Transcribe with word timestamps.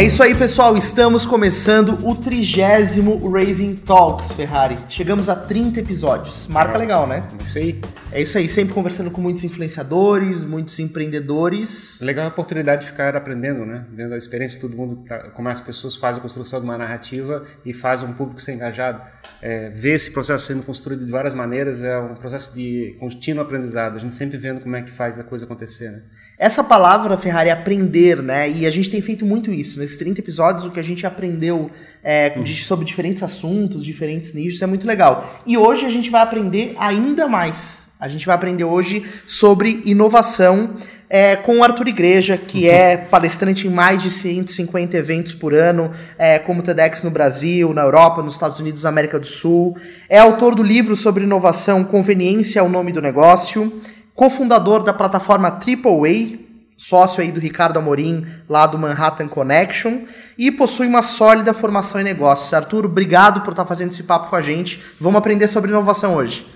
É 0.00 0.04
isso 0.04 0.22
aí, 0.22 0.34
pessoal. 0.34 0.78
Estamos 0.78 1.26
começando 1.26 2.08
o 2.08 2.14
trigésimo 2.14 3.30
Raising 3.30 3.76
Talks, 3.76 4.32
Ferrari. 4.32 4.78
Chegamos 4.88 5.28
a 5.28 5.36
30 5.36 5.78
episódios. 5.80 6.48
Marca 6.48 6.78
legal, 6.78 7.06
né? 7.06 7.28
É 7.38 7.42
isso 7.42 7.58
aí. 7.58 7.80
É 8.10 8.22
isso 8.22 8.38
aí, 8.38 8.48
sempre 8.48 8.72
conversando 8.72 9.10
com 9.10 9.20
muitos 9.20 9.44
influenciadores, 9.44 10.42
muitos 10.42 10.78
empreendedores. 10.78 12.00
Legal 12.00 12.24
a 12.24 12.28
oportunidade 12.28 12.80
de 12.80 12.86
ficar 12.86 13.14
aprendendo, 13.14 13.66
né? 13.66 13.84
Vendo 13.92 14.14
a 14.14 14.16
experiência 14.16 14.56
de 14.58 14.62
todo 14.62 14.74
mundo, 14.74 15.04
tá, 15.06 15.18
como 15.32 15.50
as 15.50 15.60
pessoas 15.60 15.94
fazem 15.96 16.18
a 16.20 16.22
construção 16.22 16.60
de 16.60 16.64
uma 16.64 16.78
narrativa 16.78 17.44
e 17.62 17.74
fazem 17.74 18.08
um 18.08 18.14
público 18.14 18.40
ser 18.40 18.54
engajado. 18.54 19.02
É, 19.42 19.68
ver 19.68 19.96
esse 19.96 20.12
processo 20.12 20.46
sendo 20.46 20.62
construído 20.62 21.04
de 21.04 21.10
várias 21.10 21.34
maneiras 21.34 21.82
é 21.82 21.98
um 21.98 22.14
processo 22.14 22.54
de 22.54 22.96
contínuo 22.98 23.42
aprendizado. 23.42 23.96
A 23.96 23.98
gente 23.98 24.14
sempre 24.14 24.38
vendo 24.38 24.62
como 24.62 24.74
é 24.76 24.80
que 24.80 24.90
faz 24.90 25.18
a 25.18 25.24
coisa 25.24 25.44
acontecer, 25.44 25.90
né? 25.90 26.02
Essa 26.40 26.64
palavra, 26.64 27.18
Ferrari, 27.18 27.50
é 27.50 27.52
aprender, 27.52 28.22
né? 28.22 28.48
E 28.50 28.66
a 28.66 28.70
gente 28.70 28.88
tem 28.88 29.02
feito 29.02 29.26
muito 29.26 29.52
isso. 29.52 29.78
Nesses 29.78 29.98
30 29.98 30.20
episódios, 30.20 30.64
o 30.64 30.70
que 30.70 30.80
a 30.80 30.82
gente 30.82 31.04
aprendeu 31.04 31.70
é, 32.02 32.30
de, 32.30 32.64
sobre 32.64 32.86
diferentes 32.86 33.22
assuntos, 33.22 33.84
diferentes 33.84 34.32
nichos, 34.32 34.62
é 34.62 34.66
muito 34.66 34.86
legal. 34.86 35.38
E 35.46 35.58
hoje 35.58 35.84
a 35.84 35.90
gente 35.90 36.08
vai 36.08 36.22
aprender 36.22 36.74
ainda 36.78 37.28
mais. 37.28 37.90
A 38.00 38.08
gente 38.08 38.24
vai 38.24 38.34
aprender 38.34 38.64
hoje 38.64 39.04
sobre 39.26 39.82
inovação 39.84 40.78
é, 41.10 41.36
com 41.36 41.58
o 41.58 41.62
Arthur 41.62 41.88
Igreja, 41.88 42.38
que 42.38 42.66
uhum. 42.66 42.74
é 42.74 42.96
palestrante 42.96 43.66
em 43.66 43.70
mais 43.70 44.02
de 44.02 44.08
150 44.10 44.96
eventos 44.96 45.34
por 45.34 45.52
ano, 45.52 45.90
é, 46.16 46.38
como 46.38 46.62
TEDx 46.62 47.02
no 47.02 47.10
Brasil, 47.10 47.74
na 47.74 47.82
Europa, 47.82 48.22
nos 48.22 48.32
Estados 48.32 48.58
Unidos, 48.58 48.84
na 48.84 48.88
América 48.88 49.20
do 49.20 49.26
Sul. 49.26 49.76
É 50.08 50.18
autor 50.18 50.54
do 50.54 50.62
livro 50.62 50.96
sobre 50.96 51.24
inovação 51.24 51.84
Conveniência 51.84 52.60
é 52.60 52.62
o 52.62 52.68
Nome 52.70 52.92
do 52.92 53.02
Negócio 53.02 53.82
cofundador 54.20 54.82
da 54.82 54.92
plataforma 54.92 55.48
AAA, 55.48 56.40
sócio 56.76 57.22
aí 57.22 57.32
do 57.32 57.40
Ricardo 57.40 57.78
Amorim, 57.78 58.26
lá 58.46 58.66
do 58.66 58.76
Manhattan 58.76 59.26
Connection, 59.26 60.02
e 60.36 60.52
possui 60.52 60.88
uma 60.88 61.00
sólida 61.00 61.54
formação 61.54 62.02
em 62.02 62.04
negócios. 62.04 62.52
Arthur, 62.52 62.84
obrigado 62.84 63.40
por 63.40 63.52
estar 63.52 63.64
fazendo 63.64 63.92
esse 63.92 64.02
papo 64.02 64.28
com 64.28 64.36
a 64.36 64.42
gente. 64.42 64.78
Vamos 65.00 65.16
aprender 65.16 65.48
sobre 65.48 65.70
inovação 65.70 66.16
hoje. 66.16 66.46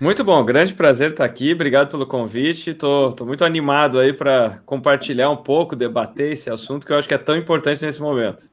Muito 0.00 0.22
bom, 0.22 0.44
grande 0.44 0.72
prazer 0.72 1.10
estar 1.10 1.24
aqui. 1.24 1.52
Obrigado 1.52 1.90
pelo 1.90 2.06
convite. 2.06 2.70
Estou 2.70 3.12
muito 3.22 3.44
animado 3.44 3.98
aí 3.98 4.12
para 4.12 4.60
compartilhar 4.64 5.30
um 5.30 5.36
pouco, 5.36 5.74
debater 5.74 6.30
esse 6.30 6.48
assunto 6.48 6.86
que 6.86 6.92
eu 6.92 6.96
acho 6.96 7.08
que 7.08 7.14
é 7.14 7.18
tão 7.18 7.36
importante 7.36 7.84
nesse 7.84 8.00
momento. 8.00 8.44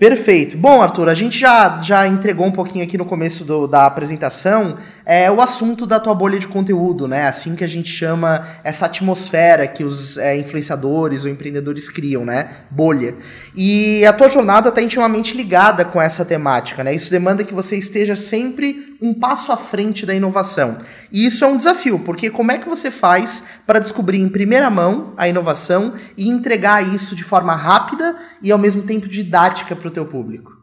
Perfeito. 0.00 0.56
Bom, 0.56 0.80
Arthur, 0.80 1.10
a 1.10 1.14
gente 1.14 1.38
já, 1.38 1.78
já 1.82 2.08
entregou 2.08 2.46
um 2.46 2.50
pouquinho 2.50 2.82
aqui 2.82 2.96
no 2.96 3.04
começo 3.04 3.44
do, 3.44 3.66
da 3.66 3.84
apresentação 3.84 4.78
é, 5.10 5.28
o 5.28 5.40
assunto 5.40 5.86
da 5.86 5.98
tua 5.98 6.14
bolha 6.14 6.38
de 6.38 6.46
conteúdo, 6.46 7.08
né? 7.08 7.26
Assim 7.26 7.56
que 7.56 7.64
a 7.64 7.68
gente 7.68 7.90
chama 7.90 8.46
essa 8.62 8.86
atmosfera 8.86 9.66
que 9.66 9.82
os 9.82 10.16
é, 10.16 10.36
influenciadores 10.38 11.24
ou 11.24 11.30
empreendedores 11.30 11.90
criam, 11.90 12.24
né? 12.24 12.48
Bolha. 12.70 13.16
E 13.52 14.06
a 14.06 14.12
tua 14.12 14.28
jornada 14.28 14.68
está 14.68 14.80
intimamente 14.80 15.36
ligada 15.36 15.84
com 15.84 16.00
essa 16.00 16.24
temática, 16.24 16.84
né? 16.84 16.94
Isso 16.94 17.10
demanda 17.10 17.42
que 17.42 17.52
você 17.52 17.76
esteja 17.76 18.14
sempre 18.14 18.96
um 19.02 19.12
passo 19.12 19.50
à 19.50 19.56
frente 19.56 20.06
da 20.06 20.14
inovação. 20.14 20.78
E 21.10 21.26
isso 21.26 21.44
é 21.44 21.48
um 21.48 21.56
desafio, 21.56 21.98
porque 21.98 22.30
como 22.30 22.52
é 22.52 22.58
que 22.58 22.68
você 22.68 22.88
faz 22.88 23.42
para 23.66 23.80
descobrir 23.80 24.20
em 24.20 24.28
primeira 24.28 24.70
mão 24.70 25.12
a 25.16 25.26
inovação 25.26 25.92
e 26.16 26.28
entregar 26.28 26.86
isso 26.86 27.16
de 27.16 27.24
forma 27.24 27.56
rápida 27.56 28.14
e 28.40 28.52
ao 28.52 28.58
mesmo 28.60 28.82
tempo 28.82 29.08
didática 29.08 29.74
para 29.74 29.88
o 29.88 29.90
teu 29.90 30.06
público? 30.06 30.59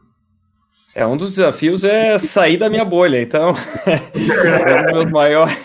É, 0.97 1.05
um 1.05 1.15
dos 1.15 1.29
desafios 1.35 1.83
é 1.83 2.17
sair 2.17 2.57
da 2.57 2.71
minha 2.71 2.83
bolha. 2.83 3.21
Então, 3.21 3.53
um, 3.53 4.91
dos 4.91 4.93
meus 4.95 5.11
maiores, 5.11 5.57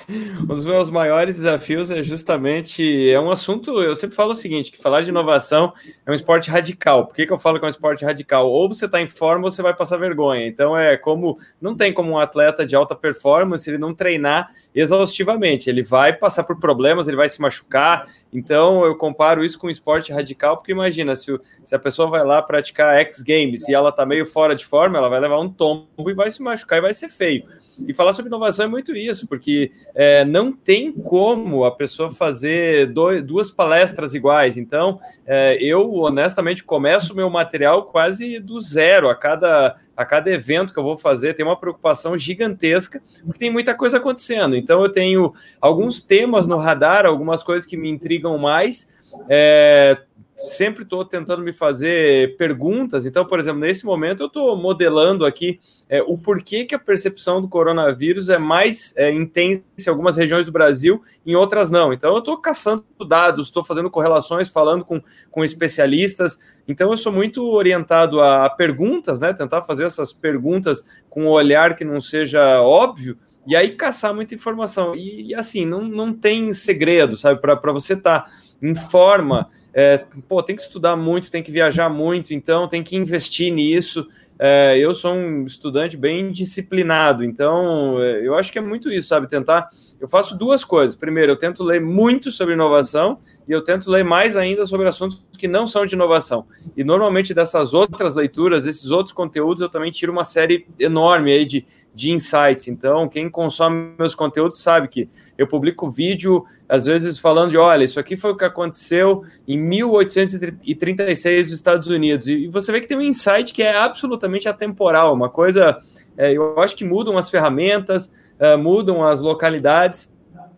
um 0.42 0.44
dos 0.44 0.64
meus 0.66 0.90
maiores 0.90 1.36
desafios 1.36 1.90
é 1.90 2.02
justamente 2.02 3.10
é 3.10 3.18
um 3.18 3.30
assunto. 3.30 3.82
Eu 3.82 3.96
sempre 3.96 4.14
falo 4.14 4.32
o 4.32 4.36
seguinte: 4.36 4.70
que 4.70 4.76
falar 4.76 5.00
de 5.00 5.08
inovação 5.08 5.72
é 6.04 6.10
um 6.10 6.14
esporte 6.14 6.50
radical. 6.50 7.06
Por 7.06 7.16
que, 7.16 7.24
que 7.24 7.32
eu 7.32 7.38
falo 7.38 7.58
que 7.58 7.64
é 7.64 7.66
um 7.66 7.70
esporte 7.70 8.04
radical? 8.04 8.46
Ou 8.46 8.68
você 8.68 8.84
está 8.84 9.00
em 9.00 9.06
forma 9.06 9.46
ou 9.46 9.50
você 9.50 9.62
vai 9.62 9.74
passar 9.74 9.96
vergonha. 9.96 10.46
Então, 10.46 10.76
é 10.76 10.98
como 10.98 11.38
não 11.58 11.74
tem 11.74 11.94
como 11.94 12.10
um 12.10 12.18
atleta 12.18 12.66
de 12.66 12.76
alta 12.76 12.94
performance 12.94 13.70
ele 13.70 13.78
não 13.78 13.94
treinar 13.94 14.50
exaustivamente. 14.74 15.68
Ele 15.68 15.82
vai 15.82 16.12
passar 16.12 16.44
por 16.44 16.58
problemas, 16.58 17.08
ele 17.08 17.16
vai 17.16 17.30
se 17.30 17.40
machucar. 17.40 18.06
Então, 18.32 18.84
eu 18.84 18.96
comparo 18.96 19.44
isso 19.44 19.58
com 19.58 19.66
um 19.66 19.70
esporte 19.70 20.12
radical, 20.12 20.56
porque 20.56 20.72
imagina, 20.72 21.14
se, 21.14 21.38
se 21.64 21.74
a 21.74 21.78
pessoa 21.78 22.08
vai 22.08 22.24
lá 22.24 22.40
praticar 22.40 22.96
X 22.96 23.22
Games 23.22 23.68
e 23.68 23.74
ela 23.74 23.90
está 23.90 24.06
meio 24.06 24.24
fora 24.24 24.54
de 24.54 24.64
forma, 24.64 24.96
ela 24.96 25.08
vai 25.08 25.20
levar 25.22 25.40
um 25.40 25.48
tombo 25.48 25.88
e 26.08 26.14
vai 26.14 26.30
se 26.30 26.42
machucar 26.42 26.78
e 26.78 26.82
vai 26.82 26.94
ser 26.94 27.08
feio. 27.08 27.44
E 27.86 27.94
falar 27.94 28.12
sobre 28.12 28.28
inovação 28.28 28.66
é 28.66 28.68
muito 28.68 28.94
isso, 28.94 29.26
porque 29.26 29.72
é, 29.94 30.24
não 30.24 30.52
tem 30.52 30.92
como 30.92 31.64
a 31.64 31.70
pessoa 31.70 32.10
fazer 32.10 32.86
dois, 32.86 33.22
duas 33.22 33.50
palestras 33.50 34.14
iguais. 34.14 34.56
Então, 34.56 35.00
é, 35.26 35.56
eu 35.60 35.92
honestamente 35.94 36.62
começo 36.62 37.12
o 37.12 37.16
meu 37.16 37.30
material 37.30 37.84
quase 37.84 38.38
do 38.38 38.60
zero 38.60 39.08
a 39.08 39.14
cada, 39.14 39.76
a 39.96 40.04
cada 40.04 40.30
evento 40.30 40.72
que 40.72 40.78
eu 40.78 40.84
vou 40.84 40.98
fazer. 40.98 41.34
Tem 41.34 41.46
uma 41.46 41.58
preocupação 41.58 42.16
gigantesca, 42.16 43.00
porque 43.24 43.38
tem 43.38 43.50
muita 43.50 43.74
coisa 43.74 43.96
acontecendo. 43.96 44.54
Então, 44.54 44.82
eu 44.82 44.90
tenho 44.90 45.32
alguns 45.60 46.02
temas 46.02 46.46
no 46.46 46.58
radar, 46.58 47.06
algumas 47.06 47.42
coisas 47.42 47.66
que 47.66 47.76
me 47.76 47.90
intrigam 47.90 48.36
mais. 48.36 48.90
É, 49.28 49.98
sempre 50.36 50.82
estou 50.82 51.04
tentando 51.04 51.42
me 51.42 51.52
fazer 51.52 52.36
perguntas. 52.36 53.06
Então, 53.06 53.24
por 53.24 53.38
exemplo, 53.38 53.60
nesse 53.60 53.84
momento 53.84 54.22
eu 54.22 54.26
estou 54.26 54.56
modelando 54.56 55.24
aqui 55.24 55.60
é, 55.88 56.02
o 56.02 56.16
porquê 56.16 56.64
que 56.64 56.74
a 56.74 56.78
percepção 56.78 57.40
do 57.40 57.48
coronavírus 57.48 58.28
é 58.28 58.38
mais 58.38 58.94
é, 58.96 59.12
intensa 59.12 59.62
em 59.78 59.88
algumas 59.88 60.16
regiões 60.16 60.46
do 60.46 60.52
Brasil, 60.52 61.02
em 61.24 61.34
outras 61.34 61.70
não. 61.70 61.92
Então, 61.92 62.12
eu 62.12 62.18
estou 62.18 62.36
caçando 62.38 62.84
dados, 63.06 63.48
estou 63.48 63.62
fazendo 63.62 63.90
correlações, 63.90 64.48
falando 64.48 64.84
com, 64.84 65.00
com 65.30 65.44
especialistas. 65.44 66.38
Então, 66.66 66.90
eu 66.90 66.96
sou 66.96 67.12
muito 67.12 67.44
orientado 67.50 68.20
a 68.20 68.48
perguntas, 68.50 69.20
né? 69.20 69.32
Tentar 69.32 69.62
fazer 69.62 69.84
essas 69.84 70.12
perguntas 70.12 70.84
com 71.08 71.24
um 71.24 71.28
olhar 71.28 71.76
que 71.76 71.84
não 71.84 72.00
seja 72.00 72.62
óbvio. 72.62 73.16
E 73.46 73.56
aí 73.56 73.70
caçar 73.70 74.14
muita 74.14 74.34
informação. 74.34 74.94
E, 74.94 75.30
e 75.30 75.34
assim, 75.34 75.66
não, 75.66 75.82
não 75.82 76.12
tem 76.12 76.52
segredo, 76.52 77.16
sabe? 77.16 77.40
Para 77.40 77.72
você 77.72 77.94
estar 77.94 78.20
tá 78.20 78.30
em 78.62 78.74
forma 78.74 79.48
é, 79.74 80.04
pô, 80.28 80.42
tem 80.42 80.54
que 80.54 80.62
estudar 80.62 80.96
muito, 80.96 81.30
tem 81.30 81.42
que 81.42 81.50
viajar 81.50 81.88
muito, 81.88 82.34
então 82.34 82.68
tem 82.68 82.82
que 82.82 82.96
investir 82.96 83.52
nisso. 83.52 84.06
É, 84.38 84.76
eu 84.76 84.92
sou 84.92 85.14
um 85.14 85.44
estudante 85.44 85.96
bem 85.96 86.32
disciplinado, 86.32 87.24
então 87.24 88.02
é, 88.02 88.26
eu 88.26 88.34
acho 88.34 88.50
que 88.50 88.58
é 88.58 88.60
muito 88.60 88.90
isso, 88.90 89.06
sabe? 89.06 89.28
Tentar. 89.28 89.68
Eu 90.00 90.08
faço 90.08 90.36
duas 90.36 90.64
coisas. 90.64 90.96
Primeiro, 90.96 91.30
eu 91.30 91.36
tento 91.36 91.62
ler 91.62 91.80
muito 91.80 92.28
sobre 92.30 92.54
inovação 92.54 93.20
e 93.46 93.52
eu 93.52 93.62
tento 93.62 93.88
ler 93.88 94.04
mais 94.04 94.36
ainda 94.36 94.66
sobre 94.66 94.88
assuntos 94.88 95.22
que 95.38 95.46
não 95.46 95.64
são 95.64 95.86
de 95.86 95.94
inovação. 95.94 96.44
E 96.76 96.82
normalmente 96.82 97.32
dessas 97.32 97.72
outras 97.72 98.16
leituras, 98.16 98.64
desses 98.64 98.90
outros 98.90 99.12
conteúdos, 99.12 99.62
eu 99.62 99.68
também 99.68 99.92
tiro 99.92 100.10
uma 100.10 100.24
série 100.24 100.66
enorme 100.76 101.32
aí 101.32 101.44
de, 101.44 101.64
de 101.94 102.10
insights. 102.10 102.68
Então, 102.68 103.08
quem 103.08 103.28
consome 103.28 103.94
meus 103.98 104.14
conteúdos 104.14 104.62
sabe 104.62 104.88
que 104.88 105.08
eu 105.36 105.46
publico 105.46 105.90
vídeo, 105.90 106.44
às 106.68 106.84
vezes, 106.84 107.18
falando 107.18 107.50
de: 107.50 107.58
olha, 107.58 107.84
isso 107.84 108.00
aqui 108.00 108.16
foi 108.16 108.32
o 108.32 108.36
que 108.36 108.44
aconteceu 108.44 109.22
em 109.46 109.58
1836 109.58 111.50
nos 111.50 111.54
Estados 111.54 111.86
Unidos. 111.88 112.26
E 112.26 112.48
você 112.48 112.72
vê 112.72 112.80
que 112.80 112.88
tem 112.88 112.96
um 112.96 113.02
insight 113.02 113.52
que 113.52 113.62
é 113.62 113.76
absolutamente 113.76 114.48
atemporal, 114.48 115.14
uma 115.14 115.28
coisa. 115.28 115.78
É, 116.16 116.32
eu 116.32 116.58
acho 116.60 116.74
que 116.74 116.84
mudam 116.84 117.16
as 117.16 117.30
ferramentas, 117.30 118.12
é, 118.38 118.56
mudam 118.56 119.04
as 119.04 119.20
localidades. 119.20 120.12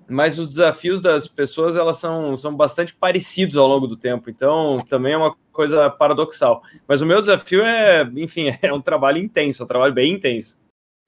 Mas 0.07 0.39
os 0.39 0.49
desafios 0.49 1.01
das 1.01 1.27
pessoas 1.27 1.79
elas 1.79 1.97
são, 1.97 2.37
são 2.37 2.55
bastante 2.55 2.95
parecidos 2.95 3.57
ao 3.57 3.67
longo 3.67 3.87
do 3.87 3.97
tempo, 3.97 4.29
então 4.29 4.85
também 4.87 5.15
é 5.15 5.17
uma 5.17 5.35
coisa 5.51 5.89
paradoxal. 5.89 6.63
Mas 6.87 7.01
o 7.01 7.07
meu 7.07 7.21
desafio 7.21 7.63
é, 7.63 8.07
enfim, 8.17 8.55
é 8.61 8.71
um 8.71 8.83
trabalho 8.83 9.17
intenso, 9.17 9.63
é 9.63 9.65
um 9.65 9.69
trabalho 9.69 9.95
bem 9.95 10.13
intenso. 10.13 10.59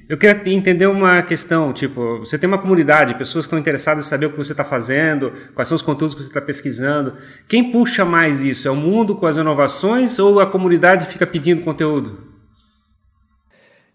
Eu 0.09 0.17
quero 0.17 0.49
entender 0.49 0.87
uma 0.87 1.21
questão, 1.21 1.73
tipo, 1.73 2.21
você 2.21 2.39
tem 2.39 2.47
uma 2.47 2.59
comunidade, 2.59 3.15
pessoas 3.15 3.45
que 3.45 3.49
estão 3.49 3.59
interessadas 3.59 4.07
em 4.07 4.09
saber 4.09 4.27
o 4.27 4.31
que 4.31 4.37
você 4.37 4.53
está 4.53 4.65
fazendo, 4.65 5.33
quais 5.53 5.69
são 5.69 5.75
os 5.75 5.83
conteúdos 5.83 6.15
que 6.15 6.23
você 6.23 6.29
está 6.29 6.41
pesquisando. 6.41 7.15
Quem 7.49 7.73
puxa 7.73 8.05
mais 8.05 8.41
isso? 8.45 8.69
É 8.69 8.71
o 8.71 8.77
mundo 8.77 9.17
com 9.17 9.27
as 9.27 9.37
inovações 9.37 10.21
ou 10.21 10.39
a 10.39 10.47
comunidade 10.47 11.07
fica 11.07 11.27
pedindo 11.27 11.63
conteúdo? 11.63 12.25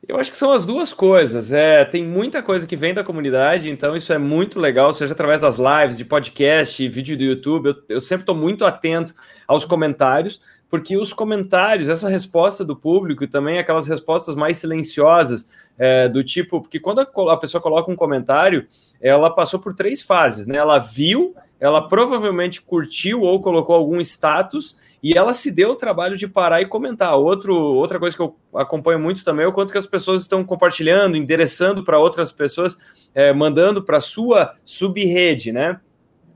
Eu 0.06 0.20
acho 0.20 0.30
que 0.30 0.36
são 0.36 0.52
as 0.52 0.66
duas 0.66 0.92
coisas. 0.92 1.54
É, 1.54 1.86
tem 1.86 2.04
muita 2.04 2.44
coisa 2.44 2.68
que 2.68 2.76
vem 2.76 2.94
da 2.94 3.06
comunidade, 3.06 3.70
então 3.70 3.96
isso 3.96 4.12
é 4.12 4.18
muito 4.18 4.60
legal, 4.60 4.92
seja 4.92 5.14
através 5.14 5.40
das 5.40 5.58
lives, 5.58 5.98
de 5.98 6.04
podcast, 6.04 6.90
vídeo 6.90 7.16
do 7.16 7.24
YouTube. 7.24 7.68
Eu, 7.68 7.76
eu 7.88 8.02
sempre 8.02 8.24
estou 8.24 8.36
muito 8.36 8.66
atento 8.66 9.14
aos 9.48 9.64
comentários, 9.64 10.42
porque 10.72 10.96
os 10.96 11.12
comentários, 11.12 11.90
essa 11.90 12.08
resposta 12.08 12.64
do 12.64 12.78
público 12.78 13.26
e 13.26 13.28
também 13.28 13.60
aquelas 13.60 13.88
respostas 13.88 14.36
mais 14.36 14.58
silenciosas, 14.58 15.46
é, 15.78 16.08
do 16.08 16.24
tipo, 16.24 16.62
porque 16.62 16.80
quando 16.80 17.00
a, 17.00 17.34
a, 17.34 17.38
pessoa 17.38 17.62
coloca 17.62 17.92
um 17.92 17.96
comentário, 17.96 18.66
ela 19.02 19.30
passou 19.30 19.60
por 19.60 19.74
três 19.74 20.02
fases, 20.02 20.48
né? 20.48 20.58
Ela 20.58 20.80
viu, 20.80 21.36
ela 21.60 21.90
provavelmente 21.90 22.62
curtiu 22.62 23.22
ou 23.22 23.42
colocou 23.42 23.76
algum 23.76 24.00
status 24.00 24.78
e 25.04 25.18
ela 25.18 25.34
se 25.34 25.52
deu 25.52 25.72
o 25.72 25.76
trabalho 25.76 26.16
de 26.16 26.26
parar 26.26 26.62
e 26.62 26.66
comentar. 26.66 27.18
Outro, 27.18 27.54
outra 27.54 28.00
coisa 28.00 28.16
que 28.16 28.22
eu 28.22 28.34
acompanho 28.56 29.00
muito 29.00 29.26
também 29.26 29.44
é 29.44 29.50
o 29.50 29.52
quanto 29.52 29.74
que 29.74 29.78
as 29.78 29.86
pessoas 29.86 30.22
estão 30.22 30.42
compartilhando, 30.42 31.18
endereçando 31.18 31.84
para 31.84 32.00
outras 32.00 32.32
pessoas, 32.32 32.78
é, 33.14 33.34
mandando 33.34 33.84
para 33.84 34.00
sua 34.00 34.54
subrede, 34.64 35.52
né? 35.52 35.82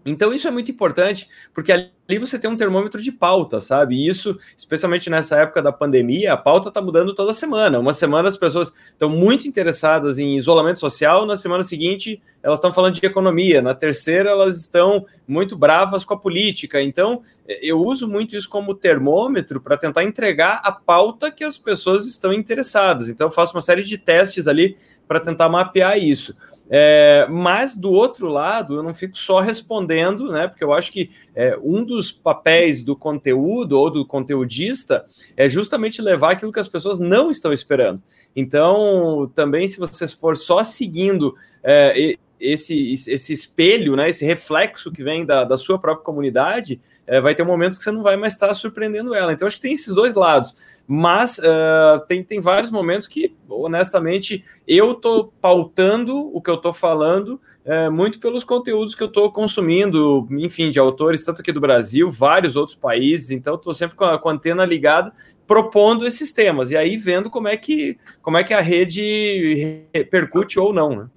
Então 0.06 0.32
isso 0.32 0.48
é 0.48 0.52
muito 0.52 0.70
importante, 0.70 1.28
porque 1.52 1.72
ali 1.72 2.20
você 2.20 2.38
tem 2.38 2.48
um 2.48 2.56
termômetro 2.56 3.02
de 3.02 3.12
pauta, 3.12 3.60
sabe? 3.60 3.96
E 3.96 4.08
isso, 4.08 4.38
especialmente 4.56 5.10
nessa 5.10 5.40
época 5.40 5.64
da 5.64 5.72
pandemia, 5.72 6.34
a 6.34 6.38
pauta 6.38 6.70
está 6.70 6.80
mudando 6.80 7.16
toda 7.16 7.34
semana. 7.34 7.80
Uma 7.80 7.92
semana 7.92 8.30
as 8.30 8.38
pessoas 8.38 8.72
estão 8.92 9.10
muito 9.10 9.48
interessadas 9.48 10.20
em 10.20 10.36
isolamento 10.36 10.80
social, 10.80 11.26
na 11.26 11.36
semana 11.36 11.64
seguinte 11.64 12.22
elas 12.44 12.60
estão 12.60 12.72
falando 12.72 12.94
de 12.94 13.04
economia, 13.04 13.60
na 13.60 13.74
terceira 13.74 14.30
elas 14.30 14.60
estão 14.60 15.04
muito 15.28 15.58
bravas 15.58 16.06
com 16.06 16.14
a 16.14 16.20
política. 16.20 16.80
Então 16.80 17.24
eu 17.48 17.82
uso 17.82 18.08
muito 18.08 18.36
isso 18.36 18.48
como 18.48 18.76
termômetro 18.76 19.60
para 19.60 19.76
tentar 19.76 20.04
entregar 20.04 20.62
a 20.64 20.72
pauta 20.72 21.32
que 21.32 21.44
as 21.44 21.58
pessoas 21.58 22.06
estão 22.06 22.32
interessadas. 22.32 23.10
Então 23.10 23.26
eu 23.26 23.32
faço 23.32 23.56
uma 23.56 23.62
série 23.62 23.84
de 23.84 23.98
testes 23.98 24.48
ali 24.48 24.78
para 25.08 25.20
tentar 25.20 25.50
mapear 25.50 25.98
isso. 25.98 26.36
É, 26.70 27.28
mas 27.30 27.78
do 27.78 27.92
outro 27.92 28.28
lado, 28.28 28.76
eu 28.76 28.84
não 28.84 28.94
fico 28.94 29.18
só 29.18 29.40
respondendo, 29.40 30.32
né? 30.32 30.48
Porque 30.48 30.64
eu 30.64 30.74
acho 30.74 30.92
que 30.92 31.12
é, 31.36 31.58
um 31.62 31.84
dos 31.84 32.12
papéis 32.12 32.84
do 32.84 32.96
conteúdo 32.96 33.80
ou 33.80 33.90
do 33.92 34.06
conteudista 34.06 35.06
é 35.38 35.48
justamente 35.48 36.02
levar 36.02 36.32
aquilo 36.32 36.52
que 36.52 36.60
as 36.60 36.68
pessoas 36.68 37.00
não 37.00 37.30
estão 37.30 37.54
esperando. 37.54 38.02
Então, 38.36 39.32
também, 39.36 39.68
se 39.68 39.80
você 39.80 40.08
for 40.08 40.36
só 40.36 40.64
seguindo 40.64 41.36
é, 41.64 42.18
esse, 42.46 42.94
esse 42.94 43.34
espelho, 43.34 43.96
né, 43.96 44.10
esse 44.10 44.26
reflexo 44.26 44.92
que 44.92 45.04
vem 45.04 45.26
da, 45.26 45.44
da 45.44 45.58
sua 45.58 45.80
própria 45.80 46.04
comunidade, 46.04 46.80
é, 47.08 47.20
vai 47.22 47.36
ter 47.36 47.44
um 47.44 47.48
momento 47.48 47.78
que 47.78 47.84
você 47.84 47.92
não 47.92 48.04
vai 48.04 48.16
mais 48.16 48.34
estar 48.34 48.54
surpreendendo 48.54 49.14
ela. 49.14 49.34
Então, 49.34 49.48
acho 49.48 49.58
que 49.58 49.62
tem 49.62 49.74
esses 49.74 49.94
dois 49.94 50.16
lados. 50.16 50.56
Mas 50.88 51.40
uh, 51.40 52.06
tem, 52.08 52.24
tem 52.24 52.40
vários 52.40 52.70
momentos 52.70 53.08
que, 53.08 53.36
honestamente, 53.50 54.44
eu 54.68 54.92
estou 54.92 55.34
pautando 55.42 56.16
o 56.16 56.40
que 56.40 56.50
eu 56.50 56.56
estou 56.56 56.72
falando 56.72 57.42
uh, 57.66 57.92
muito 57.92 58.20
pelos 58.20 58.44
conteúdos 58.44 58.94
que 58.94 59.02
eu 59.02 59.08
estou 59.08 59.32
consumindo, 59.32 60.28
enfim, 60.32 60.70
de 60.70 60.78
autores, 60.78 61.26
tanto 61.26 61.42
aqui 61.42 61.52
do 61.52 61.60
Brasil, 61.60 62.10
vários 62.10 62.56
outros 62.56 62.78
países. 62.78 63.32
Então, 63.32 63.56
estou 63.56 63.74
sempre 63.74 63.96
com 63.96 64.06
a, 64.06 64.20
com 64.20 64.30
a 64.30 64.34
antena 64.34 64.64
ligada, 64.64 65.12
propondo 65.48 66.06
esses 66.06 66.32
temas. 66.32 66.70
E 66.70 66.78
aí, 66.78 66.98
vendo 66.98 67.32
como 67.32 67.48
é 67.48 67.58
que, 67.58 67.98
como 68.22 68.38
é 68.38 68.44
que 68.44 68.54
a 68.54 68.62
rede 68.62 69.88
repercute 69.92 70.60
ou 70.60 70.72
não, 70.72 70.96
né? 70.96 71.10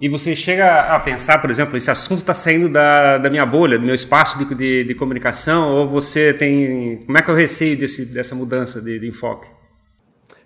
E 0.00 0.08
você 0.08 0.34
chega 0.36 0.94
a 0.94 0.98
pensar, 1.00 1.40
por 1.40 1.50
exemplo, 1.50 1.76
esse 1.76 1.90
assunto 1.90 2.18
está 2.18 2.34
saindo 2.34 2.68
da, 2.68 3.18
da 3.18 3.30
minha 3.30 3.46
bolha, 3.46 3.78
do 3.78 3.84
meu 3.84 3.94
espaço 3.94 4.36
de, 4.38 4.54
de, 4.54 4.84
de, 4.84 4.94
comunicação, 4.94 5.74
ou 5.74 5.88
você 5.88 6.34
tem. 6.34 6.98
Como 7.06 7.16
é 7.16 7.22
que 7.22 7.30
eu 7.30 7.34
receio 7.34 7.78
desse, 7.78 8.12
dessa 8.12 8.34
mudança 8.34 8.82
de, 8.82 8.98
de 8.98 9.08
enfoque? 9.08 9.48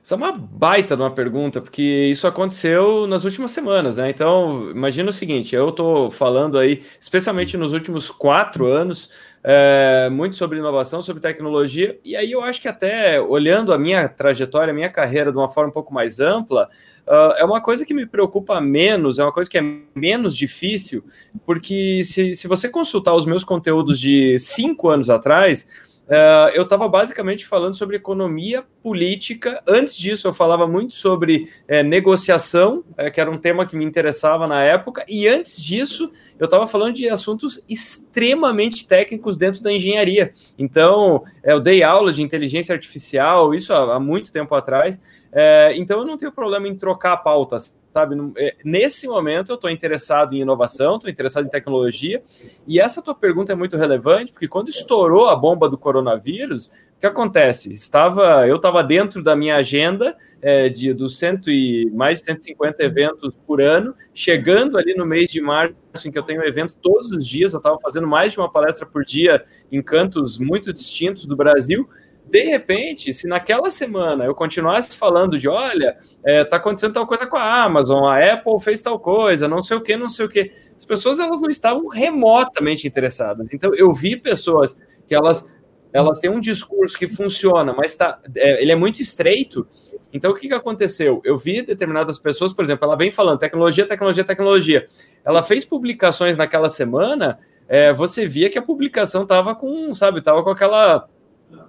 Isso 0.02 0.14
é 0.14 0.16
uma 0.16 0.32
baita 0.32 0.96
de 0.96 1.02
uma 1.02 1.10
pergunta, 1.10 1.60
porque 1.60 1.82
isso 1.82 2.26
aconteceu 2.26 3.06
nas 3.06 3.24
últimas 3.24 3.50
semanas, 3.50 3.96
né? 3.96 4.08
Então, 4.10 4.70
imagina 4.70 5.10
o 5.10 5.12
seguinte: 5.12 5.54
eu 5.54 5.70
estou 5.70 6.10
falando 6.10 6.58
aí, 6.58 6.82
especialmente 6.98 7.56
nos 7.56 7.72
últimos 7.72 8.10
quatro 8.10 8.66
anos, 8.66 9.10
é, 9.42 10.08
muito 10.10 10.36
sobre 10.36 10.58
inovação, 10.58 11.00
sobre 11.00 11.22
tecnologia, 11.22 11.98
e 12.04 12.14
aí 12.14 12.30
eu 12.32 12.42
acho 12.42 12.60
que 12.60 12.68
até 12.68 13.20
olhando 13.20 13.72
a 13.72 13.78
minha 13.78 14.08
trajetória, 14.08 14.70
a 14.70 14.74
minha 14.74 14.90
carreira 14.90 15.32
de 15.32 15.38
uma 15.38 15.48
forma 15.48 15.70
um 15.70 15.72
pouco 15.72 15.94
mais 15.94 16.20
ampla, 16.20 16.68
uh, 17.06 17.34
é 17.38 17.44
uma 17.44 17.60
coisa 17.60 17.86
que 17.86 17.94
me 17.94 18.06
preocupa 18.06 18.60
menos, 18.60 19.18
é 19.18 19.24
uma 19.24 19.32
coisa 19.32 19.48
que 19.48 19.58
é 19.58 19.62
menos 19.94 20.36
difícil, 20.36 21.02
porque 21.46 22.02
se, 22.04 22.34
se 22.34 22.46
você 22.46 22.68
consultar 22.68 23.14
os 23.14 23.24
meus 23.24 23.42
conteúdos 23.42 23.98
de 23.98 24.38
cinco 24.38 24.88
anos 24.88 25.08
atrás, 25.08 25.66
Uh, 26.10 26.50
eu 26.54 26.64
estava 26.64 26.88
basicamente 26.88 27.46
falando 27.46 27.76
sobre 27.76 27.94
economia 27.94 28.64
política. 28.82 29.62
Antes 29.64 29.96
disso, 29.96 30.26
eu 30.26 30.32
falava 30.32 30.66
muito 30.66 30.92
sobre 30.92 31.48
é, 31.68 31.84
negociação, 31.84 32.82
é, 32.96 33.08
que 33.08 33.20
era 33.20 33.30
um 33.30 33.38
tema 33.38 33.64
que 33.64 33.76
me 33.76 33.84
interessava 33.84 34.44
na 34.48 34.60
época. 34.60 35.04
E 35.08 35.28
antes 35.28 35.62
disso, 35.62 36.10
eu 36.36 36.46
estava 36.46 36.66
falando 36.66 36.96
de 36.96 37.08
assuntos 37.08 37.64
extremamente 37.68 38.88
técnicos 38.88 39.36
dentro 39.36 39.62
da 39.62 39.72
engenharia. 39.72 40.32
Então, 40.58 41.22
é, 41.44 41.52
eu 41.52 41.60
dei 41.60 41.84
aula 41.84 42.12
de 42.12 42.24
inteligência 42.24 42.74
artificial, 42.74 43.54
isso 43.54 43.72
há, 43.72 43.94
há 43.94 44.00
muito 44.00 44.32
tempo 44.32 44.52
atrás. 44.56 45.00
É, 45.30 45.74
então, 45.76 46.00
eu 46.00 46.04
não 46.04 46.16
tenho 46.16 46.32
problema 46.32 46.66
em 46.66 46.74
trocar 46.74 47.18
pautas 47.18 47.72
sabe? 47.92 48.16
É, 48.36 48.56
nesse 48.64 49.06
momento 49.06 49.50
eu 49.50 49.56
estou 49.56 49.70
interessado 49.70 50.34
em 50.34 50.40
inovação, 50.40 50.96
estou 50.96 51.10
interessado 51.10 51.46
em 51.46 51.50
tecnologia, 51.50 52.22
e 52.66 52.80
essa 52.80 53.02
tua 53.02 53.14
pergunta 53.14 53.52
é 53.52 53.54
muito 53.54 53.76
relevante, 53.76 54.32
porque 54.32 54.48
quando 54.48 54.68
estourou 54.68 55.28
a 55.28 55.36
bomba 55.36 55.68
do 55.68 55.76
coronavírus, 55.76 56.66
o 56.66 57.00
que 57.00 57.06
acontece? 57.06 57.72
Estava, 57.72 58.46
eu 58.46 58.56
estava 58.56 58.84
dentro 58.84 59.22
da 59.22 59.34
minha 59.34 59.56
agenda 59.56 60.14
é, 60.42 60.68
de 60.68 60.92
dos 60.92 61.18
cento 61.18 61.50
e 61.50 61.90
mais 61.92 62.20
de 62.20 62.26
150 62.26 62.82
eventos 62.84 63.34
por 63.46 63.60
ano, 63.60 63.94
chegando 64.12 64.76
ali 64.76 64.94
no 64.94 65.06
mês 65.06 65.30
de 65.30 65.40
março, 65.40 65.74
em 66.04 66.10
que 66.10 66.18
eu 66.18 66.22
tenho 66.22 66.44
evento 66.44 66.76
todos 66.76 67.10
os 67.10 67.26
dias, 67.26 67.54
eu 67.54 67.58
estava 67.58 67.78
fazendo 67.80 68.06
mais 68.06 68.32
de 68.32 68.38
uma 68.38 68.52
palestra 68.52 68.86
por 68.86 69.04
dia 69.04 69.42
em 69.72 69.82
cantos 69.82 70.38
muito 70.38 70.72
distintos 70.72 71.24
do 71.24 71.34
Brasil, 71.34 71.88
de 72.30 72.42
repente, 72.42 73.12
se 73.12 73.26
naquela 73.26 73.70
semana 73.70 74.24
eu 74.24 74.34
continuasse 74.34 74.96
falando 74.96 75.36
de, 75.36 75.48
olha, 75.48 75.96
é, 76.24 76.44
tá 76.44 76.56
acontecendo 76.56 76.94
tal 76.94 77.06
coisa 77.06 77.26
com 77.26 77.36
a 77.36 77.64
Amazon, 77.64 78.04
a 78.04 78.32
Apple 78.32 78.60
fez 78.60 78.80
tal 78.80 79.00
coisa, 79.00 79.48
não 79.48 79.60
sei 79.60 79.76
o 79.76 79.80
que, 79.80 79.96
não 79.96 80.08
sei 80.08 80.26
o 80.26 80.28
que, 80.28 80.50
as 80.76 80.84
pessoas 80.84 81.18
elas 81.18 81.40
não 81.40 81.50
estavam 81.50 81.88
remotamente 81.88 82.86
interessadas. 82.86 83.52
Então 83.52 83.74
eu 83.74 83.92
vi 83.92 84.16
pessoas 84.16 84.76
que 85.06 85.14
elas 85.14 85.48
elas 85.92 86.20
têm 86.20 86.30
um 86.30 86.38
discurso 86.38 86.96
que 86.96 87.08
funciona, 87.08 87.72
mas 87.72 87.96
tá, 87.96 88.20
é, 88.36 88.62
ele 88.62 88.70
é 88.70 88.76
muito 88.76 89.02
estreito. 89.02 89.66
Então 90.12 90.30
o 90.30 90.34
que, 90.34 90.46
que 90.46 90.54
aconteceu? 90.54 91.20
Eu 91.24 91.36
vi 91.36 91.62
determinadas 91.62 92.16
pessoas, 92.16 92.52
por 92.52 92.64
exemplo, 92.64 92.84
ela 92.84 92.96
vem 92.96 93.10
falando 93.10 93.40
tecnologia, 93.40 93.84
tecnologia, 93.84 94.22
tecnologia. 94.22 94.86
Ela 95.24 95.42
fez 95.42 95.64
publicações 95.64 96.36
naquela 96.36 96.68
semana. 96.68 97.40
É, 97.68 97.92
você 97.92 98.24
via 98.24 98.48
que 98.48 98.58
a 98.58 98.62
publicação 98.62 99.24
estava 99.24 99.52
com, 99.52 99.92
sabe, 99.92 100.22
tava 100.22 100.44
com 100.44 100.50
aquela 100.50 101.08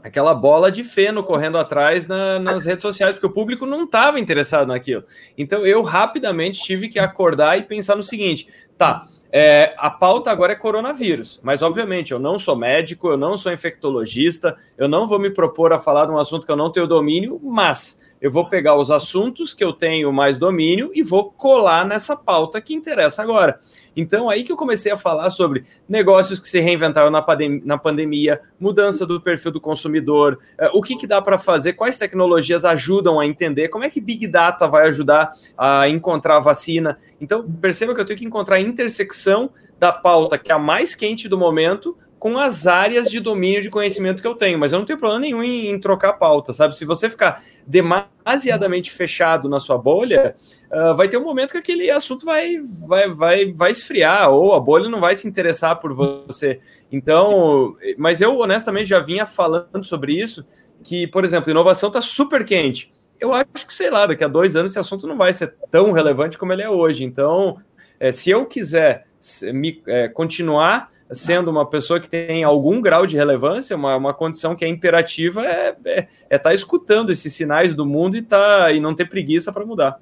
aquela 0.03 0.33
bola 0.33 0.71
de 0.71 0.83
feno 0.83 1.23
correndo 1.23 1.57
atrás 1.57 2.07
na, 2.07 2.39
nas 2.39 2.65
redes 2.65 2.81
sociais, 2.81 3.13
porque 3.13 3.27
o 3.27 3.31
público 3.33 3.65
não 3.65 3.83
estava 3.83 4.19
interessado 4.19 4.67
naquilo. 4.67 5.03
Então 5.37 5.65
eu 5.65 5.81
rapidamente 5.81 6.61
tive 6.61 6.89
que 6.89 6.99
acordar 6.99 7.57
e 7.57 7.63
pensar 7.63 7.95
no 7.95 8.03
seguinte: 8.03 8.47
tá, 8.77 9.07
é, 9.31 9.73
a 9.77 9.89
pauta 9.89 10.29
agora 10.29 10.53
é 10.53 10.55
coronavírus, 10.55 11.39
mas 11.41 11.61
obviamente 11.61 12.11
eu 12.11 12.19
não 12.19 12.37
sou 12.37 12.55
médico, 12.55 13.09
eu 13.09 13.17
não 13.17 13.37
sou 13.37 13.51
infectologista, 13.51 14.55
eu 14.77 14.87
não 14.87 15.07
vou 15.07 15.19
me 15.19 15.29
propor 15.29 15.71
a 15.71 15.79
falar 15.79 16.05
de 16.05 16.11
um 16.11 16.19
assunto 16.19 16.45
que 16.45 16.51
eu 16.51 16.57
não 16.57 16.71
tenho 16.71 16.87
domínio, 16.87 17.39
mas 17.41 18.10
eu 18.21 18.29
vou 18.29 18.47
pegar 18.47 18.75
os 18.75 18.91
assuntos 18.91 19.51
que 19.51 19.63
eu 19.63 19.73
tenho 19.73 20.13
mais 20.13 20.37
domínio 20.37 20.91
e 20.93 21.01
vou 21.01 21.31
colar 21.31 21.83
nessa 21.83 22.15
pauta 22.15 22.61
que 22.61 22.73
interessa 22.73 23.23
agora. 23.23 23.59
Então, 23.97 24.29
aí 24.29 24.43
que 24.43 24.51
eu 24.51 24.55
comecei 24.55 24.91
a 24.91 24.97
falar 24.97 25.29
sobre 25.31 25.63
negócios 25.89 26.39
que 26.39 26.47
se 26.47 26.59
reinventaram 26.59 27.09
na, 27.09 27.21
pandem 27.21 27.61
na 27.65 27.77
pandemia, 27.77 28.39
mudança 28.59 29.05
do 29.05 29.19
perfil 29.19 29.51
do 29.51 29.59
consumidor, 29.59 30.37
uh, 30.59 30.77
o 30.77 30.81
que, 30.81 30.95
que 30.95 31.07
dá 31.07 31.21
para 31.21 31.39
fazer, 31.39 31.73
quais 31.73 31.97
tecnologias 31.97 32.63
ajudam 32.63 33.19
a 33.19 33.25
entender, 33.25 33.69
como 33.69 33.83
é 33.83 33.89
que 33.89 33.99
Big 33.99 34.27
Data 34.27 34.67
vai 34.67 34.87
ajudar 34.87 35.33
a 35.57 35.89
encontrar 35.89 36.37
a 36.37 36.39
vacina. 36.39 36.97
Então, 37.19 37.43
perceba 37.43 37.93
que 37.95 38.01
eu 38.01 38.05
tenho 38.05 38.19
que 38.19 38.25
encontrar 38.25 38.57
a 38.57 38.61
intersecção 38.61 39.49
da 39.79 39.91
pauta 39.91 40.37
que 40.37 40.51
é 40.51 40.55
a 40.55 40.59
mais 40.59 40.93
quente 40.93 41.27
do 41.27 41.37
momento 41.37 41.97
com 42.21 42.37
as 42.37 42.67
áreas 42.67 43.09
de 43.09 43.19
domínio 43.19 43.63
de 43.63 43.69
conhecimento 43.71 44.21
que 44.21 44.27
eu 44.27 44.35
tenho, 44.35 44.59
mas 44.59 44.71
eu 44.71 44.77
não 44.77 44.85
tenho 44.85 44.99
problema 44.99 45.19
nenhum 45.19 45.43
em, 45.43 45.71
em 45.71 45.79
trocar 45.79 46.13
pauta, 46.13 46.53
sabe? 46.53 46.77
Se 46.77 46.85
você 46.85 47.09
ficar 47.09 47.41
demasiadamente 47.65 48.91
fechado 48.91 49.49
na 49.49 49.59
sua 49.59 49.75
bolha, 49.75 50.35
uh, 50.71 50.95
vai 50.95 51.09
ter 51.09 51.17
um 51.17 51.23
momento 51.23 51.49
que 51.49 51.57
aquele 51.57 51.89
assunto 51.89 52.23
vai, 52.23 52.59
vai, 52.87 53.09
vai, 53.09 53.51
vai 53.51 53.71
esfriar, 53.71 54.29
ou 54.29 54.53
a 54.53 54.59
bolha 54.59 54.87
não 54.87 54.99
vai 54.99 55.15
se 55.15 55.27
interessar 55.27 55.77
por 55.79 55.95
você. 55.95 56.59
Então, 56.91 57.75
mas 57.97 58.21
eu 58.21 58.37
honestamente 58.37 58.87
já 58.87 58.99
vinha 58.99 59.25
falando 59.25 59.83
sobre 59.83 60.13
isso, 60.13 60.45
que, 60.83 61.07
por 61.07 61.25
exemplo, 61.25 61.49
inovação 61.49 61.89
está 61.89 62.01
super 62.01 62.45
quente. 62.45 62.93
Eu 63.19 63.33
acho 63.33 63.65
que, 63.65 63.73
sei 63.73 63.89
lá, 63.89 64.05
daqui 64.05 64.23
a 64.23 64.27
dois 64.27 64.55
anos 64.55 64.73
esse 64.73 64.79
assunto 64.79 65.07
não 65.07 65.17
vai 65.17 65.33
ser 65.33 65.55
tão 65.71 65.91
relevante 65.91 66.37
como 66.37 66.53
ele 66.53 66.61
é 66.61 66.69
hoje. 66.69 67.03
Então, 67.03 67.57
é, 67.99 68.11
se 68.11 68.29
eu 68.29 68.45
quiser 68.45 69.07
me, 69.51 69.81
é, 69.87 70.07
continuar 70.07 70.91
sendo 71.11 71.51
uma 71.51 71.69
pessoa 71.69 71.99
que 71.99 72.09
tem 72.09 72.43
algum 72.43 72.81
grau 72.81 73.05
de 73.05 73.17
relevância, 73.17 73.75
uma, 73.75 73.95
uma 73.95 74.13
condição 74.13 74.55
que 74.55 74.63
é 74.63 74.67
imperativa 74.67 75.45
é 75.45 75.69
estar 75.69 75.89
é, 75.89 76.07
é 76.29 76.37
tá 76.37 76.53
escutando 76.53 77.11
esses 77.11 77.33
sinais 77.33 77.75
do 77.75 77.85
mundo 77.85 78.15
e, 78.15 78.21
tá, 78.21 78.71
e 78.71 78.79
não 78.79 78.95
ter 78.95 79.09
preguiça 79.09 79.51
para 79.51 79.65
mudar. 79.65 79.99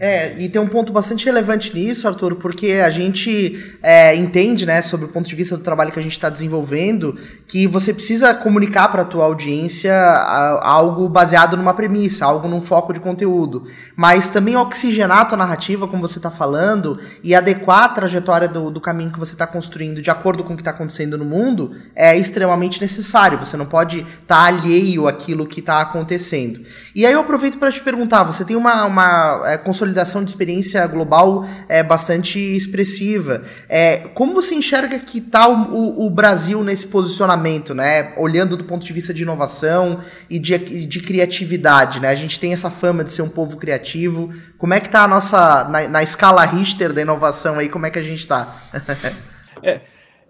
É, 0.00 0.32
e 0.38 0.48
tem 0.48 0.62
um 0.62 0.68
ponto 0.68 0.92
bastante 0.92 1.24
relevante 1.24 1.74
nisso, 1.74 2.06
Arthur, 2.06 2.36
porque 2.36 2.74
a 2.74 2.88
gente 2.88 3.76
é, 3.82 4.14
entende, 4.14 4.64
né, 4.64 4.80
sobre 4.80 5.06
o 5.06 5.08
ponto 5.08 5.28
de 5.28 5.34
vista 5.34 5.56
do 5.56 5.62
trabalho 5.64 5.90
que 5.90 5.98
a 5.98 6.02
gente 6.02 6.12
está 6.12 6.28
desenvolvendo, 6.28 7.18
que 7.48 7.66
você 7.66 7.92
precisa 7.92 8.32
comunicar 8.32 8.86
para 8.92 9.02
a 9.02 9.04
tua 9.04 9.24
audiência 9.24 9.92
algo 10.62 11.08
baseado 11.08 11.56
numa 11.56 11.74
premissa, 11.74 12.24
algo 12.24 12.46
num 12.46 12.62
foco 12.62 12.92
de 12.92 13.00
conteúdo, 13.00 13.64
mas 13.96 14.30
também 14.30 14.54
oxigenar 14.56 15.18
a 15.18 15.24
tua 15.24 15.38
narrativa, 15.38 15.88
como 15.88 16.06
você 16.06 16.20
está 16.20 16.30
falando, 16.30 17.00
e 17.24 17.34
adequar 17.34 17.82
a 17.82 17.88
trajetória 17.88 18.46
do, 18.46 18.70
do 18.70 18.80
caminho 18.80 19.10
que 19.10 19.18
você 19.18 19.32
está 19.32 19.48
construindo 19.48 20.00
de 20.00 20.10
acordo 20.12 20.44
com 20.44 20.52
o 20.52 20.56
que 20.56 20.62
está 20.62 20.70
acontecendo 20.70 21.18
no 21.18 21.24
mundo, 21.24 21.72
é 21.96 22.16
extremamente 22.16 22.80
necessário. 22.80 23.38
Você 23.38 23.56
não 23.56 23.66
pode 23.66 23.98
estar 23.98 24.18
tá 24.28 24.44
alheio 24.44 25.08
àquilo 25.08 25.44
que 25.44 25.58
está 25.58 25.80
acontecendo. 25.80 26.60
E 26.94 27.04
aí 27.04 27.12
eu 27.12 27.20
aproveito 27.20 27.58
para 27.58 27.72
te 27.72 27.80
perguntar, 27.80 28.22
você 28.22 28.44
tem 28.44 28.54
uma, 28.54 28.84
uma 28.84 29.42
é, 29.44 29.58
consolidação 29.58 29.87
consolidação 29.88 30.22
de 30.22 30.30
experiência 30.30 30.86
global 30.86 31.46
é 31.68 31.82
bastante 31.82 32.38
expressiva. 32.38 33.42
É, 33.68 33.98
como 34.14 34.34
você 34.34 34.54
enxerga 34.54 34.98
que 34.98 35.18
está 35.18 35.48
o, 35.48 36.06
o, 36.06 36.10
Brasil 36.10 36.62
nesse 36.62 36.86
posicionamento, 36.86 37.74
né? 37.74 38.12
Olhando 38.16 38.56
do 38.56 38.64
ponto 38.64 38.84
de 38.84 38.92
vista 38.92 39.14
de 39.14 39.22
inovação 39.22 39.98
e 40.28 40.38
de, 40.38 40.86
de 40.86 41.00
criatividade, 41.00 42.00
né? 42.00 42.08
A 42.08 42.14
gente 42.14 42.38
tem 42.38 42.52
essa 42.52 42.70
fama 42.70 43.02
de 43.02 43.12
ser 43.12 43.22
um 43.22 43.28
povo 43.28 43.56
criativo. 43.56 44.30
Como 44.56 44.74
é 44.74 44.80
que 44.80 44.86
está 44.86 45.04
a 45.04 45.08
nossa 45.08 45.64
na, 45.64 45.88
na 45.88 46.02
escala 46.02 46.44
Richter 46.44 46.92
da 46.92 47.00
inovação 47.00 47.58
aí? 47.58 47.68
Como 47.68 47.86
é 47.86 47.90
que 47.90 47.98
a 47.98 48.02
gente 48.02 48.20
está? 48.20 48.56
é. 49.62 49.80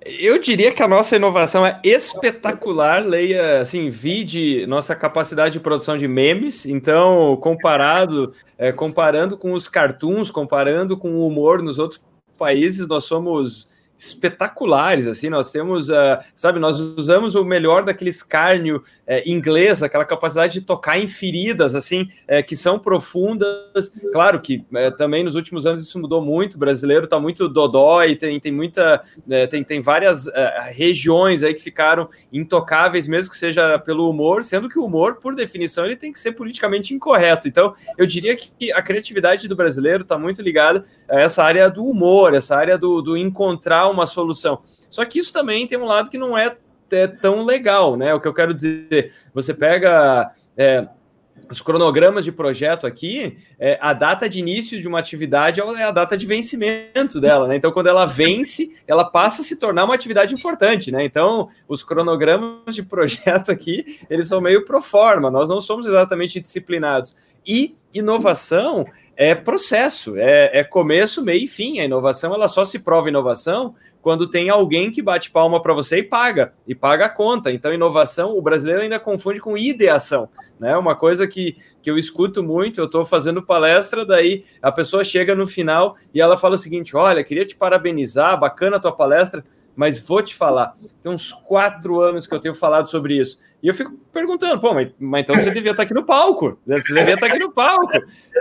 Eu 0.04 0.40
diria 0.40 0.72
que 0.72 0.82
a 0.82 0.88
nossa 0.88 1.16
inovação 1.16 1.66
é 1.66 1.80
espetacular. 1.84 3.04
Leia, 3.04 3.60
assim, 3.60 3.88
vide 3.88 4.66
nossa 4.66 4.94
capacidade 4.94 5.54
de 5.54 5.60
produção 5.60 5.98
de 5.98 6.06
memes. 6.06 6.64
Então, 6.66 7.36
comparado, 7.36 8.32
é, 8.56 8.70
comparando 8.72 9.36
com 9.36 9.52
os 9.52 9.68
cartoons, 9.68 10.30
comparando 10.30 10.96
com 10.96 11.10
o 11.10 11.26
humor 11.26 11.62
nos 11.62 11.78
outros 11.78 12.00
países, 12.38 12.86
nós 12.86 13.04
somos 13.04 13.68
espetaculares, 13.98 15.08
assim, 15.08 15.28
nós 15.28 15.50
temos, 15.50 15.90
uh, 15.90 16.18
sabe, 16.34 16.60
nós 16.60 16.78
usamos 16.78 17.34
o 17.34 17.44
melhor 17.44 17.82
daquele 17.82 18.10
escárnio 18.10 18.76
uh, 18.76 19.28
inglês, 19.28 19.82
aquela 19.82 20.04
capacidade 20.04 20.52
de 20.52 20.60
tocar 20.60 20.98
em 20.98 21.08
feridas, 21.08 21.74
assim, 21.74 22.02
uh, 22.02 22.46
que 22.46 22.54
são 22.54 22.78
profundas, 22.78 23.90
claro 24.12 24.40
que 24.40 24.64
uh, 24.70 24.96
também 24.96 25.24
nos 25.24 25.34
últimos 25.34 25.66
anos 25.66 25.82
isso 25.82 25.98
mudou 25.98 26.22
muito, 26.22 26.54
o 26.54 26.58
brasileiro 26.58 27.04
está 27.04 27.18
muito 27.18 27.48
dodói, 27.48 28.14
tem, 28.14 28.38
tem 28.38 28.52
muita, 28.52 29.02
tem, 29.50 29.64
tem 29.64 29.80
várias 29.80 30.26
regiões 30.70 31.42
aí 31.42 31.52
que 31.52 31.62
ficaram 31.62 32.08
intocáveis, 32.32 33.08
mesmo 33.08 33.30
que 33.30 33.36
seja 33.36 33.78
pelo 33.80 34.08
humor, 34.08 34.44
sendo 34.44 34.68
que 34.68 34.78
o 34.78 34.84
humor, 34.84 35.16
por 35.16 35.34
definição, 35.34 35.84
ele 35.84 35.96
tem 35.96 36.12
que 36.12 36.20
ser 36.20 36.32
politicamente 36.32 36.94
incorreto, 36.94 37.48
então 37.48 37.74
eu 37.96 38.06
diria 38.06 38.36
que 38.36 38.72
a 38.72 38.80
criatividade 38.80 39.48
do 39.48 39.56
brasileiro 39.56 40.02
está 40.02 40.16
muito 40.16 40.40
ligada 40.40 40.84
a 41.08 41.20
essa 41.20 41.42
área 41.42 41.68
do 41.68 41.84
humor, 41.84 42.34
essa 42.34 42.56
área 42.56 42.78
do, 42.78 43.02
do 43.02 43.16
encontrar 43.16 43.87
uma 43.88 44.06
solução. 44.06 44.62
Só 44.90 45.04
que 45.04 45.18
isso 45.18 45.32
também 45.32 45.66
tem 45.66 45.78
um 45.78 45.84
lado 45.84 46.10
que 46.10 46.18
não 46.18 46.36
é, 46.36 46.56
é 46.90 47.06
tão 47.06 47.44
legal, 47.44 47.96
né? 47.96 48.14
O 48.14 48.20
que 48.20 48.28
eu 48.28 48.34
quero 48.34 48.54
dizer, 48.54 49.12
você 49.34 49.52
pega. 49.52 50.30
É, 50.56 50.88
os 51.50 51.60
cronogramas 51.60 52.24
de 52.24 52.32
projeto 52.32 52.86
aqui, 52.86 53.38
é, 53.58 53.78
a 53.80 53.92
data 53.92 54.28
de 54.28 54.38
início 54.38 54.80
de 54.80 54.88
uma 54.88 54.98
atividade 54.98 55.60
é 55.60 55.82
a 55.84 55.90
data 55.90 56.16
de 56.16 56.26
vencimento 56.26 57.20
dela, 57.20 57.46
né? 57.46 57.56
Então, 57.56 57.72
quando 57.72 57.86
ela 57.86 58.06
vence, 58.06 58.70
ela 58.86 59.04
passa 59.04 59.42
a 59.42 59.44
se 59.44 59.58
tornar 59.58 59.84
uma 59.84 59.94
atividade 59.94 60.34
importante, 60.34 60.90
né? 60.90 61.04
Então, 61.04 61.48
os 61.66 61.82
cronogramas 61.82 62.74
de 62.74 62.82
projeto 62.82 63.50
aqui, 63.50 63.98
eles 64.10 64.26
são 64.26 64.40
meio 64.40 64.64
pro 64.64 64.82
forma, 64.82 65.30
nós 65.30 65.48
não 65.48 65.60
somos 65.60 65.86
exatamente 65.86 66.40
disciplinados. 66.40 67.16
E 67.46 67.74
inovação 67.94 68.86
é 69.20 69.34
processo, 69.34 70.16
é, 70.16 70.60
é, 70.60 70.62
começo, 70.62 71.24
meio 71.24 71.42
e 71.42 71.48
fim. 71.48 71.80
A 71.80 71.84
inovação 71.84 72.32
ela 72.32 72.46
só 72.46 72.64
se 72.64 72.78
prova 72.78 73.08
inovação 73.08 73.74
quando 74.00 74.28
tem 74.28 74.48
alguém 74.48 74.92
que 74.92 75.02
bate 75.02 75.28
palma 75.28 75.60
para 75.60 75.74
você 75.74 75.98
e 75.98 76.02
paga, 76.04 76.54
e 76.68 76.72
paga 76.72 77.06
a 77.06 77.08
conta. 77.08 77.50
Então, 77.50 77.74
inovação, 77.74 78.38
o 78.38 78.40
brasileiro 78.40 78.82
ainda 78.82 79.00
confunde 79.00 79.40
com 79.40 79.58
ideação, 79.58 80.28
né? 80.60 80.76
Uma 80.76 80.94
coisa 80.94 81.26
que, 81.26 81.56
que 81.82 81.90
eu 81.90 81.98
escuto 81.98 82.44
muito, 82.44 82.80
eu 82.80 82.84
estou 82.84 83.04
fazendo 83.04 83.42
palestra, 83.42 84.06
daí 84.06 84.44
a 84.62 84.70
pessoa 84.70 85.02
chega 85.02 85.34
no 85.34 85.48
final 85.48 85.96
e 86.14 86.20
ela 86.20 86.36
fala 86.36 86.54
o 86.54 86.58
seguinte: 86.58 86.96
olha, 86.96 87.24
queria 87.24 87.44
te 87.44 87.56
parabenizar, 87.56 88.38
bacana 88.38 88.76
a 88.76 88.80
tua 88.80 88.92
palestra, 88.92 89.44
mas 89.78 90.00
vou 90.00 90.20
te 90.20 90.34
falar, 90.34 90.74
tem 91.00 91.12
uns 91.12 91.32
quatro 91.32 92.00
anos 92.00 92.26
que 92.26 92.34
eu 92.34 92.40
tenho 92.40 92.52
falado 92.52 92.90
sobre 92.90 93.16
isso. 93.16 93.38
E 93.62 93.68
eu 93.68 93.74
fico 93.74 93.92
perguntando, 94.12 94.60
pô, 94.60 94.74
mas, 94.74 94.90
mas 94.98 95.22
então 95.22 95.38
você 95.38 95.52
devia 95.52 95.70
estar 95.70 95.84
aqui 95.84 95.94
no 95.94 96.04
palco, 96.04 96.58
você 96.66 96.92
devia 96.92 97.14
estar 97.14 97.26
aqui 97.26 97.38
no 97.38 97.52
palco, 97.52 97.92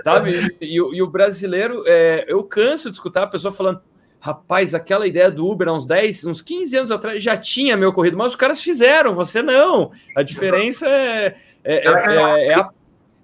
sabe? 0.04 0.58
E, 0.60 0.78
e, 0.78 1.00
o 1.00 1.06
brasileiro, 1.06 1.84
é, 1.86 2.26
eu 2.28 2.44
canso 2.44 2.90
de 2.90 2.96
escutar 2.96 3.22
a 3.22 3.28
pessoa 3.28 3.52
falando, 3.52 3.80
rapaz, 4.20 4.74
aquela 4.74 5.06
ideia 5.06 5.30
do 5.30 5.48
Uber 5.48 5.68
há 5.68 5.74
uns 5.74 5.86
10, 5.86 6.26
uns 6.26 6.42
15 6.42 6.76
anos 6.76 6.92
atrás 6.92 7.24
já 7.24 7.38
tinha 7.38 7.78
meu 7.78 7.90
ocorrido, 7.90 8.18
mas 8.18 8.30
os 8.30 8.36
caras 8.36 8.60
fizeram, 8.60 9.14
você 9.14 9.44
não. 9.44 9.92
A 10.16 10.24
diferença 10.24 10.88
é, 10.90 11.36
é, 11.64 11.76
é, 11.76 11.92
é, 11.92 12.48
é 12.48 12.54
a 12.56 12.68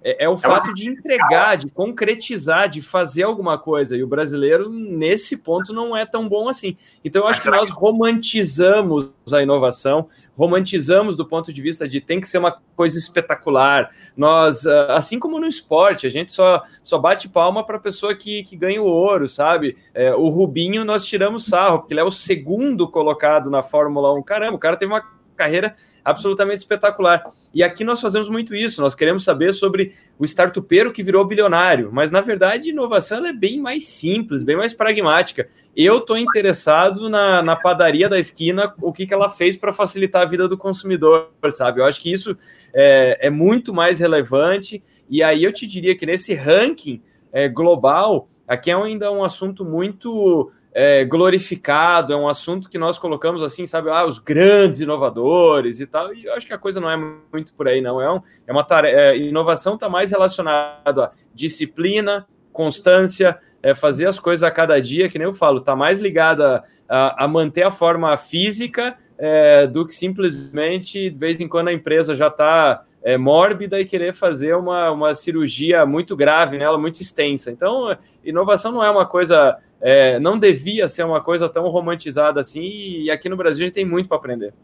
é, 0.04 0.26
é, 0.26 0.28
o 0.28 0.36
fato 0.36 0.74
de 0.74 0.86
entregar, 0.86 1.56
de 1.56 1.70
concretizar, 1.70 2.68
de 2.68 2.82
fazer 2.82 3.22
alguma 3.22 3.56
coisa. 3.56 3.96
E 3.96 4.02
o 4.02 4.06
brasileiro, 4.06 4.68
nesse 4.68 5.38
ponto, 5.38 5.72
não 5.72 5.96
é 5.96 6.04
tão 6.04 6.28
bom 6.28 6.46
assim. 6.46 6.76
Então, 7.02 7.22
eu 7.22 7.28
acho 7.28 7.40
que 7.40 7.50
nós 7.50 7.70
romantizamos 7.70 9.10
a 9.32 9.42
inovação, 9.42 10.06
romantizamos 10.36 11.16
do 11.16 11.26
ponto 11.26 11.50
de 11.50 11.62
vista 11.62 11.88
de 11.88 12.02
tem 12.02 12.20
que 12.20 12.28
ser 12.28 12.36
uma 12.36 12.60
coisa 12.76 12.98
espetacular. 12.98 13.88
Nós, 14.14 14.66
ah, 14.66 14.96
assim 14.96 15.18
como 15.18 15.40
no 15.40 15.46
esporte, 15.46 16.06
a 16.06 16.10
gente 16.10 16.30
só, 16.30 16.62
só 16.82 16.98
bate 16.98 17.26
palma 17.26 17.64
para 17.64 17.78
a 17.78 17.80
pessoa 17.80 18.14
que, 18.14 18.42
que 18.42 18.56
ganha 18.56 18.82
o 18.82 18.86
ouro, 18.86 19.26
sabe? 19.26 19.74
É, 19.94 20.14
o 20.14 20.28
Rubinho 20.28 20.84
nós 20.84 21.06
tiramos 21.06 21.46
sarro, 21.46 21.78
porque 21.78 21.94
ele 21.94 22.00
é 22.00 22.04
o 22.04 22.10
segundo 22.10 22.86
colocado 22.86 23.48
na 23.48 23.62
Fórmula 23.62 24.12
1. 24.12 24.22
Caramba, 24.22 24.56
o 24.56 24.60
cara 24.60 24.76
teve 24.76 24.92
uma 24.92 25.13
carreira 25.34 25.74
absolutamente 26.04 26.58
espetacular. 26.58 27.24
E 27.52 27.62
aqui 27.62 27.84
nós 27.84 28.00
fazemos 28.00 28.28
muito 28.28 28.54
isso, 28.54 28.80
nós 28.80 28.94
queremos 28.94 29.24
saber 29.24 29.52
sobre 29.52 29.92
o 30.18 30.24
startupeiro 30.24 30.92
que 30.92 31.02
virou 31.02 31.24
bilionário, 31.24 31.90
mas 31.92 32.10
na 32.10 32.20
verdade 32.20 32.70
inovação 32.70 33.24
é 33.24 33.32
bem 33.32 33.60
mais 33.60 33.86
simples, 33.86 34.42
bem 34.42 34.56
mais 34.56 34.74
pragmática. 34.74 35.48
Eu 35.76 35.98
estou 35.98 36.18
interessado 36.18 37.08
na, 37.08 37.42
na 37.42 37.56
padaria 37.56 38.08
da 38.08 38.18
esquina, 38.18 38.74
o 38.80 38.92
que, 38.92 39.06
que 39.06 39.14
ela 39.14 39.28
fez 39.28 39.56
para 39.56 39.72
facilitar 39.72 40.22
a 40.22 40.26
vida 40.26 40.48
do 40.48 40.58
consumidor, 40.58 41.30
sabe? 41.50 41.80
Eu 41.80 41.84
acho 41.84 42.00
que 42.00 42.12
isso 42.12 42.36
é, 42.74 43.26
é 43.26 43.30
muito 43.30 43.72
mais 43.72 44.00
relevante, 44.00 44.82
e 45.08 45.22
aí 45.22 45.44
eu 45.44 45.52
te 45.52 45.66
diria 45.66 45.96
que 45.96 46.06
nesse 46.06 46.34
ranking 46.34 47.02
é, 47.32 47.48
global, 47.48 48.28
aqui 48.46 48.70
é 48.70 48.74
ainda 48.74 49.10
um 49.10 49.24
assunto 49.24 49.64
muito 49.64 50.50
é, 50.74 51.04
glorificado, 51.04 52.12
é 52.12 52.16
um 52.16 52.26
assunto 52.26 52.68
que 52.68 52.76
nós 52.76 52.98
colocamos 52.98 53.44
assim, 53.44 53.64
sabe, 53.64 53.90
ah, 53.90 54.04
os 54.04 54.18
grandes 54.18 54.80
inovadores 54.80 55.78
e 55.78 55.86
tal, 55.86 56.12
e 56.12 56.24
eu 56.24 56.34
acho 56.34 56.46
que 56.46 56.52
a 56.52 56.58
coisa 56.58 56.80
não 56.80 56.90
é 56.90 56.96
muito 56.96 57.54
por 57.54 57.68
aí, 57.68 57.80
não. 57.80 58.02
É, 58.02 58.12
um, 58.12 58.20
é 58.44 58.52
uma 58.52 58.64
tarefa, 58.64 58.98
é, 58.98 59.16
inovação 59.16 59.74
está 59.74 59.88
mais 59.88 60.10
relacionada 60.10 61.04
a 61.04 61.12
disciplina, 61.32 62.26
constância, 62.52 63.38
é, 63.62 63.72
fazer 63.74 64.06
as 64.06 64.18
coisas 64.18 64.42
a 64.42 64.50
cada 64.50 64.80
dia, 64.80 65.08
que 65.08 65.16
nem 65.16 65.28
eu 65.28 65.32
falo, 65.32 65.58
está 65.58 65.76
mais 65.76 66.00
ligada 66.00 66.64
a, 66.88 67.24
a, 67.24 67.28
manter 67.28 67.62
a 67.62 67.70
forma 67.70 68.16
física 68.16 68.96
é, 69.16 69.68
do 69.68 69.86
que 69.86 69.94
simplesmente 69.94 71.08
de 71.08 71.18
vez 71.18 71.40
em 71.40 71.46
quando 71.46 71.68
a 71.68 71.72
empresa 71.72 72.16
já 72.16 72.26
está 72.26 72.82
é, 73.04 73.18
mórbida 73.18 73.78
e 73.78 73.84
querer 73.84 74.14
fazer 74.14 74.56
uma, 74.56 74.90
uma 74.90 75.14
cirurgia 75.14 75.84
muito 75.84 76.16
grave 76.16 76.56
nela, 76.56 76.78
muito 76.78 77.00
extensa. 77.00 77.50
Então, 77.50 77.96
inovação 78.24 78.72
não 78.72 78.82
é 78.82 78.90
uma 78.90 79.06
coisa 79.06 79.58
é, 79.86 80.18
não 80.18 80.38
devia 80.38 80.88
ser 80.88 81.04
uma 81.04 81.20
coisa 81.20 81.46
tão 81.46 81.68
romantizada 81.68 82.40
assim, 82.40 83.02
e 83.02 83.10
aqui 83.10 83.28
no 83.28 83.36
Brasil 83.36 83.64
a 83.64 83.66
gente 83.66 83.74
tem 83.74 83.84
muito 83.84 84.08
para 84.08 84.16
aprender. 84.16 84.54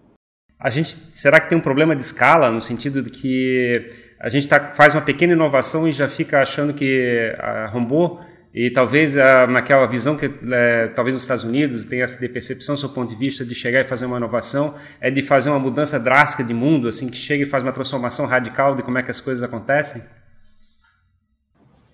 A 0.58 0.70
gente, 0.70 0.88
será 0.88 1.38
que 1.38 1.46
tem 1.46 1.58
um 1.58 1.60
problema 1.60 1.94
de 1.94 2.00
escala, 2.00 2.50
no 2.50 2.60
sentido 2.60 3.02
de 3.02 3.10
que 3.10 3.90
a 4.18 4.30
gente 4.30 4.48
tá, 4.48 4.72
faz 4.72 4.94
uma 4.94 5.02
pequena 5.02 5.34
inovação 5.34 5.86
e 5.86 5.92
já 5.92 6.08
fica 6.08 6.40
achando 6.40 6.72
que 6.72 7.34
arrombou? 7.38 8.20
E 8.52 8.68
talvez 8.68 9.16
a, 9.16 9.46
visão 9.86 10.16
que 10.16 10.28
é, 10.52 10.88
talvez 10.88 11.14
os 11.14 11.22
Estados 11.22 11.44
Unidos 11.44 11.84
tenha 11.84 12.02
essa 12.02 12.18
de 12.18 12.28
percepção, 12.28 12.76
seu 12.76 12.88
ponto 12.88 13.08
de 13.08 13.14
vista, 13.14 13.44
de 13.44 13.54
chegar 13.54 13.80
e 13.80 13.84
fazer 13.84 14.06
uma 14.06 14.16
inovação, 14.16 14.74
é 15.00 15.08
de 15.10 15.22
fazer 15.22 15.50
uma 15.50 15.58
mudança 15.58 16.00
drástica 16.00 16.42
de 16.42 16.52
mundo, 16.52 16.88
assim, 16.88 17.08
que 17.08 17.16
chega 17.16 17.44
e 17.44 17.46
faz 17.46 17.62
uma 17.62 17.72
transformação 17.72 18.26
radical 18.26 18.74
de 18.74 18.82
como 18.82 18.98
é 18.98 19.02
que 19.02 19.10
as 19.10 19.20
coisas 19.20 19.42
acontecem? 19.44 20.02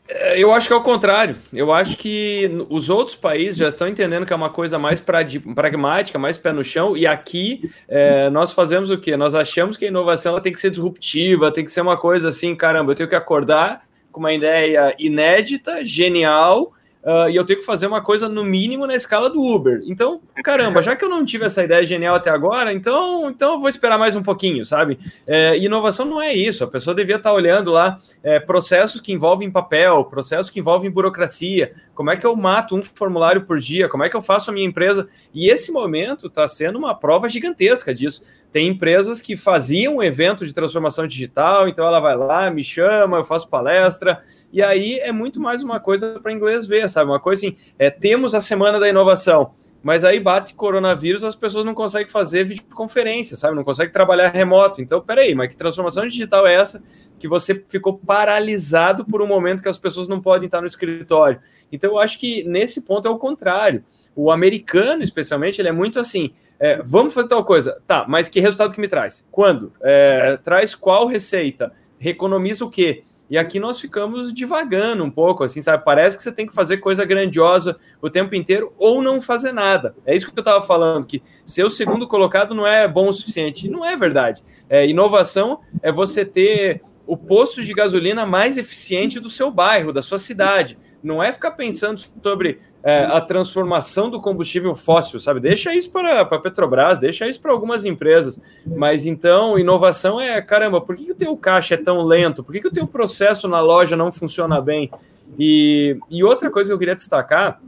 É, 0.09 0.43
eu 0.43 0.53
acho 0.53 0.67
que 0.67 0.73
é 0.73 0.77
o 0.77 0.83
contrário. 0.83 1.37
Eu 1.53 1.73
acho 1.73 1.97
que 1.99 2.51
os 2.71 2.89
outros 2.89 3.15
países 3.15 3.57
já 3.57 3.69
estão 3.69 3.87
entendendo 3.87 4.25
que 4.25 4.33
é 4.33 4.37
uma 4.37 4.49
coisa 4.49 4.79
mais 4.79 4.99
pragmática, 4.99 6.19
mais 6.19 6.39
pé 6.39 6.53
no 6.53 6.65
chão, 6.65 6.97
e 6.97 7.07
aqui 7.07 7.71
é, 7.87 8.31
nós 8.31 8.53
fazemos 8.53 8.91
o 8.91 8.97
quê? 8.97 9.15
Nós 9.15 9.35
achamos 9.35 9.77
que 9.77 9.85
a 9.85 9.89
inovação 9.89 10.41
tem 10.41 10.53
que 10.53 10.61
ser 10.61 10.71
disruptiva, 10.71 11.53
tem 11.53 11.65
que 11.65 11.71
ser 11.71 11.83
uma 11.83 11.99
coisa 11.99 12.31
assim, 12.31 12.55
caramba, 12.55 12.93
eu 12.93 12.97
tenho 12.97 13.09
que 13.09 13.15
acordar 13.15 13.86
com 14.17 14.21
uma 14.21 14.33
ideia 14.33 14.95
inédita, 14.99 15.85
genial, 15.85 16.73
Uh, 17.07 17.31
e 17.31 17.37
eu 17.37 17.45
tenho 17.45 17.61
que 17.61 17.65
fazer 17.65 17.87
uma 17.87 18.03
coisa 18.03 18.29
no 18.29 18.43
mínimo 18.43 18.85
na 18.85 18.97
escala 18.97 19.31
do 19.31 19.41
Uber. 19.41 19.81
Então, 19.85 20.21
caramba, 20.43 20.83
já 20.83 20.97
que 20.97 21.05
eu 21.05 21.09
não 21.09 21.25
tive 21.25 21.45
essa 21.45 21.63
ideia 21.63 21.87
genial 21.87 22.17
até 22.17 22.31
agora, 22.31 22.73
então, 22.73 23.31
então 23.31 23.53
eu 23.53 23.61
vou 23.61 23.69
esperar 23.69 23.97
mais 23.97 24.17
um 24.17 24.25
pouquinho, 24.25 24.67
sabe? 24.67 24.99
É, 25.25 25.57
inovação 25.57 26.05
não 26.05 26.21
é 26.21 26.35
isso. 26.35 26.65
A 26.65 26.67
pessoa 26.67 26.97
devia 26.97 27.15
estar 27.15 27.33
olhando 27.33 27.71
lá 27.71 27.97
é, 28.25 28.41
processos 28.41 29.01
que 29.01 29.13
envolvem 29.13 29.49
papel, 29.49 30.05
processos 30.07 30.51
que 30.51 30.59
envolvem 30.59 30.91
burocracia. 30.91 31.75
Como 31.97 32.11
é 32.11 32.17
que 32.17 32.27
eu 32.27 32.37
mato 32.37 32.77
um 32.77 32.83
formulário 32.83 33.47
por 33.47 33.59
dia? 33.59 33.89
Como 33.89 34.05
é 34.05 34.09
que 34.11 34.15
eu 34.15 34.21
faço 34.21 34.51
a 34.51 34.53
minha 34.53 34.67
empresa? 34.67 35.09
E 35.35 35.49
esse 35.49 35.73
momento 35.73 36.27
está 36.27 36.47
sendo 36.47 36.79
uma 36.79 36.95
prova 36.95 37.27
gigantesca 37.27 37.95
disso. 37.95 38.23
Tem 38.53 38.69
empresas 38.69 39.21
que 39.21 39.35
faziam 39.35 39.97
um 39.97 40.03
evento 40.03 40.47
de 40.47 40.53
transformação 40.53 41.07
digital, 41.07 41.67
então 41.67 41.87
ela 41.87 41.99
vai 41.99 42.15
lá, 42.15 42.51
me 42.51 42.63
chama, 42.63 43.17
eu 43.17 43.25
faço 43.25 43.49
palestra, 43.49 44.21
e 44.53 44.63
aí 44.63 44.99
é 44.99 45.11
muito 45.11 45.41
mais 45.41 45.63
uma 45.63 45.81
coisa 45.81 46.21
para 46.21 46.33
inglês 46.33 46.67
ver, 46.67 46.89
sabe? 46.91 47.11
Uma 47.11 47.19
coisa 47.19 47.47
assim, 47.47 47.57
é, 47.79 47.89
temos 47.89 48.35
a 48.35 48.41
semana 48.41 48.79
da 48.79 48.89
inovação. 48.89 49.55
mas 49.83 50.05
aí 50.05 50.19
bate 50.19 50.53
coronavírus, 50.53 51.23
as 51.23 51.37
pessoas 51.37 51.65
não 51.65 51.73
conseguem 51.73 52.09
fazer 52.09 52.43
videoconferência, 52.43 53.37
sabe? 53.37 53.55
Não 53.55 53.63
conseguem 53.63 53.93
trabalhar 53.93 54.31
remoto. 54.31 54.83
Então, 54.83 55.01
peraí, 55.01 55.33
mas 55.33 55.49
que 55.49 55.57
transformação 55.57 56.05
digital 56.09 56.45
é 56.45 56.55
essa 56.55 56.83
que 57.19 57.29
você 57.29 57.65
ficou 57.69 57.99
paralisado 57.99 59.05
por 59.05 59.23
um 59.23 59.27
momento 59.27 59.63
que 59.63 59.69
as 59.69 59.79
pessoas 59.79 60.09
não 60.09 60.21
podem 60.21 60.47
estar 60.47 60.61
no 60.61 60.67
escritório? 60.67 61.41
Então, 61.71 61.91
eu 61.91 61.99
acho 61.99 62.19
que 62.19 62.45
nesse 62.45 62.83
ponto 62.83 63.09
é 63.09 63.11
o 63.11 63.19
contrário. 63.19 63.85
O 64.15 64.31
americano, 64.31 65.03
especialmente, 65.03 65.61
ele 65.61 65.69
é 65.69 65.73
muito 65.73 65.99
assim: 65.99 66.31
é, 66.59 66.83
vamos 66.83 67.13
fazer 67.13 67.29
tal 67.29 67.45
coisa, 67.45 67.81
tá, 67.87 68.05
mas 68.09 68.29
que 68.29 68.41
resultado 68.41 68.75
que 68.75 68.81
me 68.81 68.89
traz? 68.89 69.25
Quando? 69.31 69.73
É, 69.83 70.39
traz 70.39 70.75
qual 70.75 71.07
receita? 71.07 71.73
Reconomiza 71.99 72.65
o 72.65 72.71
quê? 72.71 73.05
E 73.29 73.37
aqui 73.37 73.59
nós 73.59 73.81
ficamos 73.81 74.33
divagando 74.33 75.03
um 75.03 75.11
pouco, 75.11 75.43
assim, 75.43 75.61
sabe? 75.61 75.85
Parece 75.85 76.17
que 76.17 76.23
você 76.23 76.31
tem 76.31 76.47
que 76.47 76.55
fazer 76.55 76.77
coisa 76.77 77.05
grandiosa 77.05 77.77
o 78.01 78.09
tempo 78.09 78.35
inteiro 78.37 78.73
ou 78.79 79.03
não 79.03 79.21
fazer 79.21 79.53
nada. 79.53 79.95
É 80.05 80.15
isso 80.15 80.31
que 80.31 80.39
eu 80.39 80.43
estava 80.43 80.65
falando, 80.65 81.07
que 81.07 81.23
ser 81.45 81.65
o 81.65 81.71
segundo 81.71 82.07
colocado 82.07 82.55
não 82.55 82.67
é 82.67 82.87
bom 82.87 83.09
o 83.09 83.13
suficiente. 83.13 83.69
Não 83.69 83.85
é 83.85 83.97
verdade. 83.97 84.43
É, 84.69 84.87
inovação 84.87 85.61
é 85.83 85.91
você 85.91 86.25
ter 86.25 86.83
o 87.07 87.17
posto 87.17 87.63
de 87.63 87.73
gasolina 87.73 88.27
mais 88.27 88.59
eficiente 88.59 89.21
do 89.21 89.31
seu 89.31 89.51
bairro, 89.51 89.93
da 89.93 90.03
sua 90.03 90.19
cidade. 90.19 90.79
Não 91.03 91.23
é 91.23 91.33
ficar 91.33 91.53
pensando 91.53 92.01
sobre 92.23 92.61
é, 92.83 93.05
a 93.05 93.21
transformação 93.21 94.11
do 94.11 94.21
combustível 94.21 94.75
fóssil, 94.75 95.21
sabe? 95.21 95.41
Deixa 95.41 95.75
isso 95.75 95.91
para 95.91 96.21
a 96.21 96.39
Petrobras, 96.39 96.99
deixa 96.99 97.29
isso 97.29 97.41
para 97.41 97.53
algumas 97.53 97.85
empresas. 97.85 98.41
Mas 98.67 99.07
então, 99.07 99.59
inovação 99.59 100.21
é, 100.21 100.41
caramba, 100.43 100.81
por 100.81 100.97
que, 100.97 101.05
que 101.05 101.13
o 101.13 101.17
teu 101.17 101.37
caixa 101.37 101.75
é 101.75 101.79
tão 101.79 102.03
lento? 102.03 102.43
Por 102.43 102.53
que, 102.53 102.61
que 102.61 102.69
o 102.69 102.73
teu 102.73 102.87
processo 102.87 103.47
na 103.47 103.61
loja 103.61 103.97
não 103.97 104.11
funciona 104.11 104.61
bem? 104.61 104.91
E, 105.39 105.99
e 106.11 106.25
outra 106.25 106.51
coisa 106.51 106.71
que 106.71 106.75
eu 106.75 106.79
queria 106.79 106.95
destacar, 106.95 107.61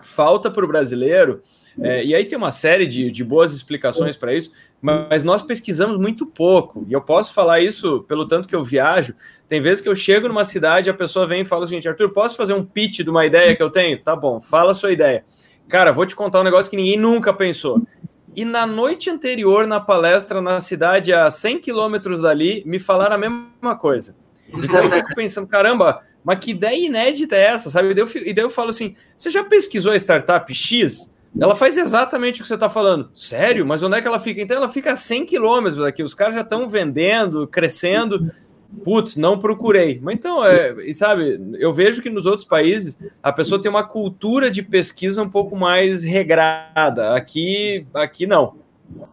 falta 0.00 0.50
para 0.50 0.64
o 0.64 0.68
brasileiro 0.68 1.42
é, 1.80 2.04
e 2.04 2.14
aí 2.14 2.24
tem 2.24 2.36
uma 2.36 2.50
série 2.50 2.86
de, 2.86 3.10
de 3.10 3.22
boas 3.22 3.52
explicações 3.52 4.16
para 4.16 4.34
isso, 4.34 4.52
mas 4.80 5.22
nós 5.22 5.42
pesquisamos 5.42 5.98
muito 5.98 6.26
pouco. 6.26 6.84
E 6.88 6.92
eu 6.92 7.00
posso 7.00 7.32
falar 7.32 7.60
isso 7.60 8.02
pelo 8.08 8.26
tanto 8.26 8.48
que 8.48 8.56
eu 8.56 8.64
viajo. 8.64 9.14
Tem 9.48 9.60
vezes 9.60 9.80
que 9.80 9.88
eu 9.88 9.94
chego 9.94 10.28
numa 10.28 10.44
cidade 10.44 10.90
a 10.90 10.94
pessoa 10.94 11.26
vem 11.26 11.42
e 11.42 11.44
fala 11.44 11.64
o 11.64 11.66
seguinte: 11.66 11.88
Arthur, 11.88 12.10
posso 12.10 12.36
fazer 12.36 12.54
um 12.54 12.64
pitch 12.64 13.00
de 13.00 13.10
uma 13.10 13.24
ideia 13.24 13.54
que 13.54 13.62
eu 13.62 13.70
tenho? 13.70 14.02
Tá 14.02 14.16
bom, 14.16 14.40
fala 14.40 14.72
a 14.72 14.74
sua 14.74 14.92
ideia. 14.92 15.24
Cara, 15.68 15.92
vou 15.92 16.06
te 16.06 16.16
contar 16.16 16.40
um 16.40 16.44
negócio 16.44 16.70
que 16.70 16.76
ninguém 16.76 16.96
nunca 16.96 17.32
pensou. 17.32 17.82
E 18.34 18.44
na 18.44 18.66
noite 18.66 19.10
anterior, 19.10 19.66
na 19.66 19.80
palestra 19.80 20.40
na 20.40 20.60
cidade 20.60 21.12
a 21.12 21.30
100 21.30 21.60
quilômetros 21.60 22.20
dali, 22.20 22.62
me 22.64 22.78
falaram 22.78 23.16
a 23.16 23.18
mesma 23.18 23.76
coisa. 23.76 24.16
Então 24.48 24.84
eu 24.84 24.90
fico 24.90 25.14
pensando, 25.14 25.46
caramba, 25.46 26.00
mas 26.24 26.38
que 26.38 26.52
ideia 26.52 26.86
inédita 26.86 27.36
é 27.36 27.42
essa, 27.42 27.70
sabe? 27.70 27.90
E 27.90 27.94
daí 27.94 28.04
eu, 28.04 28.22
e 28.26 28.32
daí 28.32 28.44
eu 28.44 28.50
falo 28.50 28.70
assim: 28.70 28.94
você 29.16 29.30
já 29.30 29.44
pesquisou 29.44 29.92
a 29.92 29.96
startup 29.96 30.52
X? 30.52 31.14
Ela 31.38 31.54
faz 31.54 31.76
exatamente 31.76 32.40
o 32.40 32.42
que 32.42 32.48
você 32.48 32.54
está 32.54 32.70
falando. 32.70 33.10
Sério? 33.14 33.66
Mas 33.66 33.82
onde 33.82 33.96
é 33.96 34.00
que 34.00 34.08
ela 34.08 34.20
fica? 34.20 34.40
Então 34.40 34.56
ela 34.56 34.68
fica 34.68 34.92
a 34.92 34.96
100 34.96 35.26
quilômetros 35.26 35.82
daqui. 35.82 36.02
Os 36.02 36.14
caras 36.14 36.34
já 36.34 36.40
estão 36.40 36.68
vendendo, 36.68 37.46
crescendo. 37.46 38.30
Putz, 38.84 39.16
não 39.16 39.38
procurei. 39.38 39.98
Mas 40.02 40.14
então, 40.14 40.44
é, 40.44 40.74
e 40.84 40.92
sabe, 40.92 41.40
eu 41.58 41.72
vejo 41.72 42.02
que 42.02 42.10
nos 42.10 42.26
outros 42.26 42.46
países 42.46 42.98
a 43.22 43.32
pessoa 43.32 43.60
tem 43.60 43.70
uma 43.70 43.84
cultura 43.84 44.50
de 44.50 44.62
pesquisa 44.62 45.22
um 45.22 45.28
pouco 45.28 45.56
mais 45.56 46.04
regrada. 46.04 47.14
Aqui, 47.14 47.86
aqui 47.94 48.26
não. 48.26 48.56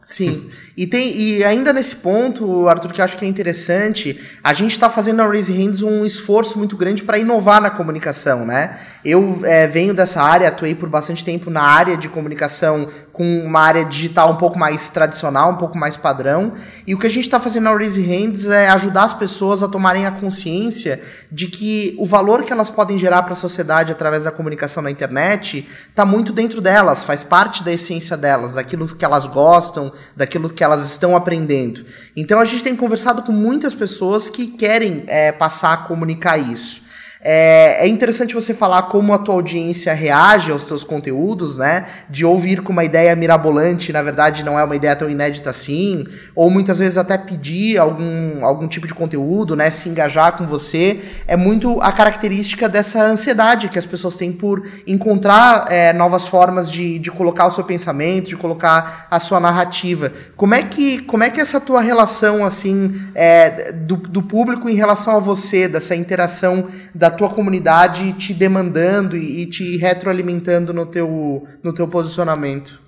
Sim, 0.03 0.49
e 0.77 0.85
tem 0.85 1.17
e 1.17 1.43
ainda 1.43 1.73
nesse 1.73 1.97
ponto, 1.97 2.67
Arthur, 2.67 2.93
que 2.93 3.01
eu 3.01 3.05
acho 3.05 3.17
que 3.17 3.25
é 3.25 3.27
interessante, 3.27 4.19
a 4.43 4.53
gente 4.53 4.71
está 4.71 4.89
fazendo 4.89 5.17
na 5.17 5.27
Raise 5.27 5.51
Hands 5.51 5.81
um 5.81 6.05
esforço 6.05 6.57
muito 6.57 6.77
grande 6.77 7.03
para 7.03 7.17
inovar 7.17 7.59
na 7.59 7.69
comunicação, 7.69 8.45
né? 8.45 8.77
Eu 9.03 9.41
é, 9.43 9.67
venho 9.67 9.93
dessa 9.93 10.21
área, 10.21 10.47
atuei 10.47 10.75
por 10.75 10.87
bastante 10.89 11.25
tempo 11.25 11.49
na 11.49 11.61
área 11.61 11.97
de 11.97 12.07
comunicação 12.07 12.87
com 13.15 13.39
uma 13.39 13.61
área 13.61 13.85
digital 13.85 14.31
um 14.31 14.35
pouco 14.35 14.57
mais 14.57 14.89
tradicional, 14.89 15.51
um 15.51 15.55
pouco 15.55 15.77
mais 15.77 15.97
padrão. 15.97 16.53
E 16.85 16.93
o 16.93 16.99
que 16.99 17.07
a 17.07 17.09
gente 17.09 17.25
está 17.25 17.39
fazendo 17.39 17.63
na 17.63 17.73
Raise 17.73 18.01
Hands 18.01 18.45
é 18.45 18.67
ajudar 18.69 19.03
as 19.03 19.13
pessoas 19.13 19.63
a 19.63 19.67
tomarem 19.67 20.05
a 20.05 20.11
consciência 20.11 21.01
de 21.31 21.47
que 21.47 21.95
o 21.97 22.05
valor 22.05 22.43
que 22.43 22.51
elas 22.51 22.69
podem 22.69 22.97
gerar 22.99 23.23
para 23.23 23.33
a 23.33 23.35
sociedade 23.35 23.91
através 23.91 24.25
da 24.25 24.31
comunicação 24.31 24.83
na 24.83 24.91
internet 24.91 25.67
está 25.89 26.05
muito 26.05 26.33
dentro 26.33 26.61
delas, 26.61 27.03
faz 27.03 27.23
parte 27.23 27.63
da 27.63 27.71
essência 27.71 28.17
delas, 28.17 28.55
daquilo 28.55 28.85
que 28.87 29.05
elas 29.05 29.25
gostam, 29.25 29.91
daquilo 30.15 30.49
que 30.49 30.63
elas 30.63 30.89
estão 30.89 31.15
aprendendo. 31.15 31.85
Então 32.15 32.39
a 32.39 32.45
gente 32.45 32.63
tem 32.63 32.75
conversado 32.75 33.23
com 33.23 33.31
muitas 33.31 33.73
pessoas 33.73 34.29
que 34.29 34.47
querem 34.47 35.03
é, 35.07 35.31
passar 35.31 35.73
a 35.73 35.77
comunicar 35.77 36.37
isso. 36.37 36.84
É, 37.27 37.83
é, 37.83 37.87
interessante 37.87 38.35
você 38.35 38.53
falar 38.53 38.83
como 38.83 39.11
a 39.11 39.17
tua 39.17 39.33
audiência 39.33 39.91
reage 39.95 40.51
aos 40.51 40.63
teus 40.63 40.83
conteúdos, 40.83 41.57
né? 41.57 41.87
De 42.07 42.23
ouvir 42.23 42.61
com 42.61 42.71
uma 42.71 42.83
ideia 42.83 43.15
mirabolante, 43.15 43.91
na 43.91 44.03
verdade 44.03 44.43
não 44.43 44.59
é 44.59 44.63
uma 44.63 44.75
ideia 44.75 44.95
tão 44.95 45.09
inédita 45.09 45.49
assim, 45.49 46.05
ou 46.35 46.51
muitas 46.51 46.77
vezes 46.77 46.99
até 46.99 47.17
pedir 47.17 47.79
algum, 47.79 48.45
algum 48.45 48.67
tipo 48.67 48.85
de 48.85 48.93
conteúdo, 48.93 49.55
né? 49.55 49.71
Se 49.71 49.89
engajar 49.89 50.33
com 50.33 50.45
você. 50.45 51.01
É 51.25 51.35
muito 51.35 51.81
a 51.81 51.91
característica 51.91 52.69
dessa 52.69 53.01
ansiedade 53.01 53.69
que 53.69 53.79
as 53.79 53.87
pessoas 53.87 54.15
têm 54.15 54.31
por 54.31 54.61
encontrar 54.85 55.65
é, 55.71 55.93
novas 55.93 56.27
formas 56.27 56.71
de, 56.71 56.99
de 56.99 57.09
colocar 57.09 57.47
o 57.47 57.51
seu 57.51 57.63
pensamento, 57.63 58.29
de 58.29 58.37
colocar 58.37 59.07
a 59.09 59.19
sua 59.19 59.39
narrativa. 59.39 60.11
Como 60.35 60.53
é 60.53 60.61
que, 60.61 60.99
como 60.99 61.23
é 61.23 61.31
que 61.31 61.41
essa 61.41 61.59
tua 61.59 61.81
relação, 61.81 62.45
assim, 62.45 62.93
é, 63.15 63.71
do, 63.71 63.95
do 63.95 64.21
público 64.21 64.69
em 64.69 64.75
relação 64.75 65.15
a 65.15 65.19
você, 65.19 65.67
dessa 65.67 65.95
interação 65.95 66.67
da 66.93 67.14
tua 67.15 67.29
comunidade 67.29 68.13
te 68.13 68.33
demandando 68.33 69.17
e, 69.17 69.41
e 69.41 69.45
te 69.47 69.77
retroalimentando 69.77 70.71
no 70.71 70.85
teu, 70.85 71.43
no 71.63 71.73
teu 71.73 71.87
posicionamento. 71.87 72.84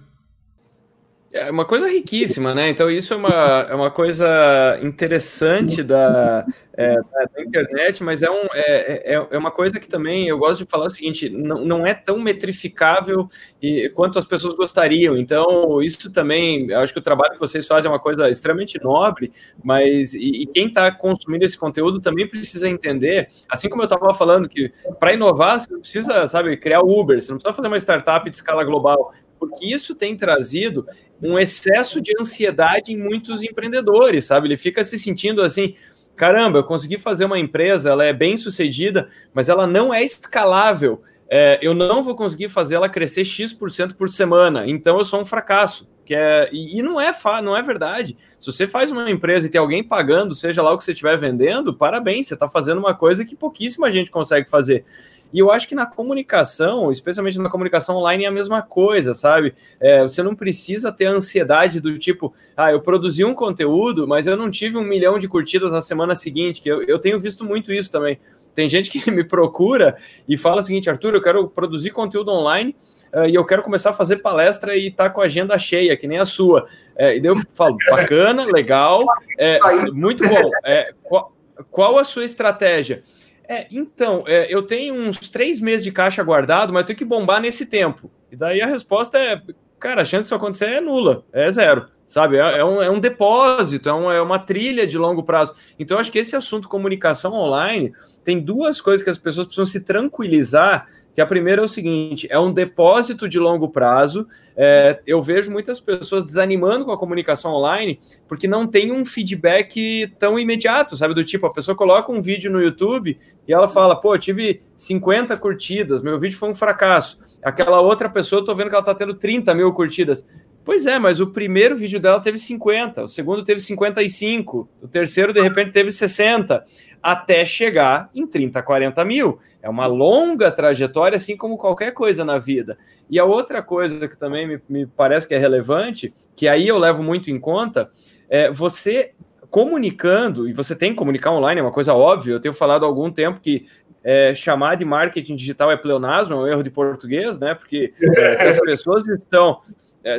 É 1.31 1.51
uma 1.51 1.65
coisa 1.65 1.89
riquíssima, 1.89 2.55
né? 2.55 2.69
Então, 2.69 2.89
isso 2.89 3.13
é 3.13 3.17
uma, 3.17 3.67
é 3.69 3.75
uma 3.75 3.91
coisa 3.91 4.79
interessante 4.81 5.83
da, 5.83 6.45
é, 6.73 6.95
da 6.95 7.41
internet, 7.41 8.01
mas 8.01 8.23
é, 8.23 8.31
um, 8.31 8.45
é, 8.53 9.15
é, 9.15 9.27
é 9.31 9.37
uma 9.37 9.51
coisa 9.51 9.77
que 9.77 9.89
também 9.89 10.29
eu 10.29 10.37
gosto 10.37 10.63
de 10.63 10.71
falar 10.71 10.85
o 10.85 10.89
seguinte: 10.89 11.29
não, 11.29 11.65
não 11.65 11.85
é 11.85 11.93
tão 11.93 12.17
metrificável 12.19 13.27
e, 13.61 13.89
quanto 13.89 14.17
as 14.17 14.25
pessoas 14.25 14.53
gostariam. 14.53 15.17
Então, 15.17 15.81
isso 15.81 16.11
também, 16.13 16.73
acho 16.73 16.93
que 16.93 16.99
o 16.99 17.03
trabalho 17.03 17.33
que 17.33 17.39
vocês 17.39 17.67
fazem 17.67 17.89
é 17.89 17.91
uma 17.91 17.99
coisa 17.99 18.29
extremamente 18.29 18.81
nobre, 18.81 19.31
mas 19.61 20.13
e, 20.13 20.43
e 20.43 20.45
quem 20.45 20.67
está 20.67 20.89
consumindo 20.91 21.43
esse 21.43 21.57
conteúdo 21.57 21.99
também 21.99 22.25
precisa 22.27 22.69
entender, 22.69 23.27
assim 23.49 23.67
como 23.67 23.81
eu 23.81 23.87
estava 23.87 24.13
falando, 24.13 24.47
que 24.47 24.71
para 24.97 25.13
inovar, 25.13 25.59
você 25.59 25.73
não 25.73 25.81
precisa, 25.81 26.25
sabe, 26.25 26.55
criar 26.55 26.79
Uber, 26.81 27.19
você 27.19 27.31
não 27.31 27.37
precisa 27.37 27.53
fazer 27.53 27.67
uma 27.67 27.77
startup 27.77 28.29
de 28.29 28.35
escala 28.35 28.63
global 28.63 29.11
porque 29.39 29.65
isso 29.65 29.95
tem 29.95 30.15
trazido 30.15 30.85
um 31.21 31.37
excesso 31.37 32.01
de 32.01 32.13
ansiedade 32.19 32.91
em 32.91 32.97
muitos 32.97 33.43
empreendedores, 33.43 34.25
sabe? 34.25 34.47
Ele 34.47 34.57
fica 34.57 34.83
se 34.83 34.97
sentindo 34.99 35.41
assim, 35.41 35.75
caramba, 36.15 36.59
eu 36.59 36.63
consegui 36.63 36.99
fazer 36.99 37.25
uma 37.25 37.39
empresa, 37.39 37.89
ela 37.89 38.05
é 38.05 38.13
bem 38.13 38.37
sucedida, 38.37 39.07
mas 39.33 39.49
ela 39.49 39.65
não 39.65 39.93
é 39.93 40.03
escalável. 40.03 41.01
É, 41.29 41.59
eu 41.61 41.73
não 41.73 42.03
vou 42.03 42.15
conseguir 42.15 42.49
fazer 42.49 42.75
ela 42.75 42.87
crescer 42.87 43.25
X% 43.25 43.95
por 43.97 44.09
semana, 44.09 44.67
então 44.67 44.97
eu 44.97 45.05
sou 45.05 45.21
um 45.21 45.25
fracasso. 45.25 45.89
Que 46.05 46.15
é, 46.15 46.47
e, 46.53 46.79
e 46.79 46.81
não 46.81 47.01
é 47.01 47.11
não 47.43 47.55
é 47.55 47.61
verdade. 47.61 48.17
Se 48.39 48.49
você 48.49 48.65
faz 48.65 48.91
uma 48.91 49.11
empresa 49.11 49.45
e 49.45 49.49
tem 49.49 49.59
alguém 49.59 49.83
pagando, 49.83 50.33
seja 50.33 50.61
lá 50.61 50.71
o 50.71 50.77
que 50.77 50.85
você 50.85 50.93
estiver 50.93 51.17
vendendo, 51.17 51.73
parabéns, 51.73 52.27
você 52.27 52.33
está 52.33 52.47
fazendo 52.47 52.77
uma 52.77 52.93
coisa 52.93 53.25
que 53.25 53.35
pouquíssima 53.35 53.91
gente 53.91 54.09
consegue 54.09 54.49
fazer. 54.49 54.85
E 55.33 55.39
eu 55.39 55.51
acho 55.51 55.67
que 55.67 55.75
na 55.75 55.85
comunicação, 55.85 56.91
especialmente 56.91 57.37
na 57.39 57.49
comunicação 57.49 57.97
online, 57.97 58.25
é 58.25 58.27
a 58.27 58.31
mesma 58.31 58.61
coisa, 58.61 59.13
sabe? 59.13 59.53
É, 59.79 60.01
você 60.01 60.23
não 60.23 60.35
precisa 60.35 60.91
ter 60.91 61.05
ansiedade 61.05 61.79
do 61.79 61.97
tipo, 61.97 62.33
ah, 62.55 62.71
eu 62.71 62.81
produzi 62.81 63.23
um 63.23 63.33
conteúdo, 63.33 64.07
mas 64.07 64.27
eu 64.27 64.37
não 64.37 64.49
tive 64.49 64.77
um 64.77 64.83
milhão 64.83 65.19
de 65.19 65.27
curtidas 65.27 65.71
na 65.71 65.81
semana 65.81 66.15
seguinte, 66.15 66.61
que 66.61 66.69
eu, 66.69 66.81
eu 66.83 66.99
tenho 66.99 67.19
visto 67.19 67.43
muito 67.43 67.71
isso 67.73 67.91
também. 67.91 68.19
Tem 68.55 68.67
gente 68.67 68.89
que 68.89 69.09
me 69.11 69.23
procura 69.23 69.95
e 70.27 70.37
fala 70.37 70.61
o 70.61 70.63
seguinte, 70.63 70.89
Arthur, 70.89 71.13
eu 71.13 71.21
quero 71.21 71.47
produzir 71.47 71.91
conteúdo 71.91 72.31
online, 72.31 72.75
Uh, 73.13 73.25
e 73.25 73.35
eu 73.35 73.45
quero 73.45 73.63
começar 73.63 73.91
a 73.91 73.93
fazer 73.93 74.17
palestra 74.17 74.75
e 74.75 74.91
tá 74.91 75.09
com 75.09 75.21
a 75.21 75.25
agenda 75.25 75.57
cheia, 75.57 75.95
que 75.95 76.07
nem 76.07 76.19
a 76.19 76.25
sua. 76.25 76.67
É, 76.95 77.15
e 77.15 77.21
daí 77.21 77.31
eu 77.31 77.41
falo, 77.51 77.77
bacana, 77.89 78.45
legal, 78.45 79.05
é, 79.37 79.59
muito 79.91 80.27
bom. 80.27 80.51
É, 80.65 80.93
qual, 81.03 81.33
qual, 81.71 81.97
a 81.97 82.03
sua 82.03 82.25
estratégia? 82.25 83.03
É, 83.47 83.67
então, 83.71 84.23
é, 84.27 84.53
eu 84.53 84.61
tenho 84.61 84.93
uns 84.93 85.29
três 85.29 85.59
meses 85.59 85.83
de 85.83 85.91
caixa 85.91 86.21
guardado, 86.21 86.73
mas 86.73 86.81
eu 86.81 86.87
tenho 86.87 86.99
que 86.99 87.05
bombar 87.05 87.41
nesse 87.41 87.65
tempo. 87.65 88.11
E 88.31 88.35
daí 88.35 88.61
a 88.61 88.67
resposta 88.67 89.17
é, 89.17 89.41
cara, 89.79 90.01
a 90.01 90.05
chance 90.05 90.23
disso 90.23 90.35
acontecer 90.35 90.65
é 90.65 90.81
nula, 90.81 91.23
é 91.31 91.49
zero, 91.49 91.87
sabe? 92.05 92.37
É, 92.37 92.57
é, 92.59 92.65
um, 92.65 92.81
é 92.81 92.89
um 92.89 92.99
depósito, 92.99 93.87
é, 93.87 93.93
um, 93.93 94.11
é 94.11 94.21
uma 94.21 94.39
trilha 94.39 94.85
de 94.85 94.97
longo 94.97 95.23
prazo. 95.23 95.53
Então, 95.79 95.97
acho 95.97 96.11
que 96.11 96.19
esse 96.19 96.35
assunto 96.35 96.67
comunicação 96.67 97.33
online 97.33 97.93
tem 98.23 98.39
duas 98.39 98.81
coisas 98.81 99.03
que 99.03 99.09
as 99.09 99.17
pessoas 99.17 99.47
precisam 99.47 99.65
se 99.65 99.85
tranquilizar, 99.85 100.85
Que 101.17 101.21
a 101.21 101.25
primeira 101.25 101.63
é 101.63 101.65
o 101.65 101.67
seguinte: 101.67 102.27
é 102.29 102.37
um 102.37 102.53
depósito 102.53 103.27
de 103.27 103.39
longo 103.39 103.69
prazo. 103.69 104.27
É, 104.55 104.99
eu 105.03 105.19
vejo 105.19 105.51
muitas 105.51 105.79
pessoas 105.79 106.23
desanimando 106.23 106.85
com 106.85 106.91
a 106.91 106.97
comunicação 106.97 107.55
online 107.55 107.99
porque 108.27 108.47
não 108.47 108.67
tem 108.67 108.91
um 108.91 109.03
feedback 109.03 110.13
tão 110.19 110.37
imediato, 110.37 110.95
sabe? 110.95 111.15
Do 111.15 111.23
tipo, 111.23 111.47
a 111.47 111.51
pessoa 111.51 111.75
coloca 111.75 112.11
um 112.11 112.21
vídeo 112.21 112.51
no 112.51 112.61
YouTube 112.61 113.17
e 113.47 113.51
ela 113.51 113.67
fala, 113.67 113.99
pô, 113.99 114.15
tive 114.15 114.61
50 114.75 115.35
curtidas, 115.37 116.03
meu 116.03 116.19
vídeo 116.19 116.37
foi 116.37 116.49
um 116.49 116.55
fracasso. 116.55 117.19
Aquela 117.41 117.81
outra 117.81 118.07
pessoa, 118.07 118.41
eu 118.41 118.45
tô 118.45 118.53
vendo 118.53 118.69
que 118.69 118.75
ela 118.75 118.85
tá 118.85 118.93
tendo 118.93 119.15
30 119.15 119.55
mil 119.55 119.73
curtidas. 119.73 120.23
Pois 120.63 120.85
é, 120.85 120.99
mas 120.99 121.19
o 121.19 121.27
primeiro 121.27 121.77
vídeo 121.77 121.97
dela 121.97 122.19
teve 122.19 122.37
50, 122.37 123.03
o 123.03 123.07
segundo 123.07 123.43
teve 123.43 123.61
55, 123.61 124.69
o 124.83 124.87
terceiro, 124.87 125.33
de 125.33 125.41
repente, 125.41 125.71
teve 125.71 125.89
60, 125.89 126.63
até 127.01 127.45
chegar 127.45 128.09
em 128.13 128.25
30, 128.25 128.61
40 128.61 129.05
mil. 129.05 129.39
É 129.61 129.69
uma 129.69 129.85
longa 129.85 130.51
trajetória, 130.51 131.15
assim 131.15 131.37
como 131.37 131.57
qualquer 131.57 131.91
coisa 131.91 132.23
na 132.23 132.37
vida. 132.37 132.77
E 133.09 133.19
a 133.19 133.25
outra 133.25 133.61
coisa 133.61 134.07
que 134.07 134.17
também 134.17 134.47
me, 134.47 134.61
me 134.67 134.85
parece 134.85 135.27
que 135.27 135.33
é 135.33 135.37
relevante, 135.37 136.13
que 136.35 136.47
aí 136.47 136.67
eu 136.67 136.77
levo 136.77 137.03
muito 137.03 137.31
em 137.31 137.39
conta, 137.39 137.89
é 138.29 138.51
você 138.51 139.11
comunicando, 139.49 140.47
e 140.47 140.53
você 140.53 140.75
tem 140.75 140.91
que 140.91 140.97
comunicar 140.97 141.31
online, 141.31 141.61
é 141.61 141.63
uma 141.63 141.71
coisa 141.71 141.93
óbvia, 141.93 142.33
eu 142.33 142.39
tenho 142.39 142.53
falado 142.53 142.83
há 142.83 142.87
algum 142.87 143.09
tempo 143.09 143.39
que 143.39 143.65
é, 144.03 144.33
chamar 144.35 144.75
de 144.75 144.85
marketing 144.85 145.35
digital 145.35 145.71
é 145.71 145.77
pleonasmo, 145.77 146.35
é 146.35 146.37
um 146.37 146.47
erro 146.47 146.63
de 146.63 146.69
português, 146.69 147.39
né? 147.39 147.53
Porque 147.53 147.93
é, 148.01 148.33
se 148.35 148.47
as 148.47 148.59
pessoas 148.59 149.07
estão 149.07 149.61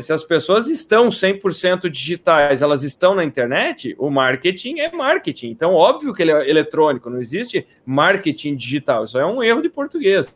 se 0.01 0.13
as 0.13 0.23
pessoas 0.23 0.69
estão 0.69 1.09
100% 1.09 1.89
digitais, 1.89 2.63
elas 2.63 2.83
estão 2.83 3.15
na 3.15 3.25
internet, 3.25 3.95
o 3.99 4.11
marketing 4.11 4.81
é 4.81 4.93
marketing. 4.93 5.49
Então, 5.49 5.73
óbvio 5.73 6.13
que 6.13 6.23
ele 6.23 6.33
é 6.33 6.49
eletrônico, 6.49 7.09
não 7.09 7.21
existe 7.21 7.67
marketing 7.87 8.55
digital. 8.55 9.05
Isso 9.05 9.19
é 9.19 9.25
um 9.25 9.43
erro 9.43 9.63
de 9.63 9.71
português. 9.71 10.35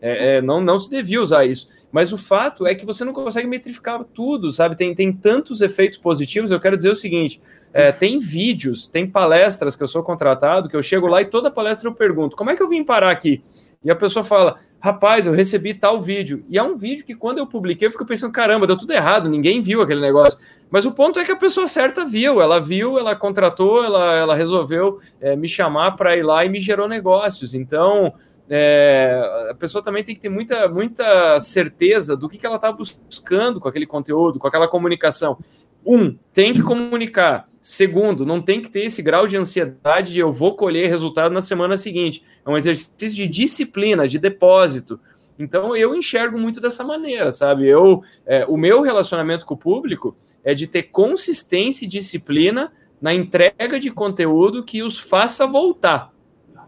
É, 0.00 0.36
é, 0.36 0.42
não, 0.42 0.60
não 0.60 0.78
se 0.78 0.88
devia 0.88 1.20
usar 1.20 1.44
isso. 1.44 1.68
Mas 1.92 2.10
o 2.10 2.16
fato 2.16 2.66
é 2.66 2.74
que 2.74 2.86
você 2.86 3.04
não 3.04 3.12
consegue 3.12 3.46
metrificar 3.46 4.02
tudo, 4.02 4.50
sabe? 4.50 4.74
Tem, 4.74 4.94
tem 4.94 5.12
tantos 5.12 5.60
efeitos 5.60 5.98
positivos. 5.98 6.50
Eu 6.50 6.58
quero 6.58 6.76
dizer 6.76 6.90
o 6.90 6.96
seguinte: 6.96 7.40
é, 7.72 7.92
tem 7.92 8.18
vídeos, 8.18 8.88
tem 8.88 9.06
palestras 9.06 9.76
que 9.76 9.82
eu 9.82 9.88
sou 9.88 10.02
contratado, 10.02 10.70
que 10.70 10.76
eu 10.76 10.82
chego 10.82 11.06
lá 11.06 11.20
e 11.20 11.26
toda 11.26 11.50
palestra 11.50 11.88
eu 11.88 11.94
pergunto: 11.94 12.34
como 12.34 12.50
é 12.50 12.56
que 12.56 12.62
eu 12.62 12.68
vim 12.68 12.82
parar 12.82 13.10
aqui? 13.10 13.42
E 13.84 13.90
a 13.90 13.96
pessoa 13.96 14.24
fala: 14.24 14.58
rapaz, 14.80 15.26
eu 15.26 15.34
recebi 15.34 15.74
tal 15.74 16.00
vídeo. 16.00 16.42
E 16.48 16.56
é 16.56 16.62
um 16.62 16.76
vídeo 16.76 17.04
que 17.04 17.14
quando 17.14 17.38
eu 17.38 17.46
publiquei, 17.46 17.86
eu 17.86 17.92
fico 17.92 18.06
pensando: 18.06 18.32
caramba, 18.32 18.66
deu 18.66 18.78
tudo 18.78 18.92
errado, 18.92 19.28
ninguém 19.28 19.60
viu 19.60 19.82
aquele 19.82 20.00
negócio. 20.00 20.38
Mas 20.70 20.86
o 20.86 20.92
ponto 20.92 21.18
é 21.20 21.24
que 21.24 21.32
a 21.32 21.36
pessoa 21.36 21.68
certa 21.68 22.06
viu, 22.06 22.40
ela 22.40 22.58
viu, 22.58 22.98
ela 22.98 23.14
contratou, 23.14 23.84
ela, 23.84 24.14
ela 24.14 24.34
resolveu 24.34 24.98
é, 25.20 25.36
me 25.36 25.46
chamar 25.46 25.92
para 25.92 26.16
ir 26.16 26.22
lá 26.22 26.42
e 26.46 26.48
me 26.48 26.58
gerou 26.58 26.88
negócios. 26.88 27.52
Então. 27.52 28.14
É, 28.48 29.48
a 29.50 29.54
pessoa 29.54 29.82
também 29.82 30.04
tem 30.04 30.14
que 30.14 30.20
ter 30.20 30.28
muita, 30.28 30.68
muita 30.68 31.38
certeza 31.40 32.16
do 32.16 32.28
que, 32.28 32.38
que 32.38 32.46
ela 32.46 32.56
está 32.56 32.70
buscando 32.72 33.60
com 33.60 33.68
aquele 33.68 33.86
conteúdo, 33.86 34.38
com 34.38 34.46
aquela 34.46 34.68
comunicação. 34.68 35.38
Um, 35.86 36.16
tem 36.32 36.52
que 36.52 36.62
comunicar. 36.62 37.48
Segundo, 37.60 38.26
não 38.26 38.42
tem 38.42 38.60
que 38.60 38.70
ter 38.70 38.84
esse 38.84 39.02
grau 39.02 39.26
de 39.26 39.36
ansiedade 39.36 40.12
de 40.12 40.18
eu 40.18 40.32
vou 40.32 40.56
colher 40.56 40.88
resultado 40.88 41.32
na 41.32 41.40
semana 41.40 41.76
seguinte. 41.76 42.24
É 42.44 42.50
um 42.50 42.56
exercício 42.56 43.14
de 43.14 43.26
disciplina, 43.26 44.08
de 44.08 44.18
depósito. 44.18 44.98
Então 45.38 45.74
eu 45.76 45.94
enxergo 45.94 46.38
muito 46.38 46.60
dessa 46.60 46.84
maneira, 46.84 47.32
sabe? 47.32 47.66
Eu, 47.66 48.02
é, 48.26 48.44
o 48.46 48.56
meu 48.56 48.82
relacionamento 48.82 49.46
com 49.46 49.54
o 49.54 49.58
público 49.58 50.16
é 50.44 50.54
de 50.54 50.66
ter 50.66 50.84
consistência 50.84 51.84
e 51.84 51.88
disciplina 51.88 52.72
na 53.00 53.14
entrega 53.14 53.80
de 53.80 53.90
conteúdo 53.90 54.64
que 54.64 54.82
os 54.82 54.98
faça 54.98 55.46
voltar. 55.46 56.11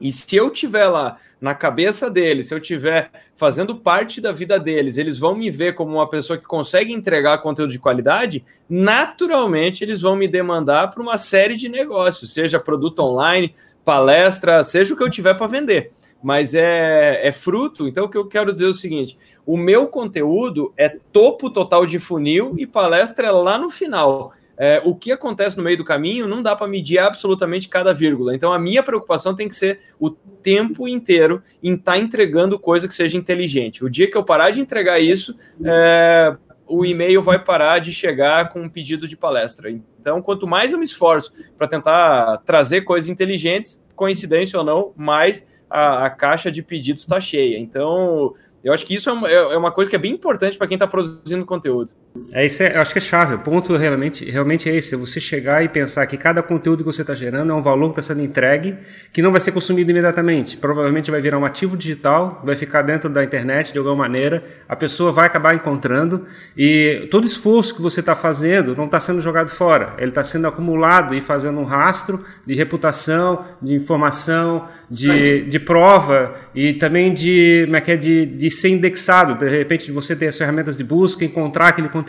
E 0.01 0.13
se 0.13 0.37
eu 0.37 0.51
tiver 0.51 0.87
lá 0.87 1.17
na 1.41 1.55
cabeça 1.55 2.11
deles, 2.11 2.49
se 2.49 2.55
eu 2.55 2.61
tiver 2.61 3.11
fazendo 3.35 3.77
parte 3.77 4.21
da 4.21 4.33
vida 4.33 4.59
deles, 4.59 4.99
eles 4.99 5.19
vão 5.19 5.35
me 5.35 5.51
ver 5.51 5.75
como 5.75 5.95
uma 5.95 6.09
pessoa 6.09 6.39
que 6.39 6.45
consegue 6.45 6.93
entregar 6.93 7.39
conteúdo 7.39 7.73
de 7.73 7.79
qualidade, 7.79 8.45
naturalmente 8.69 9.85
eles 9.85 10.01
vão 10.01 10.17
me 10.17 10.27
demandar 10.27 10.91
para 10.91 11.03
uma 11.03 11.19
série 11.19 11.57
de 11.57 11.69
negócios, 11.69 12.33
seja 12.33 12.59
produto 12.59 13.01
online, 13.01 13.55
palestra, 13.85 14.63
seja 14.63 14.95
o 14.95 14.97
que 14.97 15.03
eu 15.03 15.11
tiver 15.11 15.35
para 15.35 15.47
vender. 15.47 15.93
Mas 16.23 16.55
é, 16.55 17.21
é 17.23 17.31
fruto, 17.33 17.87
então 17.87 18.07
o 18.07 18.09
que 18.09 18.17
eu 18.17 18.27
quero 18.27 18.51
dizer 18.51 18.65
é 18.65 18.69
o 18.69 18.75
seguinte: 18.75 19.19
o 19.45 19.59
meu 19.59 19.89
conteúdo 19.89 20.73
é 20.75 20.89
topo 20.89 21.51
total 21.51 21.85
de 21.85 21.99
funil 21.99 22.55
e 22.57 22.67
palestra 22.67 23.29
é 23.29 23.31
lá 23.31 23.59
no 23.59 23.69
final 23.69 24.33
é, 24.57 24.81
o 24.85 24.95
que 24.95 25.11
acontece 25.11 25.57
no 25.57 25.63
meio 25.63 25.77
do 25.77 25.85
caminho 25.85 26.29
não 26.29 26.43
dá 26.43 26.55
para 26.55 26.67
medir 26.67 26.99
absolutamente 26.99 27.69
cada 27.69 27.93
vírgula. 27.93 28.35
Então, 28.35 28.53
a 28.53 28.59
minha 28.59 28.83
preocupação 28.83 29.35
tem 29.35 29.49
que 29.49 29.57
ser 29.57 29.81
o 29.99 30.11
tempo 30.11 30.87
inteiro 30.87 31.43
em 31.63 31.75
estar 31.75 31.93
tá 31.93 31.99
entregando 31.99 32.59
coisa 32.59 32.87
que 32.87 32.95
seja 32.95 33.17
inteligente. 33.17 33.85
O 33.85 33.91
dia 33.91 34.11
que 34.11 34.17
eu 34.17 34.25
parar 34.25 34.51
de 34.51 34.61
entregar 34.61 35.01
isso, 35.01 35.37
é, 35.65 36.37
o 36.67 36.85
e-mail 36.85 37.23
vai 37.23 37.43
parar 37.43 37.79
de 37.79 37.93
chegar 37.93 38.49
com 38.49 38.63
um 38.63 38.69
pedido 38.69 39.09
de 39.09 39.17
palestra. 39.17 39.71
Então, 39.71 40.23
quanto 40.23 40.47
mais 40.47 40.73
eu 40.73 40.79
me 40.79 40.85
esforço 40.85 41.33
para 41.59 41.67
tentar 41.67 42.39
trazer 42.39 42.83
coisas 42.83 43.09
inteligentes, 43.09 43.85
coincidência 43.95 44.59
ou 44.59 44.65
não, 44.65 44.93
mais 44.97 45.47
a, 45.69 46.07
a 46.07 46.11
caixa 46.11 46.51
de 46.51 46.63
pedidos 46.63 47.03
está 47.03 47.21
cheia. 47.21 47.59
Então, 47.59 48.33
eu 48.63 48.73
acho 48.73 48.85
que 48.87 48.95
isso 48.95 49.11
é, 49.11 49.33
é, 49.33 49.35
é 49.35 49.57
uma 49.57 49.73
coisa 49.73 49.91
que 49.91 49.97
é 49.97 49.99
bem 49.99 50.13
importante 50.13 50.57
para 50.57 50.67
quem 50.67 50.77
está 50.77 50.87
produzindo 50.87 51.45
conteúdo. 51.45 51.93
É 52.33 52.47
isso, 52.47 52.63
é, 52.63 52.77
eu 52.77 52.81
acho 52.81 52.93
que 52.93 52.99
é 52.99 53.03
chave. 53.03 53.35
O 53.35 53.41
ponto 53.41 53.77
realmente, 53.77 54.25
realmente 54.31 54.71
é 54.71 54.77
esse: 54.77 54.95
é 54.95 54.97
você 54.97 55.19
chegar 55.19 55.65
e 55.65 55.69
pensar 55.69 56.07
que 56.07 56.17
cada 56.17 56.45
conteúdo 56.45 56.85
que 56.85 56.85
você 56.85 57.03
está 57.03 57.13
gerando 57.13 57.51
é 57.51 57.55
um 57.55 57.63
valor 57.63 57.93
que 57.93 57.99
está 57.99 58.15
sendo 58.15 58.25
entregue, 58.25 58.77
que 59.13 59.21
não 59.21 59.33
vai 59.33 59.41
ser 59.41 59.51
consumido 59.51 59.91
imediatamente. 59.91 60.57
Provavelmente 60.57 61.11
vai 61.11 61.21
virar 61.21 61.41
um 61.41 61.45
ativo 61.45 61.77
digital, 61.77 62.41
vai 62.45 62.55
ficar 62.55 62.83
dentro 62.83 63.11
da 63.11 63.25
internet 63.25 63.73
de 63.73 63.79
alguma 63.79 63.97
maneira. 63.97 64.45
A 64.69 64.77
pessoa 64.77 65.11
vai 65.11 65.27
acabar 65.27 65.57
encontrando 65.57 66.25
e 66.57 67.09
todo 67.11 67.27
esforço 67.27 67.75
que 67.75 67.83
você 67.83 67.99
está 67.99 68.15
fazendo 68.15 68.77
não 68.77 68.85
está 68.85 69.01
sendo 69.01 69.21
jogado 69.21 69.49
fora. 69.49 69.95
Ele 69.99 70.11
está 70.11 70.23
sendo 70.23 70.47
acumulado 70.47 71.17
e 71.17 71.21
fazendo 71.21 71.59
um 71.59 71.65
rastro 71.65 72.25
de 72.47 72.55
reputação, 72.55 73.45
de 73.61 73.75
informação, 73.75 74.69
de, 74.89 75.47
de 75.47 75.59
prova 75.59 76.33
e 76.55 76.75
também 76.75 77.13
de, 77.13 77.67
é 77.73 77.81
que 77.81 77.91
é, 77.91 77.97
de, 77.97 78.25
de 78.25 78.51
ser 78.53 78.69
indexado. 78.69 79.35
De 79.35 79.49
repente, 79.49 79.91
você 79.91 80.15
ter 80.15 80.29
as 80.29 80.39
ferramentas 80.39 80.77
de 80.77 80.85
busca, 80.85 81.25
encontrar 81.25 81.69
aquele 81.69 81.89
conteúdo. 81.89 82.04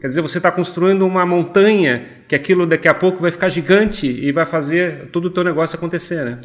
Quer 0.00 0.08
dizer, 0.08 0.20
você 0.20 0.38
está 0.38 0.50
construindo 0.50 1.06
uma 1.06 1.24
montanha 1.24 2.06
que 2.28 2.34
aquilo 2.34 2.66
daqui 2.66 2.88
a 2.88 2.94
pouco 2.94 3.20
vai 3.20 3.30
ficar 3.30 3.48
gigante 3.48 4.06
e 4.06 4.30
vai 4.32 4.46
fazer 4.46 5.08
todo 5.10 5.26
o 5.26 5.30
teu 5.30 5.44
negócio 5.44 5.76
acontecer, 5.76 6.24
né? 6.24 6.40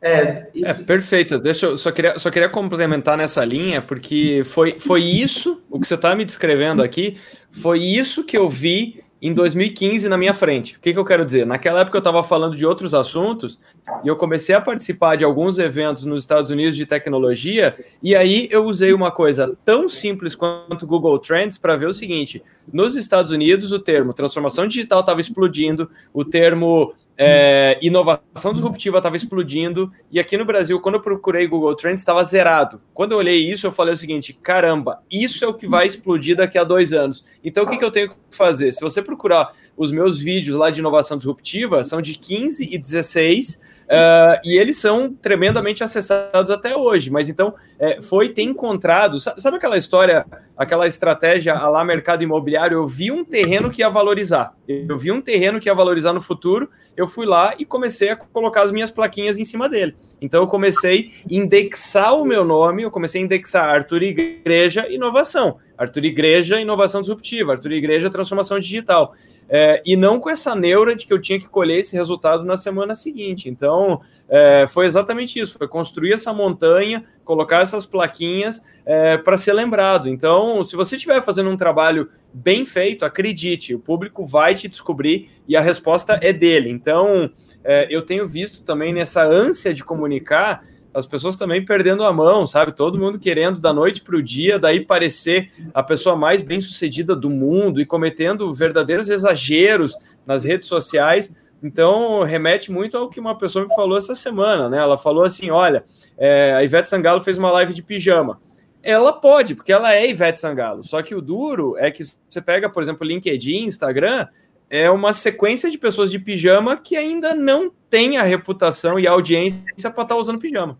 É, 0.00 0.46
isso... 0.54 0.66
é, 0.66 0.74
perfeito. 0.74 1.38
Deixa 1.38 1.66
eu 1.66 1.76
só 1.76 1.90
queria, 1.90 2.18
só 2.18 2.30
queria 2.30 2.48
complementar 2.48 3.16
nessa 3.16 3.44
linha, 3.44 3.82
porque 3.82 4.42
foi, 4.44 4.78
foi 4.78 5.02
isso, 5.02 5.62
o 5.70 5.80
que 5.80 5.88
você 5.88 5.94
está 5.94 6.14
me 6.14 6.24
descrevendo 6.24 6.82
aqui, 6.82 7.16
foi 7.50 7.80
isso 7.80 8.24
que 8.24 8.36
eu 8.36 8.48
vi 8.48 9.02
em 9.20 9.32
2015 9.34 10.08
na 10.08 10.16
minha 10.16 10.32
frente. 10.32 10.76
O 10.76 10.80
que, 10.80 10.92
que 10.92 10.98
eu 10.98 11.04
quero 11.04 11.24
dizer? 11.24 11.44
Naquela 11.44 11.80
época 11.80 11.96
eu 11.96 12.00
estava 12.00 12.22
falando 12.22 12.56
de 12.56 12.64
outros 12.64 12.94
assuntos 12.94 13.58
e 14.04 14.08
eu 14.08 14.16
comecei 14.16 14.54
a 14.54 14.60
participar 14.60 15.16
de 15.16 15.24
alguns 15.24 15.58
eventos 15.58 16.04
nos 16.04 16.22
Estados 16.22 16.50
Unidos 16.50 16.76
de 16.76 16.86
tecnologia 16.86 17.76
e 18.02 18.14
aí 18.14 18.48
eu 18.50 18.64
usei 18.64 18.92
uma 18.92 19.10
coisa 19.10 19.56
tão 19.64 19.88
simples 19.88 20.34
quanto 20.34 20.86
Google 20.86 21.18
Trends 21.18 21.58
para 21.58 21.76
ver 21.76 21.86
o 21.86 21.92
seguinte: 21.92 22.42
nos 22.72 22.96
Estados 22.96 23.32
Unidos 23.32 23.72
o 23.72 23.78
termo 23.78 24.12
transformação 24.12 24.66
digital 24.68 25.00
estava 25.00 25.20
explodindo, 25.20 25.90
o 26.12 26.24
termo 26.24 26.94
é, 27.20 27.76
inovação 27.82 28.52
disruptiva 28.52 28.98
estava 28.98 29.16
explodindo 29.16 29.90
e 30.08 30.20
aqui 30.20 30.38
no 30.38 30.44
Brasil, 30.44 30.78
quando 30.78 30.94
eu 30.94 31.00
procurei 31.00 31.48
Google 31.48 31.74
Trends, 31.74 32.00
estava 32.00 32.22
zerado. 32.22 32.80
Quando 32.94 33.10
eu 33.10 33.18
olhei 33.18 33.38
isso, 33.38 33.66
eu 33.66 33.72
falei 33.72 33.92
o 33.92 33.96
seguinte: 33.96 34.32
caramba, 34.32 35.02
isso 35.10 35.44
é 35.44 35.48
o 35.48 35.54
que 35.54 35.66
vai 35.66 35.84
explodir 35.84 36.36
daqui 36.36 36.56
a 36.56 36.62
dois 36.62 36.92
anos. 36.92 37.24
Então, 37.42 37.64
o 37.64 37.66
que, 37.66 37.76
que 37.76 37.84
eu 37.84 37.90
tenho 37.90 38.10
que 38.10 38.16
fazer? 38.30 38.70
Se 38.70 38.80
você 38.80 39.02
procurar 39.02 39.52
os 39.76 39.90
meus 39.90 40.20
vídeos 40.20 40.56
lá 40.56 40.70
de 40.70 40.78
inovação 40.78 41.16
disruptiva, 41.16 41.82
são 41.82 42.00
de 42.00 42.14
15 42.14 42.72
e 42.72 42.78
16 42.78 43.77
Uh, 43.88 44.36
e 44.44 44.58
eles 44.58 44.76
são 44.76 45.14
tremendamente 45.14 45.82
acessados 45.82 46.50
até 46.50 46.76
hoje. 46.76 47.10
Mas 47.10 47.28
então 47.30 47.54
é, 47.78 48.02
foi 48.02 48.28
ter 48.28 48.42
encontrado, 48.42 49.18
sabe, 49.18 49.40
sabe, 49.40 49.56
aquela 49.56 49.78
história, 49.78 50.26
aquela 50.56 50.86
estratégia 50.86 51.54
lá 51.54 51.82
mercado 51.82 52.22
imobiliário? 52.22 52.76
Eu 52.76 52.86
vi 52.86 53.10
um 53.10 53.24
terreno 53.24 53.70
que 53.70 53.80
ia 53.80 53.88
valorizar, 53.88 54.54
eu 54.68 54.98
vi 54.98 55.10
um 55.10 55.22
terreno 55.22 55.58
que 55.58 55.68
ia 55.68 55.74
valorizar 55.74 56.12
no 56.12 56.20
futuro, 56.20 56.68
eu 56.96 57.08
fui 57.08 57.24
lá 57.24 57.54
e 57.58 57.64
comecei 57.64 58.10
a 58.10 58.16
colocar 58.16 58.62
as 58.62 58.70
minhas 58.70 58.90
plaquinhas 58.90 59.38
em 59.38 59.44
cima 59.44 59.68
dele. 59.68 59.96
Então 60.20 60.42
eu 60.42 60.46
comecei 60.46 61.10
a 61.24 61.34
indexar 61.34 62.14
o 62.14 62.26
meu 62.26 62.44
nome, 62.44 62.82
eu 62.82 62.90
comecei 62.90 63.22
a 63.22 63.24
indexar 63.24 63.68
Arthur 63.68 64.02
Igreja 64.02 64.86
Inovação. 64.88 65.58
Arthur 65.78 66.04
Igreja, 66.04 66.60
inovação 66.60 67.00
disruptiva, 67.00 67.52
Arthur 67.52 67.72
Igreja, 67.72 68.10
transformação 68.10 68.58
digital. 68.58 69.14
É, 69.48 69.80
e 69.86 69.96
não 69.96 70.20
com 70.20 70.28
essa 70.28 70.54
neura 70.54 70.94
de 70.94 71.06
que 71.06 71.12
eu 71.12 71.20
tinha 71.20 71.38
que 71.38 71.48
colher 71.48 71.78
esse 71.78 71.96
resultado 71.96 72.44
na 72.44 72.56
semana 72.56 72.94
seguinte. 72.94 73.48
Então, 73.48 74.00
é, 74.28 74.66
foi 74.68 74.84
exatamente 74.84 75.38
isso: 75.38 75.56
foi 75.56 75.68
construir 75.68 76.12
essa 76.12 76.32
montanha, 76.32 77.02
colocar 77.24 77.62
essas 77.62 77.86
plaquinhas 77.86 78.60
é, 78.84 79.16
para 79.16 79.38
ser 79.38 79.54
lembrado. 79.54 80.08
Então, 80.08 80.62
se 80.62 80.76
você 80.76 80.96
estiver 80.96 81.22
fazendo 81.22 81.48
um 81.48 81.56
trabalho 81.56 82.08
bem 82.34 82.66
feito, 82.66 83.04
acredite, 83.04 83.74
o 83.74 83.78
público 83.78 84.26
vai 84.26 84.54
te 84.54 84.68
descobrir 84.68 85.30
e 85.46 85.56
a 85.56 85.60
resposta 85.60 86.18
é 86.20 86.32
dele. 86.32 86.70
Então, 86.70 87.30
é, 87.64 87.86
eu 87.88 88.02
tenho 88.02 88.26
visto 88.28 88.62
também 88.62 88.92
nessa 88.92 89.24
ânsia 89.24 89.72
de 89.72 89.82
comunicar 89.82 90.62
as 90.98 91.06
pessoas 91.06 91.36
também 91.36 91.64
perdendo 91.64 92.02
a 92.02 92.12
mão, 92.12 92.44
sabe? 92.44 92.72
Todo 92.72 92.98
mundo 92.98 93.18
querendo 93.18 93.60
da 93.60 93.72
noite 93.72 94.02
para 94.02 94.16
o 94.16 94.22
dia, 94.22 94.58
daí 94.58 94.80
parecer 94.84 95.50
a 95.72 95.82
pessoa 95.82 96.16
mais 96.16 96.42
bem 96.42 96.60
sucedida 96.60 97.14
do 97.14 97.30
mundo 97.30 97.80
e 97.80 97.86
cometendo 97.86 98.52
verdadeiros 98.52 99.08
exageros 99.08 99.96
nas 100.26 100.42
redes 100.42 100.66
sociais. 100.66 101.32
Então, 101.62 102.22
remete 102.22 102.72
muito 102.72 102.96
ao 102.96 103.08
que 103.08 103.20
uma 103.20 103.38
pessoa 103.38 103.64
me 103.64 103.74
falou 103.74 103.96
essa 103.96 104.14
semana, 104.14 104.68
né? 104.68 104.78
Ela 104.78 104.98
falou 104.98 105.24
assim: 105.24 105.50
olha, 105.50 105.84
é, 106.16 106.52
a 106.52 106.64
Ivete 106.64 106.88
Sangalo 106.88 107.20
fez 107.20 107.38
uma 107.38 107.50
live 107.52 107.72
de 107.72 107.82
pijama. 107.82 108.40
Ela 108.82 109.12
pode, 109.12 109.54
porque 109.54 109.72
ela 109.72 109.94
é 109.94 110.08
Ivete 110.08 110.40
Sangalo. 110.40 110.82
Só 110.82 111.00
que 111.02 111.14
o 111.14 111.20
duro 111.20 111.76
é 111.78 111.90
que 111.90 112.04
você 112.28 112.40
pega, 112.40 112.68
por 112.68 112.82
exemplo, 112.82 113.06
LinkedIn, 113.06 113.64
Instagram, 113.64 114.26
é 114.70 114.90
uma 114.90 115.12
sequência 115.12 115.70
de 115.70 115.78
pessoas 115.78 116.10
de 116.10 116.18
pijama 116.18 116.76
que 116.76 116.96
ainda 116.96 117.34
não 117.34 117.70
tem 117.88 118.18
a 118.18 118.22
reputação 118.22 118.98
e 118.98 119.06
a 119.06 119.12
audiência 119.12 119.64
para 119.80 119.88
estar 119.88 120.04
tá 120.04 120.16
usando 120.16 120.38
pijama. 120.38 120.78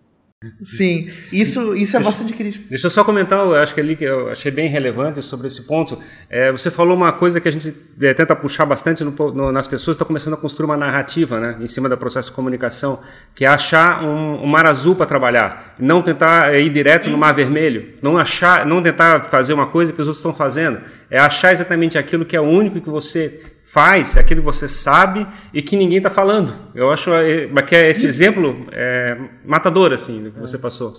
Sim, 0.63 1.11
isso, 1.33 1.75
isso 1.75 1.97
é 1.97 2.01
bastante 2.01 2.33
crítico. 2.33 2.69
Deixa 2.69 2.87
eu 2.87 2.91
só 2.91 3.03
comentar, 3.03 3.41
eu 3.41 3.57
acho 3.57 3.75
que 3.75 3.81
ali 3.81 3.97
que 3.97 4.05
eu 4.05 4.29
achei 4.29 4.53
bem 4.53 4.69
relevante 4.69 5.21
sobre 5.21 5.49
esse 5.49 5.67
ponto. 5.67 5.99
É, 6.31 6.53
você 6.53 6.71
falou 6.71 6.97
uma 6.97 7.13
coisa 7.13 7.41
que 7.41 7.49
a 7.49 7.51
gente 7.51 7.75
é, 8.01 8.15
tenta 8.15 8.37
puxar 8.37 8.65
bastante 8.65 9.03
no, 9.03 9.11
no, 9.11 9.51
nas 9.51 9.67
pessoas, 9.67 9.97
está 9.97 10.05
começando 10.05 10.35
a 10.35 10.37
construir 10.37 10.67
uma 10.67 10.77
narrativa, 10.77 11.41
né, 11.41 11.57
em 11.61 11.67
cima 11.67 11.89
do 11.89 11.99
processo 11.99 12.31
de 12.31 12.37
comunicação, 12.37 13.03
que 13.35 13.45
é 13.45 13.49
achar 13.49 14.05
um, 14.05 14.45
um 14.45 14.47
mar 14.47 14.65
azul 14.65 14.95
para 14.95 15.07
trabalhar, 15.07 15.75
não 15.77 16.03
tentar 16.03 16.55
é, 16.55 16.61
ir 16.61 16.71
direto 16.71 17.11
no 17.11 17.19
mar 17.19 17.35
vermelho, 17.35 17.95
não 18.01 18.17
achar, 18.17 18.65
não 18.65 18.81
tentar 18.81 19.25
fazer 19.25 19.55
uma 19.55 19.67
coisa 19.67 19.93
que 19.93 20.01
os 20.01 20.07
outros 20.07 20.19
estão 20.19 20.33
fazendo, 20.33 20.81
é 21.11 21.19
achar 21.19 21.53
exatamente 21.53 21.99
aquilo 21.99 22.25
que 22.25 22.37
é 22.37 22.41
o 22.41 22.45
único 22.45 22.81
que 22.81 22.89
você 22.89 23.43
faz, 23.71 24.17
é 24.17 24.21
aquilo 24.21 24.41
que 24.41 24.47
você 24.47 24.69
sabe 24.69 25.27
e 25.53 25.61
que 25.63 25.77
ninguém 25.77 25.99
está 25.99 26.11
falando. 26.11 26.55
Eu 26.75 26.91
acho 26.91 27.11
é, 27.13 27.47
que 27.63 27.77
é 27.77 27.91
esse 27.91 28.07
exemplo 28.07 28.67
é, 28.73 29.17
matador, 29.45 29.93
assim, 29.93 30.23
do 30.23 30.31
que 30.31 30.41
você 30.41 30.59
passou. 30.59 30.93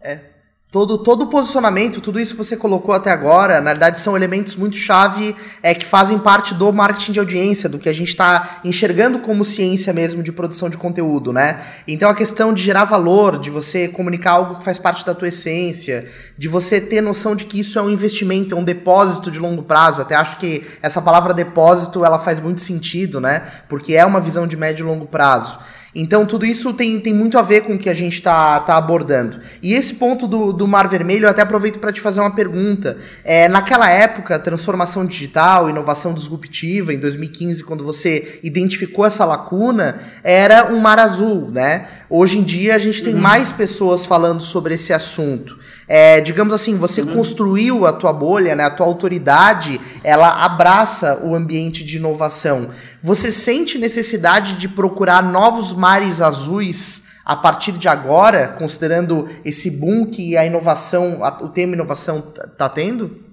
É, 0.00 0.20
Todo, 0.70 0.98
todo 0.98 1.22
o 1.22 1.26
posicionamento, 1.28 1.98
tudo 1.98 2.20
isso 2.20 2.32
que 2.32 2.44
você 2.44 2.54
colocou 2.54 2.94
até 2.94 3.10
agora, 3.10 3.58
na 3.58 3.70
verdade 3.70 3.98
são 3.98 4.14
elementos 4.14 4.54
muito 4.54 4.76
chave 4.76 5.34
é, 5.62 5.72
que 5.74 5.86
fazem 5.86 6.18
parte 6.18 6.52
do 6.52 6.70
marketing 6.70 7.12
de 7.12 7.18
audiência, 7.18 7.70
do 7.70 7.78
que 7.78 7.88
a 7.88 7.92
gente 7.94 8.08
está 8.08 8.60
enxergando 8.62 9.20
como 9.20 9.46
ciência 9.46 9.94
mesmo 9.94 10.22
de 10.22 10.30
produção 10.30 10.68
de 10.68 10.76
conteúdo, 10.76 11.32
né? 11.32 11.58
Então 11.86 12.10
a 12.10 12.14
questão 12.14 12.52
de 12.52 12.62
gerar 12.62 12.84
valor, 12.84 13.38
de 13.38 13.48
você 13.48 13.88
comunicar 13.88 14.32
algo 14.32 14.56
que 14.56 14.64
faz 14.64 14.78
parte 14.78 15.06
da 15.06 15.14
tua 15.14 15.28
essência, 15.28 16.06
de 16.36 16.48
você 16.48 16.78
ter 16.78 17.00
noção 17.00 17.34
de 17.34 17.46
que 17.46 17.58
isso 17.58 17.78
é 17.78 17.82
um 17.82 17.88
investimento, 17.88 18.54
é 18.54 18.58
um 18.58 18.62
depósito 18.62 19.30
de 19.30 19.38
longo 19.38 19.62
prazo. 19.62 20.02
Até 20.02 20.16
acho 20.16 20.36
que 20.36 20.66
essa 20.82 21.00
palavra 21.00 21.32
depósito 21.32 22.04
ela 22.04 22.18
faz 22.18 22.40
muito 22.40 22.60
sentido, 22.60 23.22
né? 23.22 23.42
Porque 23.70 23.94
é 23.94 24.04
uma 24.04 24.20
visão 24.20 24.46
de 24.46 24.54
médio 24.54 24.84
e 24.84 24.86
longo 24.86 25.06
prazo. 25.06 25.58
Então, 25.94 26.26
tudo 26.26 26.44
isso 26.44 26.72
tem, 26.74 27.00
tem 27.00 27.14
muito 27.14 27.38
a 27.38 27.42
ver 27.42 27.62
com 27.62 27.74
o 27.74 27.78
que 27.78 27.88
a 27.88 27.94
gente 27.94 28.14
está 28.14 28.60
tá 28.60 28.76
abordando. 28.76 29.40
E 29.62 29.74
esse 29.74 29.94
ponto 29.94 30.26
do, 30.26 30.52
do 30.52 30.68
Mar 30.68 30.86
Vermelho, 30.86 31.24
eu 31.24 31.30
até 31.30 31.40
aproveito 31.40 31.78
para 31.78 31.92
te 31.92 32.00
fazer 32.00 32.20
uma 32.20 32.30
pergunta. 32.30 32.98
É, 33.24 33.48
naquela 33.48 33.90
época, 33.90 34.38
transformação 34.38 35.06
digital, 35.06 35.70
inovação 35.70 36.12
disruptiva, 36.12 36.92
em 36.92 36.98
2015, 36.98 37.64
quando 37.64 37.84
você 37.84 38.38
identificou 38.42 39.06
essa 39.06 39.24
lacuna, 39.24 39.98
era 40.22 40.70
um 40.70 40.78
mar 40.78 40.98
azul, 40.98 41.50
né? 41.50 41.88
Hoje 42.10 42.38
em 42.38 42.42
dia, 42.42 42.74
a 42.74 42.78
gente 42.78 43.02
tem 43.02 43.14
uhum. 43.14 43.20
mais 43.20 43.50
pessoas 43.50 44.04
falando 44.04 44.42
sobre 44.42 44.74
esse 44.74 44.92
assunto. 44.92 45.58
É, 45.88 46.20
digamos 46.20 46.52
assim, 46.52 46.76
você 46.76 47.00
uhum. 47.00 47.14
construiu 47.14 47.86
a 47.86 47.92
tua 47.92 48.12
bolha, 48.12 48.54
né? 48.54 48.64
A 48.64 48.70
tua 48.70 48.84
autoridade, 48.84 49.80
ela 50.04 50.44
abraça 50.44 51.20
o 51.24 51.34
ambiente 51.34 51.82
de 51.82 51.96
inovação. 51.96 52.68
Você 53.02 53.32
sente 53.32 53.78
necessidade 53.78 54.54
de 54.54 54.68
procurar 54.68 55.22
novos 55.22 55.72
mares 55.72 56.20
azuis 56.20 57.04
a 57.24 57.34
partir 57.34 57.72
de 57.72 57.88
agora, 57.88 58.48
considerando 58.48 59.28
esse 59.44 59.70
boom 59.70 60.06
que 60.06 60.36
a 60.36 60.44
inovação, 60.44 61.20
o 61.40 61.48
tema 61.48 61.74
inovação 61.74 62.22
está 62.36 62.68
tendo? 62.68 63.27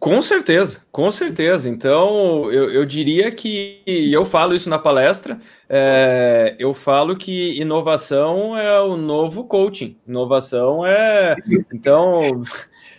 Com 0.00 0.22
certeza, 0.22 0.80
com 0.90 1.10
certeza. 1.10 1.68
Então, 1.68 2.50
eu, 2.50 2.72
eu 2.72 2.86
diria 2.86 3.30
que, 3.30 3.82
e 3.86 4.10
eu 4.10 4.24
falo 4.24 4.54
isso 4.54 4.70
na 4.70 4.78
palestra, 4.78 5.38
é, 5.68 6.56
eu 6.58 6.72
falo 6.72 7.14
que 7.14 7.60
inovação 7.60 8.56
é 8.56 8.80
o 8.80 8.96
novo 8.96 9.44
coaching. 9.44 9.98
Inovação 10.08 10.86
é. 10.86 11.36
Então, 11.70 12.40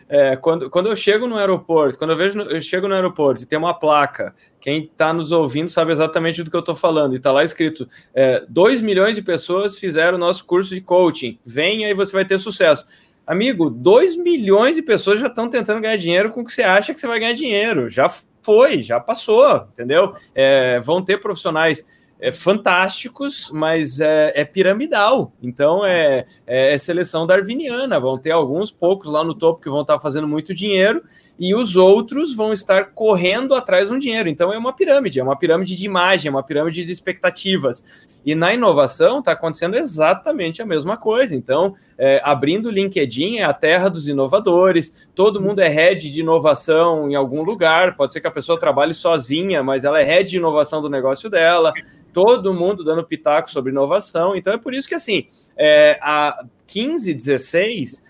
é, 0.07 0.35
quando, 0.35 0.69
quando 0.69 0.89
eu 0.89 0.95
chego 0.95 1.25
no 1.25 1.37
aeroporto, 1.37 1.97
quando 1.97 2.11
eu 2.11 2.17
vejo, 2.17 2.39
eu 2.39 2.61
chego 2.61 2.87
no 2.87 2.93
aeroporto 2.93 3.41
e 3.41 3.47
tem 3.47 3.57
uma 3.57 3.73
placa, 3.73 4.35
quem 4.59 4.83
está 4.83 5.11
nos 5.11 5.31
ouvindo 5.31 5.69
sabe 5.69 5.91
exatamente 5.91 6.43
do 6.43 6.51
que 6.51 6.55
eu 6.55 6.59
estou 6.59 6.75
falando, 6.75 7.13
e 7.13 7.17
está 7.17 7.31
lá 7.31 7.43
escrito: 7.43 7.87
é, 8.13 8.45
2 8.47 8.79
milhões 8.79 9.15
de 9.15 9.23
pessoas 9.23 9.75
fizeram 9.75 10.17
o 10.17 10.21
nosso 10.21 10.45
curso 10.45 10.75
de 10.75 10.81
coaching, 10.81 11.39
venha 11.43 11.89
e 11.89 11.95
você 11.95 12.11
vai 12.11 12.25
ter 12.25 12.37
sucesso. 12.37 12.85
Amigo, 13.25 13.69
2 13.69 14.15
milhões 14.17 14.75
de 14.75 14.81
pessoas 14.81 15.19
já 15.19 15.27
estão 15.27 15.49
tentando 15.49 15.81
ganhar 15.81 15.97
dinheiro 15.97 16.29
com 16.31 16.41
o 16.41 16.45
que 16.45 16.51
você 16.51 16.63
acha 16.63 16.93
que 16.93 16.99
você 16.99 17.07
vai 17.07 17.19
ganhar 17.19 17.33
dinheiro. 17.33 17.89
Já 17.89 18.09
foi, 18.41 18.81
já 18.81 18.99
passou, 18.99 19.67
entendeu? 19.71 20.13
É, 20.33 20.79
vão 20.79 21.01
ter 21.01 21.19
profissionais 21.19 21.85
é, 22.21 22.31
fantásticos, 22.31 23.49
mas 23.51 23.99
é, 23.99 24.31
é 24.35 24.45
piramidal. 24.45 25.33
Então 25.41 25.83
é, 25.83 26.27
é, 26.45 26.73
é, 26.73 26.77
seleção 26.77 27.25
darwiniana. 27.25 27.99
Vão 27.99 28.17
ter 28.17 28.31
alguns 28.31 28.69
poucos 28.69 29.11
lá 29.11 29.23
no 29.23 29.33
topo 29.33 29.61
que 29.61 29.69
vão 29.69 29.81
estar 29.81 29.99
fazendo 29.99 30.27
muito 30.27 30.53
dinheiro 30.53 31.03
e 31.41 31.55
os 31.55 31.75
outros 31.75 32.35
vão 32.35 32.53
estar 32.53 32.91
correndo 32.91 33.55
atrás 33.55 33.87
de 33.87 33.93
um 33.95 33.97
dinheiro. 33.97 34.29
Então 34.29 34.53
é 34.53 34.57
uma 34.59 34.71
pirâmide, 34.71 35.19
é 35.19 35.23
uma 35.23 35.35
pirâmide 35.35 35.75
de 35.75 35.83
imagem, 35.83 36.27
é 36.27 36.31
uma 36.31 36.43
pirâmide 36.43 36.85
de 36.85 36.91
expectativas. 36.91 37.83
E 38.23 38.35
na 38.35 38.53
inovação 38.53 39.17
está 39.17 39.31
acontecendo 39.31 39.75
exatamente 39.75 40.61
a 40.61 40.65
mesma 40.67 40.97
coisa. 40.97 41.35
Então, 41.35 41.73
é, 41.97 42.21
abrindo 42.23 42.67
o 42.67 42.71
LinkedIn 42.71 43.37
é 43.37 43.43
a 43.43 43.53
terra 43.53 43.89
dos 43.89 44.07
inovadores, 44.07 45.09
todo 45.15 45.41
mundo 45.41 45.61
é 45.61 45.67
head 45.67 46.11
de 46.11 46.19
inovação 46.19 47.09
em 47.09 47.15
algum 47.15 47.41
lugar. 47.41 47.97
Pode 47.97 48.13
ser 48.13 48.21
que 48.21 48.27
a 48.27 48.31
pessoa 48.31 48.59
trabalhe 48.59 48.93
sozinha, 48.93 49.63
mas 49.63 49.83
ela 49.83 49.99
é 49.99 50.03
head 50.03 50.29
de 50.29 50.37
inovação 50.37 50.79
do 50.79 50.91
negócio 50.91 51.27
dela 51.27 51.73
todo 52.13 52.53
mundo 52.53 52.83
dando 52.83 53.03
pitaco 53.03 53.49
sobre 53.49 53.71
inovação. 53.71 54.35
Então 54.35 54.53
é 54.53 54.57
por 54.57 54.73
isso 54.73 54.87
que, 54.87 54.93
assim, 54.93 55.27
é, 55.57 55.97
a 56.01 56.43
15, 56.67 57.13
16, 57.13 58.03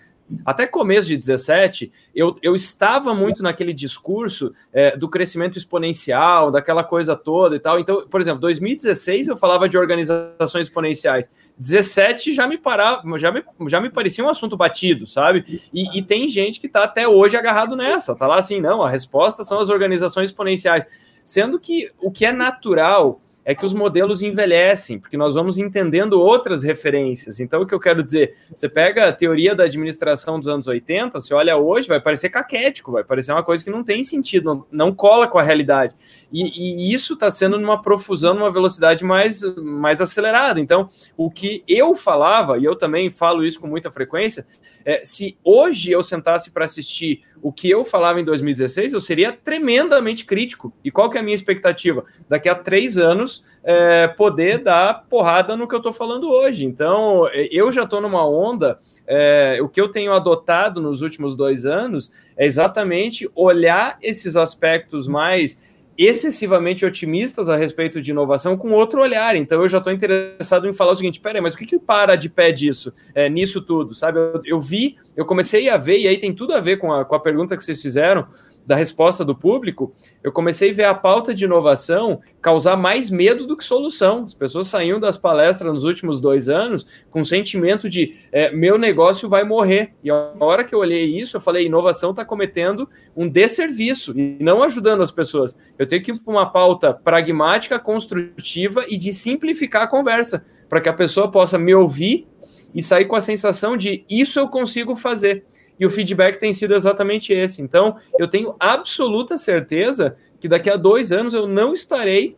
até 0.44 0.66
começo 0.66 1.08
de 1.08 1.16
17, 1.16 1.92
eu, 2.14 2.36
eu 2.42 2.54
estava 2.54 3.14
muito 3.14 3.42
naquele 3.42 3.72
discurso 3.72 4.52
é, 4.72 4.96
do 4.96 5.08
crescimento 5.08 5.58
exponencial, 5.58 6.50
daquela 6.50 6.84
coisa 6.84 7.16
toda 7.16 7.56
e 7.56 7.58
tal. 7.58 7.78
Então, 7.78 8.06
por 8.08 8.20
exemplo, 8.20 8.40
2016 8.40 9.28
eu 9.28 9.36
falava 9.36 9.68
de 9.68 9.76
organizações 9.76 10.66
exponenciais. 10.66 11.30
17 11.58 12.34
já 12.34 12.46
me 12.46 12.58
parava, 12.58 13.02
já 13.18 13.30
me, 13.30 13.42
já 13.68 13.80
me 13.80 13.90
parecia 13.90 14.24
um 14.24 14.28
assunto 14.28 14.56
batido, 14.56 15.06
sabe? 15.06 15.44
E, 15.72 15.98
e 15.98 16.02
tem 16.02 16.28
gente 16.28 16.60
que 16.60 16.66
está 16.66 16.84
até 16.84 17.06
hoje 17.06 17.36
agarrado 17.36 17.76
nessa, 17.76 18.14
tá 18.14 18.26
lá 18.26 18.36
assim, 18.36 18.60
não, 18.60 18.82
a 18.82 18.90
resposta 18.90 19.44
são 19.44 19.58
as 19.58 19.68
organizações 19.68 20.30
exponenciais. 20.30 20.84
Sendo 21.24 21.58
que 21.58 21.88
o 22.00 22.10
que 22.10 22.26
é 22.26 22.32
natural 22.32 23.20
é 23.44 23.54
que 23.54 23.64
os 23.64 23.72
modelos 23.72 24.22
envelhecem, 24.22 24.98
porque 24.98 25.16
nós 25.16 25.34
vamos 25.34 25.58
entendendo 25.58 26.20
outras 26.20 26.62
referências. 26.62 27.40
Então, 27.40 27.62
o 27.62 27.66
que 27.66 27.74
eu 27.74 27.80
quero 27.80 28.02
dizer, 28.02 28.34
você 28.54 28.68
pega 28.68 29.06
a 29.06 29.12
teoria 29.12 29.54
da 29.54 29.64
administração 29.64 30.38
dos 30.38 30.48
anos 30.48 30.66
80, 30.66 31.20
você 31.20 31.34
olha 31.34 31.56
hoje, 31.56 31.88
vai 31.88 32.00
parecer 32.00 32.28
caquético, 32.28 32.92
vai 32.92 33.02
parecer 33.02 33.32
uma 33.32 33.42
coisa 33.42 33.64
que 33.64 33.70
não 33.70 33.82
tem 33.82 34.04
sentido, 34.04 34.44
não, 34.54 34.66
não 34.70 34.94
cola 34.94 35.26
com 35.26 35.38
a 35.38 35.42
realidade. 35.42 35.94
E, 36.32 36.88
e 36.88 36.94
isso 36.94 37.14
está 37.14 37.30
sendo 37.30 37.58
numa 37.58 37.82
profusão, 37.82 38.34
numa 38.34 38.50
velocidade 38.50 39.04
mais, 39.04 39.42
mais 39.56 40.00
acelerada. 40.00 40.60
Então, 40.60 40.88
o 41.16 41.30
que 41.30 41.64
eu 41.66 41.94
falava, 41.94 42.58
e 42.58 42.64
eu 42.64 42.76
também 42.76 43.10
falo 43.10 43.44
isso 43.44 43.60
com 43.60 43.66
muita 43.66 43.90
frequência, 43.90 44.46
é, 44.84 45.02
se 45.04 45.36
hoje 45.44 45.90
eu 45.90 46.02
sentasse 46.02 46.50
para 46.50 46.64
assistir 46.64 47.22
o 47.42 47.52
que 47.52 47.68
eu 47.68 47.84
falava 47.84 48.20
em 48.20 48.24
2016, 48.24 48.92
eu 48.92 49.00
seria 49.00 49.32
tremendamente 49.32 50.24
crítico. 50.24 50.72
E 50.84 50.90
qual 50.90 51.10
que 51.10 51.18
é 51.18 51.20
a 51.20 51.24
minha 51.24 51.34
expectativa? 51.34 52.04
Daqui 52.28 52.48
a 52.48 52.54
três 52.54 52.96
anos, 52.96 53.44
é, 53.64 54.06
poder 54.06 54.58
dar 54.58 55.06
porrada 55.10 55.56
no 55.56 55.66
que 55.66 55.74
eu 55.74 55.78
estou 55.78 55.92
falando 55.92 56.30
hoje. 56.30 56.64
Então, 56.64 57.28
eu 57.50 57.72
já 57.72 57.82
estou 57.82 58.00
numa 58.00 58.26
onda. 58.26 58.78
É, 59.04 59.58
o 59.60 59.68
que 59.68 59.80
eu 59.80 59.90
tenho 59.90 60.12
adotado 60.12 60.80
nos 60.80 61.02
últimos 61.02 61.34
dois 61.34 61.66
anos 61.66 62.12
é 62.36 62.46
exatamente 62.46 63.28
olhar 63.34 63.98
esses 64.00 64.36
aspectos 64.36 65.08
mais 65.08 65.60
excessivamente 65.96 66.84
otimistas 66.84 67.48
a 67.48 67.56
respeito 67.56 68.00
de 68.00 68.10
inovação 68.10 68.56
com 68.56 68.70
outro 68.70 69.00
olhar. 69.00 69.36
Então 69.36 69.62
eu 69.62 69.68
já 69.68 69.78
estou 69.78 69.92
interessado 69.92 70.68
em 70.68 70.72
falar 70.72 70.92
o 70.92 70.96
seguinte: 70.96 71.20
peraí, 71.20 71.40
mas 71.40 71.54
o 71.54 71.58
que, 71.58 71.66
que 71.66 71.78
para 71.78 72.16
de 72.16 72.28
pé 72.28 72.52
disso, 72.52 72.92
é, 73.14 73.28
nisso 73.28 73.60
tudo, 73.60 73.94
sabe? 73.94 74.18
Eu, 74.18 74.40
eu, 74.44 74.60
vi, 74.60 74.96
eu 75.16 75.24
comecei 75.24 75.68
a 75.68 75.76
ver, 75.76 75.98
e 75.98 76.08
aí 76.08 76.18
tem 76.18 76.32
tudo 76.32 76.54
a 76.54 76.60
ver 76.60 76.78
com 76.78 76.92
a, 76.92 77.04
com 77.04 77.14
a 77.14 77.20
pergunta 77.20 77.56
que 77.56 77.64
vocês 77.64 77.80
fizeram 77.80 78.26
da 78.66 78.76
resposta 78.76 79.24
do 79.24 79.34
público, 79.34 79.92
eu 80.22 80.30
comecei 80.30 80.70
a 80.70 80.74
ver 80.74 80.84
a 80.84 80.94
pauta 80.94 81.34
de 81.34 81.44
inovação 81.44 82.20
causar 82.40 82.76
mais 82.76 83.10
medo 83.10 83.46
do 83.46 83.56
que 83.56 83.64
solução. 83.64 84.24
As 84.24 84.34
pessoas 84.34 84.68
saíam 84.68 85.00
das 85.00 85.16
palestras 85.16 85.72
nos 85.72 85.84
últimos 85.84 86.20
dois 86.20 86.48
anos 86.48 86.86
com 87.10 87.20
o 87.20 87.24
sentimento 87.24 87.88
de 87.88 88.16
é, 88.30 88.50
meu 88.50 88.78
negócio 88.78 89.28
vai 89.28 89.44
morrer. 89.44 89.92
E 90.02 90.10
a 90.10 90.32
hora 90.40 90.64
que 90.64 90.74
eu 90.74 90.78
olhei 90.78 91.04
isso, 91.04 91.36
eu 91.36 91.40
falei: 91.40 91.66
inovação 91.66 92.10
está 92.10 92.24
cometendo 92.24 92.88
um 93.16 93.28
desserviço 93.28 94.16
e 94.18 94.36
não 94.40 94.62
ajudando 94.62 95.02
as 95.02 95.10
pessoas. 95.10 95.56
Eu 95.78 95.86
tenho 95.86 96.02
que 96.02 96.12
ir 96.12 96.20
para 96.20 96.32
uma 96.32 96.46
pauta 96.46 96.92
pragmática, 96.92 97.78
construtiva 97.78 98.84
e 98.88 98.96
de 98.96 99.12
simplificar 99.12 99.82
a 99.82 99.86
conversa, 99.88 100.44
para 100.68 100.80
que 100.80 100.88
a 100.88 100.92
pessoa 100.92 101.30
possa 101.30 101.58
me 101.58 101.74
ouvir 101.74 102.26
e 102.74 102.82
sair 102.82 103.04
com 103.04 103.16
a 103.16 103.20
sensação 103.20 103.76
de 103.76 104.04
isso 104.08 104.38
eu 104.38 104.48
consigo 104.48 104.96
fazer. 104.96 105.44
E 105.78 105.86
o 105.86 105.90
feedback 105.90 106.38
tem 106.38 106.52
sido 106.52 106.74
exatamente 106.74 107.32
esse. 107.32 107.60
Então, 107.60 107.96
eu 108.18 108.28
tenho 108.28 108.54
absoluta 108.58 109.36
certeza 109.36 110.16
que 110.38 110.48
daqui 110.48 110.70
a 110.70 110.76
dois 110.76 111.12
anos 111.12 111.34
eu 111.34 111.46
não 111.46 111.72
estarei 111.72 112.36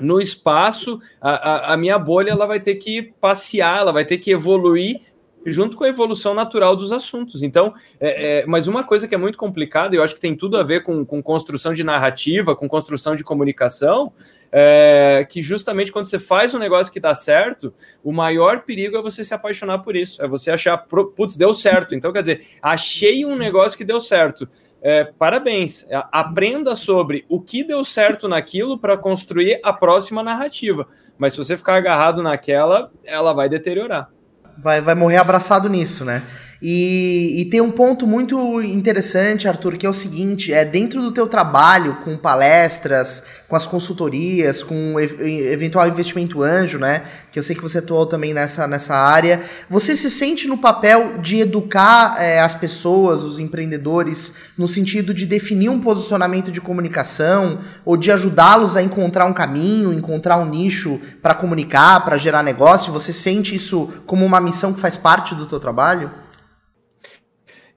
no 0.00 0.20
espaço, 0.20 1.00
a, 1.20 1.30
a, 1.30 1.74
a, 1.74 1.76
minha 1.76 1.98
bolha 1.98 2.30
ela 2.30 2.46
vai 2.46 2.60
ter 2.60 2.74
que 2.74 3.14
passear, 3.20 3.80
ela 3.80 3.92
vai 3.92 4.04
ter 4.04 4.18
que 4.18 4.30
evoluir 4.30 5.00
junto 5.44 5.76
com 5.76 5.84
a 5.84 5.88
evolução 5.88 6.34
natural 6.34 6.74
dos 6.74 6.92
assuntos. 6.92 7.42
Então, 7.42 7.72
é, 8.00 8.40
é, 8.40 8.46
mas 8.46 8.66
uma 8.66 8.82
coisa 8.82 9.06
que 9.06 9.14
é 9.14 9.18
muito 9.18 9.38
complicada, 9.38 9.94
eu 9.94 10.02
acho 10.02 10.14
que 10.14 10.20
tem 10.20 10.34
tudo 10.34 10.56
a 10.56 10.62
ver 10.62 10.82
com, 10.82 11.04
com 11.04 11.22
construção 11.22 11.72
de 11.72 11.84
narrativa, 11.84 12.56
com 12.56 12.68
construção 12.68 13.14
de 13.14 13.22
comunicação, 13.22 14.12
é 14.50 15.26
que 15.28 15.42
justamente 15.42 15.92
quando 15.92 16.06
você 16.06 16.18
faz 16.18 16.54
um 16.54 16.58
negócio 16.58 16.92
que 16.92 17.00
dá 17.00 17.14
certo, 17.14 17.72
o 18.02 18.12
maior 18.12 18.62
perigo 18.62 18.96
é 18.96 19.02
você 19.02 19.22
se 19.22 19.34
apaixonar 19.34 19.80
por 19.80 19.94
isso, 19.94 20.22
é 20.22 20.26
você 20.26 20.50
achar, 20.50 20.78
putz, 20.78 21.36
deu 21.36 21.52
certo. 21.52 21.94
Então, 21.94 22.12
quer 22.12 22.22
dizer, 22.22 22.46
achei 22.62 23.24
um 23.24 23.36
negócio 23.36 23.76
que 23.76 23.84
deu 23.84 24.00
certo. 24.00 24.48
É, 24.80 25.04
parabéns. 25.04 25.86
Aprenda 26.12 26.74
sobre 26.74 27.24
o 27.28 27.40
que 27.40 27.64
deu 27.64 27.84
certo 27.84 28.28
naquilo 28.28 28.78
para 28.78 28.96
construir 28.96 29.58
a 29.62 29.72
próxima 29.72 30.22
narrativa. 30.22 30.86
Mas 31.18 31.32
se 31.32 31.38
você 31.38 31.56
ficar 31.56 31.74
agarrado 31.74 32.22
naquela, 32.22 32.90
ela 33.04 33.32
vai 33.32 33.48
deteriorar 33.48 34.15
vai, 34.56 34.80
vai 34.80 34.94
morrer 34.94 35.16
abraçado 35.16 35.68
nisso, 35.68 36.04
né? 36.04 36.22
E, 36.60 37.42
e, 37.42 37.44
tem 37.46 37.60
um 37.60 37.70
ponto 37.70 38.06
muito 38.06 38.62
interessante, 38.62 39.46
Arthur, 39.46 39.76
que 39.76 39.84
é 39.84 39.90
o 39.90 39.94
seguinte: 39.94 40.52
é 40.52 40.64
dentro 40.64 41.02
do 41.02 41.12
teu 41.12 41.26
trabalho 41.26 41.96
com 41.96 42.16
palestras, 42.16 43.22
com 43.46 43.54
as 43.54 43.66
consultorias, 43.66 44.62
com 44.62 44.98
eventual 44.98 45.86
investimento 45.86 46.42
anjo, 46.42 46.78
né? 46.78 47.02
Que 47.30 47.38
eu 47.38 47.42
sei 47.42 47.54
que 47.54 47.62
você 47.62 47.78
atuou 47.78 48.06
também 48.06 48.32
nessa, 48.32 48.66
nessa 48.66 48.94
área. 48.94 49.42
Você 49.68 49.94
se 49.94 50.10
sente 50.10 50.48
no 50.48 50.56
papel 50.56 51.18
de 51.18 51.40
educar 51.40 52.16
é, 52.18 52.40
as 52.40 52.54
pessoas, 52.54 53.22
os 53.22 53.38
empreendedores, 53.38 54.32
no 54.56 54.66
sentido 54.66 55.12
de 55.12 55.26
definir 55.26 55.68
um 55.68 55.80
posicionamento 55.80 56.50
de 56.50 56.60
comunicação 56.60 57.58
ou 57.84 57.98
de 57.98 58.10
ajudá-los 58.10 58.76
a 58.76 58.82
encontrar 58.82 59.26
um 59.26 59.34
caminho, 59.34 59.92
encontrar 59.92 60.38
um 60.38 60.48
nicho 60.48 60.98
para 61.20 61.34
comunicar, 61.34 62.02
para 62.02 62.16
gerar 62.16 62.42
negócio? 62.42 62.92
Você 62.94 63.12
sente 63.12 63.54
isso 63.54 63.92
como 64.06 64.24
uma 64.24 64.40
missão 64.40 64.72
que 64.72 64.80
faz 64.80 64.96
parte 64.96 65.34
do 65.34 65.44
teu 65.44 65.60
trabalho? 65.60 66.10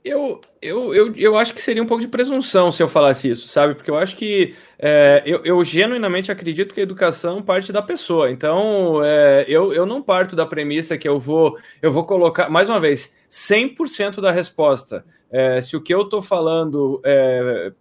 Eu, 0.10 0.42
eu, 0.60 0.94
eu, 0.96 1.16
eu 1.16 1.38
acho 1.38 1.54
que 1.54 1.62
seria 1.62 1.84
um 1.84 1.86
pouco 1.86 2.02
de 2.02 2.08
presunção 2.08 2.72
se 2.72 2.82
eu 2.82 2.88
falasse 2.88 3.30
isso, 3.30 3.48
sabe? 3.48 3.76
Porque 3.76 3.92
eu 3.92 3.98
acho 3.98 4.16
que 4.16 4.56
é, 4.80 5.22
eu, 5.24 5.44
eu 5.46 5.64
genuinamente 5.64 6.32
acredito 6.32 6.74
que 6.74 6.80
a 6.80 6.84
educação 6.84 7.44
parte 7.44 7.72
da 7.72 7.80
pessoa. 7.80 8.32
Então, 8.32 9.04
é, 9.04 9.46
eu, 9.48 9.72
eu 9.72 9.86
não 9.86 10.02
parto 10.02 10.36
da 10.36 10.48
premissa 10.48 10.98
que 10.98 11.08
eu 11.08 11.20
vou, 11.20 11.56
eu 11.80 11.92
vou 11.92 12.06
colocar, 12.06 12.50
mais 12.50 12.70
uma 12.70 12.80
vez, 12.80 13.16
100% 13.30 14.20
da 14.20 14.32
resposta. 14.32 15.06
É, 15.32 15.62
se 15.62 15.78
o 15.78 15.82
que 15.82 15.94
eu 15.94 16.02
estou 16.02 16.24
falando 16.24 17.00
é, 17.06 17.72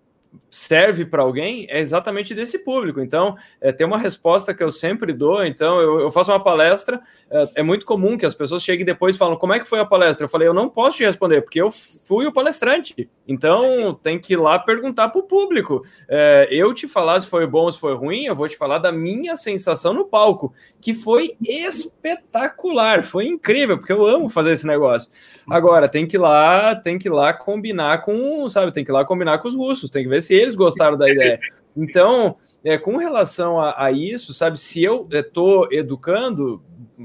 serve 0.51 1.05
para 1.05 1.23
alguém 1.23 1.67
é 1.69 1.79
exatamente 1.79 2.35
desse 2.35 2.59
público. 2.64 3.01
Então, 3.01 3.37
é, 3.61 3.73
tem 3.73 3.87
uma 3.87 3.99
resposta 3.99 4.55
que 4.55 4.62
eu 4.62 4.71
sempre 4.71 5.12
dou. 5.12 5.45
Então, 5.45 5.81
eu, 5.81 6.01
eu 6.01 6.11
faço 6.11 6.31
uma 6.31 6.43
palestra. 6.43 7.01
É, 7.31 7.45
é, 7.57 7.62
muito 7.62 7.85
comum 7.85 8.17
que 8.17 8.27
as 8.27 8.35
pessoas 8.35 8.62
cheguem 8.62 8.85
depois 8.85 9.14
e 9.14 9.19
falam: 9.19 9.37
Como 9.37 9.53
é 9.53 9.61
que 9.61 9.69
foi 9.69 9.81
a 9.81 9.85
palestra? 9.85 10.25
Eu 10.25 10.29
falei: 10.29 10.49
Eu 10.49 10.55
não 10.55 10.69
posso 10.69 10.99
te 10.99 11.05
responder, 11.05 11.43
porque 11.43 11.61
eu 11.61 11.71
fui 11.71 12.27
o 12.27 12.33
palestrante. 12.33 13.09
Então, 13.29 13.93
tem 13.95 14.19
que 14.19 14.33
ir 14.33 14.37
lá 14.37 14.59
perguntar 14.59 15.11
para 15.11 15.21
o 15.21 15.25
público. 15.25 15.83
É, 16.09 16.49
eu 16.51 16.73
te 16.73 16.88
falar 16.88 17.21
se 17.21 17.27
foi 17.27 17.47
bom 17.47 17.64
ou 17.64 17.73
se 17.73 17.79
foi 17.79 17.95
ruim, 17.95 18.25
eu 18.25 18.35
vou 18.35 18.49
te 18.49 18.57
falar 18.57 18.79
da 18.79 18.91
minha 18.91 19.37
sensação 19.37 19.93
no 19.93 20.07
palco, 20.07 20.51
que 20.81 20.95
foi 20.95 21.37
espetacular, 21.43 23.03
foi 23.03 23.27
incrível, 23.27 23.77
porque 23.77 23.93
eu 23.93 24.07
amo 24.07 24.31
fazer 24.31 24.53
esse 24.53 24.67
negócio. 24.67 25.11
Agora, 25.47 25.88
tem 25.88 26.07
que 26.07 26.17
ir 26.17 26.21
lá, 26.21 26.75
tem 26.75 26.99
que 26.99 27.09
ir 27.09 27.12
lá 27.12 27.35
combinar 27.35 28.01
com, 28.01 28.49
sabe, 28.49 28.73
tem 28.73 28.83
que 28.83 28.91
ir 28.91 28.95
lá 28.95 29.05
combinar 29.05 29.38
com 29.38 29.49
os 29.49 29.55
russos, 29.55 29.91
tem 29.91 30.05
que 30.05 30.09
ver 30.09 30.23
se 30.23 30.33
eles 30.35 30.57
gostaram 30.57 30.97
da 30.97 31.11
ideia. 31.11 31.38
Então, 31.77 32.37
é, 32.64 32.79
com 32.79 32.97
relação 32.97 33.61
a, 33.61 33.85
a 33.85 33.93
isso, 33.93 34.33
sabe, 34.33 34.59
se 34.59 34.83
eu 34.83 35.07
estou 35.12 35.69
é, 35.71 35.77
educando, 35.77 36.62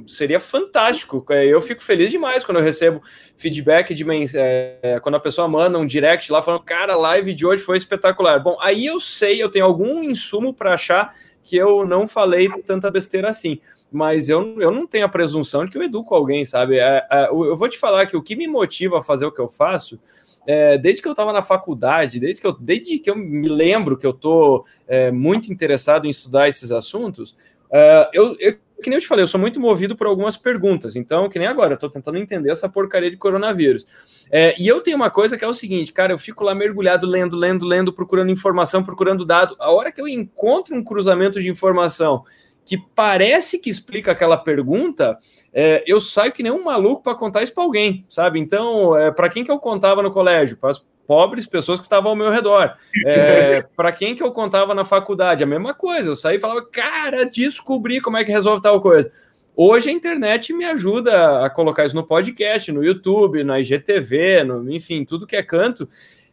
seria 0.08 0.39
fantástico. 0.39 1.25
É, 1.29 1.45
eu 1.45 1.62
fico 1.62 1.84
feliz 1.84 2.10
demais 2.10 2.43
quando 2.43 2.58
eu 2.58 2.63
recebo 2.63 3.01
feedback 3.38 3.93
de 3.93 4.06
é, 4.36 4.99
quando 5.01 5.15
a 5.15 5.19
pessoa 5.19 5.47
manda 5.47 5.77
um 5.77 5.86
direct 5.86 6.32
lá 6.32 6.41
falando, 6.41 6.63
cara, 6.63 6.93
a 6.93 6.97
live 6.97 7.34
de 7.34 7.45
hoje 7.45 7.63
foi 7.63 7.77
espetacular. 7.77 8.39
Bom, 8.39 8.58
aí 8.62 8.86
eu 8.86 8.99
sei, 8.99 9.41
eu 9.41 9.49
tenho 9.49 9.65
algum 9.65 10.03
insumo 10.03 10.53
para 10.53 10.73
achar 10.73 11.13
que 11.43 11.58
eu 11.58 11.86
não 11.86 12.08
falei 12.08 12.49
tanta 12.65 12.89
besteira 12.89 13.29
assim. 13.29 13.60
Mas 13.91 14.29
eu, 14.29 14.60
eu 14.60 14.71
não 14.71 14.88
tenho 14.88 15.06
a 15.06 15.10
presunção 15.10 15.65
de 15.65 15.71
que 15.71 15.77
eu 15.77 15.84
educo 15.84 16.15
alguém, 16.15 16.45
sabe? 16.45 16.79
É, 16.79 17.06
é, 17.12 17.27
eu 17.29 17.56
vou 17.56 17.69
te 17.69 17.77
falar 17.77 18.06
que 18.08 18.17
o 18.17 18.23
que 18.23 18.36
me 18.36 18.47
motiva 18.47 18.99
a 18.99 19.03
fazer 19.03 19.25
o 19.25 19.32
que 19.32 19.41
eu 19.41 19.49
faço 19.49 19.99
é, 20.45 20.77
desde 20.77 21.01
que 21.01 21.08
eu 21.08 21.13
estava 21.13 21.32
na 21.32 21.41
faculdade, 21.41 22.19
desde 22.19 22.41
que 22.41 22.47
eu, 22.47 22.51
desde 22.51 22.99
que 22.99 23.10
eu 23.10 23.15
me 23.15 23.47
lembro 23.47 23.97
que 23.97 24.06
eu 24.06 24.12
estou 24.12 24.65
é, 24.88 25.12
muito 25.12 25.51
interessado 25.51 26.06
em 26.06 26.10
estudar 26.10 26.47
esses 26.47 26.71
assuntos, 26.71 27.36
é, 27.71 28.10
eu, 28.13 28.36
eu, 28.39 28.58
que 28.83 28.89
nem 28.89 28.97
eu 28.97 29.01
te 29.01 29.07
falei, 29.07 29.23
eu 29.23 29.27
sou 29.27 29.39
muito 29.39 29.59
movido 29.59 29.95
por 29.95 30.05
algumas 30.05 30.37
perguntas. 30.37 30.95
Então, 30.95 31.29
que 31.29 31.39
nem 31.39 31.47
agora, 31.47 31.73
eu 31.73 31.75
estou 31.75 31.89
tentando 31.89 32.17
entender 32.17 32.51
essa 32.51 32.69
porcaria 32.69 33.09
de 33.09 33.17
coronavírus. 33.17 33.87
É, 34.31 34.53
e 34.61 34.67
eu 34.67 34.81
tenho 34.81 34.97
uma 34.97 35.09
coisa 35.09 35.37
que 35.37 35.43
é 35.43 35.47
o 35.47 35.53
seguinte, 35.53 35.91
cara, 35.91 36.13
eu 36.13 36.17
fico 36.17 36.43
lá 36.43 36.53
mergulhado, 36.53 37.07
lendo, 37.07 37.35
lendo, 37.35 37.65
lendo, 37.65 37.93
procurando 37.93 38.31
informação, 38.31 38.83
procurando 38.83 39.25
dado. 39.25 39.55
A 39.59 39.71
hora 39.71 39.91
que 39.91 40.01
eu 40.01 40.07
encontro 40.07 40.75
um 40.75 40.83
cruzamento 40.83 41.41
de 41.41 41.49
informação 41.49 42.23
que 42.65 42.77
parece 42.77 43.59
que 43.59 43.69
explica 43.69 44.11
aquela 44.11 44.37
pergunta, 44.37 45.17
é, 45.53 45.83
eu 45.85 45.99
saio 45.99 46.31
que 46.31 46.43
nem 46.43 46.51
um 46.51 46.63
maluco 46.63 47.03
para 47.03 47.15
contar 47.15 47.43
isso 47.43 47.53
para 47.53 47.63
alguém, 47.63 48.05
sabe? 48.07 48.39
Então, 48.39 48.97
é, 48.97 49.11
para 49.11 49.29
quem 49.29 49.43
que 49.43 49.51
eu 49.51 49.59
contava 49.59 50.01
no 50.01 50.11
colégio? 50.11 50.57
Para 50.57 50.69
as 50.69 50.85
pobres 51.07 51.45
pessoas 51.45 51.79
que 51.79 51.85
estavam 51.85 52.11
ao 52.11 52.15
meu 52.15 52.29
redor. 52.29 52.73
É, 53.05 53.61
para 53.75 53.91
quem 53.91 54.15
que 54.15 54.23
eu 54.23 54.31
contava 54.31 54.73
na 54.73 54.85
faculdade? 54.85 55.43
A 55.43 55.47
mesma 55.47 55.73
coisa. 55.73 56.11
Eu 56.11 56.15
saí 56.15 56.37
e 56.37 56.39
falava, 56.39 56.65
cara, 56.65 57.25
descobri 57.25 57.99
como 58.01 58.17
é 58.17 58.23
que 58.23 58.31
resolve 58.31 58.61
tal 58.61 58.81
coisa. 58.81 59.11
Hoje 59.55 59.89
a 59.89 59.93
internet 59.93 60.51
me 60.51 60.65
ajuda 60.65 61.45
a 61.45 61.49
colocar 61.49 61.85
isso 61.85 61.95
no 61.95 62.03
podcast, 62.05 62.71
no 62.71 62.83
YouTube, 62.83 63.43
na 63.43 63.59
IGTV, 63.59 64.43
no, 64.43 64.71
enfim, 64.71 65.05
tudo 65.05 65.27
que 65.27 65.35
é 65.35 65.43
canto. 65.43 65.87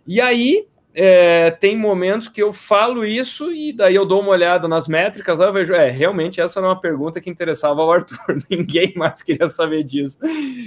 E 0.06 0.20
aí 0.20 0.66
é, 0.92 1.52
tem 1.52 1.76
momentos 1.76 2.26
que 2.28 2.42
eu 2.42 2.52
falo 2.52 3.04
isso 3.04 3.52
e 3.52 3.72
daí 3.72 3.94
eu 3.94 4.04
dou 4.04 4.20
uma 4.20 4.30
olhada 4.32 4.66
nas 4.66 4.88
métricas 4.88 5.38
lá 5.38 5.46
eu 5.46 5.52
vejo, 5.52 5.72
é, 5.72 5.88
realmente 5.88 6.40
essa 6.40 6.58
era 6.58 6.66
uma 6.66 6.80
pergunta 6.80 7.20
que 7.20 7.30
interessava 7.30 7.80
ao 7.80 7.90
Arthur, 7.92 8.38
ninguém 8.50 8.92
mais 8.96 9.22
queria 9.22 9.48
saber 9.48 9.84
disso. 9.84 10.18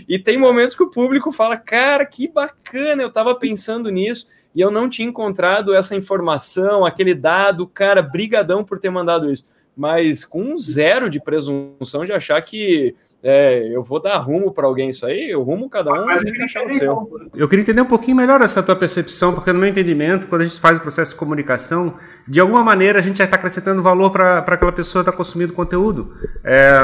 E 0.08 0.18
tem 0.18 0.38
momentos 0.38 0.76
que 0.76 0.84
o 0.84 0.90
público 0.90 1.32
fala, 1.32 1.58
cara, 1.58 2.06
que 2.06 2.28
bacana, 2.28 3.02
eu 3.02 3.10
estava 3.10 3.36
pensando 3.36 3.90
nisso 3.90 4.28
e 4.56 4.62
eu 4.62 4.72
não 4.72 4.90
tinha 4.90 5.08
encontrado 5.08 5.74
essa 5.74 5.96
informação, 5.96 6.86
aquele 6.86 7.14
dado, 7.14 7.68
cara, 7.68 8.02
brigadão 8.02 8.64
por 8.64 8.80
ter 8.80 8.90
mandado 8.90 9.30
isso. 9.30 9.46
Mas 9.76 10.24
com 10.24 10.58
zero 10.58 11.10
de 11.10 11.20
presunção 11.20 12.06
de 12.06 12.14
achar 12.14 12.42
que 12.42 12.96
é, 13.26 13.74
eu 13.74 13.82
vou 13.82 14.02
dar 14.02 14.18
rumo 14.18 14.52
para 14.52 14.68
alguém 14.68 14.90
isso 14.90 15.06
aí, 15.06 15.34
o 15.34 15.44
rumo 15.44 15.70
cada 15.70 15.94
um 15.94 16.06
tem 16.22 16.34
que 16.34 16.42
achar 16.42 16.68
o 16.68 16.74
seu. 16.74 17.10
Eu 17.34 17.48
queria 17.48 17.64
entender 17.64 17.80
um 17.80 17.86
pouquinho 17.86 18.18
melhor 18.18 18.42
essa 18.42 18.62
tua 18.62 18.76
percepção, 18.76 19.34
porque 19.34 19.54
no 19.54 19.60
meu 19.60 19.70
entendimento, 19.70 20.28
quando 20.28 20.42
a 20.42 20.46
gente 20.46 20.60
faz 20.60 20.78
o 20.78 20.82
processo 20.82 21.14
de 21.14 21.18
comunicação, 21.18 21.94
de 22.28 22.42
alguma 22.42 22.62
maneira 22.66 23.00
a 23.00 23.02
gente 23.02 23.20
já 23.20 23.24
está 23.24 23.38
acrescentando 23.38 23.82
valor 23.82 24.12
para 24.12 24.40
aquela 24.40 24.74
pessoa 24.74 25.02
que 25.02 25.10
está 25.10 25.18
consumindo 25.18 25.54
conteúdo. 25.54 26.14
É, 26.44 26.84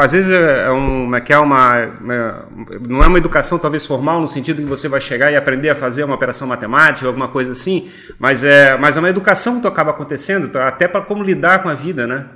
às 0.00 0.12
vezes 0.12 0.30
é, 0.30 0.70
um, 0.70 1.16
é 1.16 1.20
que 1.20 1.32
é 1.32 1.38
uma, 1.38 1.86
uma, 2.00 2.48
não 2.88 3.02
é 3.02 3.08
uma 3.08 3.18
educação 3.18 3.58
talvez 3.58 3.84
formal 3.84 4.20
no 4.20 4.28
sentido 4.28 4.62
que 4.62 4.68
você 4.68 4.88
vai 4.88 5.00
chegar 5.00 5.32
e 5.32 5.36
aprender 5.36 5.70
a 5.70 5.74
fazer 5.74 6.04
uma 6.04 6.14
operação 6.14 6.46
matemática, 6.46 7.08
alguma 7.08 7.26
coisa 7.26 7.50
assim, 7.50 7.90
mas 8.20 8.44
é, 8.44 8.76
mas 8.78 8.96
é 8.96 9.00
uma 9.00 9.10
educação 9.10 9.60
que 9.60 9.66
acaba 9.66 9.90
acontecendo 9.90 10.56
até 10.58 10.86
para 10.86 11.00
como 11.00 11.24
lidar 11.24 11.60
com 11.60 11.68
a 11.68 11.74
vida, 11.74 12.06
né? 12.06 12.26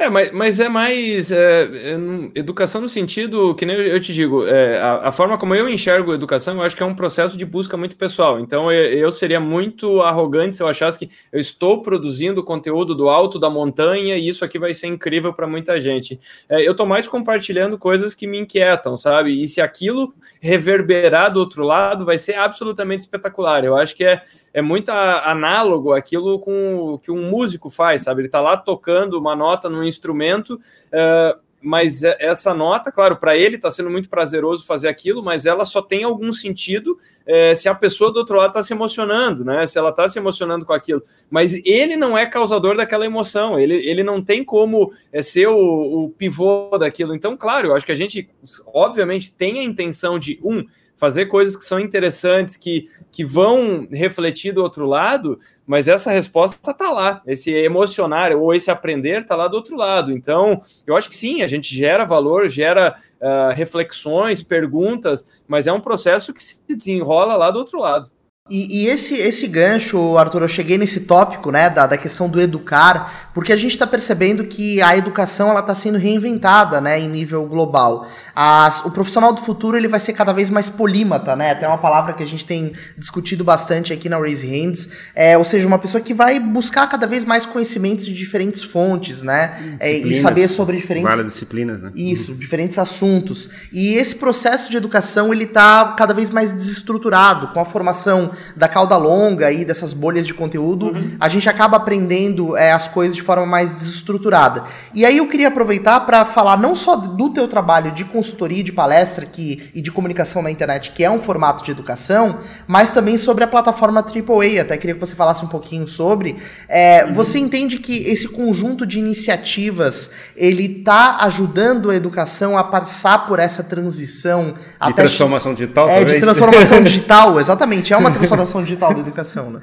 É, 0.00 0.08
mas, 0.08 0.32
mas 0.32 0.58
é 0.58 0.66
mais 0.66 1.30
é, 1.30 1.64
é, 1.64 1.94
educação 2.34 2.80
no 2.80 2.88
sentido, 2.88 3.54
que 3.54 3.66
nem 3.66 3.76
eu 3.76 4.00
te 4.00 4.14
digo, 4.14 4.46
é, 4.46 4.80
a, 4.80 5.08
a, 5.08 5.12
forma 5.12 5.36
como 5.36 5.54
eu 5.54 5.68
enxergo 5.68 6.14
educação, 6.14 6.54
eu 6.54 6.62
acho 6.62 6.74
que 6.74 6.82
é 6.82 6.86
um 6.86 6.94
processo 6.94 7.36
de 7.36 7.44
busca 7.44 7.76
muito 7.76 7.94
pessoal. 7.96 8.40
Então 8.40 8.72
eu, 8.72 8.82
eu 8.94 9.12
seria 9.12 9.38
muito 9.38 10.00
arrogante 10.00 10.56
se 10.56 10.62
eu 10.62 10.68
achasse 10.68 10.98
que 10.98 11.10
eu 11.30 11.38
estou 11.38 11.82
produzindo 11.82 12.42
conteúdo 12.42 12.94
do 12.94 13.10
alto 13.10 13.38
da 13.38 13.50
montanha 13.50 14.16
e 14.16 14.26
isso 14.26 14.42
aqui 14.42 14.58
vai 14.58 14.72
ser 14.72 14.86
incrível 14.86 15.34
para 15.34 15.46
muita 15.46 15.78
gente. 15.78 16.18
É, 16.48 16.66
eu 16.66 16.70
estou 16.70 16.86
mais 16.86 17.06
compartilhando 17.06 17.76
coisas 17.76 18.14
que 18.14 18.26
me 18.26 18.38
inquietam, 18.38 18.96
sabe? 18.96 19.42
E 19.42 19.46
se 19.46 19.60
aquilo 19.60 20.14
reverberar 20.40 21.30
do 21.30 21.40
outro 21.40 21.62
lado, 21.62 22.06
vai 22.06 22.16
ser 22.16 22.36
absolutamente 22.36 23.00
espetacular. 23.00 23.66
Eu 23.66 23.76
acho 23.76 23.94
que 23.94 24.04
é, 24.04 24.22
é 24.54 24.62
muito 24.62 24.90
análogo 24.90 25.92
aquilo 25.92 26.38
com 26.40 26.98
que 27.02 27.10
um 27.10 27.28
músico 27.28 27.68
faz, 27.68 28.04
sabe? 28.04 28.22
Ele 28.22 28.28
está 28.28 28.40
lá 28.40 28.56
tocando 28.56 29.18
uma 29.18 29.36
nota 29.36 29.68
num 29.68 29.89
instrumento. 29.90 30.54
Uh, 30.54 31.50
mas 31.62 32.02
é, 32.02 32.16
essa 32.18 32.54
nota, 32.54 32.90
claro, 32.90 33.16
para 33.16 33.36
ele 33.36 33.56
está 33.56 33.70
sendo 33.70 33.90
muito 33.90 34.08
prazeroso 34.08 34.64
fazer 34.64 34.88
aquilo, 34.88 35.22
mas 35.22 35.44
ela 35.44 35.64
só 35.64 35.82
tem 35.82 36.04
algum 36.04 36.32
sentido 36.32 36.96
é, 37.26 37.54
se 37.54 37.68
a 37.68 37.74
pessoa 37.74 38.10
do 38.10 38.18
outro 38.18 38.36
lado 38.36 38.50
está 38.50 38.62
se 38.62 38.72
emocionando, 38.72 39.44
né? 39.44 39.66
Se 39.66 39.78
ela 39.78 39.90
está 39.90 40.08
se 40.08 40.18
emocionando 40.18 40.64
com 40.64 40.72
aquilo. 40.72 41.02
Mas 41.30 41.54
ele 41.66 41.96
não 41.96 42.16
é 42.16 42.26
causador 42.26 42.76
daquela 42.76 43.04
emoção, 43.04 43.58
ele, 43.58 43.74
ele 43.86 44.02
não 44.02 44.22
tem 44.22 44.42
como 44.42 44.92
é, 45.12 45.20
ser 45.20 45.48
o, 45.48 46.04
o 46.04 46.10
pivô 46.10 46.70
daquilo. 46.78 47.14
Então, 47.14 47.36
claro, 47.36 47.68
eu 47.68 47.74
acho 47.74 47.84
que 47.84 47.92
a 47.92 47.96
gente, 47.96 48.30
obviamente, 48.66 49.32
tem 49.32 49.58
a 49.58 49.62
intenção 49.62 50.18
de, 50.18 50.40
um, 50.42 50.64
fazer 51.00 51.26
coisas 51.26 51.56
que 51.56 51.64
são 51.64 51.80
interessantes, 51.80 52.56
que, 52.56 52.86
que 53.10 53.24
vão 53.24 53.88
refletir 53.90 54.52
do 54.52 54.62
outro 54.62 54.84
lado, 54.84 55.40
mas 55.66 55.88
essa 55.88 56.10
resposta 56.10 56.70
está 56.70 56.90
lá. 56.90 57.22
Esse 57.26 57.50
emocionar 57.50 58.32
ou 58.32 58.52
esse 58.54 58.70
aprender 58.70 59.22
está 59.22 59.34
lá 59.34 59.48
do 59.48 59.56
outro 59.56 59.76
lado. 59.76 60.12
Então, 60.12 60.60
eu 60.86 60.94
acho 60.94 61.08
que 61.08 61.16
sim, 61.16 61.40
a 61.40 61.48
gente 61.48 61.74
gera 61.74 62.04
valor, 62.04 62.50
gera 62.50 62.94
uh, 63.18 63.54
reflexões, 63.54 64.42
perguntas, 64.42 65.26
mas 65.48 65.66
é 65.66 65.72
um 65.72 65.80
processo 65.80 66.34
que 66.34 66.42
se 66.42 66.60
desenrola 66.68 67.34
lá 67.34 67.50
do 67.50 67.58
outro 67.58 67.80
lado. 67.80 68.10
E, 68.50 68.82
e, 68.82 68.88
esse, 68.88 69.14
esse 69.14 69.46
gancho, 69.46 70.18
Arthur, 70.18 70.42
eu 70.42 70.48
cheguei 70.48 70.76
nesse 70.76 71.00
tópico, 71.00 71.52
né, 71.52 71.70
da, 71.70 71.86
da 71.86 71.96
questão 71.96 72.28
do 72.28 72.40
educar, 72.40 73.30
porque 73.32 73.52
a 73.52 73.56
gente 73.56 73.70
está 73.70 73.86
percebendo 73.86 74.44
que 74.44 74.82
a 74.82 74.96
educação 74.96 75.50
ela 75.50 75.60
está 75.60 75.72
sendo 75.72 75.98
reinventada, 75.98 76.80
né, 76.80 76.98
em 76.98 77.08
nível 77.08 77.46
global. 77.46 78.08
As, 78.34 78.84
o 78.84 78.90
profissional 78.90 79.32
do 79.32 79.40
futuro 79.40 79.76
ele 79.76 79.86
vai 79.86 80.00
ser 80.00 80.14
cada 80.14 80.32
vez 80.32 80.50
mais 80.50 80.68
polímata, 80.68 81.36
né? 81.36 81.50
Até 81.50 81.68
uma 81.68 81.78
palavra 81.78 82.14
que 82.14 82.22
a 82.22 82.26
gente 82.26 82.46
tem 82.46 82.72
discutido 82.96 83.44
bastante 83.44 83.92
aqui 83.92 84.08
na 84.08 84.18
Raise 84.18 84.46
Hands, 84.46 84.88
é, 85.14 85.36
ou 85.36 85.44
seja, 85.44 85.66
uma 85.66 85.78
pessoa 85.78 86.00
que 86.00 86.14
vai 86.14 86.40
buscar 86.40 86.86
cada 86.88 87.06
vez 87.06 87.24
mais 87.24 87.44
conhecimentos 87.44 88.06
de 88.06 88.14
diferentes 88.14 88.62
fontes, 88.62 89.22
né? 89.22 89.76
É, 89.78 89.92
e 89.92 90.20
saber 90.20 90.48
sobre 90.48 90.76
diferentes 90.76 91.08
várias 91.08 91.26
disciplinas, 91.26 91.80
né? 91.82 91.92
Isso, 91.94 92.34
diferentes 92.34 92.78
assuntos. 92.78 93.50
E 93.72 93.94
esse 93.94 94.14
processo 94.14 94.70
de 94.70 94.76
educação 94.76 95.32
ele 95.32 95.44
está 95.44 95.94
cada 95.98 96.14
vez 96.14 96.30
mais 96.30 96.52
desestruturado 96.52 97.48
com 97.48 97.60
a 97.60 97.64
formação 97.64 98.30
da 98.56 98.68
cauda 98.68 98.96
longa 98.96 99.50
e 99.50 99.64
dessas 99.64 99.92
bolhas 99.92 100.26
de 100.26 100.34
conteúdo. 100.34 100.86
Uhum. 100.86 101.16
A 101.18 101.28
gente 101.28 101.48
acaba 101.48 101.76
aprendendo 101.76 102.56
é, 102.56 102.72
as 102.72 102.88
coisas 102.88 103.14
de 103.16 103.22
forma 103.22 103.46
mais 103.46 103.74
desestruturada. 103.74 104.64
E 104.94 105.04
aí 105.04 105.18
eu 105.18 105.28
queria 105.28 105.48
aproveitar 105.48 106.00
para 106.00 106.24
falar 106.24 106.58
não 106.58 106.74
só 106.76 106.96
do 106.96 107.30
teu 107.30 107.46
trabalho 107.48 107.92
de 107.92 108.04
consultoria, 108.04 108.62
de 108.62 108.72
palestra 108.72 109.26
que, 109.26 109.70
e 109.74 109.80
de 109.80 109.90
comunicação 109.90 110.42
na 110.42 110.50
internet, 110.50 110.92
que 110.92 111.04
é 111.04 111.10
um 111.10 111.20
formato 111.20 111.64
de 111.64 111.70
educação, 111.70 112.38
mas 112.66 112.90
também 112.90 113.16
sobre 113.18 113.44
a 113.44 113.46
plataforma 113.46 114.00
AAA. 114.00 114.62
Até 114.62 114.76
queria 114.76 114.94
que 114.94 115.00
você 115.00 115.14
falasse 115.14 115.44
um 115.44 115.48
pouquinho 115.48 115.86
sobre. 115.86 116.36
É, 116.68 117.04
uhum. 117.04 117.14
Você 117.14 117.38
entende 117.38 117.78
que 117.78 118.08
esse 118.08 118.28
conjunto 118.28 118.86
de 118.86 118.98
iniciativas 118.98 120.10
ele 120.36 120.78
está 120.78 121.18
ajudando 121.20 121.90
a 121.90 121.96
educação 121.96 122.56
a 122.56 122.64
passar 122.64 123.26
por 123.26 123.38
essa 123.38 123.62
transição? 123.62 124.54
De 124.86 124.94
transformação 124.94 125.54
digital, 125.54 125.88
É, 125.88 125.96
talvez? 125.96 126.14
de 126.14 126.20
transformação 126.20 126.82
digital, 126.84 127.40
exatamente. 127.40 127.92
É 127.92 127.96
uma 127.96 128.10
transformação 128.20 128.62
digital 128.62 128.94
da 128.94 129.00
educação, 129.00 129.50
né? 129.50 129.60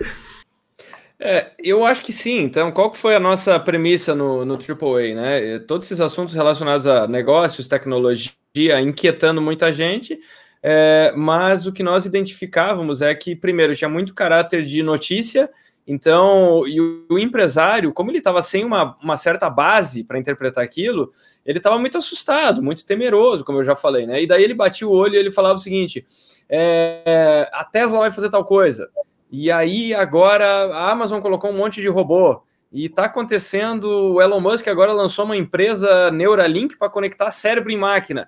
É, 1.20 1.51
eu 1.60 1.84
acho 1.84 2.03
que 2.03 2.14
sim. 2.14 2.41
Então, 2.41 2.72
qual 2.72 2.91
que 2.91 2.97
foi 2.97 3.16
a 3.16 3.20
nossa 3.20 3.60
premissa 3.60 4.14
no, 4.14 4.45
no 4.45 4.53
AAA, 4.53 5.16
né? 5.16 5.60
Todos 5.60 5.88
esses 5.88 5.99
assuntos 5.99 6.36
relacionados 6.36 6.86
a 6.86 7.08
negócios, 7.08 7.68
tecnologia, 7.68 8.36
inquietando 8.82 9.41
muita 9.41 9.72
gente, 9.72 10.20
é, 10.62 11.14
mas 11.16 11.66
o 11.66 11.72
que 11.72 11.84
nós 11.84 12.05
identificávamos 12.05 13.01
é 13.01 13.14
que, 13.16 13.36
primeiro, 13.36 13.76
tinha 13.76 13.89
muito 13.89 14.14
caráter 14.14 14.64
de 14.64 14.84
notícia, 14.84 15.49
então, 15.88 16.68
e 16.68 16.82
o, 16.82 17.05
o 17.10 17.18
empresário, 17.18 17.93
como 17.93 18.12
ele 18.12 18.18
estava 18.18 18.41
sem 18.41 18.66
uma, 18.66 18.97
uma 19.01 19.16
certa 19.16 19.49
base 19.49 20.03
para 20.03 20.20
interpretar 20.20 20.62
aquilo, 20.62 21.10
ele 21.45 21.60
estava 21.60 21.80
muito 21.80 21.97
assustado, 21.97 22.62
muito 22.62 22.86
temeroso, 22.86 23.45
como 23.45 23.60
eu 23.60 23.64
já 23.64 23.74
falei, 23.76 24.05
né? 24.05 24.22
E 24.22 24.28
daí 24.28 24.43
ele 24.43 24.53
batia 24.53 24.86
o 24.86 24.91
olho 24.91 25.16
e 25.16 25.18
ele 25.18 25.32
falava 25.32 25.55
o 25.55 25.60
seguinte: 25.60 26.05
é, 26.50 27.50
a 27.52 27.64
Tesla 27.64 28.00
vai 28.00 28.12
fazer 28.12 28.30
tal 28.30 28.45
coisa. 28.45 28.89
E 29.32 29.52
aí 29.52 29.93
agora 29.93 30.45
a 30.74 30.91
Amazon 30.91 31.22
colocou 31.22 31.52
um 31.52 31.58
monte 31.58 31.82
de 31.82 31.88
robô. 31.88 32.41
E 32.72 32.86
está 32.86 33.06
acontecendo, 33.06 33.86
o 33.86 34.22
Elon 34.22 34.41
Musk 34.41 34.68
agora 34.68 34.91
lançou 34.91 35.26
uma 35.26 35.38
empresa 35.38 36.12
Neuralink 36.12 36.78
para 36.78 36.89
conectar 36.89 37.32
cérebro 37.32 37.72
em 37.72 37.78
máquina. 37.78 38.28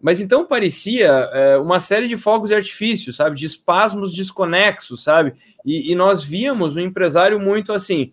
Mas 0.00 0.20
então 0.20 0.44
parecia 0.44 1.08
é, 1.32 1.56
uma 1.58 1.80
série 1.80 2.06
de 2.06 2.16
fogos 2.16 2.50
de 2.50 2.54
artifício, 2.54 3.12
sabe? 3.12 3.36
De 3.36 3.46
espasmos 3.46 4.14
desconexos, 4.14 5.02
sabe? 5.02 5.34
E, 5.64 5.90
e, 5.90 5.94
nós 5.94 6.22
víamos 6.22 6.76
um 6.76 6.80
empresário 6.80 7.40
muito 7.40 7.72
assim: 7.72 8.12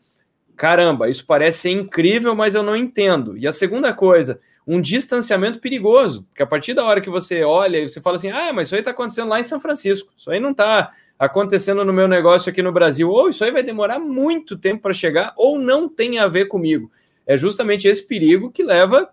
caramba, 0.55 1.09
isso 1.09 1.25
parece 1.27 1.59
ser 1.59 1.71
incrível, 1.71 2.33
mas 2.33 2.55
eu 2.55 2.63
não 2.63 2.75
entendo. 2.75 3.37
E 3.37 3.45
a 3.45 3.51
segunda 3.51 3.93
coisa, 3.93 4.39
um 4.67 4.81
distanciamento 4.81 5.59
perigoso, 5.59 6.23
porque 6.23 6.41
a 6.41 6.47
partir 6.47 6.73
da 6.73 6.83
hora 6.83 7.01
que 7.01 7.09
você 7.09 7.43
olha 7.43 7.77
e 7.77 7.87
você 7.89 8.01
fala 8.01 8.15
assim: 8.15 8.29
ah, 8.29 8.51
mas 8.51 8.67
isso 8.67 8.75
aí 8.75 8.81
está 8.81 8.91
acontecendo 8.91 9.29
lá 9.29 9.39
em 9.39 9.43
São 9.43 9.59
Francisco, 9.59 10.11
isso 10.17 10.31
aí 10.31 10.39
não 10.39 10.51
está 10.51 10.89
acontecendo 11.17 11.85
no 11.85 11.93
meu 11.93 12.07
negócio 12.07 12.49
aqui 12.49 12.61
no 12.61 12.71
Brasil, 12.71 13.09
ou 13.09 13.29
isso 13.29 13.43
aí 13.43 13.51
vai 13.51 13.63
demorar 13.63 13.99
muito 13.99 14.57
tempo 14.57 14.81
para 14.81 14.93
chegar, 14.93 15.33
ou 15.37 15.57
não 15.57 15.87
tem 15.87 16.19
a 16.19 16.27
ver 16.27 16.45
comigo. 16.45 16.91
É 17.25 17.37
justamente 17.37 17.87
esse 17.87 18.05
perigo 18.05 18.51
que 18.51 18.63
leva 18.63 19.09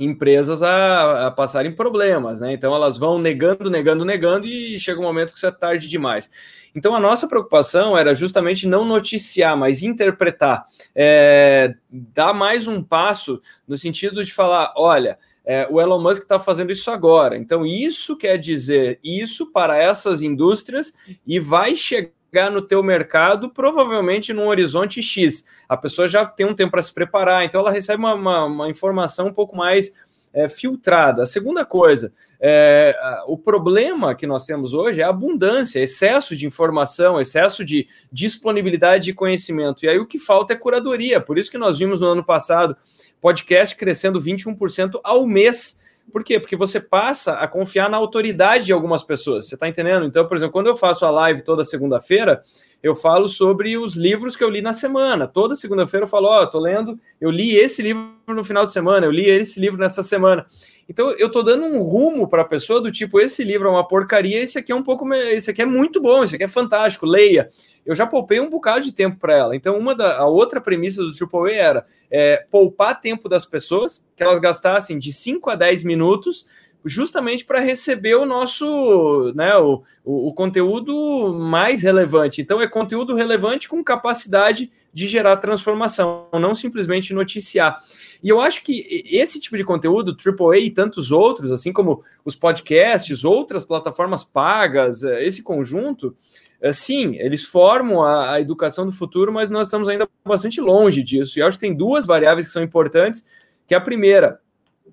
empresas 0.00 0.62
a, 0.62 1.26
a, 1.26 1.30
passarem 1.30 1.72
problemas, 1.72 2.40
né? 2.40 2.52
Então 2.52 2.74
elas 2.74 2.96
vão 2.96 3.18
negando, 3.18 3.70
negando, 3.70 4.04
negando 4.04 4.46
e 4.46 4.78
chega 4.78 4.98
um 4.98 5.04
momento 5.04 5.32
que 5.32 5.36
isso 5.36 5.46
é 5.46 5.50
tarde 5.50 5.88
demais. 5.88 6.30
Então 6.74 6.94
a 6.94 7.00
nossa 7.00 7.28
preocupação 7.28 7.96
era 7.96 8.14
justamente 8.14 8.66
não 8.66 8.84
noticiar, 8.84 9.56
mas 9.56 9.82
interpretar, 9.82 10.64
é, 10.94 11.74
dar 11.90 12.32
mais 12.32 12.66
um 12.66 12.82
passo 12.82 13.40
no 13.68 13.76
sentido 13.76 14.24
de 14.24 14.32
falar, 14.32 14.72
olha, 14.76 15.18
é, 15.44 15.66
o 15.70 15.80
Elon 15.80 16.00
Musk 16.00 16.22
está 16.22 16.38
fazendo 16.38 16.72
isso 16.72 16.90
agora. 16.90 17.36
Então 17.36 17.66
isso 17.66 18.16
quer 18.16 18.38
dizer 18.38 18.98
isso 19.02 19.50
para 19.52 19.76
essas 19.76 20.22
indústrias 20.22 20.92
e 21.26 21.38
vai 21.38 21.76
chegar 21.76 22.19
no 22.50 22.62
teu 22.62 22.82
mercado, 22.82 23.50
provavelmente 23.50 24.32
num 24.32 24.46
horizonte 24.46 25.02
X. 25.02 25.44
A 25.68 25.76
pessoa 25.76 26.08
já 26.08 26.24
tem 26.24 26.46
um 26.46 26.54
tempo 26.54 26.70
para 26.70 26.82
se 26.82 26.92
preparar, 26.92 27.44
então 27.44 27.60
ela 27.60 27.70
recebe 27.70 27.98
uma, 27.98 28.14
uma, 28.14 28.44
uma 28.44 28.70
informação 28.70 29.28
um 29.28 29.32
pouco 29.32 29.56
mais 29.56 29.92
é, 30.32 30.48
filtrada. 30.48 31.24
A 31.24 31.26
segunda 31.26 31.64
coisa, 31.64 32.12
é, 32.40 32.96
o 33.26 33.36
problema 33.36 34.14
que 34.14 34.26
nós 34.26 34.46
temos 34.46 34.72
hoje 34.72 35.00
é 35.00 35.04
abundância, 35.04 35.80
excesso 35.80 36.36
de 36.36 36.46
informação, 36.46 37.20
excesso 37.20 37.64
de 37.64 37.88
disponibilidade 38.12 39.06
de 39.06 39.14
conhecimento. 39.14 39.84
E 39.84 39.88
aí 39.88 39.98
o 39.98 40.06
que 40.06 40.18
falta 40.18 40.52
é 40.52 40.56
curadoria. 40.56 41.20
Por 41.20 41.38
isso 41.38 41.50
que 41.50 41.58
nós 41.58 41.78
vimos 41.78 42.00
no 42.00 42.06
ano 42.06 42.24
passado 42.24 42.76
podcast 43.20 43.76
crescendo 43.76 44.20
21% 44.20 45.00
ao 45.04 45.26
mês 45.26 45.78
por 46.10 46.24
quê? 46.24 46.38
Porque 46.38 46.56
você 46.56 46.80
passa 46.80 47.34
a 47.34 47.48
confiar 47.48 47.88
na 47.88 47.96
autoridade 47.96 48.66
de 48.66 48.72
algumas 48.72 49.02
pessoas. 49.02 49.46
Você 49.46 49.54
está 49.54 49.68
entendendo? 49.68 50.04
Então, 50.04 50.26
por 50.26 50.36
exemplo, 50.36 50.52
quando 50.52 50.66
eu 50.66 50.76
faço 50.76 51.06
a 51.06 51.10
live 51.10 51.42
toda 51.42 51.64
segunda-feira, 51.64 52.42
eu 52.82 52.94
falo 52.94 53.28
sobre 53.28 53.76
os 53.76 53.94
livros 53.94 54.34
que 54.34 54.42
eu 54.42 54.48
li 54.48 54.62
na 54.62 54.72
semana. 54.72 55.26
Toda 55.26 55.54
segunda-feira 55.54 56.04
eu 56.04 56.08
falo, 56.08 56.28
ó, 56.28 56.42
oh, 56.42 56.46
tô 56.46 56.58
lendo, 56.58 56.98
eu 57.20 57.30
li 57.30 57.54
esse 57.56 57.82
livro 57.82 58.10
no 58.26 58.42
final 58.42 58.64
de 58.64 58.72
semana, 58.72 59.06
eu 59.06 59.10
li 59.10 59.28
esse 59.28 59.60
livro 59.60 59.78
nessa 59.78 60.02
semana. 60.02 60.46
Então 60.88 61.10
eu 61.12 61.30
tô 61.30 61.42
dando 61.42 61.66
um 61.66 61.80
rumo 61.80 62.28
para 62.28 62.42
a 62.42 62.44
pessoa 62.44 62.80
do 62.80 62.90
tipo, 62.90 63.20
esse 63.20 63.44
livro 63.44 63.68
é 63.68 63.70
uma 63.70 63.86
porcaria, 63.86 64.40
esse 64.40 64.58
aqui 64.58 64.72
é 64.72 64.74
um 64.74 64.82
pouco, 64.82 65.12
esse 65.14 65.50
aqui 65.50 65.62
é 65.62 65.66
muito 65.66 66.00
bom, 66.00 66.24
esse 66.24 66.34
aqui 66.34 66.44
é 66.44 66.48
fantástico, 66.48 67.06
leia. 67.06 67.48
Eu 67.84 67.94
já 67.94 68.06
poupei 68.06 68.40
um 68.40 68.50
bocado 68.50 68.84
de 68.84 68.92
tempo 68.92 69.18
para 69.18 69.36
ela. 69.36 69.54
Então 69.54 69.78
uma 69.78 69.94
da 69.94 70.18
a 70.18 70.26
outra 70.26 70.60
premissa 70.60 71.02
do 71.02 71.12
AAA 71.12 71.52
era 71.52 71.86
é, 72.10 72.44
poupar 72.50 73.00
tempo 73.00 73.28
das 73.28 73.44
pessoas, 73.44 74.04
que 74.16 74.22
elas 74.22 74.38
gastassem 74.38 74.98
de 74.98 75.12
5 75.12 75.50
a 75.50 75.54
10 75.54 75.84
minutos 75.84 76.46
justamente 76.84 77.44
para 77.44 77.60
receber 77.60 78.14
o 78.14 78.24
nosso, 78.24 79.32
né, 79.34 79.56
o, 79.56 79.82
o, 80.04 80.32
conteúdo 80.32 81.34
mais 81.34 81.82
relevante. 81.82 82.40
Então, 82.40 82.60
é 82.60 82.66
conteúdo 82.66 83.14
relevante 83.14 83.68
com 83.68 83.84
capacidade 83.84 84.70
de 84.92 85.06
gerar 85.06 85.36
transformação, 85.36 86.26
não 86.32 86.54
simplesmente 86.54 87.12
noticiar. 87.12 87.78
E 88.22 88.28
eu 88.28 88.40
acho 88.40 88.62
que 88.62 89.04
esse 89.10 89.40
tipo 89.40 89.56
de 89.56 89.64
conteúdo, 89.64 90.16
AAA 90.16 90.58
e 90.58 90.70
tantos 90.70 91.10
outros, 91.10 91.50
assim 91.50 91.72
como 91.72 92.02
os 92.24 92.34
podcasts, 92.34 93.24
outras 93.24 93.64
plataformas 93.64 94.24
pagas, 94.24 95.04
eh, 95.04 95.24
esse 95.24 95.42
conjunto, 95.42 96.14
eh, 96.60 96.72
sim, 96.72 97.16
eles 97.16 97.44
formam 97.44 98.02
a, 98.02 98.32
a 98.32 98.40
educação 98.40 98.84
do 98.84 98.92
futuro, 98.92 99.32
mas 99.32 99.50
nós 99.50 99.66
estamos 99.66 99.88
ainda 99.88 100.08
bastante 100.24 100.60
longe 100.60 101.02
disso. 101.02 101.38
E 101.38 101.42
acho 101.42 101.58
que 101.58 101.66
tem 101.66 101.74
duas 101.74 102.04
variáveis 102.04 102.46
que 102.46 102.52
são 102.52 102.62
importantes, 102.62 103.24
que 103.66 103.74
é 103.74 103.76
a 103.76 103.80
primeira, 103.80 104.40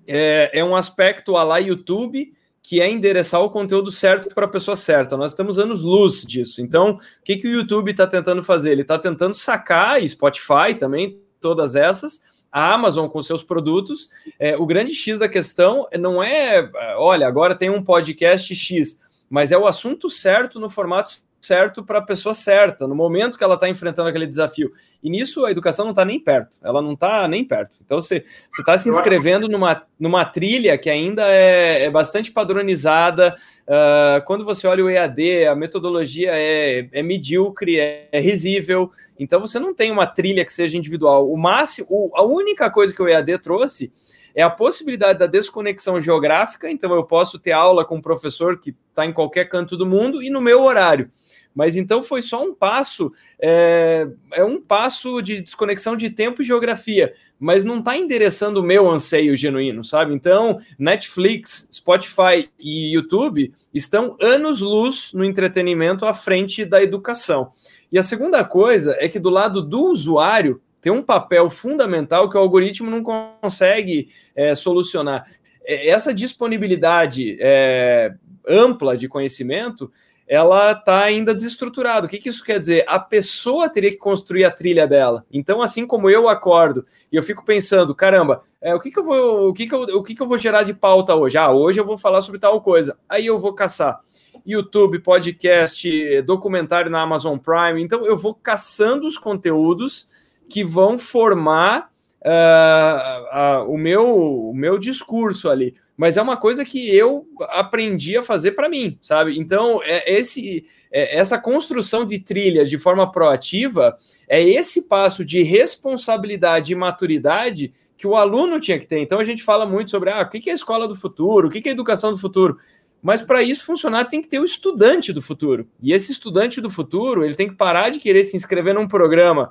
é, 0.08 0.50
é 0.58 0.64
um 0.64 0.74
aspecto 0.74 1.36
a 1.36 1.42
lá 1.42 1.58
YouTube, 1.58 2.32
que 2.62 2.80
é 2.80 2.90
endereçar 2.90 3.40
o 3.42 3.50
conteúdo 3.50 3.90
certo 3.90 4.34
para 4.34 4.46
a 4.46 4.48
pessoa 4.48 4.76
certa. 4.76 5.16
Nós 5.16 5.32
estamos 5.32 5.58
anos 5.58 5.82
luz 5.82 6.22
disso. 6.22 6.60
Então, 6.60 6.92
o 6.92 6.98
que, 7.24 7.36
que 7.36 7.46
o 7.46 7.52
YouTube 7.52 7.90
está 7.90 8.06
tentando 8.06 8.42
fazer? 8.42 8.72
Ele 8.72 8.82
está 8.82 8.98
tentando 8.98 9.34
sacar, 9.34 10.02
e 10.02 10.08
Spotify 10.08 10.74
também, 10.78 11.20
todas 11.40 11.74
essas, 11.76 12.20
a 12.50 12.74
Amazon 12.74 13.08
com 13.08 13.22
seus 13.22 13.42
produtos. 13.42 14.08
É, 14.38 14.56
o 14.56 14.66
grande 14.66 14.94
X 14.94 15.18
da 15.18 15.28
questão 15.28 15.86
não 15.98 16.22
é, 16.22 16.70
olha, 16.96 17.26
agora 17.26 17.54
tem 17.54 17.70
um 17.70 17.82
podcast 17.82 18.54
X, 18.54 18.98
mas 19.30 19.52
é 19.52 19.58
o 19.58 19.66
assunto 19.66 20.10
certo 20.10 20.58
no 20.58 20.68
formato 20.68 21.10
certo 21.40 21.84
para 21.84 21.98
a 21.98 22.02
pessoa 22.02 22.34
certa, 22.34 22.86
no 22.86 22.94
momento 22.94 23.38
que 23.38 23.44
ela 23.44 23.54
está 23.54 23.68
enfrentando 23.68 24.08
aquele 24.08 24.26
desafio. 24.26 24.70
E 25.02 25.08
nisso 25.08 25.44
a 25.44 25.50
educação 25.50 25.84
não 25.84 25.92
está 25.92 26.04
nem 26.04 26.18
perto, 26.18 26.58
ela 26.62 26.82
não 26.82 26.92
está 26.92 27.26
nem 27.28 27.44
perto. 27.44 27.76
Então 27.84 28.00
você 28.00 28.24
está 28.58 28.76
se 28.76 28.88
inscrevendo 28.88 29.48
numa, 29.48 29.82
numa 29.98 30.24
trilha 30.24 30.76
que 30.76 30.90
ainda 30.90 31.22
é, 31.30 31.84
é 31.84 31.90
bastante 31.90 32.32
padronizada. 32.32 33.34
Uh, 33.66 34.24
quando 34.24 34.44
você 34.44 34.66
olha 34.66 34.84
o 34.84 34.90
EAD, 34.90 35.46
a 35.46 35.54
metodologia 35.54 36.32
é, 36.34 36.88
é 36.92 37.02
medíocre, 37.02 37.78
é, 37.78 38.08
é, 38.10 38.20
risível. 38.20 38.90
Então 39.18 39.40
você 39.40 39.58
não 39.58 39.74
tem 39.74 39.90
uma 39.90 40.06
trilha 40.06 40.44
que 40.44 40.52
seja 40.52 40.76
individual. 40.76 41.30
O 41.30 41.36
máximo, 41.36 42.10
a 42.14 42.22
única 42.22 42.70
coisa 42.70 42.94
que 42.94 43.02
o 43.02 43.08
EAD 43.08 43.38
trouxe 43.38 43.92
é 44.34 44.42
a 44.42 44.50
possibilidade 44.50 45.18
da 45.18 45.26
desconexão 45.26 46.00
geográfica. 46.00 46.70
Então 46.70 46.94
eu 46.94 47.04
posso 47.04 47.38
ter 47.38 47.52
aula 47.52 47.84
com 47.84 47.96
um 47.96 48.02
professor 48.02 48.58
que 48.58 48.74
está 48.90 49.06
em 49.06 49.12
qualquer 49.12 49.48
canto 49.48 49.76
do 49.76 49.86
mundo 49.86 50.22
e 50.22 50.30
no 50.30 50.40
meu 50.40 50.62
horário. 50.62 51.10
Mas 51.54 51.76
então 51.76 52.02
foi 52.02 52.22
só 52.22 52.42
um 52.42 52.54
passo, 52.54 53.12
é, 53.40 54.06
é 54.32 54.44
um 54.44 54.60
passo 54.60 55.20
de 55.20 55.40
desconexão 55.40 55.96
de 55.96 56.10
tempo 56.10 56.42
e 56.42 56.44
geografia, 56.44 57.12
mas 57.38 57.64
não 57.64 57.78
está 57.78 57.96
endereçando 57.96 58.60
o 58.60 58.64
meu 58.64 58.90
anseio 58.90 59.36
genuíno, 59.36 59.84
sabe? 59.84 60.14
Então, 60.14 60.58
Netflix, 60.78 61.68
Spotify 61.72 62.48
e 62.58 62.92
YouTube 62.92 63.52
estão 63.72 64.16
anos-luz 64.20 65.12
no 65.12 65.24
entretenimento 65.24 66.04
à 66.04 66.12
frente 66.12 66.64
da 66.64 66.82
educação. 66.82 67.52
E 67.90 67.98
a 67.98 68.02
segunda 68.02 68.44
coisa 68.44 68.96
é 68.98 69.08
que 69.08 69.18
do 69.18 69.30
lado 69.30 69.62
do 69.62 69.86
usuário 69.86 70.60
tem 70.80 70.92
um 70.92 71.02
papel 71.02 71.50
fundamental 71.50 72.28
que 72.28 72.36
o 72.36 72.40
algoritmo 72.40 72.90
não 72.90 73.02
consegue 73.02 74.08
é, 74.34 74.54
solucionar. 74.54 75.24
É, 75.64 75.88
essa 75.88 76.12
disponibilidade 76.14 77.36
é, 77.40 78.14
ampla 78.48 78.96
de 78.96 79.08
conhecimento 79.08 79.90
ela 80.28 80.72
está 80.72 81.00
ainda 81.00 81.34
desestruturada. 81.34 82.06
O 82.06 82.08
que, 82.08 82.18
que 82.18 82.28
isso 82.28 82.44
quer 82.44 82.60
dizer? 82.60 82.84
A 82.86 82.98
pessoa 82.98 83.68
teria 83.68 83.90
que 83.90 83.96
construir 83.96 84.44
a 84.44 84.50
trilha 84.50 84.86
dela. 84.86 85.24
Então, 85.32 85.62
assim 85.62 85.86
como 85.86 86.10
eu 86.10 86.28
acordo 86.28 86.84
e 87.10 87.16
eu 87.16 87.22
fico 87.22 87.44
pensando, 87.44 87.94
caramba, 87.94 88.42
é, 88.60 88.74
o 88.74 88.80
que, 88.80 88.90
que 88.90 88.98
eu 88.98 89.04
vou, 89.04 89.48
o 89.48 89.54
que, 89.54 89.66
que 89.66 89.74
eu, 89.74 89.80
o 89.80 90.02
que, 90.02 90.14
que 90.14 90.22
eu 90.22 90.28
vou 90.28 90.36
gerar 90.36 90.64
de 90.64 90.74
pauta 90.74 91.14
hoje? 91.14 91.38
Ah, 91.38 91.50
hoje 91.50 91.80
eu 91.80 91.84
vou 91.86 91.96
falar 91.96 92.20
sobre 92.20 92.38
tal 92.38 92.60
coisa. 92.60 92.98
Aí 93.08 93.24
eu 93.26 93.38
vou 93.38 93.54
caçar. 93.54 94.00
YouTube, 94.46 95.00
podcast, 95.00 96.22
documentário 96.22 96.90
na 96.90 97.02
Amazon 97.02 97.38
Prime. 97.38 97.82
Então, 97.82 98.04
eu 98.04 98.16
vou 98.16 98.34
caçando 98.34 99.06
os 99.06 99.18
conteúdos 99.18 100.08
que 100.48 100.64
vão 100.64 100.96
formar 100.96 101.90
uh, 102.24 103.64
uh, 103.64 103.72
o, 103.72 103.78
meu, 103.78 104.50
o 104.50 104.54
meu 104.54 104.78
discurso 104.78 105.48
ali 105.48 105.74
mas 105.98 106.16
é 106.16 106.22
uma 106.22 106.36
coisa 106.36 106.64
que 106.64 106.94
eu 106.94 107.26
aprendi 107.48 108.16
a 108.16 108.22
fazer 108.22 108.52
para 108.52 108.68
mim, 108.68 108.96
sabe? 109.02 109.36
Então, 109.36 109.82
é 109.82 110.14
esse, 110.14 110.64
é, 110.92 111.18
essa 111.18 111.36
construção 111.36 112.06
de 112.06 112.20
trilha 112.20 112.64
de 112.64 112.78
forma 112.78 113.10
proativa 113.10 113.98
é 114.28 114.40
esse 114.40 114.86
passo 114.86 115.24
de 115.24 115.42
responsabilidade 115.42 116.72
e 116.72 116.76
maturidade 116.76 117.72
que 117.96 118.06
o 118.06 118.14
aluno 118.14 118.60
tinha 118.60 118.78
que 118.78 118.86
ter. 118.86 119.00
Então, 119.00 119.18
a 119.18 119.24
gente 119.24 119.42
fala 119.42 119.66
muito 119.66 119.90
sobre 119.90 120.08
ah, 120.08 120.22
o 120.22 120.30
que 120.30 120.48
é 120.48 120.52
a 120.52 120.54
escola 120.54 120.86
do 120.86 120.94
futuro, 120.94 121.48
o 121.48 121.50
que 121.50 121.68
é 121.68 121.72
a 121.72 121.74
educação 121.74 122.12
do 122.12 122.18
futuro. 122.18 122.56
Mas 123.02 123.20
para 123.20 123.42
isso 123.42 123.66
funcionar, 123.66 124.04
tem 124.04 124.22
que 124.22 124.28
ter 124.28 124.38
o 124.38 124.44
estudante 124.44 125.12
do 125.12 125.20
futuro. 125.20 125.66
E 125.82 125.92
esse 125.92 126.12
estudante 126.12 126.60
do 126.60 126.70
futuro, 126.70 127.24
ele 127.24 127.34
tem 127.34 127.48
que 127.48 127.56
parar 127.56 127.90
de 127.90 127.98
querer 127.98 128.22
se 128.22 128.36
inscrever 128.36 128.72
num 128.72 128.86
programa 128.86 129.50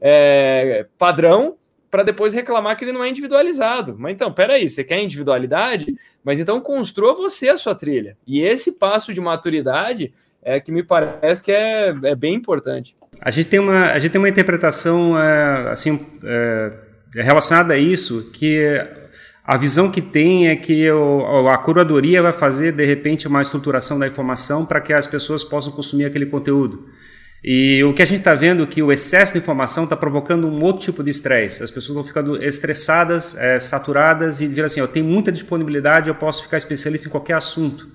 é, 0.00 0.84
padrão 0.98 1.56
para 1.96 2.02
depois 2.02 2.34
reclamar 2.34 2.76
que 2.76 2.84
ele 2.84 2.92
não 2.92 3.02
é 3.02 3.08
individualizado. 3.08 3.96
Mas 3.98 4.12
então, 4.12 4.30
peraí, 4.30 4.68
você 4.68 4.84
quer 4.84 5.02
individualidade? 5.02 5.96
Mas 6.22 6.38
então 6.38 6.60
construa 6.60 7.14
você 7.14 7.48
a 7.48 7.56
sua 7.56 7.74
trilha. 7.74 8.18
E 8.26 8.42
esse 8.42 8.72
passo 8.72 9.14
de 9.14 9.20
maturidade 9.20 10.12
é 10.42 10.60
que 10.60 10.70
me 10.70 10.82
parece 10.82 11.42
que 11.42 11.50
é, 11.50 11.94
é 12.04 12.14
bem 12.14 12.34
importante. 12.34 12.94
A 13.18 13.30
gente 13.30 13.48
tem 13.48 13.60
uma, 13.60 13.92
a 13.92 13.98
gente 13.98 14.12
tem 14.12 14.18
uma 14.18 14.28
interpretação 14.28 15.18
é, 15.18 15.70
assim 15.70 15.98
é, 16.22 16.72
relacionada 17.14 17.72
a 17.72 17.78
isso 17.78 18.30
que 18.30 18.78
a 19.42 19.56
visão 19.56 19.90
que 19.90 20.02
tem 20.02 20.48
é 20.48 20.56
que 20.56 20.90
o, 20.90 21.48
a 21.48 21.56
curadoria 21.56 22.20
vai 22.20 22.34
fazer 22.34 22.72
de 22.72 22.84
repente 22.84 23.26
uma 23.26 23.40
estruturação 23.40 23.98
da 23.98 24.06
informação 24.06 24.66
para 24.66 24.82
que 24.82 24.92
as 24.92 25.06
pessoas 25.06 25.42
possam 25.42 25.72
consumir 25.72 26.04
aquele 26.04 26.26
conteúdo. 26.26 26.90
E 27.48 27.84
o 27.84 27.94
que 27.94 28.02
a 28.02 28.04
gente 28.04 28.18
está 28.18 28.34
vendo 28.34 28.64
é 28.64 28.66
que 28.66 28.82
o 28.82 28.90
excesso 28.90 29.32
de 29.32 29.38
informação 29.38 29.84
está 29.84 29.96
provocando 29.96 30.48
um 30.48 30.60
outro 30.64 30.82
tipo 30.82 31.04
de 31.04 31.12
estresse. 31.12 31.62
As 31.62 31.70
pessoas 31.70 31.94
vão 31.94 32.02
ficando 32.02 32.42
estressadas, 32.42 33.36
é, 33.36 33.60
saturadas 33.60 34.40
e 34.40 34.48
viram 34.48 34.66
assim: 34.66 34.80
eu 34.80 34.88
tenho 34.88 35.06
muita 35.06 35.30
disponibilidade, 35.30 36.08
eu 36.08 36.14
posso 36.16 36.42
ficar 36.42 36.56
especialista 36.56 37.06
em 37.06 37.10
qualquer 37.10 37.34
assunto. 37.34 37.88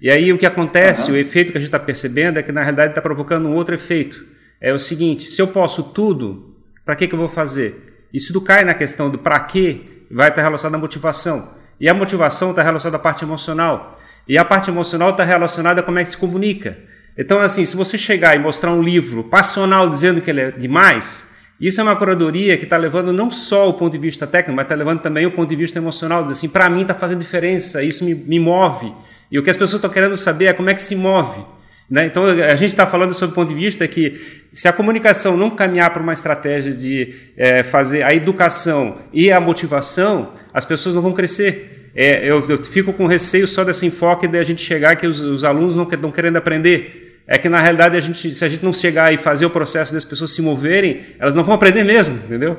E 0.00 0.10
aí 0.10 0.32
o 0.32 0.38
que 0.38 0.44
acontece, 0.44 1.08
uhum. 1.08 1.16
o 1.16 1.20
efeito 1.20 1.52
que 1.52 1.58
a 1.58 1.60
gente 1.60 1.68
está 1.68 1.78
percebendo 1.78 2.40
é 2.40 2.42
que 2.42 2.50
na 2.50 2.62
realidade 2.62 2.90
está 2.90 3.00
provocando 3.00 3.48
um 3.48 3.54
outro 3.54 3.76
efeito. 3.76 4.26
É 4.60 4.72
o 4.72 4.78
seguinte: 4.78 5.30
se 5.30 5.40
eu 5.40 5.46
posso 5.46 5.84
tudo, 5.92 6.56
para 6.84 6.96
que, 6.96 7.06
que 7.06 7.14
eu 7.14 7.18
vou 7.18 7.28
fazer? 7.28 8.08
E 8.12 8.18
se 8.18 8.32
tu 8.32 8.40
cai 8.40 8.64
na 8.64 8.74
questão 8.74 9.08
do 9.08 9.18
para 9.18 9.38
quê, 9.38 9.82
vai 10.10 10.30
estar 10.30 10.42
relacionado 10.42 10.74
à 10.74 10.78
motivação. 10.78 11.54
E 11.78 11.88
a 11.88 11.94
motivação 11.94 12.50
está 12.50 12.60
relacionada 12.64 12.96
à 12.96 13.00
parte 13.00 13.22
emocional. 13.22 13.96
E 14.26 14.36
a 14.36 14.44
parte 14.44 14.68
emocional 14.68 15.10
está 15.10 15.22
relacionada 15.22 15.80
a 15.80 15.84
como 15.84 16.00
é 16.00 16.02
que 16.02 16.10
se 16.10 16.16
comunica. 16.16 16.76
Então, 17.16 17.38
assim, 17.38 17.64
se 17.64 17.76
você 17.76 17.98
chegar 17.98 18.34
e 18.34 18.38
mostrar 18.38 18.72
um 18.72 18.82
livro 18.82 19.24
passional 19.24 19.88
dizendo 19.90 20.20
que 20.20 20.30
ele 20.30 20.40
é 20.40 20.50
demais, 20.50 21.28
isso 21.60 21.80
é 21.80 21.84
uma 21.84 21.94
curadoria 21.94 22.56
que 22.56 22.64
está 22.64 22.76
levando 22.76 23.12
não 23.12 23.30
só 23.30 23.68
o 23.68 23.74
ponto 23.74 23.92
de 23.92 23.98
vista 23.98 24.26
técnico, 24.26 24.56
mas 24.56 24.64
está 24.64 24.74
levando 24.74 25.00
também 25.00 25.26
o 25.26 25.32
ponto 25.32 25.48
de 25.48 25.56
vista 25.56 25.78
emocional. 25.78 26.22
Diz 26.22 26.32
assim, 26.32 26.48
para 26.48 26.70
mim 26.70 26.82
está 26.82 26.94
fazendo 26.94 27.18
diferença, 27.18 27.82
isso 27.82 28.04
me, 28.04 28.14
me 28.14 28.38
move. 28.38 28.92
E 29.30 29.38
o 29.38 29.42
que 29.42 29.50
as 29.50 29.56
pessoas 29.56 29.78
estão 29.78 29.90
querendo 29.90 30.16
saber 30.16 30.46
é 30.46 30.52
como 30.52 30.70
é 30.70 30.74
que 30.74 30.82
se 30.82 30.96
move. 30.96 31.44
Né? 31.90 32.06
Então, 32.06 32.24
a 32.24 32.56
gente 32.56 32.70
está 32.70 32.86
falando 32.86 33.12
sobre 33.12 33.32
o 33.32 33.34
ponto 33.34 33.48
de 33.48 33.54
vista 33.54 33.86
que 33.88 34.46
se 34.52 34.68
a 34.68 34.72
comunicação 34.72 35.36
não 35.36 35.50
caminhar 35.50 35.92
para 35.92 36.02
uma 36.02 36.12
estratégia 36.12 36.72
de 36.72 37.14
é, 37.36 37.62
fazer 37.64 38.04
a 38.04 38.14
educação 38.14 38.98
e 39.12 39.30
a 39.30 39.40
motivação, 39.40 40.32
as 40.54 40.64
pessoas 40.64 40.94
não 40.94 41.02
vão 41.02 41.12
crescer. 41.12 41.79
É, 41.94 42.24
eu, 42.24 42.48
eu, 42.48 42.64
fico 42.64 42.92
com 42.92 43.06
receio 43.06 43.48
só 43.48 43.64
desse 43.64 43.86
enfoque 43.86 44.28
de 44.28 44.38
a 44.38 44.44
gente 44.44 44.62
chegar 44.62 44.96
que 44.96 45.06
os, 45.06 45.20
os 45.20 45.44
alunos 45.44 45.74
não 45.74 45.84
estão 45.84 46.10
querendo 46.10 46.36
aprender 46.36 47.22
é 47.26 47.38
que 47.38 47.48
na 47.48 47.60
realidade 47.60 47.96
a 47.96 48.00
gente, 48.00 48.34
se 48.34 48.44
a 48.44 48.48
gente 48.48 48.64
não 48.64 48.72
chegar 48.72 49.14
e 49.14 49.16
fazer 49.16 49.46
o 49.46 49.50
processo 49.50 49.94
das 49.94 50.04
pessoas 50.04 50.32
se 50.32 50.42
moverem, 50.42 51.02
elas 51.16 51.32
não 51.32 51.44
vão 51.44 51.54
aprender 51.54 51.84
mesmo, 51.84 52.16
entendeu? 52.16 52.58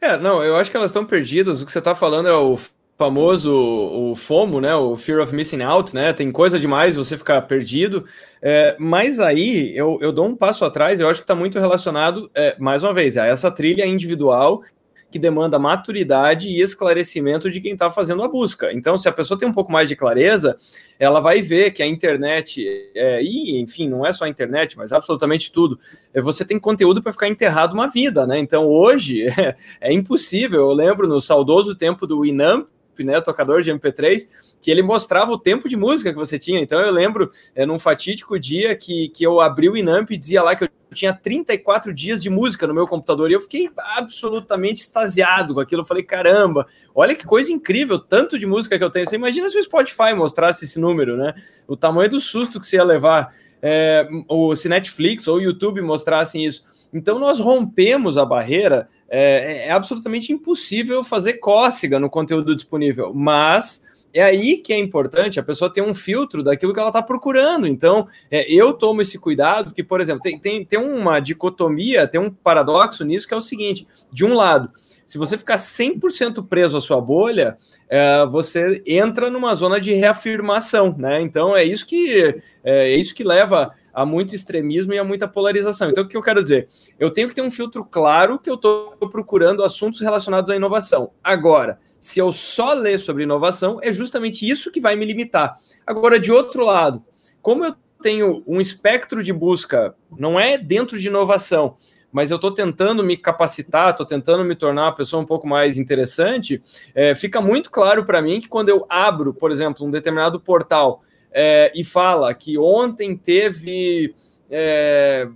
É, 0.00 0.16
não, 0.16 0.40
eu 0.42 0.56
acho 0.56 0.70
que 0.70 0.76
elas 0.76 0.90
estão 0.90 1.04
perdidas. 1.04 1.60
O 1.60 1.66
que 1.66 1.72
você 1.72 1.80
está 1.80 1.96
falando 1.96 2.28
é 2.28 2.32
o 2.32 2.56
famoso 2.96 3.52
o 3.52 4.14
FOMO, 4.14 4.60
né? 4.60 4.72
O 4.76 4.94
Fear 4.94 5.20
of 5.20 5.34
Missing 5.34 5.62
Out, 5.62 5.92
né? 5.94 6.12
Tem 6.12 6.30
coisa 6.30 6.60
demais 6.60 6.94
você 6.94 7.18
ficar 7.18 7.42
perdido. 7.42 8.04
É, 8.40 8.76
mas 8.78 9.18
aí 9.18 9.76
eu, 9.76 9.98
eu 10.00 10.12
dou 10.12 10.26
um 10.26 10.36
passo 10.36 10.64
atrás, 10.64 11.00
eu 11.00 11.08
acho 11.08 11.18
que 11.18 11.24
está 11.24 11.34
muito 11.34 11.58
relacionado, 11.58 12.30
é, 12.34 12.54
mais 12.56 12.84
uma 12.84 12.94
vez, 12.94 13.16
a 13.16 13.26
essa 13.26 13.50
trilha 13.50 13.84
individual 13.84 14.62
que 15.10 15.18
demanda 15.18 15.58
maturidade 15.58 16.48
e 16.48 16.60
esclarecimento 16.60 17.50
de 17.50 17.60
quem 17.60 17.72
está 17.72 17.90
fazendo 17.90 18.22
a 18.22 18.28
busca. 18.28 18.72
Então, 18.72 18.96
se 18.96 19.08
a 19.08 19.12
pessoa 19.12 19.38
tem 19.38 19.48
um 19.48 19.52
pouco 19.52 19.72
mais 19.72 19.88
de 19.88 19.96
clareza, 19.96 20.56
ela 20.98 21.20
vai 21.20 21.42
ver 21.42 21.72
que 21.72 21.82
a 21.82 21.86
internet, 21.86 22.64
é, 22.94 23.20
e 23.22 23.60
enfim, 23.60 23.88
não 23.88 24.06
é 24.06 24.12
só 24.12 24.24
a 24.24 24.28
internet, 24.28 24.76
mas 24.78 24.92
absolutamente 24.92 25.50
tudo, 25.50 25.78
é, 26.14 26.20
você 26.20 26.44
tem 26.44 26.58
conteúdo 26.58 27.02
para 27.02 27.12
ficar 27.12 27.28
enterrado 27.28 27.72
uma 27.72 27.88
vida, 27.88 28.26
né? 28.26 28.38
Então, 28.38 28.66
hoje 28.66 29.26
é, 29.36 29.56
é 29.80 29.92
impossível. 29.92 30.60
Eu 30.60 30.72
lembro 30.72 31.08
no 31.08 31.20
saudoso 31.20 31.74
tempo 31.74 32.06
do 32.06 32.20
Winamp, 32.20 32.68
né, 32.98 33.20
tocador 33.20 33.62
de 33.62 33.70
MP3, 33.70 34.26
que 34.60 34.70
ele 34.70 34.82
mostrava 34.82 35.32
o 35.32 35.38
tempo 35.38 35.68
de 35.68 35.76
música 35.76 36.10
que 36.10 36.18
você 36.18 36.38
tinha. 36.38 36.60
Então 36.60 36.80
eu 36.80 36.90
lembro, 36.90 37.30
é, 37.54 37.64
num 37.64 37.78
fatídico 37.78 38.38
dia 38.38 38.76
que, 38.76 39.08
que 39.08 39.24
eu 39.24 39.40
abri 39.40 39.68
o 39.68 39.76
Inamp 39.76 40.10
e 40.10 40.16
dizia 40.16 40.42
lá 40.42 40.54
que 40.54 40.64
eu 40.64 40.68
tinha 40.92 41.12
34 41.14 41.94
dias 41.94 42.22
de 42.22 42.28
música 42.28 42.66
no 42.66 42.74
meu 42.74 42.86
computador 42.86 43.30
e 43.30 43.34
eu 43.34 43.40
fiquei 43.40 43.70
absolutamente 43.96 44.82
extasiado 44.82 45.54
com 45.54 45.60
aquilo. 45.60 45.82
Eu 45.82 45.86
falei, 45.86 46.02
caramba, 46.02 46.66
olha 46.94 47.14
que 47.14 47.24
coisa 47.24 47.52
incrível, 47.52 47.98
tanto 47.98 48.38
de 48.38 48.46
música 48.46 48.78
que 48.78 48.84
eu 48.84 48.90
tenho. 48.90 49.08
Você 49.08 49.16
imagina 49.16 49.48
se 49.48 49.58
o 49.58 49.62
Spotify 49.62 50.12
mostrasse 50.14 50.64
esse 50.64 50.78
número, 50.78 51.16
né? 51.16 51.34
O 51.66 51.76
tamanho 51.76 52.10
do 52.10 52.20
susto 52.20 52.60
que 52.60 52.66
você 52.66 52.76
ia 52.76 52.84
levar. 52.84 53.32
É, 53.62 54.08
ou 54.26 54.56
se 54.56 54.68
Netflix 54.68 55.28
ou 55.28 55.40
YouTube 55.40 55.82
mostrassem 55.82 56.44
isso. 56.44 56.64
Então 56.92 57.18
nós 57.18 57.38
rompemos 57.38 58.18
a 58.18 58.24
barreira. 58.24 58.88
É, 59.10 59.66
é 59.66 59.70
absolutamente 59.72 60.32
impossível 60.32 61.02
fazer 61.02 61.34
cócega 61.34 61.98
no 61.98 62.08
conteúdo 62.08 62.54
disponível, 62.54 63.12
mas 63.12 63.82
é 64.12 64.22
aí 64.22 64.56
que 64.56 64.72
é 64.72 64.78
importante 64.78 65.38
a 65.38 65.42
pessoa 65.42 65.72
ter 65.72 65.82
um 65.82 65.94
filtro 65.94 66.42
daquilo 66.42 66.72
que 66.72 66.80
ela 66.80 66.88
está 66.88 67.02
procurando. 67.02 67.66
Então, 67.66 68.06
é, 68.30 68.50
eu 68.52 68.72
tomo 68.72 69.02
esse 69.02 69.18
cuidado, 69.18 69.72
que, 69.72 69.82
por 69.82 70.00
exemplo, 70.00 70.22
tem, 70.22 70.38
tem, 70.38 70.64
tem 70.64 70.78
uma 70.78 71.20
dicotomia, 71.20 72.06
tem 72.06 72.20
um 72.20 72.30
paradoxo 72.30 73.04
nisso, 73.04 73.26
que 73.26 73.34
é 73.34 73.36
o 73.36 73.42
seguinte: 73.42 73.86
de 74.12 74.24
um 74.24 74.34
lado, 74.34 74.70
se 75.06 75.18
você 75.18 75.36
ficar 75.36 75.56
100% 75.56 76.46
preso 76.46 76.76
à 76.76 76.80
sua 76.80 77.00
bolha, 77.00 77.56
é, 77.88 78.24
você 78.26 78.82
entra 78.86 79.30
numa 79.30 79.54
zona 79.54 79.80
de 79.80 79.92
reafirmação, 79.92 80.94
né? 80.96 81.20
Então, 81.20 81.56
é 81.56 81.64
isso 81.64 81.86
que, 81.86 82.40
é, 82.64 82.92
é 82.92 82.96
isso 82.96 83.14
que 83.14 83.24
leva 83.24 83.72
a 84.00 84.06
muito 84.06 84.34
extremismo 84.34 84.94
e 84.94 84.98
a 84.98 85.04
muita 85.04 85.28
polarização. 85.28 85.90
Então, 85.90 86.04
o 86.04 86.08
que 86.08 86.16
eu 86.16 86.22
quero 86.22 86.42
dizer? 86.42 86.68
Eu 86.98 87.10
tenho 87.10 87.28
que 87.28 87.34
ter 87.34 87.42
um 87.42 87.50
filtro 87.50 87.84
claro 87.84 88.38
que 88.38 88.48
eu 88.48 88.54
estou 88.54 88.96
procurando 89.10 89.62
assuntos 89.62 90.00
relacionados 90.00 90.50
à 90.50 90.56
inovação. 90.56 91.10
Agora, 91.22 91.78
se 92.00 92.18
eu 92.18 92.32
só 92.32 92.72
ler 92.72 92.98
sobre 92.98 93.24
inovação, 93.24 93.78
é 93.82 93.92
justamente 93.92 94.48
isso 94.48 94.72
que 94.72 94.80
vai 94.80 94.96
me 94.96 95.04
limitar. 95.04 95.58
Agora, 95.86 96.18
de 96.18 96.32
outro 96.32 96.64
lado, 96.64 97.04
como 97.42 97.62
eu 97.62 97.74
tenho 98.02 98.42
um 98.46 98.58
espectro 98.58 99.22
de 99.22 99.34
busca, 99.34 99.94
não 100.16 100.40
é 100.40 100.56
dentro 100.56 100.98
de 100.98 101.08
inovação, 101.08 101.76
mas 102.10 102.30
eu 102.30 102.36
estou 102.36 102.52
tentando 102.52 103.04
me 103.04 103.18
capacitar, 103.18 103.90
estou 103.90 104.06
tentando 104.06 104.42
me 104.44 104.56
tornar 104.56 104.84
uma 104.84 104.94
pessoa 104.94 105.22
um 105.22 105.26
pouco 105.26 105.46
mais 105.46 105.76
interessante, 105.76 106.62
é, 106.94 107.14
fica 107.14 107.38
muito 107.38 107.70
claro 107.70 108.02
para 108.06 108.22
mim 108.22 108.40
que 108.40 108.48
quando 108.48 108.70
eu 108.70 108.86
abro, 108.88 109.34
por 109.34 109.52
exemplo, 109.52 109.86
um 109.86 109.90
determinado 109.90 110.40
portal 110.40 111.02
é, 111.32 111.72
e 111.74 111.84
fala 111.84 112.32
que 112.34 112.58
ontem 112.58 113.16
teve 113.16 114.14
é, 114.50 115.28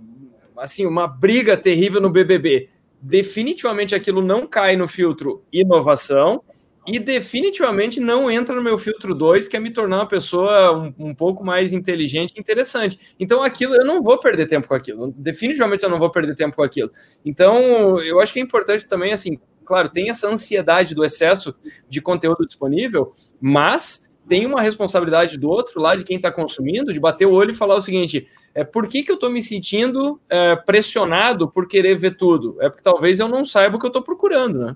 assim 0.57 0.85
uma 0.85 1.07
briga 1.07 1.55
terrível 1.55 2.01
no 2.01 2.09
BBB, 2.09 2.69
definitivamente 3.01 3.93
aquilo 3.93 4.21
não 4.21 4.47
cai 4.47 4.75
no 4.75 4.87
filtro 4.87 5.43
inovação 5.51 6.41
e 6.87 6.99
definitivamente 6.99 7.99
não 7.99 8.29
entra 8.29 8.55
no 8.55 8.61
meu 8.61 8.77
filtro 8.77 9.15
2, 9.15 9.47
que 9.47 9.57
é 9.57 9.59
me 9.59 9.73
tornar 9.73 9.97
uma 9.97 10.07
pessoa 10.07 10.71
um, 10.77 10.93
um, 10.99 11.15
pouco 11.15 11.43
mais 11.43 11.73
inteligente 11.73 12.33
e 12.35 12.39
interessante. 12.39 12.99
Então, 13.19 13.41
aquilo 13.41 13.73
eu 13.75 13.83
não 13.83 14.03
vou 14.03 14.19
perder 14.19 14.45
tempo 14.45 14.67
com 14.67 14.75
aquilo. 14.75 15.11
Definitivamente 15.17 15.83
eu 15.83 15.89
não 15.89 15.97
vou 15.97 16.11
perder 16.11 16.35
tempo 16.35 16.55
com 16.55 16.63
aquilo. 16.63 16.91
Então, 17.25 17.99
eu 18.01 18.19
acho 18.19 18.31
que 18.31 18.39
é 18.39 18.41
importante 18.41 18.87
também, 18.87 19.11
assim, 19.11 19.39
claro, 19.63 19.89
tem 19.89 20.11
essa 20.11 20.27
ansiedade 20.27 20.93
do 20.93 21.03
excesso 21.03 21.55
de 21.89 21.99
conteúdo 21.99 22.45
disponível, 22.45 23.13
mas 23.41 24.04
tem 24.27 24.45
uma 24.45 24.61
responsabilidade 24.61 25.37
do 25.37 25.49
outro 25.49 25.81
lado, 25.81 25.99
de 25.99 26.03
quem 26.03 26.17
está 26.17 26.31
consumindo, 26.31 26.91
de 26.91 26.99
bater 26.99 27.25
o 27.25 27.31
olho 27.31 27.51
e 27.51 27.55
falar 27.55 27.75
o 27.75 27.81
seguinte: 27.81 28.27
é, 28.53 28.63
por 28.63 28.87
que, 28.87 29.03
que 29.03 29.11
eu 29.11 29.15
estou 29.15 29.29
me 29.29 29.41
sentindo 29.41 30.19
é, 30.29 30.55
pressionado 30.55 31.49
por 31.49 31.67
querer 31.67 31.95
ver 31.95 32.17
tudo? 32.17 32.57
É 32.61 32.69
porque 32.69 32.83
talvez 32.83 33.19
eu 33.19 33.27
não 33.27 33.43
saiba 33.45 33.75
o 33.75 33.79
que 33.79 33.85
eu 33.85 33.89
estou 33.89 34.01
procurando, 34.01 34.59
né? 34.59 34.75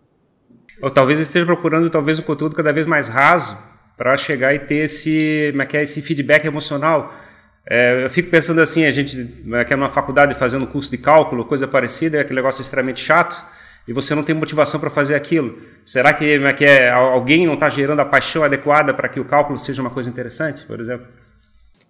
Ou 0.82 0.90
talvez 0.90 1.20
esteja 1.20 1.46
procurando 1.46 1.90
talvez 1.90 2.20
um 2.20 2.24
conteúdo 2.24 2.56
cada 2.56 2.72
vez 2.72 2.88
mais 2.88 3.10
raso 3.10 3.58
para 3.98 4.16
chegar 4.16 4.54
e 4.54 4.60
ter 4.60 4.86
esse, 4.86 5.54
é 5.54 5.78
é, 5.78 5.84
esse 5.84 6.02
feedback 6.02 6.46
emocional. 6.46 7.14
É, 7.70 8.06
eu 8.06 8.10
fico 8.10 8.30
pensando 8.30 8.62
assim, 8.62 8.86
a 8.86 8.92
gente 8.92 9.44
é 9.54 9.66
que 9.66 9.74
é 9.74 9.76
numa 9.76 9.90
faculdade 9.90 10.34
fazendo 10.36 10.66
curso 10.66 10.90
de 10.90 10.98
cálculo, 10.98 11.46
coisa 11.46 11.68
parecida, 11.68 12.18
é 12.18 12.22
aquele 12.22 12.38
negócio 12.38 12.62
extremamente 12.62 13.02
chato, 13.02 13.36
e 13.90 13.94
você 13.94 14.14
não 14.14 14.22
tem 14.24 14.36
motivação 14.36 14.80
para 14.80 14.92
fazer 14.92 15.16
aquilo. 15.16 15.58
Será 15.84 16.14
que, 16.14 16.38
que 16.54 16.64
é, 16.64 16.92
alguém 16.92 17.48
não 17.48 17.56
está 17.56 17.68
gerando 17.72 18.00
a 18.00 18.06
paixão 18.06 18.44
adequada 18.44 18.94
para 18.94 19.10
que 19.10 19.20
o 19.20 19.26
cálculo 19.26 19.58
seja 19.58 19.82
uma 19.82 19.90
coisa 19.90 20.08
interessante, 20.08 20.64
por 20.64 20.80
exemplo? 20.80 21.08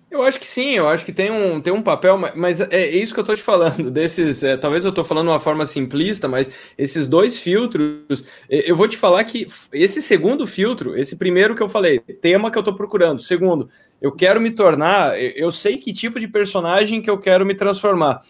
Eu 0.09 0.23
acho 0.23 0.39
que 0.39 0.47
sim, 0.47 0.75
eu 0.75 0.87
acho 0.87 1.03
que 1.03 1.11
tem 1.11 1.29
um, 1.29 1.59
tem 1.59 1.73
um 1.73 1.81
papel, 1.81 2.17
mas 2.37 2.61
é, 2.61 2.67
é 2.71 2.95
isso 2.95 3.13
que 3.13 3.19
eu 3.19 3.23
estou 3.23 3.35
te 3.35 3.41
falando, 3.41 3.91
desses, 3.91 4.43
é, 4.43 4.55
talvez 4.55 4.85
eu 4.85 4.91
estou 4.91 5.03
falando 5.03 5.25
de 5.25 5.33
uma 5.33 5.41
forma 5.41 5.65
simplista, 5.65 6.25
mas 6.25 6.49
esses 6.77 7.05
dois 7.05 7.37
filtros, 7.37 8.23
eu 8.49 8.77
vou 8.77 8.87
te 8.87 8.95
falar 8.95 9.25
que 9.25 9.45
esse 9.73 10.01
segundo 10.01 10.47
filtro, 10.47 10.97
esse 10.97 11.17
primeiro 11.17 11.53
que 11.53 11.61
eu 11.61 11.67
falei, 11.67 11.99
tema 11.99 12.49
que 12.49 12.57
eu 12.57 12.61
estou 12.61 12.75
procurando, 12.75 13.21
segundo, 13.21 13.69
eu 14.01 14.13
quero 14.13 14.39
me 14.39 14.51
tornar, 14.51 15.21
eu 15.21 15.51
sei 15.51 15.75
que 15.75 15.91
tipo 15.91 16.17
de 16.17 16.29
personagem 16.29 17.01
que 17.01 17.09
eu 17.09 17.17
quero 17.17 17.45
me 17.45 17.53
transformar. 17.53 18.21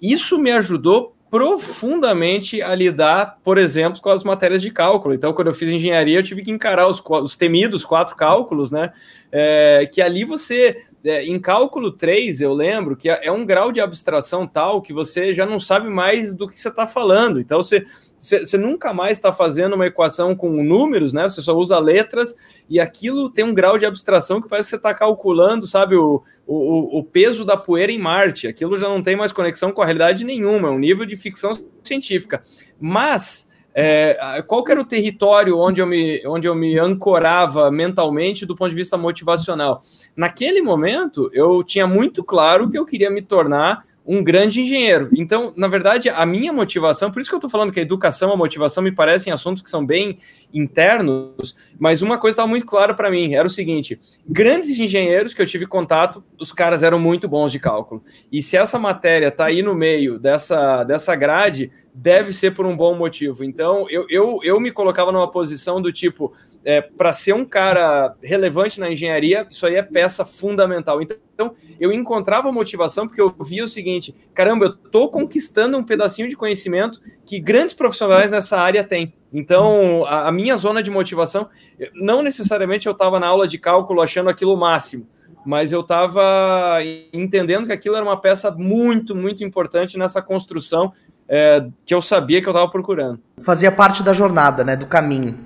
Isso 0.00 0.38
me 0.38 0.50
ajudou 0.50 1.14
profundamente 1.30 2.62
a 2.62 2.74
lidar, 2.74 3.38
por 3.44 3.58
exemplo, 3.58 4.00
com 4.00 4.08
as 4.08 4.24
matérias 4.24 4.62
de 4.62 4.70
cálculo. 4.70 5.14
Então, 5.14 5.32
quando 5.32 5.48
eu 5.48 5.54
fiz 5.54 5.68
engenharia, 5.68 6.18
eu 6.18 6.22
tive 6.22 6.42
que 6.42 6.50
encarar 6.50 6.86
os, 6.86 7.02
os 7.04 7.36
temidos 7.36 7.84
quatro 7.84 8.16
cálculos, 8.16 8.70
né? 8.70 8.92
É, 9.30 9.88
que 9.92 10.00
ali 10.00 10.24
você, 10.24 10.76
é, 11.04 11.24
em 11.24 11.38
cálculo 11.38 11.92
3, 11.92 12.40
eu 12.40 12.52
lembro 12.52 12.96
que 12.96 13.08
é, 13.08 13.30
um 13.30 13.46
grau 13.46 13.70
de 13.70 13.80
abstração 13.80 14.46
tal 14.46 14.82
que 14.82 14.92
você 14.92 15.32
já 15.32 15.46
não 15.46 15.60
sabe 15.60 15.88
mais 15.88 16.34
do 16.34 16.48
que 16.48 16.58
você 16.58 16.68
está 16.68 16.86
falando. 16.86 17.40
Então, 17.40 17.62
você, 17.62 17.84
você, 18.18 18.40
você 18.40 18.58
nunca 18.58 18.92
mais 18.92 19.18
está 19.18 19.32
fazendo 19.32 19.74
uma 19.74 19.86
equação 19.86 20.34
com 20.34 20.62
números, 20.62 21.12
né? 21.12 21.28
Você 21.28 21.40
só 21.40 21.56
usa 21.56 21.78
letras 21.78 22.34
e 22.68 22.80
aquilo 22.80 23.30
tem 23.30 23.44
um 23.44 23.54
grau 23.54 23.78
de 23.78 23.86
abstração 23.86 24.40
que 24.40 24.48
parece 24.48 24.68
que 24.68 24.70
você 24.70 24.76
está 24.76 24.92
calculando, 24.92 25.66
sabe, 25.66 25.94
o, 25.94 26.22
o, 26.46 26.98
o 26.98 27.04
peso 27.04 27.44
da 27.44 27.56
poeira 27.56 27.92
em 27.92 27.98
Marte. 27.98 28.48
Aquilo 28.48 28.76
já 28.76 28.88
não 28.88 29.02
tem 29.02 29.14
mais 29.14 29.32
conexão 29.32 29.70
com 29.70 29.82
a 29.82 29.84
realidade 29.84 30.24
nenhuma, 30.24 30.68
é 30.68 30.70
um 30.72 30.78
nível 30.78 31.06
de 31.06 31.16
ficção 31.16 31.52
científica. 31.82 32.42
Mas 32.80 33.47
é, 33.80 34.42
qual 34.44 34.64
era 34.68 34.80
o 34.80 34.84
território 34.84 35.56
onde 35.56 35.80
eu, 35.80 35.86
me, 35.86 36.20
onde 36.26 36.48
eu 36.48 36.54
me 36.56 36.76
ancorava 36.76 37.70
mentalmente 37.70 38.44
do 38.44 38.56
ponto 38.56 38.70
de 38.70 38.74
vista 38.74 38.98
motivacional? 38.98 39.84
Naquele 40.16 40.60
momento, 40.60 41.30
eu 41.32 41.62
tinha 41.62 41.86
muito 41.86 42.24
claro 42.24 42.68
que 42.68 42.76
eu 42.76 42.84
queria 42.84 43.08
me 43.08 43.22
tornar 43.22 43.84
um 44.04 44.24
grande 44.24 44.62
engenheiro. 44.62 45.10
Então, 45.14 45.52
na 45.54 45.68
verdade, 45.68 46.08
a 46.08 46.24
minha 46.24 46.50
motivação, 46.50 47.10
por 47.12 47.20
isso 47.20 47.28
que 47.28 47.34
eu 47.34 47.38
estou 47.38 47.50
falando 47.50 47.70
que 47.70 47.78
a 47.78 47.82
educação, 47.82 48.32
a 48.32 48.36
motivação 48.36 48.82
me 48.82 48.90
parecem 48.90 49.30
assuntos 49.30 49.62
que 49.62 49.68
são 49.68 49.84
bem 49.84 50.18
internos, 50.52 51.54
mas 51.78 52.00
uma 52.00 52.16
coisa 52.18 52.32
estava 52.32 52.48
muito 52.48 52.64
clara 52.64 52.94
para 52.94 53.10
mim, 53.10 53.34
era 53.34 53.46
o 53.46 53.50
seguinte, 53.50 54.00
grandes 54.26 54.78
engenheiros 54.78 55.34
que 55.34 55.42
eu 55.42 55.46
tive 55.46 55.66
contato, 55.66 56.24
os 56.40 56.52
caras 56.52 56.82
eram 56.82 56.98
muito 56.98 57.28
bons 57.28 57.52
de 57.52 57.58
cálculo. 57.58 58.02
E 58.32 58.42
se 58.42 58.56
essa 58.56 58.78
matéria 58.78 59.28
está 59.28 59.44
aí 59.44 59.60
no 59.60 59.74
meio 59.74 60.18
dessa, 60.18 60.84
dessa 60.84 61.14
grade, 61.14 61.70
deve 62.00 62.32
ser 62.32 62.52
por 62.52 62.64
um 62.64 62.76
bom 62.76 62.94
motivo. 62.94 63.42
Então, 63.42 63.86
eu, 63.90 64.06
eu, 64.08 64.38
eu 64.44 64.60
me 64.60 64.70
colocava 64.70 65.10
numa 65.10 65.28
posição 65.28 65.82
do 65.82 65.92
tipo, 65.92 66.32
é, 66.64 66.80
para 66.80 67.12
ser 67.12 67.32
um 67.32 67.44
cara 67.44 68.14
relevante 68.22 68.78
na 68.78 68.90
engenharia, 68.90 69.46
isso 69.50 69.66
aí 69.66 69.74
é 69.74 69.82
peça 69.82 70.24
fundamental. 70.24 71.00
Então, 71.02 71.52
eu 71.78 71.92
encontrava 71.92 72.52
motivação 72.52 73.06
porque 73.06 73.20
eu 73.20 73.34
via 73.40 73.64
o 73.64 73.68
seguinte: 73.68 74.14
caramba, 74.32 74.66
eu 74.66 74.70
estou 74.70 75.10
conquistando 75.10 75.76
um 75.76 75.84
pedacinho 75.84 76.28
de 76.28 76.36
conhecimento 76.36 77.00
que 77.26 77.40
grandes 77.40 77.74
profissionais 77.74 78.30
nessa 78.30 78.60
área 78.60 78.84
têm. 78.84 79.12
Então, 79.32 80.04
a, 80.06 80.28
a 80.28 80.32
minha 80.32 80.56
zona 80.56 80.82
de 80.82 80.90
motivação, 80.90 81.48
não 81.94 82.22
necessariamente 82.22 82.86
eu 82.86 82.92
estava 82.92 83.18
na 83.18 83.26
aula 83.26 83.48
de 83.48 83.58
cálculo 83.58 84.00
achando 84.00 84.30
aquilo 84.30 84.54
o 84.54 84.56
máximo, 84.56 85.08
mas 85.44 85.72
eu 85.72 85.80
estava 85.80 86.78
entendendo 87.12 87.66
que 87.66 87.72
aquilo 87.72 87.96
era 87.96 88.04
uma 88.04 88.20
peça 88.20 88.50
muito, 88.50 89.16
muito 89.16 89.42
importante 89.42 89.98
nessa 89.98 90.22
construção 90.22 90.92
é, 91.28 91.66
que 91.84 91.94
eu 91.94 92.00
sabia 92.00 92.40
que 92.40 92.48
eu 92.48 92.52
estava 92.52 92.70
procurando. 92.70 93.20
Fazia 93.42 93.70
parte 93.70 94.02
da 94.02 94.12
jornada, 94.12 94.64
né, 94.64 94.76
do 94.76 94.86
caminho. 94.86 95.36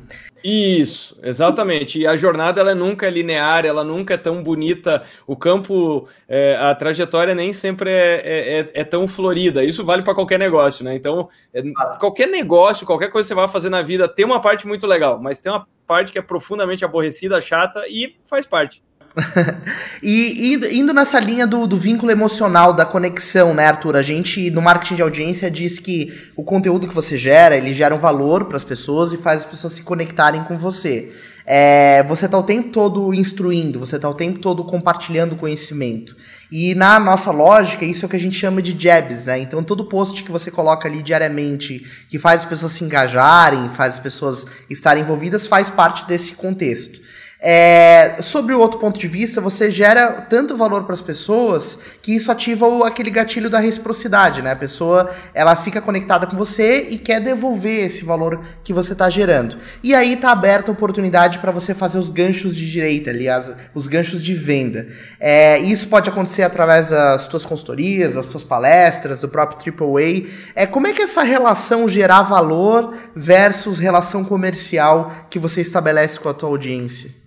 Isso, 0.45 1.17
exatamente. 1.23 2.01
E 2.01 2.07
a 2.07 2.17
jornada 2.17 2.61
ela 2.61 2.75
nunca 2.75 3.07
é 3.07 3.11
linear, 3.11 3.65
ela 3.65 3.85
nunca 3.85 4.15
é 4.15 4.17
tão 4.17 4.43
bonita. 4.43 5.03
O 5.27 5.37
campo, 5.37 6.09
é, 6.29 6.57
a 6.57 6.75
trajetória 6.75 7.35
nem 7.35 7.53
sempre 7.53 7.91
é, 7.91 8.23
é, 8.25 8.61
é, 8.61 8.71
é 8.75 8.85
tão 8.85 9.07
florida. 9.07 9.65
Isso 9.65 9.85
vale 9.85 10.03
para 10.03 10.15
qualquer 10.15 10.39
negócio, 10.39 10.85
né? 10.85 10.97
Então, 10.97 11.29
é, 11.55 11.63
qualquer 11.99 12.27
negócio, 12.27 12.87
qualquer 12.87 13.09
coisa 13.09 13.27
que 13.27 13.29
você 13.29 13.41
vai 13.41 13.49
fazer 13.49 13.69
na 13.69 13.83
vida 13.83 14.09
tem 14.09 14.25
uma 14.25 14.41
parte 14.41 14.67
muito 14.67 14.87
legal, 14.87 15.21
mas 15.21 15.41
tem 15.41 15.53
uma 15.53 15.67
parte 15.87 16.11
que 16.11 16.19
é 16.19 16.23
profundamente 16.23 16.85
aborrecida, 16.85 17.41
chata 17.41 17.85
e 17.89 18.17
faz 18.25 18.45
parte. 18.45 18.83
e 20.03 20.55
indo, 20.73 20.93
nessa 20.93 21.21
linha 21.21 21.47
do, 21.47 21.67
do, 21.67 21.77
vínculo 21.77 22.11
emocional, 22.11 22.73
da 22.73 22.85
conexão, 22.85 23.53
né, 23.53 23.67
Arthur? 23.67 23.97
A 23.97 24.03
gente, 24.03 24.51
no 24.51 24.63
marketing 24.63 24.97
de 24.97 25.03
audiência, 25.03 25.51
diz 25.51 25.79
que 25.79 26.13
o 26.35 26.43
conteúdo 26.43 26.89
que 26.89 26.95
você 26.95 27.19
gera, 27.19 27.57
ele 27.57 27.75
gera 27.75 27.95
um 27.95 27.99
valor 27.99 28.47
para 28.47 28.57
as 28.57 28.65
pessoas 28.65 29.13
e 29.13 29.19
faz 29.19 29.43
as 29.43 29.47
pessoas 29.47 29.75
se 29.75 29.83
conectarem 29.83 30.45
com 30.45 30.57
você. 30.57 31.13
É, 31.45 32.05
você 32.05 32.27
está 32.27 32.39
o 32.39 32.43
tempo 32.43 32.71
todo 32.71 33.13
instruindo, 33.13 33.81
você 33.81 33.97
está 33.97 34.09
o 34.09 34.15
tempo 34.15 34.39
todo 34.39 34.65
compartilhando 34.65 35.37
conhecimento. 35.37 36.17
E 36.51 36.75
na 36.75 37.01
nossa 37.01 37.31
lógica, 37.33 37.85
isso 37.85 38.05
é 38.05 38.07
o 38.07 38.09
que 38.09 38.17
a 38.17 38.21
gente 38.21 38.37
chama 38.37 38.63
de 38.63 38.81
jabs, 38.81 39.25
né? 39.25 39.39
Então, 39.39 39.63
todo 39.63 39.87
post 39.87 40.23
que 40.23 40.31
você 40.31 40.51
coloca 40.51 40.87
ali 40.87 41.03
diariamente, 41.03 41.85
que 42.09 42.19
faz 42.19 42.43
as 42.43 42.47
pessoas 42.47 42.73
se 42.73 42.85
engajarem, 42.85 43.71
faz 43.71 43.95
as 43.95 44.01
pessoas 44.01 44.47
estarem 44.71 45.03
envolvidas, 45.03 45.47
faz 45.47 45.69
parte 45.69 46.07
desse 46.07 46.33
contexto. 46.35 47.02
É, 47.45 48.19
sobre 48.23 48.55
o 48.55 48.61
outro 48.61 48.79
ponto 48.79 49.01
de 49.01 49.09
vista, 49.09 49.41
você 49.41 49.69
gera 49.69 50.13
tanto 50.13 50.57
valor 50.57 50.85
para 50.85 50.95
as 50.95 51.01
pessoas 51.01 51.77
que 52.01 52.15
isso 52.15 52.31
ativa 52.31 52.69
o, 52.69 52.85
aquele 52.85 53.11
gatilho 53.11 53.51
da 53.51 53.59
reciprocidade, 53.59 54.41
né? 54.41 54.53
A 54.53 54.57
pessoa 54.57 55.11
ela 55.35 55.57
fica 55.57 55.81
conectada 55.81 56.25
com 56.25 56.37
você 56.37 56.87
e 56.89 56.99
quer 56.99 57.21
devolver 57.21 57.85
esse 57.85 58.05
valor 58.05 58.41
que 58.63 58.73
você 58.73 58.93
está 58.93 59.11
gerando. 59.11 59.59
E 59.83 59.93
aí 59.93 60.13
está 60.13 60.31
aberta 60.31 60.71
a 60.71 60.73
oportunidade 60.73 61.41
para 61.41 61.51
você 61.51 61.75
fazer 61.75 61.99
os 61.99 62.11
ganchos 62.11 62.55
de 62.55 62.71
direita, 62.71 63.11
aliás, 63.11 63.51
os 63.75 63.89
ganchos 63.89 64.23
de 64.23 64.35
venda. 64.35 64.87
É, 65.19 65.59
isso 65.59 65.89
pode 65.89 66.09
acontecer 66.09 66.45
através 66.45 66.91
das 66.91 67.23
suas 67.23 67.45
consultorias, 67.45 68.15
das 68.15 68.27
suas 68.27 68.45
palestras, 68.45 69.21
do 69.21 69.29
próprio 69.29 69.75
AAA. 69.75 70.29
É, 70.55 70.65
como 70.65 70.87
é 70.87 70.93
que 70.93 71.03
essa 71.03 71.25
relação 71.25 71.89
gerar 71.89 72.23
valor 72.23 72.95
versus 73.17 73.81
relação 73.81 74.25
comercial 74.25 75.11
que 75.29 75.41
você 75.41 75.61
estabelece 75.61 76.21
com 76.21 76.29
a 76.29 76.35
tua 76.35 76.49
audiência? 76.49 77.23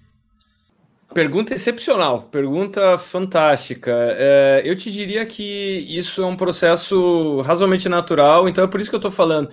Pergunta 1.15 1.53
excepcional, 1.53 2.23
pergunta 2.23 2.97
fantástica. 2.97 3.89
É, 4.19 4.61
eu 4.65 4.75
te 4.75 4.91
diria 4.91 5.25
que 5.25 5.77
isso 5.87 6.21
é 6.21 6.25
um 6.25 6.35
processo 6.35 7.39
razoavelmente 7.39 7.87
natural, 7.87 8.49
então 8.49 8.61
é 8.61 8.67
por 8.67 8.81
isso 8.81 8.89
que 8.89 8.97
eu 8.97 8.99
estou 8.99 9.09
falando. 9.09 9.47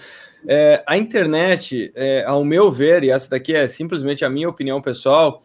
É, 0.45 0.83
a 0.85 0.97
internet, 0.97 1.93
é, 1.95 2.25
ao 2.25 2.45
meu 2.45 2.73
ver, 2.73 3.05
e 3.05 3.11
essa 3.11 3.31
daqui 3.31 3.55
é 3.55 3.69
simplesmente 3.69 4.25
a 4.25 4.29
minha 4.29 4.49
opinião 4.49 4.83
pessoal, 4.83 5.41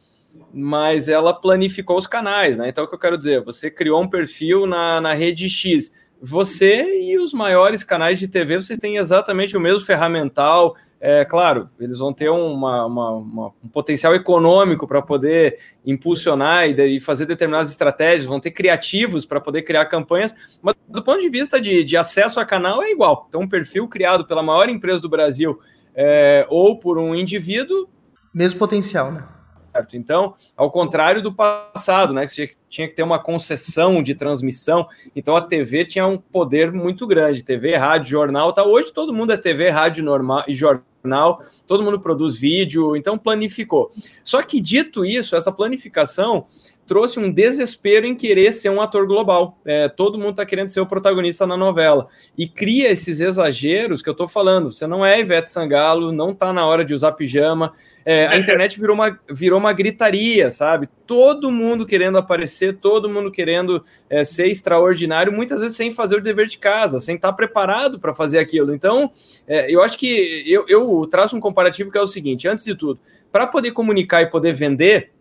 mas 0.51 1.07
ela 1.07 1.39
planificou 1.39 1.95
os 1.95 2.07
canais, 2.07 2.57
né? 2.57 2.67
Então, 2.67 2.85
o 2.85 2.87
que 2.87 2.95
eu 2.95 2.99
quero 2.99 3.15
dizer? 3.15 3.43
Você 3.43 3.69
criou 3.69 4.01
um 4.01 4.09
perfil 4.09 4.65
na, 4.65 4.99
na 4.99 5.13
rede 5.13 5.47
X, 5.47 5.93
você 6.19 6.99
e 6.99 7.19
os 7.19 7.31
maiores 7.31 7.83
canais 7.83 8.17
de 8.17 8.27
TV, 8.27 8.55
vocês 8.55 8.79
têm 8.79 8.97
exatamente 8.97 9.55
o 9.55 9.59
mesmo 9.61 9.85
ferramental. 9.85 10.75
É 10.99 11.23
claro, 11.23 11.69
eles 11.79 11.99
vão 11.99 12.11
ter 12.11 12.29
uma, 12.29 12.85
uma, 12.85 13.11
uma, 13.11 13.53
um 13.63 13.67
potencial 13.67 14.15
econômico 14.15 14.87
para 14.87 14.99
poder 14.99 15.59
impulsionar 15.85 16.67
e, 16.67 16.97
e, 16.97 16.99
fazer 16.99 17.27
determinadas 17.27 17.69
estratégias, 17.69 18.25
vão 18.25 18.39
ter 18.39 18.49
criativos 18.49 19.23
para 19.23 19.39
poder 19.39 19.61
criar 19.61 19.85
campanhas, 19.85 20.33
mas 20.59 20.73
do 20.87 21.03
ponto 21.03 21.21
de 21.21 21.29
vista 21.29 21.61
de, 21.61 21.83
de, 21.83 21.95
acesso 21.95 22.39
a 22.39 22.45
canal 22.45 22.81
é 22.81 22.91
igual. 22.91 23.27
Então, 23.29 23.41
um 23.41 23.47
perfil 23.47 23.87
criado 23.87 24.25
pela 24.25 24.41
maior 24.41 24.69
empresa 24.69 24.99
do 24.99 25.09
Brasil 25.09 25.59
é, 25.93 26.47
ou 26.49 26.79
por 26.79 26.97
um 26.97 27.13
indivíduo. 27.13 27.87
Mesmo 28.33 28.57
potencial, 28.59 29.11
né? 29.11 29.36
Certo. 29.77 29.95
Então, 29.95 30.33
ao 30.55 30.71
contrário 30.71 31.21
do 31.21 31.31
passado, 31.31 32.13
né, 32.13 32.25
que 32.25 32.51
tinha 32.67 32.87
que 32.87 32.95
ter 32.95 33.03
uma 33.03 33.19
concessão 33.19 34.01
de 34.01 34.15
transmissão, 34.15 34.87
então 35.15 35.35
a 35.35 35.41
TV 35.41 35.85
tinha 35.85 36.07
um 36.07 36.17
poder 36.17 36.71
muito 36.71 37.05
grande, 37.05 37.43
TV, 37.43 37.75
rádio, 37.75 38.09
jornal, 38.09 38.51
tá? 38.53 38.63
Hoje 38.63 38.91
todo 38.91 39.13
mundo 39.13 39.31
é 39.31 39.37
TV, 39.37 39.69
rádio 39.69 40.03
normal 40.03 40.43
e 40.47 40.55
jornal, 40.55 41.39
todo 41.67 41.83
mundo 41.83 41.99
produz 41.99 42.35
vídeo, 42.35 42.95
então 42.95 43.17
planificou. 43.17 43.91
Só 44.23 44.41
que 44.41 44.59
dito 44.59 45.05
isso, 45.05 45.35
essa 45.35 45.51
planificação 45.51 46.47
trouxe 46.87 47.19
um 47.19 47.29
desespero 47.29 48.07
em 48.07 48.15
querer 48.15 48.53
ser 48.53 48.69
um 48.69 48.81
ator 48.81 49.05
global. 49.05 49.59
É, 49.65 49.89
todo 49.89 50.17
mundo 50.17 50.31
está 50.31 50.45
querendo 50.45 50.69
ser 50.69 50.79
o 50.79 50.85
protagonista 50.85 51.45
na 51.45 51.57
novela. 51.57 52.07
E 52.37 52.47
cria 52.47 52.89
esses 52.89 53.19
exageros 53.19 54.01
que 54.01 54.07
eu 54.07 54.13
estou 54.13 54.27
falando. 54.27 54.71
Você 54.71 54.87
não 54.87 55.05
é 55.05 55.19
Ivete 55.19 55.51
Sangalo, 55.51 56.11
não 56.11 56.31
está 56.31 56.53
na 56.53 56.65
hora 56.65 56.85
de 56.85 56.93
usar 56.93 57.11
pijama. 57.11 57.73
É, 58.05 58.25
a 58.27 58.37
internet 58.37 58.79
virou 58.79 58.95
uma, 58.95 59.19
virou 59.29 59.59
uma 59.59 59.73
gritaria, 59.73 60.49
sabe? 60.49 60.87
Todo 61.05 61.51
mundo 61.51 61.85
querendo 61.85 62.17
aparecer, 62.17 62.77
todo 62.77 63.09
mundo 63.09 63.29
querendo 63.29 63.83
é, 64.09 64.23
ser 64.23 64.47
extraordinário, 64.47 65.33
muitas 65.33 65.61
vezes 65.61 65.75
sem 65.75 65.91
fazer 65.91 66.15
o 66.15 66.21
dever 66.21 66.47
de 66.47 66.57
casa, 66.57 67.01
sem 67.01 67.15
estar 67.15 67.29
tá 67.29 67.33
preparado 67.33 67.99
para 67.99 68.15
fazer 68.15 68.39
aquilo. 68.39 68.73
Então, 68.73 69.11
é, 69.45 69.69
eu 69.69 69.83
acho 69.83 69.97
que 69.97 70.43
eu, 70.47 70.65
eu 70.69 71.05
traço 71.11 71.35
um 71.35 71.41
comparativo 71.41 71.91
que 71.91 71.97
é 71.97 72.01
o 72.01 72.07
seguinte: 72.07 72.47
antes 72.47 72.63
de 72.63 72.75
tudo, 72.75 72.97
para 73.29 73.45
poder 73.45 73.71
comunicar 73.71 74.21
e 74.21 74.27
poder 74.27 74.53
vender, 74.53 75.11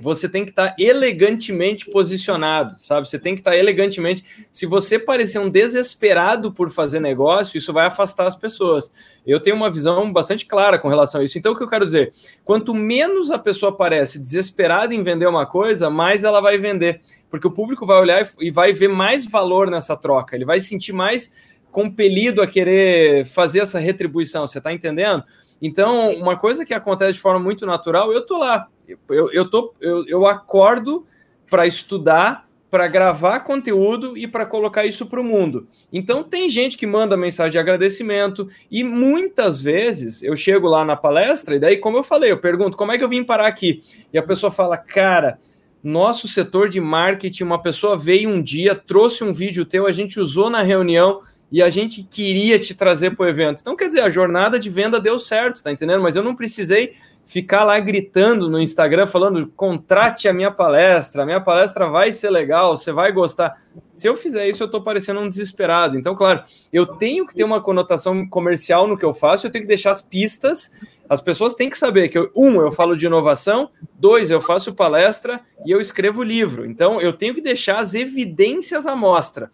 você 0.00 0.28
tem 0.28 0.44
que 0.44 0.50
estar 0.50 0.68
tá 0.68 0.76
elegantemente 0.78 1.90
posicionado, 1.90 2.76
sabe? 2.78 3.08
Você 3.08 3.18
tem 3.18 3.34
que 3.34 3.40
estar 3.40 3.50
tá 3.50 3.56
elegantemente. 3.56 4.46
Se 4.52 4.66
você 4.66 4.98
parecer 4.98 5.40
um 5.40 5.50
desesperado 5.50 6.52
por 6.52 6.70
fazer 6.70 7.00
negócio, 7.00 7.58
isso 7.58 7.72
vai 7.72 7.86
afastar 7.86 8.26
as 8.26 8.36
pessoas. 8.36 8.92
Eu 9.26 9.40
tenho 9.40 9.56
uma 9.56 9.70
visão 9.70 10.12
bastante 10.12 10.46
clara 10.46 10.78
com 10.78 10.88
relação 10.88 11.20
a 11.20 11.24
isso. 11.24 11.36
Então, 11.38 11.52
o 11.52 11.56
que 11.56 11.62
eu 11.62 11.68
quero 11.68 11.84
dizer? 11.84 12.12
Quanto 12.44 12.72
menos 12.72 13.32
a 13.32 13.38
pessoa 13.38 13.76
parece 13.76 14.18
desesperada 14.18 14.94
em 14.94 15.02
vender 15.02 15.26
uma 15.26 15.44
coisa, 15.44 15.90
mais 15.90 16.22
ela 16.22 16.40
vai 16.40 16.56
vender. 16.56 17.00
Porque 17.28 17.46
o 17.46 17.52
público 17.52 17.84
vai 17.84 18.00
olhar 18.00 18.28
e 18.38 18.52
vai 18.52 18.72
ver 18.72 18.88
mais 18.88 19.26
valor 19.26 19.68
nessa 19.68 19.96
troca. 19.96 20.36
Ele 20.36 20.44
vai 20.44 20.60
sentir 20.60 20.92
mais 20.92 21.32
compelido 21.72 22.40
a 22.40 22.46
querer 22.46 23.24
fazer 23.24 23.58
essa 23.58 23.80
retribuição. 23.80 24.46
Você 24.46 24.58
está 24.58 24.72
entendendo? 24.72 25.24
Então, 25.60 26.10
uma 26.12 26.36
coisa 26.36 26.64
que 26.64 26.72
acontece 26.72 27.14
de 27.14 27.20
forma 27.20 27.40
muito 27.40 27.66
natural, 27.66 28.12
eu 28.12 28.24
tô 28.24 28.38
lá, 28.38 28.68
eu, 28.86 29.32
eu, 29.32 29.48
tô, 29.48 29.74
eu, 29.80 30.06
eu 30.06 30.26
acordo 30.26 31.04
para 31.50 31.66
estudar, 31.66 32.48
para 32.70 32.88
gravar 32.88 33.40
conteúdo 33.40 34.18
e 34.18 34.26
para 34.26 34.44
colocar 34.44 34.84
isso 34.84 35.06
para 35.06 35.20
o 35.20 35.24
mundo. 35.24 35.68
Então 35.92 36.24
tem 36.24 36.48
gente 36.48 36.76
que 36.76 36.86
manda 36.86 37.16
mensagem 37.16 37.52
de 37.52 37.58
agradecimento 37.58 38.48
e 38.70 38.82
muitas 38.82 39.60
vezes 39.60 40.22
eu 40.22 40.34
chego 40.34 40.66
lá 40.66 40.84
na 40.84 40.96
palestra 40.96 41.54
e 41.54 41.58
daí, 41.60 41.76
como 41.76 41.96
eu 41.96 42.02
falei, 42.02 42.32
eu 42.32 42.38
pergunto 42.38 42.76
como 42.76 42.90
é 42.90 42.98
que 42.98 43.04
eu 43.04 43.08
vim 43.08 43.22
parar 43.22 43.46
aqui 43.46 43.82
e 44.12 44.18
a 44.18 44.22
pessoa 44.22 44.50
fala, 44.50 44.76
cara, 44.76 45.38
nosso 45.82 46.26
setor 46.26 46.68
de 46.68 46.80
marketing, 46.80 47.44
uma 47.44 47.62
pessoa 47.62 47.96
veio 47.96 48.28
um 48.28 48.42
dia, 48.42 48.74
trouxe 48.74 49.22
um 49.22 49.32
vídeo 49.32 49.64
teu, 49.64 49.86
a 49.86 49.92
gente 49.92 50.18
usou 50.18 50.50
na 50.50 50.62
reunião 50.62 51.20
e 51.50 51.62
a 51.62 51.70
gente 51.70 52.02
queria 52.02 52.58
te 52.58 52.74
trazer 52.74 53.16
para 53.16 53.26
o 53.26 53.28
evento. 53.28 53.60
Então, 53.60 53.76
quer 53.76 53.86
dizer, 53.86 54.00
a 54.00 54.10
jornada 54.10 54.58
de 54.58 54.68
venda 54.68 55.00
deu 55.00 55.18
certo, 55.18 55.62
tá 55.62 55.70
entendendo? 55.70 56.02
Mas 56.02 56.16
eu 56.16 56.22
não 56.22 56.34
precisei 56.34 56.94
ficar 57.26 57.64
lá 57.64 57.78
gritando 57.80 58.50
no 58.50 58.60
Instagram 58.60 59.06
falando 59.06 59.50
contrate 59.56 60.28
a 60.28 60.32
minha 60.32 60.50
palestra, 60.50 61.22
a 61.22 61.26
minha 61.26 61.40
palestra 61.40 61.88
vai 61.88 62.12
ser 62.12 62.30
legal, 62.30 62.76
você 62.76 62.92
vai 62.92 63.12
gostar. 63.12 63.54
Se 63.94 64.06
eu 64.06 64.16
fizer 64.16 64.48
isso, 64.48 64.62
eu 64.62 64.66
estou 64.66 64.82
parecendo 64.82 65.20
um 65.20 65.28
desesperado. 65.28 65.96
Então, 65.96 66.14
claro, 66.14 66.42
eu 66.72 66.86
tenho 66.86 67.26
que 67.26 67.34
ter 67.34 67.44
uma 67.44 67.62
conotação 67.62 68.26
comercial 68.28 68.86
no 68.86 68.98
que 68.98 69.04
eu 69.04 69.14
faço, 69.14 69.46
eu 69.46 69.50
tenho 69.50 69.64
que 69.64 69.68
deixar 69.68 69.90
as 69.90 70.02
pistas. 70.02 70.72
As 71.08 71.20
pessoas 71.20 71.54
têm 71.54 71.70
que 71.70 71.78
saber 71.78 72.08
que, 72.08 72.18
eu, 72.18 72.30
um, 72.34 72.60
eu 72.60 72.72
falo 72.72 72.96
de 72.96 73.06
inovação, 73.06 73.70
dois, 73.98 74.30
eu 74.30 74.40
faço 74.40 74.74
palestra 74.74 75.40
e 75.64 75.70
eu 75.70 75.80
escrevo 75.80 76.22
livro. 76.22 76.66
Então, 76.66 77.00
eu 77.00 77.12
tenho 77.12 77.34
que 77.34 77.40
deixar 77.40 77.78
as 77.78 77.94
evidências 77.94 78.86
à 78.86 78.96
mostra. 78.96 79.50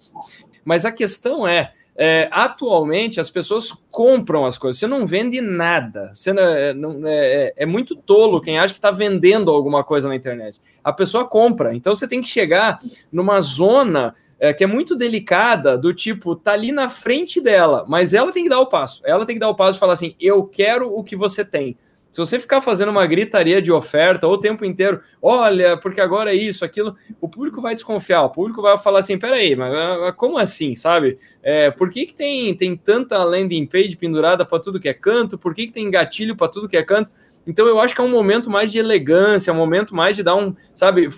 Mas 0.64 0.84
a 0.84 0.92
questão 0.92 1.46
é, 1.46 1.72
é, 2.02 2.30
atualmente 2.32 3.20
as 3.20 3.28
pessoas 3.28 3.70
compram 3.90 4.46
as 4.46 4.56
coisas, 4.56 4.80
você 4.80 4.86
não 4.86 5.06
vende 5.06 5.38
nada. 5.42 6.10
Você 6.14 6.32
não, 6.32 6.42
é, 6.42 6.72
não, 6.72 7.06
é, 7.06 7.12
é, 7.26 7.54
é 7.58 7.66
muito 7.66 7.94
tolo 7.94 8.40
quem 8.40 8.58
acha 8.58 8.72
que 8.72 8.78
está 8.78 8.90
vendendo 8.90 9.50
alguma 9.50 9.84
coisa 9.84 10.08
na 10.08 10.16
internet. 10.16 10.58
A 10.82 10.94
pessoa 10.94 11.26
compra, 11.26 11.76
então 11.76 11.94
você 11.94 12.08
tem 12.08 12.22
que 12.22 12.28
chegar 12.28 12.80
numa 13.12 13.38
zona 13.42 14.14
é, 14.38 14.54
que 14.54 14.64
é 14.64 14.66
muito 14.66 14.96
delicada, 14.96 15.76
do 15.76 15.92
tipo, 15.92 16.34
tá 16.34 16.52
ali 16.52 16.72
na 16.72 16.88
frente 16.88 17.38
dela, 17.38 17.84
mas 17.86 18.14
ela 18.14 18.32
tem 18.32 18.44
que 18.44 18.48
dar 18.48 18.60
o 18.60 18.66
passo. 18.66 19.02
Ela 19.04 19.26
tem 19.26 19.36
que 19.36 19.40
dar 19.40 19.50
o 19.50 19.54
passo 19.54 19.76
e 19.76 19.80
falar 19.80 19.92
assim: 19.92 20.14
eu 20.18 20.42
quero 20.44 20.90
o 20.90 21.04
que 21.04 21.14
você 21.14 21.44
tem. 21.44 21.76
Se 22.12 22.18
você 22.18 22.38
ficar 22.38 22.60
fazendo 22.60 22.88
uma 22.88 23.06
gritaria 23.06 23.62
de 23.62 23.70
oferta 23.70 24.26
o 24.26 24.36
tempo 24.36 24.64
inteiro, 24.64 25.00
olha, 25.22 25.76
porque 25.76 26.00
agora 26.00 26.32
é 26.32 26.34
isso, 26.34 26.64
aquilo, 26.64 26.96
o 27.20 27.28
público 27.28 27.60
vai 27.60 27.74
desconfiar, 27.74 28.22
o 28.22 28.30
público 28.30 28.60
vai 28.60 28.76
falar 28.76 28.98
assim, 28.98 29.16
peraí, 29.16 29.54
mas, 29.54 29.72
mas 29.72 30.14
como 30.16 30.36
assim, 30.36 30.74
sabe? 30.74 31.18
É, 31.42 31.70
por 31.70 31.88
que, 31.88 32.06
que 32.06 32.14
tem, 32.14 32.54
tem 32.54 32.76
tanta 32.76 33.22
landing 33.22 33.64
page 33.64 33.96
pendurada 33.96 34.44
para 34.44 34.58
tudo 34.58 34.80
que 34.80 34.88
é 34.88 34.94
canto? 34.94 35.38
Por 35.38 35.54
que, 35.54 35.66
que 35.66 35.72
tem 35.72 35.88
gatilho 35.88 36.36
para 36.36 36.48
tudo 36.48 36.68
que 36.68 36.76
é 36.76 36.82
canto? 36.82 37.10
Então 37.46 37.66
eu 37.66 37.80
acho 37.80 37.94
que 37.94 38.00
é 38.00 38.04
um 38.04 38.10
momento 38.10 38.50
mais 38.50 38.70
de 38.70 38.78
elegância, 38.78 39.52
um 39.52 39.56
momento 39.56 39.94
mais 39.94 40.16
de 40.16 40.22
dar 40.22 40.34
um, 40.34 40.54
sabe, 40.74 41.08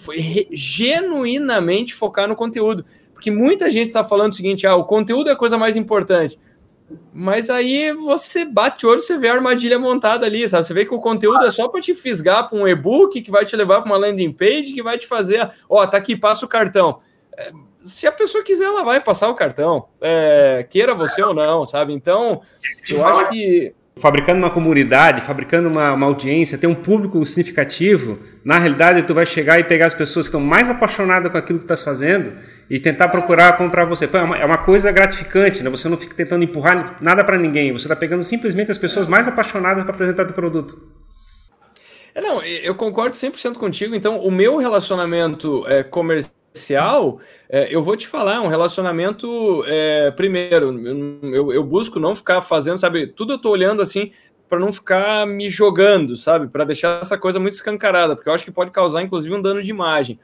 genuinamente 0.51 1.95
focar 1.95 2.28
no 2.28 2.36
conteúdo. 2.36 2.84
Porque 3.12 3.30
muita 3.30 3.70
gente 3.70 3.88
está 3.88 4.05
falando 4.05 4.32
o 4.32 4.34
seguinte: 4.34 4.66
ah, 4.66 4.76
o 4.76 4.84
conteúdo 4.84 5.30
é 5.30 5.32
a 5.32 5.36
coisa 5.36 5.57
mais 5.57 5.76
importante. 5.76 6.38
Mas 7.12 7.51
aí 7.51 7.93
você 7.93 8.45
bate 8.45 8.87
o 8.87 8.91
olho, 8.91 9.01
você 9.01 9.18
vê 9.18 9.28
a 9.28 9.35
armadilha 9.35 9.78
montada 9.78 10.26
ali, 10.26 10.49
sabe? 10.49 10.64
Você 10.64 10.74
vê 10.74 10.85
que 10.85 10.95
o 10.95 10.99
conteúdo 10.99 11.45
é 11.45 11.51
só 11.51 11.68
para 11.68 11.80
te 11.80 11.95
fisgar 11.95 12.49
para 12.49 12.59
um 12.59 12.66
e-book 12.66 13.20
que 13.20 13.30
vai 13.30 13.45
te 13.45 13.57
levar 13.57 13.80
para 13.80 13.91
uma 13.91 13.99
landing 13.99 14.33
page 14.33 14.72
que 14.72 14.83
vai 14.83 14.99
te 14.99 15.07
fazer, 15.07 15.51
ó, 15.68 15.87
tá 15.87 15.97
aqui, 15.97 16.16
passa 16.16 16.45
o 16.45 16.49
cartão. 16.49 17.01
É, 17.37 17.53
se 17.83 18.07
a 18.07 18.12
pessoa 18.12 18.45
quiser, 18.45 18.64
ela 18.64 18.85
vai 18.85 19.01
passar 19.01 19.28
o 19.28 19.35
cartão, 19.35 19.87
é, 20.01 20.66
queira 20.68 20.95
você 20.95 21.22
ou 21.22 21.35
não, 21.35 21.66
sabe? 21.66 21.93
Então, 21.93 22.41
eu 22.89 23.05
acho 23.05 23.30
que 23.30 23.74
fabricando 23.97 24.39
uma 24.39 24.51
comunidade, 24.51 25.20
fabricando 25.20 25.68
uma, 25.68 25.93
uma, 25.93 26.07
audiência, 26.07 26.57
ter 26.57 26.66
um 26.66 26.74
público 26.74 27.24
significativo, 27.26 28.18
na 28.45 28.59
realidade 28.59 29.03
tu 29.03 29.14
vai 29.14 29.26
chegar 29.26 29.59
e 29.59 29.64
pegar 29.64 29.87
as 29.87 29.95
pessoas 29.95 30.26
que 30.26 30.37
estão 30.37 30.41
mais 30.41 30.70
apaixonadas 30.70 31.30
com 31.30 31.39
aquilo 31.39 31.59
que 31.59 31.64
estás 31.66 31.83
fazendo 31.83 32.33
e 32.68 32.78
tentar 32.80 33.08
procurar 33.08 33.56
comprar 33.56 33.84
você. 33.84 34.06
Pô, 34.08 34.18
é, 34.18 34.22
uma, 34.22 34.38
é 34.38 34.44
uma 34.44 34.58
coisa 34.58 34.90
gratificante, 34.90 35.62
né? 35.62 35.70
Você 35.70 35.88
não 35.88 35.96
fica 35.96 36.14
tentando 36.14 36.44
empurrar 36.44 36.98
nada 37.00 37.24
para 37.24 37.38
ninguém. 37.38 37.72
Você 37.72 37.84
está 37.84 37.96
pegando 37.96 38.22
simplesmente 38.22 38.70
as 38.70 38.78
pessoas 38.78 39.06
mais 39.06 39.28
apaixonadas 39.28 39.84
para 39.84 39.92
apresentar 39.92 40.28
o 40.28 40.32
produto. 40.32 40.80
É, 42.14 42.20
não, 42.20 42.42
eu 42.42 42.74
concordo 42.74 43.16
100% 43.16 43.54
contigo. 43.54 43.94
Então, 43.94 44.18
o 44.18 44.30
meu 44.30 44.58
relacionamento 44.58 45.64
é, 45.66 45.82
comercial, 45.82 47.20
é, 47.48 47.74
eu 47.74 47.82
vou 47.82 47.96
te 47.96 48.06
falar, 48.06 48.36
é 48.36 48.40
um 48.40 48.48
relacionamento, 48.48 49.64
é, 49.66 50.10
primeiro, 50.10 50.78
eu, 51.34 51.52
eu, 51.52 51.64
busco 51.64 51.98
não 51.98 52.14
ficar 52.14 52.42
fazendo, 52.42 52.78
sabe, 52.78 53.06
tudo 53.06 53.34
eu 53.34 53.38
tô 53.38 53.50
olhando 53.50 53.80
assim 53.80 54.10
para 54.48 54.60
não 54.60 54.70
ficar 54.70 55.26
me 55.26 55.48
jogando, 55.48 56.14
sabe, 56.14 56.46
para 56.46 56.64
deixar 56.64 57.00
essa 57.00 57.16
coisa 57.16 57.40
muito 57.40 57.54
escancarada, 57.54 58.14
porque 58.14 58.28
eu 58.28 58.34
acho 58.34 58.44
que 58.44 58.50
pode 58.50 58.70
causar, 58.70 59.00
inclusive, 59.00 59.34
um 59.34 59.40
dano 59.40 59.62
de 59.62 59.70
imagem. 59.70 60.18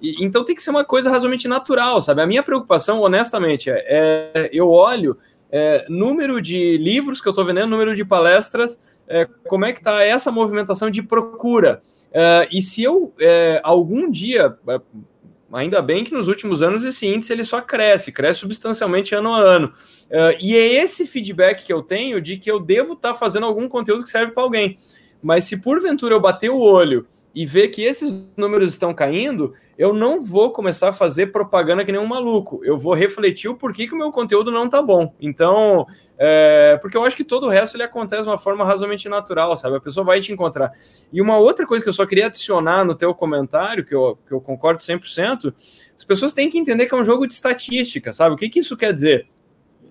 E, 0.00 0.24
então 0.24 0.44
tem 0.44 0.54
que 0.54 0.62
ser 0.62 0.70
uma 0.70 0.84
coisa 0.84 1.10
razoavelmente 1.10 1.48
natural, 1.48 2.00
sabe? 2.02 2.20
A 2.20 2.26
minha 2.26 2.42
preocupação, 2.42 3.00
honestamente, 3.00 3.70
é, 3.70 4.30
é 4.34 4.50
eu 4.52 4.70
olho 4.70 5.16
é, 5.56 5.86
número 5.88 6.40
de 6.42 6.76
livros 6.78 7.20
que 7.20 7.28
eu 7.28 7.30
estou 7.30 7.44
vendendo, 7.44 7.70
número 7.70 7.94
de 7.94 8.04
palestras, 8.04 8.76
é, 9.06 9.28
como 9.46 9.64
é 9.64 9.72
que 9.72 9.78
está 9.78 10.02
essa 10.02 10.32
movimentação 10.32 10.90
de 10.90 11.00
procura. 11.00 11.80
É, 12.12 12.48
e 12.52 12.60
se 12.60 12.82
eu 12.82 13.12
é, 13.20 13.60
algum 13.62 14.10
dia, 14.10 14.58
é, 14.68 14.80
ainda 15.52 15.80
bem 15.80 16.02
que 16.02 16.12
nos 16.12 16.26
últimos 16.26 16.60
anos 16.60 16.84
esse 16.84 17.06
índice 17.06 17.32
ele 17.32 17.44
só 17.44 17.60
cresce, 17.60 18.10
cresce 18.10 18.40
substancialmente 18.40 19.14
ano 19.14 19.32
a 19.32 19.38
ano. 19.38 19.72
e 20.40 20.56
é 20.56 20.82
esse 20.82 21.06
feedback 21.06 21.64
que 21.64 21.72
eu 21.72 21.82
tenho 21.82 22.20
de 22.20 22.36
que 22.36 22.50
eu 22.50 22.58
devo 22.58 22.94
estar 22.94 23.12
tá 23.12 23.14
fazendo 23.14 23.46
algum 23.46 23.68
conteúdo 23.68 24.02
que 24.02 24.10
serve 24.10 24.32
para 24.32 24.42
alguém. 24.42 24.76
Mas 25.22 25.44
se 25.44 25.60
porventura 25.60 26.14
eu 26.14 26.20
bater 26.20 26.50
o 26.50 26.58
olho 26.58 27.06
e 27.34 27.44
ver 27.44 27.68
que 27.68 27.82
esses 27.82 28.14
números 28.36 28.72
estão 28.72 28.94
caindo, 28.94 29.52
eu 29.76 29.92
não 29.92 30.20
vou 30.20 30.52
começar 30.52 30.90
a 30.90 30.92
fazer 30.92 31.26
propaganda 31.32 31.84
que 31.84 31.90
nem 31.90 32.00
um 32.00 32.06
maluco. 32.06 32.60
Eu 32.64 32.78
vou 32.78 32.94
refletir 32.94 33.48
o 33.48 33.56
porquê 33.56 33.88
que 33.88 33.94
o 33.94 33.98
meu 33.98 34.12
conteúdo 34.12 34.52
não 34.52 34.68
tá 34.68 34.80
bom. 34.80 35.12
Então, 35.20 35.84
é, 36.16 36.78
porque 36.80 36.96
eu 36.96 37.02
acho 37.02 37.16
que 37.16 37.24
todo 37.24 37.46
o 37.46 37.48
resto 37.48 37.74
ele 37.76 37.82
acontece 37.82 38.22
de 38.22 38.28
uma 38.28 38.38
forma 38.38 38.64
razoavelmente 38.64 39.08
natural, 39.08 39.56
sabe? 39.56 39.76
A 39.76 39.80
pessoa 39.80 40.06
vai 40.06 40.20
te 40.20 40.32
encontrar. 40.32 40.70
E 41.12 41.20
uma 41.20 41.36
outra 41.36 41.66
coisa 41.66 41.82
que 41.82 41.88
eu 41.88 41.94
só 41.94 42.06
queria 42.06 42.26
adicionar 42.26 42.84
no 42.84 42.94
teu 42.94 43.12
comentário, 43.12 43.84
que 43.84 43.94
eu, 43.94 44.16
que 44.26 44.32
eu 44.32 44.40
concordo 44.40 44.80
100%, 44.80 45.52
as 45.96 46.04
pessoas 46.04 46.32
têm 46.32 46.48
que 46.48 46.58
entender 46.58 46.86
que 46.86 46.94
é 46.94 46.96
um 46.96 47.04
jogo 47.04 47.26
de 47.26 47.32
estatística, 47.32 48.12
sabe? 48.12 48.36
O 48.36 48.38
que, 48.38 48.48
que 48.48 48.60
isso 48.60 48.76
quer 48.76 48.92
dizer? 48.92 49.26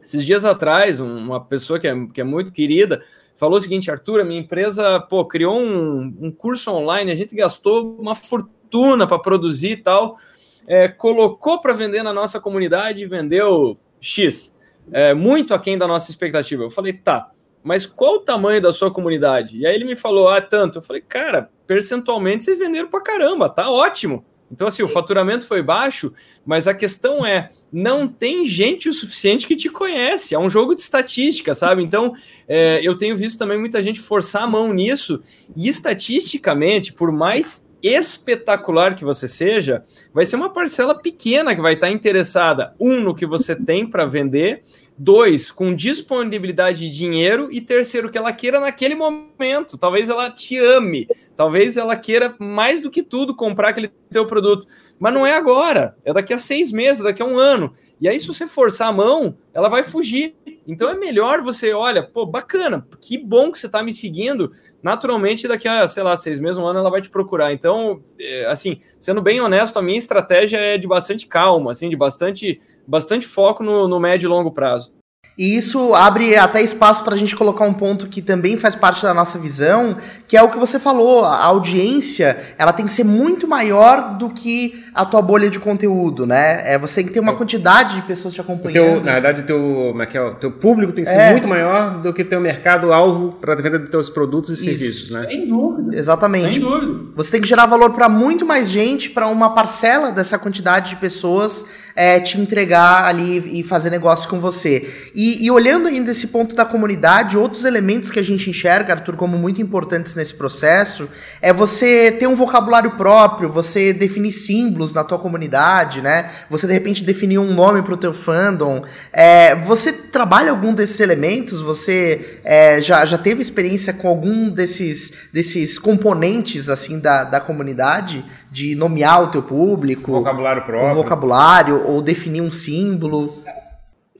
Esses 0.01 0.25
dias 0.25 0.45
atrás, 0.45 0.99
uma 0.99 1.43
pessoa 1.43 1.77
que 1.77 1.87
é, 1.87 1.93
que 2.13 2.21
é 2.21 2.23
muito 2.23 2.51
querida 2.51 3.01
falou 3.43 3.57
o 3.57 3.61
seguinte, 3.61 3.91
Arthur, 3.91 4.21
a 4.21 4.23
minha 4.23 4.39
empresa 4.39 5.01
pô, 5.01 5.25
criou 5.25 5.59
um, 5.59 6.15
um 6.21 6.31
curso 6.31 6.71
online, 6.71 7.11
a 7.11 7.15
gente 7.15 7.35
gastou 7.35 7.93
uma 7.99 8.15
fortuna 8.15 9.05
para 9.05 9.19
produzir 9.19 9.71
e 9.71 9.77
tal, 9.77 10.17
é, 10.65 10.87
colocou 10.87 11.59
para 11.59 11.73
vender 11.73 12.03
na 12.03 12.13
nossa 12.13 12.39
comunidade 12.39 13.03
e 13.03 13.05
vendeu 13.05 13.77
X, 13.99 14.57
é, 14.93 15.13
muito 15.13 15.53
aquém 15.53 15.77
da 15.77 15.85
nossa 15.85 16.09
expectativa. 16.09 16.63
Eu 16.63 16.69
falei, 16.69 16.93
tá, 16.93 17.31
mas 17.61 17.85
qual 17.85 18.15
o 18.15 18.19
tamanho 18.19 18.61
da 18.61 18.71
sua 18.71 18.89
comunidade? 18.89 19.57
E 19.57 19.67
aí 19.67 19.75
ele 19.75 19.83
me 19.83 19.97
falou, 19.97 20.29
ah, 20.29 20.39
tanto. 20.39 20.77
Eu 20.77 20.81
falei, 20.81 21.01
cara, 21.01 21.49
percentualmente 21.67 22.45
vocês 22.45 22.57
venderam 22.57 22.87
para 22.87 23.01
caramba, 23.01 23.49
tá 23.49 23.69
ótimo. 23.69 24.23
Então, 24.53 24.67
assim, 24.67 24.83
o 24.83 24.87
faturamento 24.87 25.47
foi 25.47 25.63
baixo, 25.63 26.13
mas 26.45 26.67
a 26.67 26.75
questão 26.75 27.25
é, 27.25 27.49
não 27.71 28.07
tem 28.07 28.45
gente 28.45 28.87
o 28.87 28.93
suficiente 28.93 29.47
que 29.47 29.55
te 29.55 29.67
conhece. 29.67 30.35
É 30.35 30.39
um 30.39 30.47
jogo 30.49 30.75
de 30.75 30.81
estatística, 30.81 31.55
sabe? 31.55 31.83
Então, 31.83 32.13
é, 32.47 32.79
eu 32.83 32.95
tenho 32.95 33.17
visto 33.17 33.39
também 33.39 33.57
muita 33.57 33.81
gente 33.81 33.99
forçar 33.99 34.43
a 34.43 34.47
mão 34.47 34.71
nisso. 34.71 35.19
E 35.57 35.67
estatisticamente, 35.67 36.93
por 36.93 37.11
mais 37.11 37.67
espetacular 37.81 38.93
que 38.95 39.03
você 39.03 39.27
seja, 39.27 39.83
vai 40.13 40.23
ser 40.23 40.35
uma 40.35 40.53
parcela 40.53 40.93
pequena 40.93 41.55
que 41.55 41.61
vai 41.61 41.73
estar 41.73 41.89
interessada, 41.89 42.75
um, 42.79 43.01
no 43.01 43.15
que 43.15 43.25
você 43.25 43.55
tem 43.55 43.85
para 43.87 44.05
vender, 44.05 44.61
dois, 45.03 45.51
com 45.51 45.75
disponibilidade 45.75 46.79
de 46.79 46.89
dinheiro, 46.89 47.49
e 47.51 47.59
terceiro, 47.59 48.09
que 48.09 48.17
ela 48.17 48.31
queira 48.31 48.59
naquele 48.59 48.95
momento. 48.95 49.77
Talvez 49.77 50.09
ela 50.09 50.31
te 50.31 50.57
ame, 50.57 51.07
talvez 51.35 51.75
ela 51.75 51.95
queira 51.97 52.33
mais 52.39 52.79
do 52.79 52.89
que 52.89 53.03
tudo 53.03 53.35
comprar 53.35 53.69
aquele 53.69 53.91
teu 54.09 54.25
produto, 54.25 54.65
mas 54.97 55.13
não 55.13 55.27
é 55.27 55.35
agora, 55.35 55.97
é 56.05 56.13
daqui 56.13 56.33
a 56.33 56.37
seis 56.37 56.71
meses, 56.71 57.03
daqui 57.03 57.21
a 57.21 57.25
um 57.25 57.37
ano. 57.37 57.73
E 57.99 58.07
aí, 58.07 58.17
se 58.19 58.27
você 58.27 58.47
forçar 58.47 58.87
a 58.87 58.93
mão, 58.93 59.37
ela 59.53 59.67
vai 59.67 59.83
fugir. 59.83 60.35
Então 60.65 60.89
é 60.89 60.95
melhor 60.95 61.41
você, 61.41 61.73
olha, 61.73 62.01
pô, 62.01 62.25
bacana, 62.25 62.87
que 63.01 63.17
bom 63.17 63.51
que 63.51 63.59
você 63.59 63.65
está 63.65 63.83
me 63.83 63.91
seguindo. 63.91 64.51
Naturalmente, 64.81 65.47
daqui 65.47 65.67
a, 65.67 65.87
sei 65.87 66.03
lá, 66.03 66.15
seis 66.15 66.39
meses, 66.39 66.57
um 66.57 66.65
ano, 66.65 66.79
ela 66.79 66.89
vai 66.89 67.01
te 67.01 67.09
procurar. 67.09 67.51
Então, 67.51 68.01
é, 68.19 68.45
assim, 68.45 68.79
sendo 68.99 69.21
bem 69.21 69.41
honesto, 69.41 69.77
a 69.77 69.81
minha 69.81 69.97
estratégia 69.97 70.57
é 70.57 70.77
de 70.77 70.87
bastante 70.87 71.27
calma, 71.27 71.71
assim, 71.71 71.89
de 71.89 71.95
bastante, 71.95 72.61
bastante 72.87 73.25
foco 73.25 73.63
no, 73.63 73.87
no 73.87 73.99
médio 73.99 74.27
e 74.27 74.29
longo 74.29 74.51
prazo. 74.51 74.93
E 75.37 75.57
isso 75.57 75.95
abre 75.95 76.35
até 76.35 76.61
espaço 76.61 77.03
para 77.03 77.15
a 77.15 77.17
gente 77.17 77.35
colocar 77.35 77.65
um 77.65 77.73
ponto 77.73 78.07
que 78.07 78.21
também 78.21 78.55
faz 78.55 78.75
parte 78.75 79.01
da 79.01 79.15
nossa 79.15 79.39
visão, 79.39 79.97
que 80.27 80.37
é 80.37 80.43
o 80.43 80.49
que 80.49 80.59
você 80.59 80.77
falou, 80.77 81.25
a 81.25 81.43
audiência, 81.45 82.37
ela 82.55 82.71
tem 82.71 82.85
que 82.85 82.91
ser 82.91 83.03
muito 83.03 83.47
maior 83.47 84.15
do 84.15 84.29
que 84.29 84.83
a 84.93 85.03
tua 85.03 85.23
bolha 85.23 85.49
de 85.49 85.59
conteúdo, 85.59 86.27
né? 86.27 86.61
É, 86.71 86.77
você 86.77 86.97
tem 86.97 87.07
que 87.07 87.13
ter 87.13 87.19
uma 87.19 87.33
quantidade 87.35 87.95
de 87.95 88.01
pessoas 88.03 88.35
te 88.35 88.41
acompanhando. 88.41 88.73
Teu, 88.73 89.03
na 89.03 89.13
verdade, 89.13 89.41
o 89.41 89.45
teu, 89.45 89.95
é 89.99 90.03
é? 90.03 90.33
teu 90.39 90.51
público 90.51 90.93
tem 90.93 91.03
que 91.03 91.09
ser 91.09 91.17
é. 91.17 91.31
muito 91.31 91.47
maior 91.47 91.99
do 91.99 92.13
que 92.13 92.21
o 92.21 92.25
teu 92.25 92.39
mercado-alvo 92.39 93.33
para 93.41 93.53
a 93.53 93.55
venda 93.55 93.79
dos 93.79 93.89
teus 93.89 94.09
produtos 94.11 94.51
e 94.51 94.53
Isso. 94.53 94.63
serviços, 94.63 95.11
né? 95.11 95.25
Sem 95.27 95.47
dúvida. 95.47 95.97
Exatamente. 95.97 96.59
Sem 96.59 96.61
dúvida. 96.61 97.11
Você 97.15 97.31
tem 97.31 97.41
que 97.41 97.47
gerar 97.47 97.65
valor 97.65 97.93
para 97.93 98.07
muito 98.07 98.45
mais 98.45 98.69
gente, 98.69 99.09
para 99.09 99.27
uma 99.27 99.55
parcela 99.55 100.11
dessa 100.11 100.37
quantidade 100.37 100.91
de 100.91 100.97
pessoas 100.97 101.65
é, 101.95 102.19
te 102.19 102.39
entregar 102.39 103.05
ali 103.05 103.59
e 103.59 103.63
fazer 103.63 103.89
negócio 103.89 104.29
com 104.29 104.39
você. 104.39 105.11
E, 105.13 105.45
e, 105.45 105.51
olhando 105.51 105.87
ainda 105.87 106.09
esse 106.09 106.27
ponto 106.27 106.55
da 106.55 106.65
comunidade, 106.65 107.37
outros 107.37 107.65
elementos 107.65 108.09
que 108.09 108.19
a 108.19 108.23
gente 108.23 108.49
enxerga, 108.49 108.93
Arthur, 108.93 109.15
como 109.15 109.37
muito 109.37 109.61
importantes 109.61 110.15
nesse 110.15 110.33
processo, 110.33 111.07
é 111.39 111.53
você 111.53 112.11
ter 112.11 112.25
um 112.25 112.35
vocabulário 112.35 112.91
próprio, 112.91 113.51
você 113.51 113.93
definir 113.93 114.31
símbolos 114.31 114.93
na 114.93 115.03
tua 115.03 115.19
comunidade, 115.19 116.01
né? 116.01 116.31
Você 116.49 116.65
de 116.65 116.73
repente 116.73 117.03
definir 117.03 117.37
um 117.37 117.53
nome 117.53 117.83
para 117.83 117.93
o 117.93 117.97
teu 117.97 118.13
fandom. 118.13 118.83
É, 119.11 119.53
você 119.55 119.91
trabalha 119.91 120.49
algum 120.49 120.73
desses 120.73 120.99
elementos? 120.99 121.61
Você 121.61 122.39
é, 122.43 122.81
já, 122.81 123.05
já 123.05 123.17
teve 123.17 123.41
experiência 123.41 123.93
com 123.93 124.07
algum 124.07 124.49
desses, 124.49 125.13
desses 125.31 125.77
componentes 125.77 126.69
assim 126.69 126.99
da, 126.99 127.23
da 127.23 127.39
comunidade? 127.39 128.25
De 128.51 128.75
nomear 128.75 129.23
o 129.23 129.27
teu 129.27 129.41
público? 129.41 130.11
Vocabulário 130.11 130.63
próprio. 130.63 130.91
Um 130.91 130.95
vocabulário 130.95 131.87
ou 131.87 132.01
definir 132.01 132.41
um 132.41 132.51
símbolo? 132.51 133.42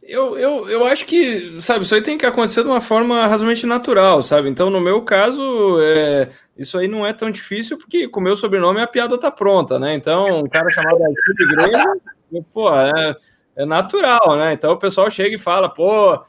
Eu, 0.08 0.38
eu, 0.38 0.70
eu 0.70 0.86
acho 0.86 1.06
que, 1.06 1.62
sabe, 1.62 1.86
isso 1.86 1.96
aí 1.96 2.02
tem 2.02 2.18
que 2.18 2.26
acontecer 2.26 2.62
de 2.62 2.68
uma 2.68 2.82
forma 2.82 3.22
razoavelmente 3.22 3.66
natural, 3.66 4.22
sabe? 4.22 4.50
Então, 4.50 4.70
no 4.70 4.82
meu 4.82 5.02
caso, 5.02 5.80
é, 5.82 6.30
isso 6.58 6.78
aí 6.78 6.88
não 6.88 7.06
é 7.06 7.14
tão 7.14 7.32
difícil, 7.32 7.78
porque 7.78 8.08
com 8.08 8.20
o 8.20 8.24
meu 8.24 8.36
sobrenome 8.36 8.82
a 8.82 8.88
piada 8.88 9.18
tá 9.18 9.32
pronta, 9.32 9.80
né? 9.80 9.96
Então, 9.96 10.42
um 10.42 10.50
cara 10.50 10.70
chamado 10.70 11.02
Arthur 11.02 11.34
de 11.38 11.46
Grêmio, 11.48 12.46
pô, 12.54 12.70
é, 12.74 13.16
é 13.56 13.66
natural, 13.66 14.36
né? 14.36 14.54
Então 14.54 14.74
o 14.74 14.80
pessoal 14.80 15.10
chega 15.10 15.36
e 15.36 15.40
fala, 15.40 15.70
pô, 15.70 16.22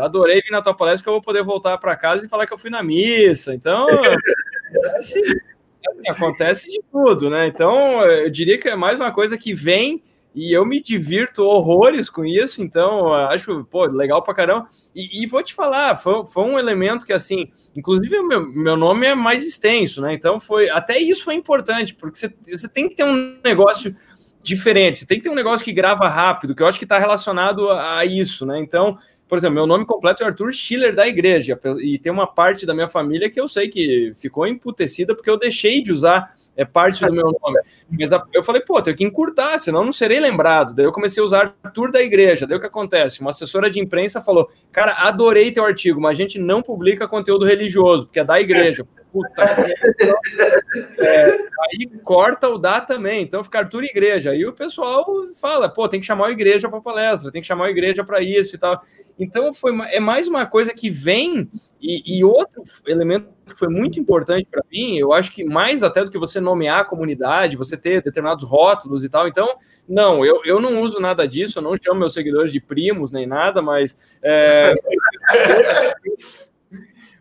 adorei 0.00 0.40
vir 0.40 0.50
na 0.50 0.62
tua 0.62 0.74
palestra 0.74 1.02
que 1.02 1.08
eu 1.08 1.14
vou 1.14 1.22
poder 1.22 1.42
voltar 1.42 1.78
para 1.78 1.96
casa 1.96 2.24
e 2.24 2.28
falar 2.28 2.46
que 2.46 2.52
eu 2.52 2.58
fui 2.58 2.70
na 2.70 2.82
missa. 2.82 3.54
Então, 3.54 3.86
assim, 4.96 5.22
acontece 6.08 6.68
de 6.68 6.80
tudo, 6.90 7.30
né? 7.30 7.46
Então, 7.46 8.02
eu 8.02 8.30
diria 8.30 8.58
que 8.58 8.68
é 8.68 8.76
mais 8.76 8.98
uma 8.98 9.12
coisa 9.12 9.38
que 9.38 9.54
vem 9.54 10.02
e 10.34 10.52
eu 10.52 10.64
me 10.64 10.80
divirto 10.80 11.44
horrores 11.44 12.08
com 12.08 12.24
isso, 12.24 12.62
então 12.62 13.12
acho, 13.12 13.64
pô, 13.64 13.84
legal 13.84 14.22
pra 14.22 14.34
caramba. 14.34 14.66
E, 14.94 15.22
e 15.22 15.26
vou 15.26 15.42
te 15.42 15.52
falar, 15.52 15.94
foi, 15.96 16.24
foi, 16.24 16.44
um 16.44 16.58
elemento 16.58 17.04
que, 17.04 17.12
assim, 17.12 17.50
inclusive 17.76 18.22
meu, 18.22 18.40
meu 18.52 18.76
nome 18.76 19.06
é 19.06 19.14
mais 19.14 19.44
extenso, 19.44 20.00
né? 20.00 20.14
Então 20.14 20.40
foi, 20.40 20.70
até 20.70 20.98
isso 20.98 21.24
foi 21.24 21.34
importante, 21.34 21.94
porque 21.94 22.18
você, 22.18 22.68
tem 22.68 22.88
que 22.88 22.96
ter 22.96 23.04
um 23.04 23.36
negócio 23.44 23.94
diferente, 24.42 24.98
você 24.98 25.06
tem 25.06 25.18
que 25.18 25.24
ter 25.24 25.30
um 25.30 25.34
negócio 25.34 25.64
que 25.64 25.72
grava 25.72 26.08
rápido, 26.08 26.54
que 26.54 26.62
eu 26.62 26.66
acho 26.66 26.78
que 26.78 26.84
está 26.84 26.98
relacionado 26.98 27.68
a, 27.68 27.98
a 27.98 28.04
isso, 28.06 28.46
né? 28.46 28.58
Então, 28.58 28.96
por 29.28 29.36
exemplo, 29.36 29.54
meu 29.54 29.66
nome 29.66 29.84
completo 29.84 30.22
é 30.22 30.26
Arthur 30.26 30.52
Schiller 30.52 30.94
da 30.94 31.06
igreja, 31.06 31.60
e 31.80 31.98
tem 31.98 32.10
uma 32.10 32.26
parte 32.26 32.64
da 32.64 32.74
minha 32.74 32.88
família 32.88 33.30
que 33.30 33.40
eu 33.40 33.46
sei 33.46 33.68
que 33.68 34.12
ficou 34.16 34.46
emputecida 34.46 35.14
porque 35.14 35.30
eu 35.30 35.38
deixei 35.38 35.82
de 35.82 35.92
usar 35.92 36.34
é 36.56 36.64
parte 36.64 37.04
do 37.04 37.12
meu 37.12 37.24
nome. 37.24 37.60
Mas 37.90 38.10
eu 38.32 38.42
falei, 38.42 38.62
pô, 38.62 38.80
tenho 38.82 38.96
que 38.96 39.04
encurtar, 39.04 39.58
senão 39.58 39.84
não 39.84 39.92
serei 39.92 40.20
lembrado. 40.20 40.74
Daí 40.74 40.84
eu 40.84 40.92
comecei 40.92 41.22
a 41.22 41.26
usar 41.26 41.54
Arthur 41.62 41.90
da 41.90 42.02
igreja. 42.02 42.46
Daí 42.46 42.56
o 42.56 42.60
que 42.60 42.66
acontece? 42.66 43.20
Uma 43.20 43.30
assessora 43.30 43.70
de 43.70 43.80
imprensa 43.80 44.20
falou: 44.20 44.48
Cara, 44.70 44.92
adorei 45.06 45.50
teu 45.50 45.64
artigo, 45.64 46.00
mas 46.00 46.12
a 46.12 46.22
gente 46.22 46.38
não 46.38 46.62
publica 46.62 47.08
conteúdo 47.08 47.44
religioso, 47.44 48.04
porque 48.06 48.20
é 48.20 48.24
da 48.24 48.40
igreja. 48.40 48.86
Puta 49.12 49.42
é, 50.98 51.38
aí 51.60 51.86
corta 52.02 52.48
o 52.48 52.56
dá 52.56 52.80
também, 52.80 53.22
então 53.22 53.44
fica 53.44 53.58
Arthur 53.58 53.84
Igreja. 53.84 54.30
Aí 54.30 54.46
o 54.46 54.54
pessoal 54.54 55.04
fala, 55.38 55.68
pô, 55.68 55.86
tem 55.86 56.00
que 56.00 56.06
chamar 56.06 56.28
a 56.28 56.32
igreja 56.32 56.68
para 56.68 56.80
palestra, 56.80 57.30
tem 57.30 57.42
que 57.42 57.46
chamar 57.46 57.66
a 57.66 57.70
igreja 57.70 58.02
para 58.02 58.22
isso 58.22 58.56
e 58.56 58.58
tal. 58.58 58.80
Então 59.18 59.52
foi 59.52 59.72
é 59.90 60.00
mais 60.00 60.26
uma 60.26 60.46
coisa 60.46 60.72
que 60.72 60.88
vem 60.88 61.50
e, 61.80 62.18
e 62.18 62.24
outro 62.24 62.62
elemento 62.86 63.28
que 63.44 63.58
foi 63.58 63.68
muito 63.68 63.98
importante 63.98 64.46
para 64.50 64.62
mim, 64.70 64.96
eu 64.96 65.12
acho 65.12 65.32
que 65.32 65.44
mais 65.44 65.82
até 65.82 66.04
do 66.04 66.10
que 66.10 66.18
você 66.18 66.40
nomear 66.40 66.80
a 66.80 66.84
comunidade, 66.84 67.56
você 67.56 67.76
ter 67.76 68.02
determinados 68.02 68.44
rótulos 68.44 69.04
e 69.04 69.08
tal. 69.08 69.26
Então, 69.28 69.56
não, 69.88 70.24
eu, 70.24 70.40
eu 70.44 70.60
não 70.60 70.80
uso 70.80 71.00
nada 71.00 71.26
disso, 71.26 71.58
eu 71.58 71.62
não 71.62 71.76
chamo 71.76 72.00
meus 72.00 72.14
seguidores 72.14 72.52
de 72.52 72.60
primos 72.60 73.10
nem 73.10 73.26
nada, 73.26 73.60
mas 73.60 73.98
é, 74.22 74.72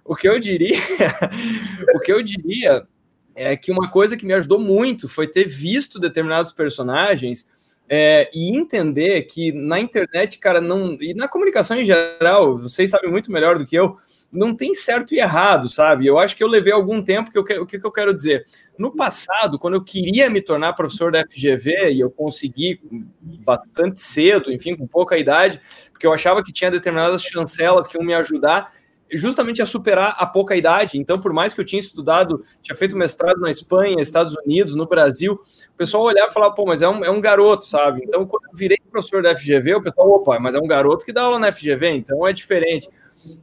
o 0.06 0.16
que 0.16 0.28
eu 0.28 0.40
diria, 0.40 0.78
o 1.96 2.00
que 2.00 2.12
eu 2.12 2.22
diria 2.22 2.88
é 3.36 3.56
que 3.56 3.72
uma 3.72 3.90
coisa 3.90 4.18
que 4.18 4.26
me 4.26 4.34
ajudou 4.34 4.60
muito 4.60 5.08
foi 5.08 5.28
ter 5.28 5.46
visto 5.46 6.00
determinados 6.00 6.52
personagens 6.52 7.48
é, 7.94 8.30
e 8.34 8.58
entender 8.58 9.24
que 9.24 9.52
na 9.52 9.78
internet, 9.78 10.40
cara, 10.40 10.62
não 10.62 10.98
e 11.02 11.14
na 11.14 11.28
comunicação 11.28 11.78
em 11.78 11.84
geral, 11.84 12.58
vocês 12.58 12.90
sabem 12.90 13.12
muito 13.12 13.30
melhor 13.30 13.58
do 13.58 13.66
que 13.66 13.76
eu, 13.76 13.98
não 14.32 14.56
tem 14.56 14.74
certo 14.74 15.14
e 15.14 15.20
errado, 15.20 15.68
sabe? 15.68 16.08
Eu 16.08 16.18
acho 16.18 16.34
que 16.36 16.42
eu 16.42 16.48
levei 16.48 16.72
algum 16.72 17.04
tempo 17.04 17.30
que 17.30 17.38
eu 17.38 17.42
o 17.62 17.66
que, 17.66 17.78
que 17.78 17.86
eu 17.86 17.92
quero 17.92 18.14
dizer. 18.14 18.46
No 18.78 18.96
passado, 18.96 19.60
quando 19.60 19.74
eu 19.74 19.84
queria 19.84 20.30
me 20.30 20.42
tornar 20.42 20.72
professor 20.72 21.12
da 21.12 21.26
FGV 21.30 21.92
e 21.92 22.00
eu 22.00 22.10
consegui 22.10 22.80
bastante 23.22 24.00
cedo, 24.00 24.54
enfim, 24.54 24.74
com 24.74 24.88
pouca 24.88 25.18
idade, 25.18 25.60
porque 25.92 26.08
eu 26.08 26.14
achava 26.14 26.42
que 26.42 26.54
tinha 26.54 26.72
determinadas 26.72 27.22
chancelas 27.22 27.88
que 27.88 27.98
iam 27.98 28.06
me 28.06 28.14
ajudar, 28.14 28.72
justamente 29.14 29.62
a 29.62 29.66
superar 29.66 30.16
a 30.18 30.26
pouca 30.26 30.56
idade. 30.56 30.98
Então, 30.98 31.20
por 31.20 31.34
mais 31.34 31.54
que 31.54 31.62
eu 31.62 31.66
tinha 31.66 31.80
estudado, 31.80 32.44
tinha 32.62 32.76
feito 32.76 32.96
mestrado 32.96 33.40
na 33.40 33.50
Espanha, 33.50 34.02
Estados 34.02 34.36
Unidos, 34.46 34.76
no 34.76 34.88
Brasil, 34.88 35.34
o 35.34 35.78
pessoal 35.78 36.04
olhava 36.04 36.30
e 36.30 36.34
falava, 36.34 36.54
pô, 36.54 36.66
mas 36.66 36.82
é 36.82 36.90
um, 36.90 37.04
é 37.04 37.10
um 37.10 37.22
garoto, 37.22 37.66
sabe? 37.66 38.02
Então, 38.04 38.26
quando 38.26 38.46
eu 38.46 38.56
virei 38.56 38.78
professor 38.92 39.24
da 39.24 39.36
FGV, 39.36 39.76
o 39.76 39.82
pessoal, 39.82 40.10
opa, 40.10 40.40
mas 40.40 40.56
é 40.56 40.60
um 40.60 40.68
garoto 40.68 41.06
que 41.06 41.14
dá 41.14 41.24
aula 41.24 41.40
na 41.40 41.52
FGV, 41.52 41.90
então 41.92 42.28
é 42.28 42.34
diferente. 42.34 42.90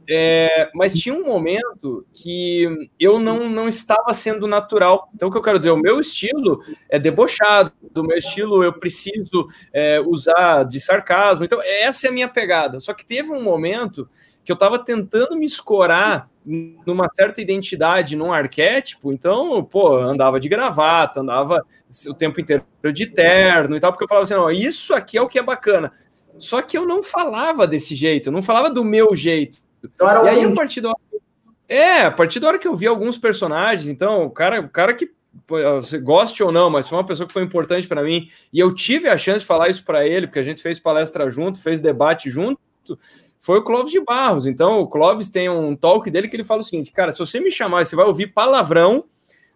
É, 0.09 0.69
mas 0.73 0.93
tinha 0.93 1.15
um 1.15 1.23
momento 1.23 2.05
que 2.13 2.89
eu 2.99 3.19
não, 3.19 3.49
não 3.49 3.67
estava 3.67 4.13
sendo 4.13 4.47
natural. 4.47 5.09
Então, 5.13 5.29
o 5.29 5.31
que 5.31 5.37
eu 5.37 5.41
quero 5.41 5.57
dizer, 5.57 5.71
o 5.71 5.77
meu 5.77 5.99
estilo 5.99 6.61
é 6.89 6.99
debochado, 6.99 7.71
o 7.95 8.03
meu 8.03 8.17
estilo 8.17 8.63
eu 8.63 8.73
preciso 8.73 9.47
é, 9.71 10.01
usar 10.01 10.63
de 10.63 10.79
sarcasmo. 10.81 11.45
Então, 11.45 11.61
essa 11.63 12.07
é 12.07 12.09
a 12.09 12.13
minha 12.13 12.27
pegada. 12.27 12.79
Só 12.79 12.93
que 12.93 13.05
teve 13.05 13.31
um 13.31 13.41
momento 13.41 14.09
que 14.49 14.51
eu 14.51 14.55
estava 14.55 14.79
tentando 14.79 15.37
me 15.37 15.45
escorar 15.45 16.27
numa 16.43 17.07
certa 17.13 17.39
identidade, 17.39 18.15
num 18.15 18.33
arquétipo, 18.33 19.13
então, 19.13 19.63
pô, 19.63 19.95
andava 19.95 20.39
de 20.39 20.49
gravata, 20.49 21.19
andava 21.19 21.63
o 22.07 22.13
tempo 22.15 22.41
inteiro 22.41 22.65
de 22.91 23.05
terno 23.05 23.75
e 23.75 23.79
tal, 23.79 23.91
porque 23.91 24.05
eu 24.05 24.07
falava 24.07 24.23
assim, 24.23 24.33
não, 24.33 24.49
isso 24.49 24.91
aqui 24.91 25.19
é 25.19 25.21
o 25.21 25.27
que 25.27 25.37
é 25.37 25.43
bacana. 25.43 25.91
Só 26.39 26.63
que 26.63 26.75
eu 26.75 26.83
não 26.83 27.03
falava 27.03 27.67
desse 27.67 27.93
jeito, 27.93 28.29
eu 28.29 28.33
não 28.33 28.41
falava 28.41 28.71
do 28.71 28.83
meu 28.83 29.15
jeito. 29.15 29.59
Então, 29.83 30.25
e 30.25 30.29
aí, 30.29 30.43
a 30.43 30.55
partir 30.55 30.81
da 30.81 30.89
hora... 30.89 30.97
É, 31.67 32.05
a 32.05 32.11
partir 32.11 32.39
da 32.39 32.47
hora 32.47 32.57
que 32.57 32.67
eu 32.67 32.75
vi 32.75 32.87
alguns 32.87 33.19
personagens, 33.19 33.87
então, 33.87 34.23
o 34.23 34.31
cara, 34.31 34.61
o 34.61 34.69
cara 34.69 34.95
que 34.95 35.11
você 35.47 35.99
goste 35.99 36.41
ou 36.41 36.51
não, 36.51 36.71
mas 36.71 36.89
foi 36.89 36.97
uma 36.97 37.05
pessoa 37.05 37.27
que 37.27 37.33
foi 37.33 37.43
importante 37.43 37.87
para 37.87 38.01
mim, 38.01 38.27
e 38.51 38.59
eu 38.59 38.73
tive 38.73 39.09
a 39.09 39.15
chance 39.15 39.41
de 39.41 39.45
falar 39.45 39.69
isso 39.69 39.85
para 39.85 40.07
ele, 40.07 40.25
porque 40.25 40.39
a 40.39 40.43
gente 40.43 40.63
fez 40.63 40.79
palestra 40.79 41.29
junto, 41.29 41.61
fez 41.61 41.79
debate 41.79 42.31
junto, 42.31 42.59
foi 43.39 43.59
o 43.59 43.63
Clóvis 43.63 43.91
de 43.91 44.01
Barros. 44.01 44.45
Então, 44.45 44.79
o 44.79 44.87
Clóvis 44.87 45.29
tem 45.29 45.49
um 45.49 45.75
talk 45.75 46.09
dele 46.09 46.27
que 46.27 46.35
ele 46.35 46.43
fala 46.43 46.61
o 46.61 46.63
seguinte: 46.63 46.91
cara, 46.91 47.11
se 47.11 47.19
você 47.19 47.39
me 47.39 47.51
chamar, 47.51 47.85
você 47.85 47.95
vai 47.95 48.05
ouvir 48.05 48.27
palavrão, 48.27 49.05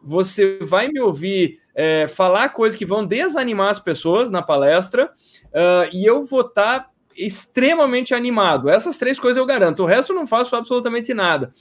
você 0.01 0.57
vai 0.61 0.88
me 0.88 0.99
ouvir 0.99 1.59
é, 1.75 2.07
falar 2.07 2.49
coisas 2.49 2.77
que 2.77 2.86
vão 2.86 3.05
desanimar 3.05 3.69
as 3.69 3.79
pessoas 3.79 4.29
na 4.29 4.41
palestra, 4.41 5.05
uh, 5.05 5.89
e 5.93 6.05
eu 6.05 6.23
vou 6.23 6.41
estar 6.41 6.79
tá 6.79 6.89
extremamente 7.17 8.13
animado. 8.13 8.69
Essas 8.69 8.97
três 8.97 9.19
coisas 9.19 9.38
eu 9.38 9.45
garanto. 9.45 9.84
O 9.84 9.86
resto 9.86 10.11
eu 10.11 10.15
não 10.15 10.27
faço 10.27 10.55
absolutamente 10.55 11.13
nada. 11.13 11.51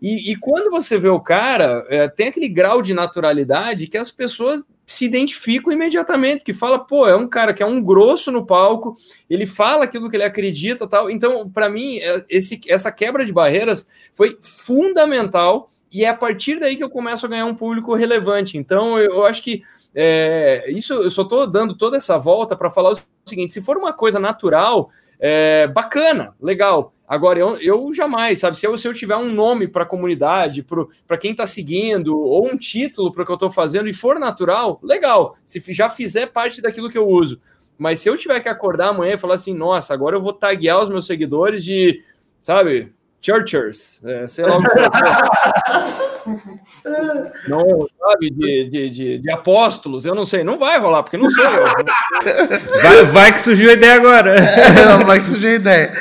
E, 0.00 0.32
e 0.32 0.36
quando 0.36 0.70
você 0.70 0.98
vê 0.98 1.08
o 1.08 1.20
cara, 1.20 1.86
é, 1.88 2.08
tem 2.08 2.28
aquele 2.28 2.48
grau 2.48 2.82
de 2.82 2.92
naturalidade 2.92 3.86
que 3.86 3.96
as 3.96 4.10
pessoas 4.10 4.62
se 4.92 5.06
identificam 5.06 5.72
imediatamente, 5.72 6.44
que 6.44 6.52
fala, 6.52 6.78
pô, 6.78 7.08
é 7.08 7.16
um 7.16 7.26
cara 7.26 7.54
que 7.54 7.62
é 7.62 7.66
um 7.66 7.82
grosso 7.82 8.30
no 8.30 8.44
palco, 8.44 8.94
ele 9.28 9.46
fala 9.46 9.84
aquilo 9.84 10.10
que 10.10 10.16
ele 10.16 10.22
acredita, 10.22 10.86
tal. 10.86 11.10
Então, 11.10 11.48
para 11.48 11.70
mim, 11.70 11.96
é, 11.96 12.22
esse, 12.28 12.60
essa 12.68 12.92
quebra 12.92 13.24
de 13.24 13.32
barreiras 13.32 13.88
foi 14.12 14.36
fundamental 14.42 15.70
e 15.90 16.04
é 16.04 16.08
a 16.10 16.14
partir 16.14 16.60
daí 16.60 16.76
que 16.76 16.84
eu 16.84 16.90
começo 16.90 17.24
a 17.24 17.28
ganhar 17.28 17.46
um 17.46 17.54
público 17.54 17.94
relevante. 17.94 18.58
Então, 18.58 18.98
eu, 18.98 19.14
eu 19.14 19.24
acho 19.24 19.42
que 19.42 19.62
é, 19.94 20.70
isso 20.70 20.92
eu 20.92 21.10
só 21.10 21.22
estou 21.22 21.46
dando 21.46 21.74
toda 21.74 21.96
essa 21.96 22.18
volta 22.18 22.54
para 22.54 22.70
falar 22.70 22.92
o 22.92 22.98
seguinte: 23.24 23.54
se 23.54 23.62
for 23.62 23.78
uma 23.78 23.94
coisa 23.94 24.20
natural, 24.20 24.90
é, 25.24 25.68
bacana, 25.68 26.34
legal. 26.42 26.92
Agora, 27.06 27.38
eu, 27.38 27.56
eu 27.60 27.92
jamais, 27.94 28.40
sabe? 28.40 28.58
Se 28.58 28.66
eu, 28.66 28.76
se 28.76 28.88
eu 28.88 28.92
tiver 28.92 29.14
um 29.14 29.30
nome 29.32 29.68
para 29.68 29.84
a 29.84 29.86
comunidade, 29.86 30.66
para 31.06 31.16
quem 31.16 31.30
está 31.30 31.46
seguindo, 31.46 32.18
ou 32.18 32.48
um 32.48 32.56
título 32.56 33.12
para 33.12 33.22
o 33.22 33.24
que 33.24 33.30
eu 33.30 33.34
estou 33.34 33.50
fazendo 33.50 33.88
e 33.88 33.92
for 33.92 34.18
natural, 34.18 34.80
legal. 34.82 35.36
Se 35.44 35.60
já 35.72 35.88
fizer 35.88 36.26
parte 36.26 36.60
daquilo 36.60 36.90
que 36.90 36.98
eu 36.98 37.06
uso. 37.06 37.40
Mas 37.78 38.00
se 38.00 38.08
eu 38.08 38.16
tiver 38.16 38.40
que 38.40 38.48
acordar 38.48 38.88
amanhã 38.88 39.14
e 39.14 39.18
falar 39.18 39.34
assim, 39.34 39.54
nossa, 39.54 39.94
agora 39.94 40.16
eu 40.16 40.22
vou 40.22 40.32
taguear 40.32 40.80
os 40.80 40.88
meus 40.88 41.06
seguidores 41.06 41.64
de, 41.64 42.02
sabe, 42.40 42.92
churchers, 43.22 44.00
é, 44.04 44.26
sei 44.26 44.44
lá 44.44 44.58
o 44.58 44.62
que 44.62 44.68
Não, 47.48 47.88
sabe, 47.98 48.30
de, 48.30 48.68
de, 48.68 48.90
de, 48.90 49.18
de, 49.18 49.30
apóstolos, 49.30 50.04
eu 50.04 50.14
não 50.14 50.26
sei, 50.26 50.44
não 50.44 50.58
vai 50.58 50.78
rolar, 50.78 51.02
porque 51.02 51.16
não 51.16 51.30
sou 51.30 51.42
eu. 51.44 51.64
Vai, 52.82 53.04
vai 53.06 53.32
que 53.32 53.40
surgiu 53.40 53.70
a 53.70 53.72
ideia 53.74 53.94
agora. 53.94 54.42
É, 54.82 55.04
vai 55.04 55.20
que 55.20 55.28
surgiu 55.28 55.50
a 55.50 55.54
ideia. 55.54 55.92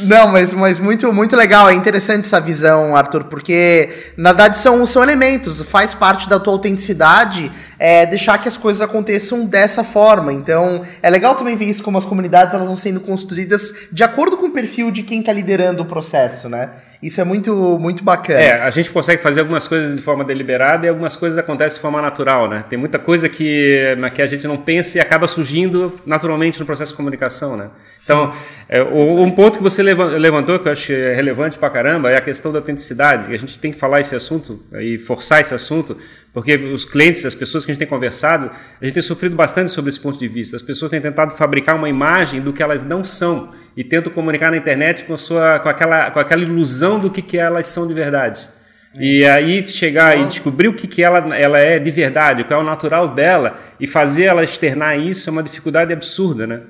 Não, 0.00 0.28
mas, 0.28 0.52
mas 0.52 0.78
muito, 0.78 1.10
muito 1.12 1.34
legal, 1.36 1.68
é 1.68 1.74
interessante 1.74 2.26
essa 2.26 2.40
visão, 2.40 2.96
Arthur, 2.96 3.24
porque 3.24 4.12
na 4.16 4.30
verdade 4.30 4.58
são, 4.58 4.86
são 4.86 5.02
elementos, 5.02 5.60
faz 5.62 5.92
parte 5.94 6.28
da 6.28 6.38
tua 6.38 6.52
autenticidade 6.52 7.50
é, 7.84 8.06
deixar 8.06 8.38
que 8.38 8.48
as 8.48 8.56
coisas 8.56 8.80
aconteçam 8.80 9.44
dessa 9.44 9.84
forma. 9.84 10.32
Então, 10.32 10.82
é 11.02 11.10
legal 11.10 11.34
também 11.34 11.54
ver 11.54 11.66
isso 11.66 11.82
como 11.82 11.98
as 11.98 12.06
comunidades 12.06 12.54
elas 12.54 12.66
vão 12.66 12.76
sendo 12.76 12.98
construídas 12.98 13.74
de 13.92 14.02
acordo 14.02 14.38
com 14.38 14.46
o 14.46 14.50
perfil 14.50 14.90
de 14.90 15.02
quem 15.02 15.20
está 15.20 15.30
liderando 15.30 15.82
o 15.82 15.84
processo, 15.84 16.48
né? 16.48 16.70
Isso 17.02 17.20
é 17.20 17.24
muito, 17.24 17.78
muito 17.78 18.02
bacana. 18.02 18.40
É, 18.40 18.62
a 18.62 18.70
gente 18.70 18.90
consegue 18.90 19.22
fazer 19.22 19.40
algumas 19.40 19.66
coisas 19.66 19.96
de 19.96 20.02
forma 20.02 20.24
deliberada 20.24 20.86
e 20.86 20.88
algumas 20.88 21.16
coisas 21.16 21.38
acontecem 21.38 21.76
de 21.76 21.82
forma 21.82 22.00
natural, 22.00 22.48
né? 22.48 22.64
Tem 22.68 22.78
muita 22.78 22.98
coisa 22.98 23.28
que, 23.28 23.96
que 24.14 24.22
a 24.22 24.26
gente 24.26 24.46
não 24.46 24.56
pensa 24.56 24.98
e 24.98 25.00
acaba 25.00 25.28
surgindo 25.28 26.00
naturalmente 26.06 26.58
no 26.58 26.66
processo 26.66 26.92
de 26.92 26.96
comunicação, 26.96 27.56
né? 27.56 27.70
Sim. 27.94 28.04
Então, 28.04 28.32
é, 28.68 28.82
o, 28.82 29.20
um 29.22 29.30
ponto 29.30 29.58
que 29.58 29.62
você 29.62 29.82
levantou, 29.82 30.58
que 30.58 30.68
eu 30.68 30.72
acho 30.72 30.92
relevante 30.92 31.58
pra 31.58 31.68
caramba, 31.70 32.10
é 32.10 32.16
a 32.16 32.20
questão 32.20 32.52
da 32.52 32.58
autenticidade. 32.58 33.34
A 33.34 33.38
gente 33.38 33.58
tem 33.58 33.72
que 33.72 33.78
falar 33.78 34.00
esse 34.00 34.14
assunto 34.14 34.60
e 34.80 34.98
forçar 34.98 35.40
esse 35.40 35.54
assunto, 35.54 35.96
porque 36.32 36.56
os 36.56 36.84
clientes, 36.84 37.24
as 37.24 37.34
pessoas 37.34 37.64
que 37.64 37.70
a 37.70 37.74
gente 37.74 37.78
tem 37.80 37.88
conversado, 37.88 38.50
a 38.80 38.84
gente 38.84 38.94
tem 38.94 39.02
sofrido 39.02 39.36
bastante 39.36 39.70
sobre 39.70 39.90
esse 39.90 40.00
ponto 40.00 40.18
de 40.18 40.26
vista. 40.26 40.56
As 40.56 40.62
pessoas 40.62 40.90
têm 40.90 41.00
tentado 41.00 41.34
fabricar 41.34 41.76
uma 41.76 41.88
imagem 41.88 42.40
do 42.40 42.52
que 42.52 42.62
elas 42.62 42.82
não 42.82 43.04
são 43.04 43.52
e 43.76 43.82
tentam 43.82 44.12
comunicar 44.12 44.50
na 44.50 44.56
internet 44.56 45.04
com, 45.04 45.16
sua, 45.16 45.58
com, 45.58 45.68
aquela, 45.68 46.10
com 46.10 46.18
aquela 46.18 46.42
ilusão 46.42 46.98
do 46.98 47.10
que, 47.10 47.20
que 47.20 47.38
elas 47.38 47.66
são 47.66 47.86
de 47.86 47.94
verdade. 47.94 48.48
É. 48.96 49.02
E 49.02 49.26
aí 49.26 49.66
chegar 49.66 50.18
e 50.18 50.24
descobrir 50.26 50.68
o 50.68 50.74
que, 50.74 50.86
que 50.86 51.02
ela, 51.02 51.36
ela 51.36 51.58
é 51.58 51.78
de 51.78 51.90
verdade, 51.90 52.44
qual 52.44 52.60
é 52.60 52.62
o 52.62 52.66
natural 52.66 53.08
dela, 53.08 53.58
e 53.80 53.86
fazer 53.86 54.24
ela 54.24 54.44
externar 54.44 54.98
isso 54.98 55.28
é 55.28 55.32
uma 55.32 55.42
dificuldade 55.42 55.92
absurda, 55.92 56.46
né? 56.46 56.62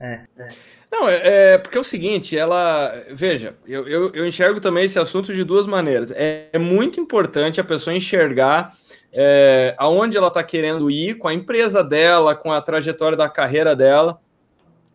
É, 0.00 0.20
é. 0.38 0.48
Não, 0.90 1.08
é, 1.08 1.20
é, 1.24 1.58
porque 1.58 1.76
é 1.76 1.80
o 1.80 1.84
seguinte, 1.84 2.38
ela. 2.38 2.94
Veja, 3.10 3.56
eu, 3.66 3.86
eu, 3.88 4.12
eu, 4.14 4.26
enxergo 4.26 4.60
também 4.60 4.84
esse 4.84 4.96
assunto 4.96 5.34
de 5.34 5.42
duas 5.42 5.66
maneiras. 5.66 6.12
É, 6.12 6.46
é 6.52 6.58
muito 6.58 7.00
importante 7.00 7.60
a 7.60 7.64
pessoa 7.64 7.96
enxergar 7.96 8.74
é, 9.12 9.74
aonde 9.76 10.16
ela 10.16 10.28
está 10.28 10.42
querendo 10.44 10.88
ir 10.88 11.18
com 11.18 11.26
a 11.26 11.34
empresa 11.34 11.82
dela, 11.82 12.36
com 12.36 12.52
a 12.52 12.60
trajetória 12.60 13.18
da 13.18 13.28
carreira 13.28 13.74
dela 13.74 14.20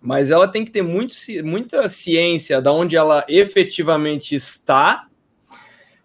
mas 0.02 0.32
ela 0.32 0.48
tem 0.48 0.64
que 0.64 0.72
ter 0.72 0.82
muito, 0.82 1.14
muita 1.44 1.88
ciência 1.90 2.62
de 2.62 2.70
onde 2.70 2.96
ela 2.96 3.26
efetivamente 3.28 4.34
está 4.34 5.08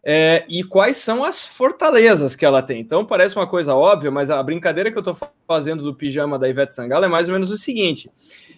é, 0.05 0.45
e 0.49 0.63
quais 0.63 0.99
são 0.99 1.25
as 1.25 1.47
fortalezas 1.47 2.37
que 2.37 2.45
ela 2.45 2.61
tem. 2.63 2.81
Então 2.81 3.07
parece 3.07 3.37
uma 3.37 3.47
coisa 3.47 3.75
óbvia, 3.75 4.11
mas 4.11 4.31
a 4.31 4.43
brincadeira 4.43 4.91
que 4.91 4.99
eu 4.99 5.01
estou 5.01 5.17
fazendo 5.47 5.83
do 5.83 5.95
pijama 5.95 6.39
da 6.39 6.49
Ivete 6.49 6.75
Sangalo 6.75 7.07
é 7.07 7.09
mais 7.09 7.29
ou 7.29 7.33
menos 7.33 7.51
o 7.51 7.57
seguinte: 7.57 8.11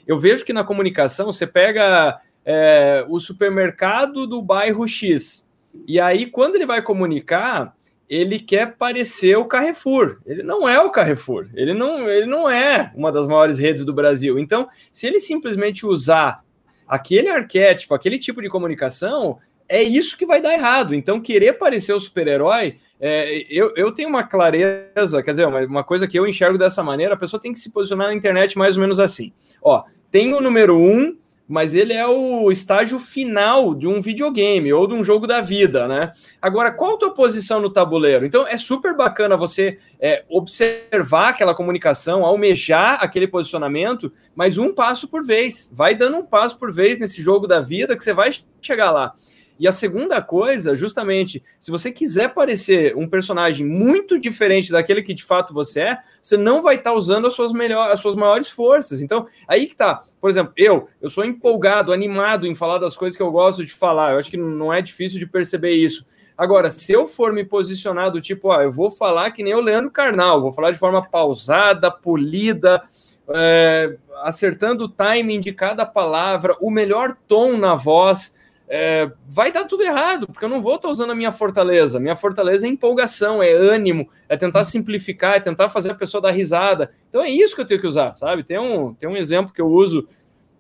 eu 0.07 0.19
vejo 0.19 0.45
que 0.45 0.53
na 0.53 0.65
comunicação 0.65 1.27
você 1.27 1.47
pega 1.47 2.19
é, 2.45 3.05
o 3.09 3.21
supermercado 3.21 4.27
do 4.27 4.43
bairro 4.43 4.87
X, 4.89 5.49
e 5.87 6.01
aí 6.01 6.27
quando 6.27 6.57
ele 6.57 6.67
vai 6.67 6.83
comunicar, 6.83 7.77
ele 8.09 8.39
quer 8.39 8.77
parecer 8.77 9.37
o 9.37 9.45
Carrefour. 9.45 10.19
Ele 10.25 10.43
não 10.43 10.69
é 10.69 10.81
o 10.81 10.91
Carrefour. 10.91 11.49
Ele 11.55 11.75
não, 11.75 12.09
ele 12.09 12.27
não 12.27 12.49
é 12.49 12.93
uma 12.95 13.11
das 13.11 13.27
maiores 13.27 13.59
redes 13.59 13.85
do 13.85 13.93
Brasil. 13.93 14.39
Então, 14.39 14.69
se 14.93 15.07
ele 15.07 15.21
simplesmente 15.21 15.85
usar 15.85 16.45
aquele 16.87 17.29
arquétipo, 17.29 17.95
aquele 17.95 18.19
tipo 18.19 18.41
de 18.41 18.49
comunicação, 18.49 19.39
é 19.69 19.83
isso 19.83 20.17
que 20.17 20.25
vai 20.25 20.41
dar 20.41 20.53
errado. 20.53 20.95
Então, 20.95 21.21
querer 21.21 21.55
parecer 21.55 21.93
o 21.93 22.01
super-herói, 22.01 22.77
é, 23.01 23.45
eu, 23.51 23.73
eu 23.77 23.93
tenho 23.93 24.09
uma 24.09 24.23
clareza, 24.23 25.23
quer 25.23 25.33
dizer, 25.33 25.47
uma, 25.47 25.61
uma, 25.65 25.85
coisa 25.85 26.07
que 26.07 26.19
eu 26.19 26.27
enxergo 26.27 26.57
dessa 26.57 26.83
maneira, 26.83 27.15
a 27.15 27.19
pessoa 27.19 27.41
tem 27.41 27.53
que 27.53 27.59
se 27.59 27.71
posicionar 27.71 28.09
na 28.09 28.15
internet 28.15 28.57
mais 28.57 28.77
ou 28.77 28.83
menos 28.83 29.01
assim. 29.01 29.33
Ó, 29.61 29.83
tem 30.11 30.33
o 30.33 30.41
número 30.41 30.79
um, 30.79 31.17
mas 31.49 31.75
ele 31.75 31.93
é 31.93 32.07
o 32.07 32.51
estágio 32.51 32.99
final 32.99 33.75
de 33.75 33.87
um 33.87 34.01
videogame 34.01 34.73
ou 34.73 34.87
de 34.87 34.95
um 34.95 35.05
jogo 35.05 35.27
da 35.27 35.41
vida, 35.41 35.87
né? 35.87 36.13
Agora, 36.43 36.73
qual 36.73 36.95
a 36.95 36.99
tua 36.99 37.15
posição 37.15 37.61
no 37.61 37.71
tabuleiro? 37.71 38.27
Então, 38.27 38.47
é 38.47 38.57
super 38.57 38.97
bacana 38.97 39.37
você 39.37 39.79
é, 40.01 40.25
observar 40.29 41.29
aquela 41.29 41.55
comunicação, 41.55 42.25
almejar 42.25 42.99
aquele 43.01 43.29
posicionamento, 43.29 44.13
mas 44.35 44.59
um 44.59 44.75
passo 44.75 45.07
por 45.09 45.25
vez. 45.25 45.71
Vai 45.73 45.95
dando 45.95 46.17
um 46.17 46.27
passo 46.27 46.59
por 46.59 46.73
vez 46.73 46.99
nesse 46.99 47.23
jogo 47.23 47.47
da 47.47 47.61
vida 47.61 47.97
que 47.97 48.03
você 48.03 48.13
vai 48.13 48.31
chegar 48.61 48.91
lá. 48.91 49.15
E 49.59 49.67
a 49.67 49.73
segunda 49.73 50.21
coisa, 50.21 50.77
justamente, 50.77 51.43
se 51.59 51.71
você 51.71 51.91
quiser 51.91 52.35
parecer 52.35 52.97
um 52.97 53.09
personagem 53.09 53.67
muito 53.67 54.19
diferente 54.19 54.71
daquele 54.71 55.03
que 55.03 55.15
de 55.15 55.25
fato 55.25 55.55
você 55.55 55.81
é, 55.81 55.99
você 56.23 56.37
não 56.37 56.63
vai 56.63 56.75
estar 56.75 56.91
tá 56.91 56.97
usando 56.97 57.27
as 57.27 57.35
suas, 57.35 57.53
melhores, 57.53 57.93
as 57.93 58.01
suas 58.01 58.17
maiores 58.17 58.49
forças. 58.49 59.01
Então, 59.01 59.27
aí 59.49 59.67
que 59.67 59.75
tá. 59.75 60.03
Por 60.21 60.29
exemplo, 60.29 60.53
eu, 60.57 60.89
eu 61.01 61.09
sou 61.09 61.25
empolgado, 61.25 61.93
animado 61.93 62.47
em 62.47 62.55
falar 62.55 62.79
das 62.79 62.97
coisas 62.97 63.17
que 63.17 63.23
eu 63.23 63.31
gosto 63.31 63.65
de 63.65 63.73
falar. 63.73 64.13
Eu 64.13 64.19
acho 64.19 64.31
que 64.31 64.37
não 64.37 64.73
é 64.73 64.83
difícil 64.83 65.19
de 65.19 65.27
perceber 65.27 65.73
isso. 65.73 66.05
Agora, 66.37 66.71
se 66.71 66.93
eu 66.93 67.07
for 67.07 67.33
me 67.33 67.45
posicionar 67.45 68.11
do 68.11 68.21
tipo, 68.21 68.53
ah, 68.53 68.63
eu 68.63 68.71
vou 68.71 68.91
falar 68.91 69.31
que 69.31 69.43
nem 69.43 69.55
o 69.55 69.61
Leandro 69.61 69.91
Carnal, 69.91 70.43
vou 70.43 70.53
falar 70.53 70.71
de 70.71 70.79
forma 70.79 71.03
pausada, 71.09 71.91
polida, 71.91 72.83
é, 73.31 73.97
acertando 74.23 74.85
o 74.85 74.89
timing 74.89 75.41
de 75.41 75.53
cada 75.53 75.87
palavra, 75.87 76.55
o 76.61 76.71
melhor 76.71 77.17
tom 77.27 77.57
na 77.57 77.75
voz 77.75 78.35
é, 78.69 79.11
vai 79.29 79.53
dar 79.53 79.65
tudo 79.65 79.85
errado, 79.85 80.27
porque 80.27 80.45
eu 80.45 80.49
não 80.49 80.61
vou 80.61 80.75
estar 80.75 80.89
usando 80.89 81.11
a 81.11 81.15
minha 81.15 81.31
fortaleza. 81.31 82.01
Minha 82.01 82.17
fortaleza 82.17 82.67
é 82.67 82.69
empolgação, 82.69 83.43
é 83.43 83.53
ânimo, 83.53 84.09
é 84.29 84.37
tentar 84.37 84.65
simplificar, 84.65 85.37
é 85.37 85.41
tentar 85.41 85.69
fazer 85.69 85.93
a 85.93 85.95
pessoa 85.95 86.21
dar 86.21 86.33
risada. 86.33 86.91
Então 87.09 87.23
é 87.23 87.31
isso 87.31 87.55
que 87.55 87.61
eu 87.61 87.67
tenho 87.67 87.81
que 87.81 87.87
usar, 87.87 88.15
sabe? 88.15 88.43
Tem 88.43 88.59
um, 88.59 88.93
tem 88.93 89.09
um 89.09 89.17
exemplo 89.17 89.53
que 89.53 89.61
eu 89.61 89.69
uso 89.69 90.09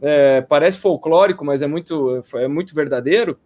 é, 0.00 0.40
parece 0.42 0.78
folclórico, 0.78 1.44
mas 1.44 1.62
é 1.62 1.66
muito, 1.66 2.22
é 2.34 2.46
muito 2.46 2.74
verdadeiro. 2.74 3.38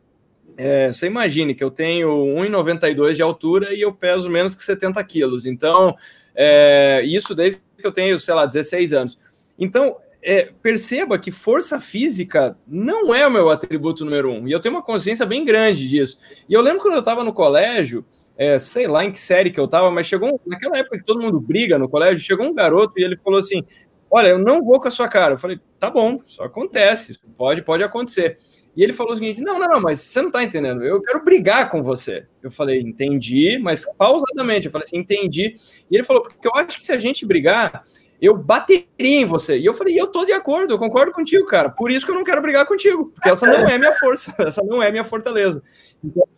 É, 0.57 0.89
você 0.89 1.07
imagine 1.07 1.55
que 1.55 1.65
eu 1.65 1.71
tenho 1.71 2.09
1,92 2.09 3.15
de 3.15 3.23
altura 3.23 3.73
e 3.73 3.81
eu 3.81 3.95
peso 3.95 4.29
menos 4.29 4.55
que 4.55 4.63
70 4.63 5.03
quilos. 5.05 5.47
Então, 5.47 5.95
é, 6.35 7.01
isso 7.05 7.35
desde 7.35 7.63
que 7.79 7.87
eu 7.87 7.93
tenho, 7.93 8.19
sei 8.21 8.35
lá, 8.35 8.45
16 8.45 8.93
anos. 8.93 9.19
Então, 9.59 9.97
é, 10.23 10.51
perceba 10.62 11.18
que 11.18 11.31
força 11.31 11.81
física 11.81 12.57
não 12.66 13.14
é 13.14 13.27
o 13.27 13.31
meu 13.31 13.51
atributo 13.51 14.05
número 14.05 14.31
um. 14.31 14.47
E 14.47 14.53
eu 14.53 14.61
tenho 14.61 14.75
uma 14.75 14.83
consciência 14.83 15.25
bem 15.25 15.45
grande 15.45 15.89
disso. 15.89 16.18
E 16.49 16.53
eu 16.53 16.61
lembro 16.61 16.81
quando 16.81 16.95
eu 16.95 17.01
estava 17.01 17.25
no 17.25 17.33
colégio, 17.33 18.05
é, 18.37 18.59
sei 18.59 18.87
lá 18.87 19.05
em 19.05 19.12
que 19.12 19.21
série 19.21 19.51
que 19.51 19.61
eu 19.61 19.64
estava, 19.64 19.91
mas 19.91 20.07
chegou, 20.07 20.41
naquela 20.47 20.79
época 20.79 20.99
que 20.99 21.05
todo 21.05 21.23
mundo 21.23 21.41
briga 21.41 21.79
no 21.79 21.89
colégio, 21.89 22.25
chegou 22.25 22.47
um 22.47 22.55
garoto 22.55 22.95
e 22.99 23.05
ele 23.05 23.16
falou 23.16 23.39
assim: 23.39 23.64
Olha, 24.11 24.29
eu 24.29 24.39
não 24.39 24.64
vou 24.64 24.81
com 24.81 24.89
a 24.89 24.91
sua 24.91 25.09
cara. 25.09 25.35
Eu 25.35 25.39
falei: 25.39 25.59
Tá 25.79 25.91
bom, 25.91 26.16
isso 26.27 26.43
acontece, 26.43 27.18
pode, 27.37 27.62
pode 27.62 27.83
acontecer. 27.83 28.39
E 28.77 28.83
ele 28.83 28.93
falou 28.93 29.12
o 29.12 29.16
seguinte: 29.16 29.41
não, 29.41 29.59
não, 29.59 29.68
não, 29.68 29.81
mas 29.81 30.01
você 30.01 30.21
não 30.21 30.29
está 30.29 30.43
entendendo. 30.43 30.83
Eu 30.83 31.03
quero 31.03 31.25
brigar 31.25 31.68
com 31.68 31.83
você. 31.83 32.27
Eu 32.43 32.51
falei: 32.51 32.81
entendi, 32.81 33.59
mas 33.59 33.85
pausadamente. 33.97 34.66
Eu 34.66 34.73
falei 34.73 34.87
assim: 34.87 34.99
entendi. 34.99 35.57
E 35.91 35.95
ele 35.95 36.05
falou: 36.05 36.23
porque 36.23 36.47
eu 36.47 36.55
acho 36.55 36.79
que 36.79 36.85
se 36.85 36.93
a 36.93 36.99
gente 36.99 37.27
brigar, 37.27 37.83
eu 38.21 38.37
bateria 38.37 38.87
em 38.99 39.25
você. 39.25 39.59
E 39.59 39.64
eu 39.64 39.75
falei: 39.75 39.99
eu 39.99 40.07
tô 40.07 40.25
de 40.25 40.33
acordo, 40.33 40.75
eu 40.75 40.79
concordo 40.79 41.12
contigo, 41.12 41.47
cara. 41.47 41.71
Por 41.71 41.91
isso 41.91 42.05
que 42.05 42.12
eu 42.12 42.16
não 42.16 42.25
quero 42.25 42.43
brigar 42.43 42.66
contigo, 42.66 43.11
porque 43.14 43.29
essa 43.29 43.47
não 43.47 43.68
é 43.68 43.79
minha 43.79 43.95
força, 43.95 44.35
essa 44.41 44.62
não 44.62 44.83
é 44.83 44.91
minha 44.91 45.05
fortaleza. 45.05 45.62
Então, 46.05 46.29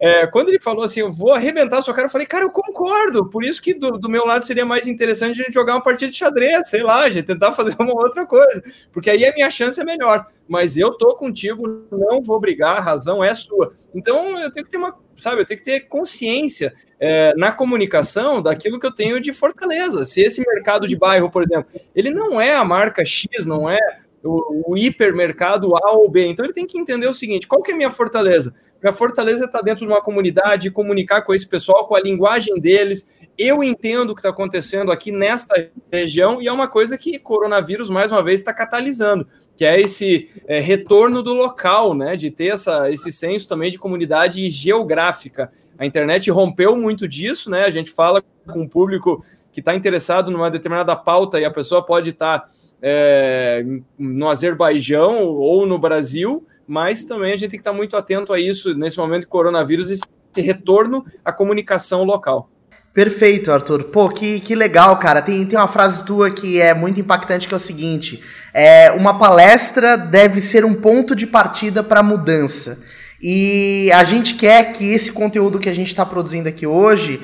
é, 0.00 0.26
quando 0.26 0.48
ele 0.48 0.58
falou 0.58 0.82
assim, 0.82 1.00
eu 1.00 1.12
vou 1.12 1.34
arrebentar 1.34 1.82
sua 1.82 1.92
cara, 1.92 2.06
eu 2.06 2.10
falei, 2.10 2.26
cara, 2.26 2.44
eu 2.46 2.50
concordo. 2.50 3.28
Por 3.28 3.44
isso 3.44 3.60
que 3.60 3.74
do, 3.74 3.98
do, 3.98 4.08
meu 4.08 4.24
lado 4.24 4.46
seria 4.46 4.64
mais 4.64 4.86
interessante 4.86 5.38
a 5.38 5.44
gente 5.44 5.52
jogar 5.52 5.74
uma 5.74 5.82
partida 5.82 6.10
de 6.10 6.16
xadrez, 6.16 6.70
sei 6.70 6.82
lá, 6.82 7.02
a 7.02 7.10
gente 7.10 7.26
tentar 7.26 7.52
fazer 7.54 7.76
uma 7.78 7.92
outra 7.92 8.24
coisa, 8.24 8.62
porque 8.90 9.10
aí 9.10 9.26
a 9.26 9.34
minha 9.34 9.50
chance 9.50 9.78
é 9.78 9.84
melhor. 9.84 10.26
Mas 10.48 10.78
eu 10.78 10.96
tô 10.96 11.14
contigo, 11.14 11.86
não 11.92 12.22
vou 12.22 12.40
brigar, 12.40 12.78
a 12.78 12.80
razão 12.80 13.22
é 13.22 13.34
sua. 13.34 13.74
Então 13.94 14.40
eu 14.40 14.50
tenho 14.50 14.64
que 14.64 14.72
ter 14.72 14.78
uma, 14.78 14.96
sabe, 15.16 15.42
eu 15.42 15.46
tenho 15.46 15.58
que 15.58 15.66
ter 15.66 15.80
consciência 15.80 16.72
é, 16.98 17.34
na 17.36 17.52
comunicação 17.52 18.40
daquilo 18.40 18.80
que 18.80 18.86
eu 18.86 18.94
tenho 18.94 19.20
de 19.20 19.34
fortaleza. 19.34 20.06
Se 20.06 20.22
esse 20.22 20.40
mercado 20.40 20.88
de 20.88 20.96
bairro, 20.96 21.30
por 21.30 21.42
exemplo, 21.42 21.66
ele 21.94 22.10
não 22.10 22.40
é 22.40 22.54
a 22.54 22.64
marca 22.64 23.04
X, 23.04 23.44
não 23.44 23.68
é 23.68 23.78
o, 24.22 24.72
o 24.72 24.76
hipermercado 24.76 25.74
A 25.76 25.92
ou 25.92 26.08
B. 26.10 26.26
Então 26.26 26.44
ele 26.44 26.52
tem 26.52 26.66
que 26.66 26.78
entender 26.78 27.06
o 27.06 27.14
seguinte: 27.14 27.46
qual 27.46 27.62
que 27.62 27.70
é 27.70 27.74
a 27.74 27.76
minha 27.76 27.90
fortaleza? 27.90 28.54
Minha 28.82 28.92
fortaleza 28.92 29.44
está 29.44 29.60
dentro 29.60 29.86
de 29.86 29.92
uma 29.92 30.02
comunidade, 30.02 30.70
comunicar 30.70 31.22
com 31.22 31.34
esse 31.34 31.46
pessoal, 31.46 31.86
com 31.86 31.94
a 31.94 32.00
linguagem 32.00 32.58
deles. 32.58 33.08
Eu 33.36 33.62
entendo 33.62 34.10
o 34.10 34.14
que 34.14 34.20
está 34.20 34.30
acontecendo 34.30 34.90
aqui 34.90 35.10
nesta 35.10 35.70
região 35.92 36.40
e 36.40 36.48
é 36.48 36.52
uma 36.52 36.68
coisa 36.68 36.96
que 36.96 37.18
coronavírus, 37.18 37.90
mais 37.90 38.12
uma 38.12 38.22
vez, 38.22 38.40
está 38.40 38.52
catalisando, 38.52 39.26
que 39.56 39.64
é 39.64 39.80
esse 39.80 40.30
é, 40.46 40.60
retorno 40.60 41.22
do 41.22 41.34
local, 41.34 41.94
né? 41.94 42.16
De 42.16 42.30
ter 42.30 42.52
essa, 42.52 42.90
esse 42.90 43.10
senso 43.12 43.48
também 43.48 43.70
de 43.70 43.78
comunidade 43.78 44.48
geográfica. 44.50 45.50
A 45.78 45.86
internet 45.86 46.30
rompeu 46.30 46.76
muito 46.76 47.08
disso, 47.08 47.50
né? 47.50 47.64
A 47.64 47.70
gente 47.70 47.90
fala 47.90 48.22
com 48.46 48.62
o 48.62 48.68
público 48.68 49.24
que 49.52 49.60
está 49.60 49.74
interessado 49.74 50.30
numa 50.30 50.50
determinada 50.50 50.94
pauta 50.94 51.40
e 51.40 51.44
a 51.44 51.50
pessoa 51.50 51.84
pode 51.84 52.10
estar. 52.10 52.40
Tá 52.40 52.59
é, 52.82 53.64
no 53.98 54.28
Azerbaijão 54.28 55.24
ou 55.24 55.66
no 55.66 55.78
Brasil, 55.78 56.46
mas 56.66 57.04
também 57.04 57.32
a 57.32 57.36
gente 57.36 57.50
tem 57.50 57.58
que 57.58 57.62
estar 57.62 57.72
muito 57.72 57.96
atento 57.96 58.32
a 58.32 58.40
isso 58.40 58.74
nesse 58.74 58.98
momento 58.98 59.22
de 59.22 59.26
coronavírus 59.26 59.90
e 59.90 59.94
esse 59.94 60.06
retorno 60.36 61.04
à 61.24 61.32
comunicação 61.32 62.04
local. 62.04 62.48
Perfeito, 62.92 63.52
Arthur. 63.52 63.84
Pô, 63.84 64.08
que, 64.08 64.40
que 64.40 64.54
legal, 64.54 64.98
cara. 64.98 65.22
Tem, 65.22 65.46
tem 65.46 65.58
uma 65.58 65.68
frase 65.68 66.04
tua 66.04 66.30
que 66.30 66.60
é 66.60 66.74
muito 66.74 67.00
impactante, 67.00 67.46
que 67.46 67.54
é 67.54 67.56
o 67.56 67.60
seguinte: 67.60 68.20
é, 68.52 68.90
uma 68.90 69.16
palestra 69.16 69.96
deve 69.96 70.40
ser 70.40 70.64
um 70.64 70.74
ponto 70.74 71.14
de 71.14 71.26
partida 71.26 71.84
para 71.84 72.00
a 72.00 72.02
mudança. 72.02 72.80
E 73.22 73.90
a 73.92 74.02
gente 74.02 74.34
quer 74.34 74.72
que 74.72 74.94
esse 74.94 75.12
conteúdo 75.12 75.58
que 75.58 75.68
a 75.68 75.74
gente 75.74 75.88
está 75.88 76.06
produzindo 76.06 76.48
aqui 76.48 76.66
hoje 76.66 77.20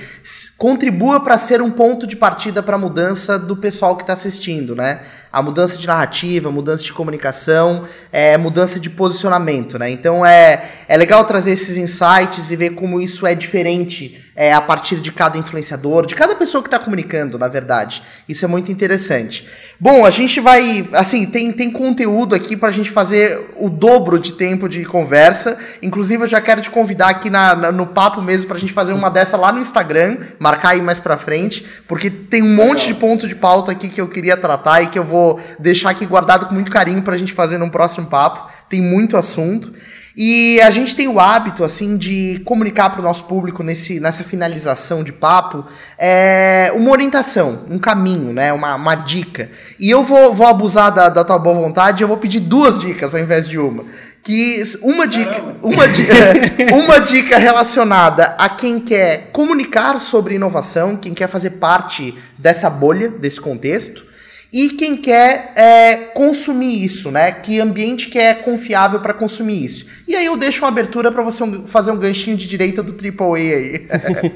contribua 0.58 1.20
para 1.20 1.38
ser 1.38 1.62
um 1.62 1.70
ponto 1.70 2.06
de 2.06 2.14
partida 2.14 2.62
para 2.62 2.76
a 2.76 2.78
mudança 2.78 3.38
do 3.38 3.56
pessoal 3.56 3.96
que 3.96 4.02
está 4.02 4.12
assistindo, 4.12 4.76
né? 4.76 5.00
A 5.32 5.40
mudança 5.40 5.78
de 5.78 5.86
narrativa, 5.86 6.50
mudança 6.50 6.84
de 6.84 6.92
comunicação, 6.92 7.84
é, 8.12 8.36
mudança 8.36 8.78
de 8.78 8.90
posicionamento, 8.90 9.78
né? 9.78 9.88
Então 9.88 10.24
é, 10.24 10.70
é 10.86 10.98
legal 10.98 11.24
trazer 11.24 11.52
esses 11.52 11.78
insights 11.78 12.50
e 12.50 12.56
ver 12.56 12.70
como 12.70 13.00
isso 13.00 13.26
é 13.26 13.34
diferente 13.34 14.25
é, 14.36 14.52
a 14.52 14.60
partir 14.60 14.96
de 14.96 15.10
cada 15.10 15.38
influenciador, 15.38 16.04
de 16.04 16.14
cada 16.14 16.34
pessoa 16.34 16.62
que 16.62 16.68
está 16.68 16.78
comunicando, 16.78 17.38
na 17.38 17.48
verdade. 17.48 18.02
Isso 18.28 18.44
é 18.44 18.48
muito 18.48 18.70
interessante. 18.70 19.48
Bom, 19.80 20.04
a 20.04 20.10
gente 20.10 20.38
vai. 20.40 20.86
Assim, 20.92 21.24
tem, 21.24 21.50
tem 21.50 21.70
conteúdo 21.70 22.34
aqui 22.34 22.54
para 22.54 22.68
a 22.68 22.72
gente 22.72 22.90
fazer 22.90 23.54
o 23.56 23.70
dobro 23.70 24.18
de 24.18 24.34
tempo 24.34 24.68
de 24.68 24.84
conversa. 24.84 25.58
Inclusive, 25.82 26.24
eu 26.24 26.28
já 26.28 26.40
quero 26.40 26.60
te 26.60 26.68
convidar 26.68 27.08
aqui 27.08 27.30
na, 27.30 27.56
na 27.56 27.72
no 27.72 27.86
papo 27.86 28.20
mesmo 28.20 28.48
para 28.48 28.58
a 28.58 28.60
gente 28.60 28.74
fazer 28.74 28.92
uma 28.92 29.10
dessa 29.10 29.38
lá 29.38 29.50
no 29.50 29.60
Instagram, 29.60 30.18
marcar 30.38 30.70
aí 30.70 30.82
mais 30.82 31.00
para 31.00 31.16
frente, 31.16 31.64
porque 31.88 32.10
tem 32.10 32.42
um 32.42 32.54
monte 32.54 32.86
de 32.86 32.94
ponto 32.94 33.26
de 33.26 33.34
pauta 33.34 33.72
aqui 33.72 33.88
que 33.88 34.00
eu 34.00 34.08
queria 34.08 34.36
tratar 34.36 34.82
e 34.82 34.88
que 34.88 34.98
eu 34.98 35.04
vou 35.04 35.40
deixar 35.58 35.90
aqui 35.90 36.04
guardado 36.04 36.46
com 36.46 36.54
muito 36.54 36.70
carinho 36.70 37.02
para 37.02 37.14
a 37.14 37.18
gente 37.18 37.32
fazer 37.32 37.56
num 37.56 37.70
próximo 37.70 38.06
papo. 38.06 38.50
Tem 38.68 38.82
muito 38.82 39.16
assunto. 39.16 39.72
E 40.16 40.58
a 40.62 40.70
gente 40.70 40.96
tem 40.96 41.08
o 41.08 41.20
hábito, 41.20 41.62
assim, 41.62 41.98
de 41.98 42.40
comunicar 42.42 42.88
para 42.88 43.00
o 43.00 43.04
nosso 43.04 43.24
público 43.24 43.62
nesse, 43.62 44.00
nessa 44.00 44.24
finalização 44.24 45.04
de 45.04 45.12
papo 45.12 45.62
é, 45.98 46.72
uma 46.74 46.90
orientação, 46.90 47.64
um 47.68 47.78
caminho, 47.78 48.32
né? 48.32 48.50
Uma, 48.50 48.76
uma 48.76 48.94
dica. 48.94 49.50
E 49.78 49.90
eu 49.90 50.02
vou, 50.02 50.32
vou 50.32 50.46
abusar 50.46 50.90
da, 50.90 51.10
da 51.10 51.22
tua 51.22 51.38
boa 51.38 51.56
vontade, 51.56 52.02
eu 52.02 52.08
vou 52.08 52.16
pedir 52.16 52.40
duas 52.40 52.78
dicas 52.78 53.14
ao 53.14 53.20
invés 53.20 53.46
de 53.46 53.58
uma. 53.58 53.84
Que 54.22 54.64
uma 54.80 55.06
dica, 55.06 55.44
uma, 55.62 55.86
dica, 55.86 56.14
uma 56.74 56.98
dica 56.98 57.36
relacionada 57.36 58.34
a 58.38 58.48
quem 58.48 58.80
quer 58.80 59.28
comunicar 59.32 60.00
sobre 60.00 60.36
inovação, 60.36 60.96
quem 60.96 61.12
quer 61.12 61.28
fazer 61.28 61.50
parte 61.50 62.14
dessa 62.38 62.70
bolha, 62.70 63.10
desse 63.10 63.38
contexto 63.38 64.15
e 64.52 64.70
quem 64.70 64.96
quer 64.96 65.52
é, 65.56 65.96
consumir 66.14 66.84
isso, 66.84 67.10
né? 67.10 67.32
Que 67.32 67.60
ambiente 67.60 68.08
que 68.08 68.18
é 68.18 68.34
confiável 68.34 69.00
para 69.00 69.12
consumir 69.12 69.64
isso. 69.64 70.04
E 70.06 70.14
aí 70.14 70.26
eu 70.26 70.36
deixo 70.36 70.62
uma 70.62 70.68
abertura 70.68 71.10
para 71.10 71.22
você 71.22 71.44
fazer 71.66 71.90
um 71.90 71.98
ganchinho 71.98 72.36
de 72.36 72.46
direita 72.46 72.82
do 72.82 72.92
AAA 72.92 73.36
aí. 73.36 73.88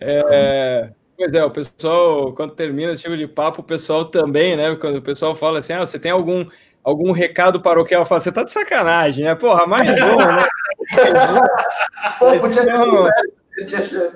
é, 0.00 0.90
pois 1.16 1.34
é, 1.34 1.44
o 1.44 1.50
pessoal, 1.50 2.32
quando 2.34 2.54
termina 2.54 2.92
esse 2.92 3.02
tipo 3.02 3.16
de 3.16 3.26
papo, 3.26 3.62
o 3.62 3.64
pessoal 3.64 4.04
também, 4.04 4.56
né? 4.56 4.76
Quando 4.76 4.96
o 4.96 5.02
pessoal 5.02 5.34
fala 5.34 5.58
assim, 5.58 5.72
ah, 5.72 5.80
você 5.80 5.98
tem 5.98 6.10
algum, 6.10 6.44
algum 6.84 7.10
recado 7.10 7.60
paroquial? 7.60 8.02
Eu 8.02 8.06
falo, 8.06 8.20
você 8.20 8.30
tá 8.30 8.44
de 8.44 8.52
sacanagem, 8.52 9.24
né? 9.24 9.34
Porra, 9.34 9.66
mais 9.66 10.00
um, 10.02 10.16
né? 10.16 10.46
Pô, 12.18 12.38
podia 12.38 12.64
ter 12.64 12.72
não, 12.72 13.08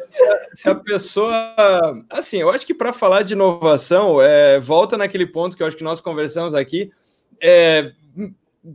se 0.09 0.25
a, 0.25 0.49
se 0.53 0.69
a, 0.69 0.75
pessoa. 0.75 1.55
Assim, 2.11 2.39
eu 2.39 2.51
acho 2.51 2.67
que 2.67 2.75
para 2.75 2.93
falar 2.93 3.23
de 3.23 3.33
inovação, 3.33 4.21
é, 4.21 4.61
volta 4.61 4.99
naquele 4.99 5.27
ponto 5.27 5.57
que 5.57 5.63
eu 5.63 5.67
acho 5.67 5.77
que 5.77 5.85
nós 5.85 6.01
conversamos 6.01 6.55
aqui. 6.55 6.91
É, 7.43 7.93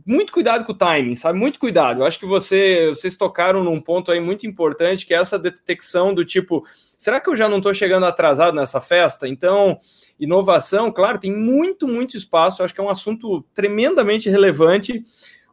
muito 0.04 0.32
cuidado 0.32 0.64
com 0.64 0.72
o 0.72 0.76
timing, 0.76 1.14
sabe? 1.14 1.38
Muito 1.38 1.58
cuidado. 1.58 2.00
Eu 2.00 2.06
acho 2.06 2.18
que 2.18 2.26
você, 2.26 2.88
vocês 2.88 3.16
tocaram 3.16 3.62
num 3.62 3.80
ponto 3.80 4.10
aí 4.10 4.20
muito 4.20 4.46
importante, 4.46 5.06
que 5.06 5.14
é 5.14 5.18
essa 5.18 5.38
detecção 5.38 6.12
do 6.12 6.24
tipo, 6.24 6.64
será 6.98 7.20
que 7.20 7.30
eu 7.30 7.36
já 7.36 7.48
não 7.48 7.58
estou 7.58 7.72
chegando 7.72 8.04
atrasado 8.04 8.54
nessa 8.54 8.80
festa? 8.80 9.28
Então, 9.28 9.78
inovação, 10.18 10.90
claro, 10.90 11.18
tem 11.18 11.32
muito, 11.32 11.86
muito 11.86 12.16
espaço. 12.16 12.60
Eu 12.60 12.64
acho 12.64 12.74
que 12.74 12.80
é 12.80 12.84
um 12.84 12.90
assunto 12.90 13.44
tremendamente 13.54 14.28
relevante, 14.28 15.04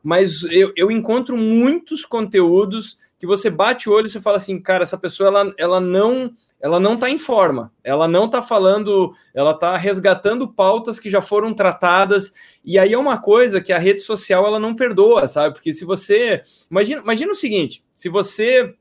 mas 0.01 0.43
eu, 0.51 0.73
eu 0.75 0.89
encontro 0.89 1.37
muitos 1.37 2.03
conteúdos 2.03 2.97
que 3.23 3.27
você 3.27 3.49
bate 3.49 3.89
o 3.89 3.93
olho 3.93 4.07
e 4.07 4.09
você 4.09 4.19
fala 4.19 4.35
assim, 4.35 4.59
cara, 4.59 4.83
essa 4.83 4.97
pessoa 4.97 5.29
ela, 5.29 5.53
ela 5.57 5.79
não 5.79 6.33
ela 6.59 6.77
não 6.77 6.95
está 6.95 7.09
em 7.09 7.17
forma, 7.17 7.71
ela 7.81 8.05
não 8.05 8.25
está 8.25 8.41
falando, 8.41 9.13
ela 9.33 9.51
está 9.51 9.77
resgatando 9.77 10.45
pautas 10.45 10.99
que 10.99 11.09
já 11.09 11.21
foram 11.21 11.53
tratadas, 11.53 12.33
e 12.65 12.77
aí 12.77 12.91
é 12.91 12.97
uma 12.97 13.17
coisa 13.17 13.61
que 13.61 13.71
a 13.71 13.77
rede 13.77 14.01
social 14.01 14.45
ela 14.45 14.59
não 14.59 14.75
perdoa, 14.75 15.25
sabe? 15.25 15.55
Porque 15.55 15.73
se 15.73 15.85
você. 15.85 16.41
Imagina, 16.69 17.01
imagina 17.01 17.31
o 17.31 17.35
seguinte: 17.35 17.81
se 17.93 18.09
você 18.09 18.75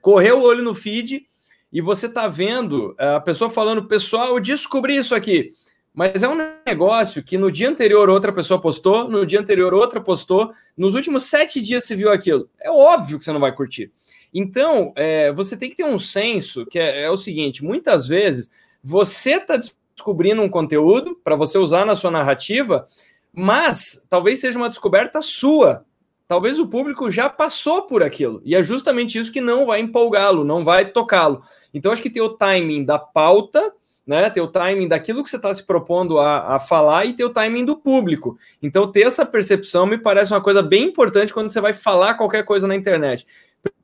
correr 0.00 0.32
o 0.32 0.40
olho 0.40 0.64
no 0.64 0.74
feed 0.74 1.26
e 1.70 1.82
você 1.82 2.08
tá 2.08 2.26
vendo 2.26 2.94
a 2.98 3.20
pessoa 3.20 3.50
falando, 3.50 3.86
pessoal, 3.86 4.40
descobri 4.40 4.96
isso 4.96 5.14
aqui. 5.14 5.52
Mas 5.94 6.24
é 6.24 6.28
um 6.28 6.36
negócio 6.66 7.22
que 7.22 7.38
no 7.38 7.52
dia 7.52 7.68
anterior 7.68 8.10
outra 8.10 8.32
pessoa 8.32 8.60
postou, 8.60 9.08
no 9.08 9.24
dia 9.24 9.38
anterior 9.38 9.72
outra 9.72 10.00
postou, 10.00 10.50
nos 10.76 10.94
últimos 10.94 11.22
sete 11.24 11.60
dias 11.60 11.84
se 11.84 11.94
viu 11.94 12.10
aquilo. 12.10 12.50
É 12.60 12.68
óbvio 12.68 13.16
que 13.16 13.24
você 13.24 13.32
não 13.32 13.38
vai 13.38 13.54
curtir. 13.54 13.92
Então, 14.34 14.92
é, 14.96 15.32
você 15.32 15.56
tem 15.56 15.70
que 15.70 15.76
ter 15.76 15.84
um 15.84 15.98
senso 15.98 16.66
que 16.66 16.80
é, 16.80 17.04
é 17.04 17.10
o 17.10 17.16
seguinte: 17.16 17.62
muitas 17.62 18.08
vezes 18.08 18.50
você 18.82 19.34
está 19.34 19.56
descobrindo 19.56 20.42
um 20.42 20.48
conteúdo 20.48 21.14
para 21.22 21.36
você 21.36 21.56
usar 21.56 21.86
na 21.86 21.94
sua 21.94 22.10
narrativa, 22.10 22.88
mas 23.32 24.04
talvez 24.10 24.40
seja 24.40 24.58
uma 24.58 24.68
descoberta 24.68 25.22
sua. 25.22 25.84
Talvez 26.26 26.58
o 26.58 26.66
público 26.66 27.10
já 27.10 27.28
passou 27.28 27.82
por 27.82 28.02
aquilo. 28.02 28.40
E 28.44 28.56
é 28.56 28.62
justamente 28.62 29.16
isso 29.16 29.30
que 29.30 29.42
não 29.42 29.66
vai 29.66 29.80
empolgá-lo, 29.80 30.42
não 30.42 30.64
vai 30.64 30.90
tocá-lo. 30.90 31.42
Então, 31.72 31.92
acho 31.92 32.02
que 32.02 32.10
ter 32.10 32.22
o 32.22 32.30
timing 32.30 32.84
da 32.84 32.98
pauta 32.98 33.72
né? 34.06 34.28
Ter 34.30 34.40
o 34.40 34.46
timing 34.46 34.88
daquilo 34.88 35.22
que 35.22 35.30
você 35.30 35.36
está 35.36 35.52
se 35.52 35.62
propondo 35.62 36.18
a, 36.18 36.56
a 36.56 36.58
falar 36.60 37.04
e 37.04 37.12
ter 37.12 37.24
o 37.24 37.30
timing 37.30 37.64
do 37.64 37.76
público. 37.76 38.38
Então, 38.62 38.90
ter 38.90 39.02
essa 39.02 39.24
percepção 39.24 39.86
me 39.86 39.98
parece 39.98 40.32
uma 40.32 40.42
coisa 40.42 40.62
bem 40.62 40.84
importante 40.84 41.32
quando 41.32 41.50
você 41.50 41.60
vai 41.60 41.72
falar 41.72 42.14
qualquer 42.14 42.44
coisa 42.44 42.66
na 42.66 42.74
internet. 42.74 43.26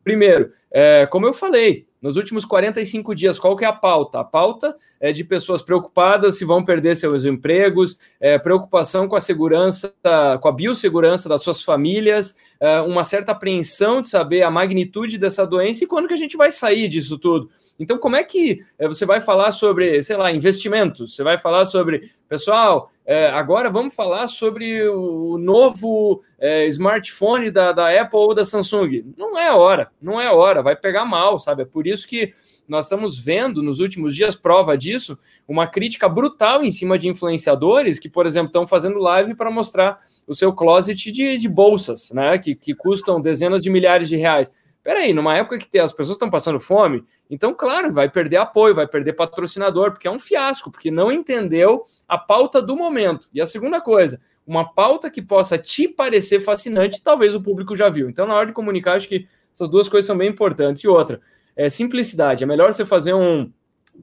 Primeiro, 0.05 0.53
é, 0.71 1.07
como 1.07 1.27
eu 1.27 1.33
falei, 1.33 1.87
nos 2.01 2.17
últimos 2.17 2.45
45 2.45 3.15
dias, 3.15 3.39
qual 3.39 3.55
que 3.55 3.65
é 3.65 3.69
a 3.69 3.73
pauta? 3.73 4.21
A 4.21 4.25
pauta 4.25 4.75
é 4.99 5.13
de 5.13 5.23
pessoas 5.23 5.61
preocupadas 5.61 6.39
se 6.39 6.45
vão 6.45 6.65
perder 6.65 6.97
seus 6.97 7.25
empregos, 7.25 7.99
é, 8.19 8.39
preocupação 8.39 9.07
com 9.07 9.17
a 9.17 9.21
segurança, 9.21 9.93
com 10.41 10.49
a 10.49 10.53
biossegurança 10.53 11.29
das 11.29 11.43
suas 11.43 11.63
famílias, 11.63 12.35
é, 12.59 12.81
uma 12.81 13.05
certa 13.05 13.33
apreensão 13.33 14.01
de 14.01 14.09
saber 14.09 14.43
a 14.43 14.51
magnitude 14.51 15.19
dessa 15.19 15.47
doença 15.47 15.85
e 15.85 15.87
quando 15.87 16.09
que 16.09 16.15
a 16.15 16.19
gente 16.19 16.37
vai 16.37 16.51
sair 16.51 16.89
disso 16.89 17.19
tudo. 17.19 17.51
Então, 17.79 17.99
como 17.99 18.17
é 18.17 18.23
que 18.23 18.61
é, 18.79 18.87
você 18.87 19.07
vai 19.07 19.21
falar 19.21 19.53
sobre, 19.53 20.03
sei 20.03 20.17
lá, 20.17 20.31
investimentos? 20.31 21.15
Você 21.15 21.23
vai 21.23 21.39
falar 21.39 21.65
sobre, 21.65 22.11
pessoal, 22.29 22.91
é, 23.11 23.29
agora 23.31 23.69
vamos 23.69 23.93
falar 23.93 24.29
sobre 24.29 24.89
o 24.89 25.37
novo 25.37 26.23
é, 26.39 26.69
smartphone 26.69 27.51
da, 27.51 27.73
da 27.73 28.01
Apple 28.01 28.17
ou 28.21 28.33
da 28.33 28.45
Samsung. 28.45 29.05
Não 29.19 29.37
é 29.37 29.53
hora, 29.53 29.91
não 30.01 30.21
é 30.21 30.33
hora, 30.33 30.63
vai 30.63 30.77
pegar 30.77 31.05
mal, 31.05 31.37
sabe? 31.41 31.63
É 31.63 31.65
por 31.65 31.89
isso 31.89 32.07
que 32.07 32.33
nós 32.69 32.85
estamos 32.85 33.19
vendo 33.19 33.65
nos 33.65 33.81
últimos 33.81 34.15
dias 34.15 34.37
prova 34.37 34.79
disso, 34.79 35.19
uma 35.49 35.67
crítica 35.67 36.09
brutal 36.09 36.63
em 36.63 36.71
cima 36.71 36.97
de 36.97 37.09
influenciadores 37.09 37.99
que, 37.99 38.09
por 38.09 38.27
exemplo, 38.27 38.47
estão 38.47 38.65
fazendo 38.65 39.01
live 39.01 39.35
para 39.35 39.51
mostrar 39.51 39.99
o 40.25 40.33
seu 40.33 40.53
closet 40.53 41.11
de, 41.11 41.37
de 41.37 41.49
bolsas, 41.49 42.13
né? 42.13 42.39
Que, 42.39 42.55
que 42.55 42.77
custam 42.77 43.21
dezenas 43.21 43.61
de 43.61 43.71
milhares 43.71 44.09
de 44.09 44.15
reais. 44.15 44.53
Peraí, 44.91 45.13
numa 45.13 45.37
época 45.37 45.57
que 45.57 45.79
as 45.79 45.93
pessoas 45.93 46.17
estão 46.17 46.29
passando 46.29 46.59
fome, 46.59 47.05
então, 47.31 47.55
claro, 47.55 47.93
vai 47.93 48.11
perder 48.11 48.39
apoio, 48.39 48.75
vai 48.75 48.89
perder 48.89 49.13
patrocinador, 49.13 49.93
porque 49.93 50.09
é 50.09 50.11
um 50.11 50.19
fiasco, 50.19 50.69
porque 50.69 50.91
não 50.91 51.13
entendeu 51.13 51.85
a 52.09 52.19
pauta 52.19 52.61
do 52.61 52.75
momento. 52.75 53.29
E 53.33 53.41
a 53.41 53.47
segunda 53.47 53.81
coisa, 53.81 54.21
uma 54.45 54.75
pauta 54.75 55.09
que 55.09 55.23
possa 55.23 55.57
te 55.57 55.87
parecer 55.87 56.41
fascinante, 56.41 57.01
talvez 57.01 57.37
o 57.37 57.41
público 57.41 57.77
já 57.77 57.89
viu. 57.89 58.11
Então, 58.11 58.27
na 58.27 58.35
hora 58.35 58.47
de 58.49 58.53
comunicar, 58.53 58.95
acho 58.95 59.07
que 59.07 59.29
essas 59.55 59.69
duas 59.69 59.89
coisas 59.89 60.09
são 60.09 60.19
bem 60.19 60.29
importantes. 60.29 60.83
E 60.83 60.89
outra, 60.89 61.21
é 61.55 61.69
simplicidade. 61.69 62.43
É 62.43 62.47
melhor 62.49 62.73
você 62.73 62.85
fazer 62.85 63.15
um, 63.15 63.49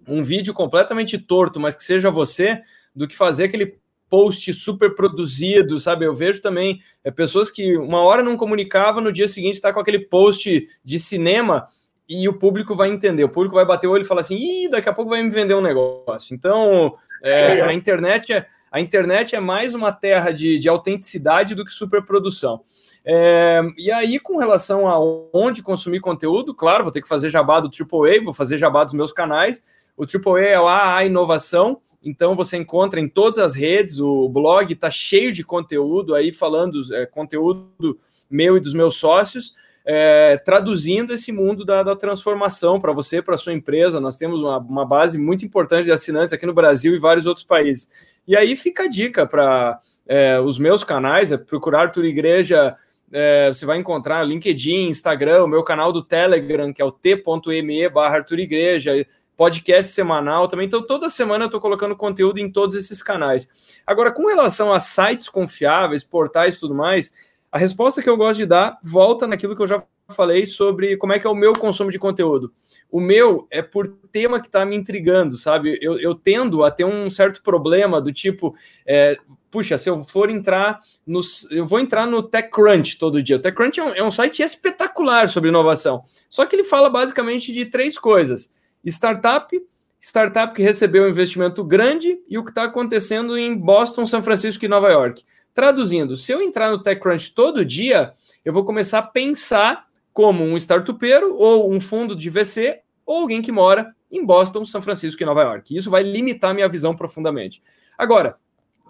um 0.07 0.23
vídeo 0.23 0.53
completamente 0.53 1.17
torto, 1.17 1.59
mas 1.59 1.75
que 1.75 1.83
seja 1.83 2.09
você, 2.09 2.61
do 2.95 3.09
que 3.09 3.17
fazer 3.17 3.43
aquele 3.43 3.77
post 4.09 4.53
super 4.53 4.95
produzido, 4.95 5.79
sabe? 5.79 6.05
Eu 6.05 6.15
vejo 6.15 6.41
também 6.41 6.79
é, 7.03 7.11
pessoas 7.11 7.51
que 7.51 7.77
uma 7.77 8.01
hora 8.01 8.23
não 8.23 8.37
comunicava, 8.37 9.01
no 9.01 9.11
dia 9.11 9.27
seguinte 9.27 9.55
está 9.55 9.73
com 9.73 9.79
aquele 9.79 9.99
post 9.99 10.67
de 10.83 10.99
cinema 10.99 11.67
e 12.09 12.27
o 12.29 12.33
público 12.33 12.75
vai 12.75 12.89
entender, 12.89 13.23
o 13.23 13.29
público 13.29 13.55
vai 13.55 13.65
bater 13.65 13.87
o 13.87 13.91
olho 13.91 14.03
e 14.03 14.07
falar 14.07 14.21
assim, 14.21 14.37
Ih, 14.37 14.69
daqui 14.69 14.87
a 14.87 14.93
pouco 14.93 15.09
vai 15.09 15.21
me 15.21 15.29
vender 15.29 15.55
um 15.55 15.61
negócio. 15.61 16.33
Então, 16.33 16.95
é, 17.21 17.61
a 17.61 17.73
internet 17.73 18.31
é 18.31 18.47
a 18.71 18.81
internet 18.81 19.35
é 19.35 19.39
mais 19.39 19.73
uma 19.73 19.91
terra 19.91 20.31
de, 20.31 20.59
de 20.59 20.67
autenticidade 20.67 21.55
do 21.55 21.65
que 21.65 21.71
superprodução. 21.71 22.61
É, 23.03 23.61
e 23.77 23.89
aí, 23.89 24.19
com 24.19 24.37
relação 24.37 24.87
a 24.87 24.99
onde 25.33 25.61
consumir 25.61 26.01
conteúdo, 26.01 26.53
claro, 26.53 26.83
vou 26.83 26.91
ter 26.91 27.01
que 27.01 27.07
fazer 27.07 27.29
jabá 27.29 27.61
do 27.61 27.69
AAA, 27.69 28.21
vou 28.23 28.33
fazer 28.33 28.57
jabá 28.57 28.83
dos 28.83 28.93
meus 28.93 29.13
canais. 29.13 29.63
O 29.95 30.03
AAA 30.03 30.41
é 30.41 30.55
a, 30.55 30.95
a 30.97 31.05
inovação, 31.05 31.79
então 32.07 32.35
você 32.35 32.57
encontra 32.57 32.99
em 32.99 33.07
todas 33.07 33.37
as 33.37 33.53
redes, 33.53 33.99
o 33.99 34.29
blog 34.29 34.71
está 34.71 34.89
cheio 34.89 35.31
de 35.31 35.43
conteúdo 35.43 36.15
aí 36.15 36.31
falando 36.31 36.81
é, 36.93 37.05
conteúdo 37.05 37.99
meu 38.29 38.57
e 38.57 38.59
dos 38.59 38.73
meus 38.73 38.95
sócios, 38.95 39.55
é, 39.85 40.37
traduzindo 40.37 41.13
esse 41.13 41.31
mundo 41.31 41.63
da, 41.63 41.81
da 41.81 41.95
transformação 41.95 42.79
para 42.79 42.91
você, 42.91 43.21
para 43.21 43.37
sua 43.37 43.53
empresa. 43.53 44.01
Nós 44.01 44.17
temos 44.17 44.41
uma, 44.41 44.57
uma, 44.57 44.85
base 44.85 45.17
muito 45.17 45.45
importante 45.45 45.85
de 45.85 45.91
assinantes 45.91 46.33
aqui 46.33 46.45
no 46.45 46.53
Brasil 46.53 46.93
e 46.93 46.99
vários 46.99 47.25
outros 47.25 47.45
países. 47.45 47.87
E 48.27 48.35
aí 48.35 48.57
fica 48.57 48.83
a 48.83 48.87
dica 48.87 49.25
para 49.25 49.79
é, 50.05 50.39
os 50.39 50.59
meus 50.59 50.83
canais, 50.83 51.31
é 51.31 51.37
procurar 51.37 51.83
Arthur 51.83 52.03
Igreja. 52.03 52.75
É, 53.11 53.47
você 53.47 53.65
vai 53.65 53.77
encontrar 53.77 54.23
LinkedIn, 54.23 54.89
Instagram, 54.89 55.45
o 55.45 55.47
meu 55.47 55.63
canal 55.63 55.93
do 55.93 56.03
Telegram, 56.03 56.73
que 56.73 56.81
é 56.81 56.85
o 56.85 56.91
t.me 56.91 57.89
barra 57.89 58.17
Arthur 58.17 58.39
Igreja, 58.39 58.91
podcast 59.37 59.93
semanal 59.93 60.47
também. 60.47 60.65
Então, 60.65 60.81
toda 60.81 61.07
semana 61.07 61.45
eu 61.45 61.47
estou 61.47 61.61
colocando 61.61 61.95
conteúdo 61.95 62.39
em 62.39 62.51
todos 62.51 62.75
esses 62.75 63.01
canais. 63.03 63.47
Agora, 63.85 64.11
com 64.11 64.27
relação 64.27 64.73
a 64.73 64.79
sites 64.79 65.29
confiáveis, 65.29 66.03
portais 66.03 66.55
e 66.55 66.59
tudo 66.59 66.73
mais, 66.73 67.11
a 67.51 67.57
resposta 67.57 68.01
que 68.01 68.09
eu 68.09 68.17
gosto 68.17 68.39
de 68.39 68.45
dar 68.45 68.77
volta 68.83 69.27
naquilo 69.27 69.55
que 69.55 69.61
eu 69.61 69.67
já 69.67 69.83
falei 70.09 70.45
sobre 70.45 70.97
como 70.97 71.13
é 71.13 71.19
que 71.19 71.27
é 71.27 71.29
o 71.29 71.35
meu 71.35 71.53
consumo 71.53 71.91
de 71.91 71.99
conteúdo. 71.99 72.51
O 72.89 72.99
meu 72.99 73.45
é 73.51 73.61
por 73.61 73.87
tema 74.11 74.39
que 74.39 74.47
está 74.47 74.65
me 74.65 74.75
intrigando, 74.75 75.37
sabe? 75.37 75.77
Eu, 75.81 75.99
eu, 75.99 76.15
tendo 76.15 76.63
a 76.63 76.71
ter 76.71 76.85
um 76.85 77.09
certo 77.09 77.43
problema 77.43 78.01
do 78.01 78.13
tipo, 78.13 78.55
é, 78.85 79.17
puxa, 79.51 79.77
se 79.77 79.89
eu 79.89 80.03
for 80.03 80.29
entrar 80.29 80.79
no. 81.05 81.19
Eu 81.51 81.65
vou 81.65 81.79
entrar 81.79 82.05
no 82.05 82.23
TechCrunch 82.23 82.97
todo 82.97 83.21
dia. 83.21 83.35
O 83.35 83.39
TechCrunch 83.39 83.79
é 83.79 83.83
um, 83.83 83.89
é 83.89 84.03
um 84.03 84.11
site 84.11 84.41
espetacular 84.41 85.27
sobre 85.29 85.49
inovação. 85.49 86.03
Só 86.29 86.45
que 86.45 86.55
ele 86.55 86.63
fala 86.63 86.89
basicamente 86.89 87.51
de 87.51 87.65
três 87.65 87.97
coisas: 87.97 88.51
startup, 88.89 89.61
startup 89.99 90.53
que 90.53 90.63
recebeu 90.63 91.03
um 91.03 91.09
investimento 91.09 91.63
grande 91.63 92.19
e 92.27 92.37
o 92.37 92.43
que 92.43 92.51
está 92.51 92.63
acontecendo 92.63 93.37
em 93.37 93.55
Boston, 93.55 94.05
São 94.05 94.21
Francisco 94.21 94.63
e 94.63 94.67
Nova 94.67 94.89
York. 94.89 95.23
Traduzindo, 95.53 96.15
se 96.15 96.31
eu 96.31 96.41
entrar 96.41 96.71
no 96.71 96.81
TechCrunch 96.81 97.33
todo 97.33 97.65
dia, 97.65 98.13
eu 98.45 98.53
vou 98.53 98.63
começar 98.63 98.99
a 98.99 99.03
pensar 99.03 99.87
como 100.13 100.43
um 100.43 100.55
startupeiro 100.57 101.35
ou 101.35 101.71
um 101.71 101.79
fundo 101.79 102.15
de 102.15 102.29
VC 102.29 102.79
ou 103.05 103.21
alguém 103.21 103.41
que 103.41 103.51
mora 103.51 103.93
em 104.11 104.25
Boston, 104.25 104.65
São 104.65 104.81
Francisco 104.81 105.21
e 105.21 105.25
Nova 105.25 105.43
York. 105.43 105.75
Isso 105.75 105.89
vai 105.89 106.03
limitar 106.03 106.53
minha 106.53 106.69
visão 106.69 106.95
profundamente. 106.95 107.61
Agora, 107.97 108.37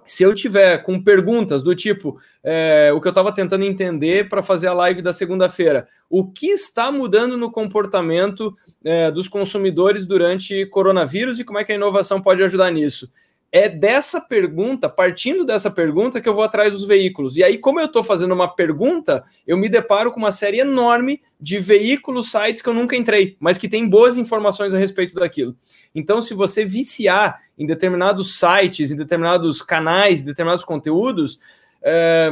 se 0.08 0.24
eu 0.24 0.34
tiver 0.34 0.78
com 0.80 1.02
perguntas 1.02 1.62
do 1.62 1.76
tipo 1.76 2.20
é, 2.44 2.92
o 2.96 3.02
que 3.02 3.08
eu 3.08 3.12
estava 3.12 3.32
tentando 3.32 3.66
entender 3.66 4.30
para 4.30 4.42
fazer 4.42 4.68
a 4.68 4.74
live 4.74 5.02
da 5.02 5.12
segunda-feira, 5.12 5.88
o 6.10 6.26
que 6.26 6.48
está 6.48 6.92
mudando 6.92 7.38
no 7.38 7.52
comportamento 7.52 8.56
é, 8.84 9.12
dos 9.12 9.28
consumidores 9.28 10.06
durante 10.06 10.66
coronavírus 10.68 11.40
e 11.40 11.44
como 11.44 11.60
é 11.60 11.64
que 11.64 11.74
a 11.74 11.76
inovação 11.76 12.22
pode 12.22 12.42
ajudar 12.42 12.72
nisso? 12.72 13.12
É 13.52 13.70
dessa 13.70 14.20
pergunta, 14.20 14.90
partindo 14.90 15.46
dessa 15.46 15.72
pergunta, 15.72 16.20
que 16.20 16.28
eu 16.28 16.36
vou 16.36 16.44
atrás 16.44 16.74
dos 16.74 16.86
veículos. 16.86 17.38
E 17.38 17.44
aí, 17.44 17.58
como 17.58 17.80
eu 17.80 17.86
estou 17.86 18.04
fazendo 18.04 18.34
uma 18.34 18.54
pergunta, 18.54 19.24
eu 19.46 19.58
me 19.58 19.70
deparo 19.70 20.12
com 20.12 20.20
uma 20.20 20.32
série 20.32 20.60
enorme 20.60 21.22
de 21.40 21.58
veículos, 21.60 22.30
sites 22.30 22.62
que 22.62 22.68
eu 22.68 22.74
nunca 22.74 22.96
entrei, 22.96 23.38
mas 23.40 23.58
que 23.58 23.70
tem 23.70 23.88
boas 23.88 24.18
informações 24.18 24.74
a 24.74 24.78
respeito 24.78 25.16
daquilo. 25.16 25.56
Então, 25.96 26.20
se 26.22 26.34
você 26.34 26.66
viciar 26.66 27.40
em 27.58 27.66
determinados 27.66 28.38
sites, 28.38 28.92
em 28.92 28.98
determinados 28.98 29.62
canais, 29.62 30.22
em 30.22 30.26
determinados 30.26 30.66
conteúdos, 30.66 31.40
é, 31.82 32.30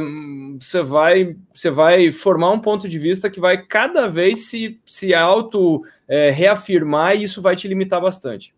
você, 0.60 0.82
vai, 0.82 1.36
você 1.54 1.70
vai 1.70 2.12
formar 2.12 2.50
um 2.50 2.58
ponto 2.58 2.88
de 2.88 2.98
vista 2.98 3.30
que 3.30 3.40
vai 3.40 3.64
cada 3.64 4.06
vez 4.06 4.48
se, 4.48 4.78
se 4.84 5.14
auto 5.14 5.82
é, 6.06 6.30
reafirmar 6.30 7.16
e 7.16 7.22
isso 7.22 7.40
vai 7.40 7.56
te 7.56 7.66
limitar 7.66 8.00
bastante. 8.00 8.55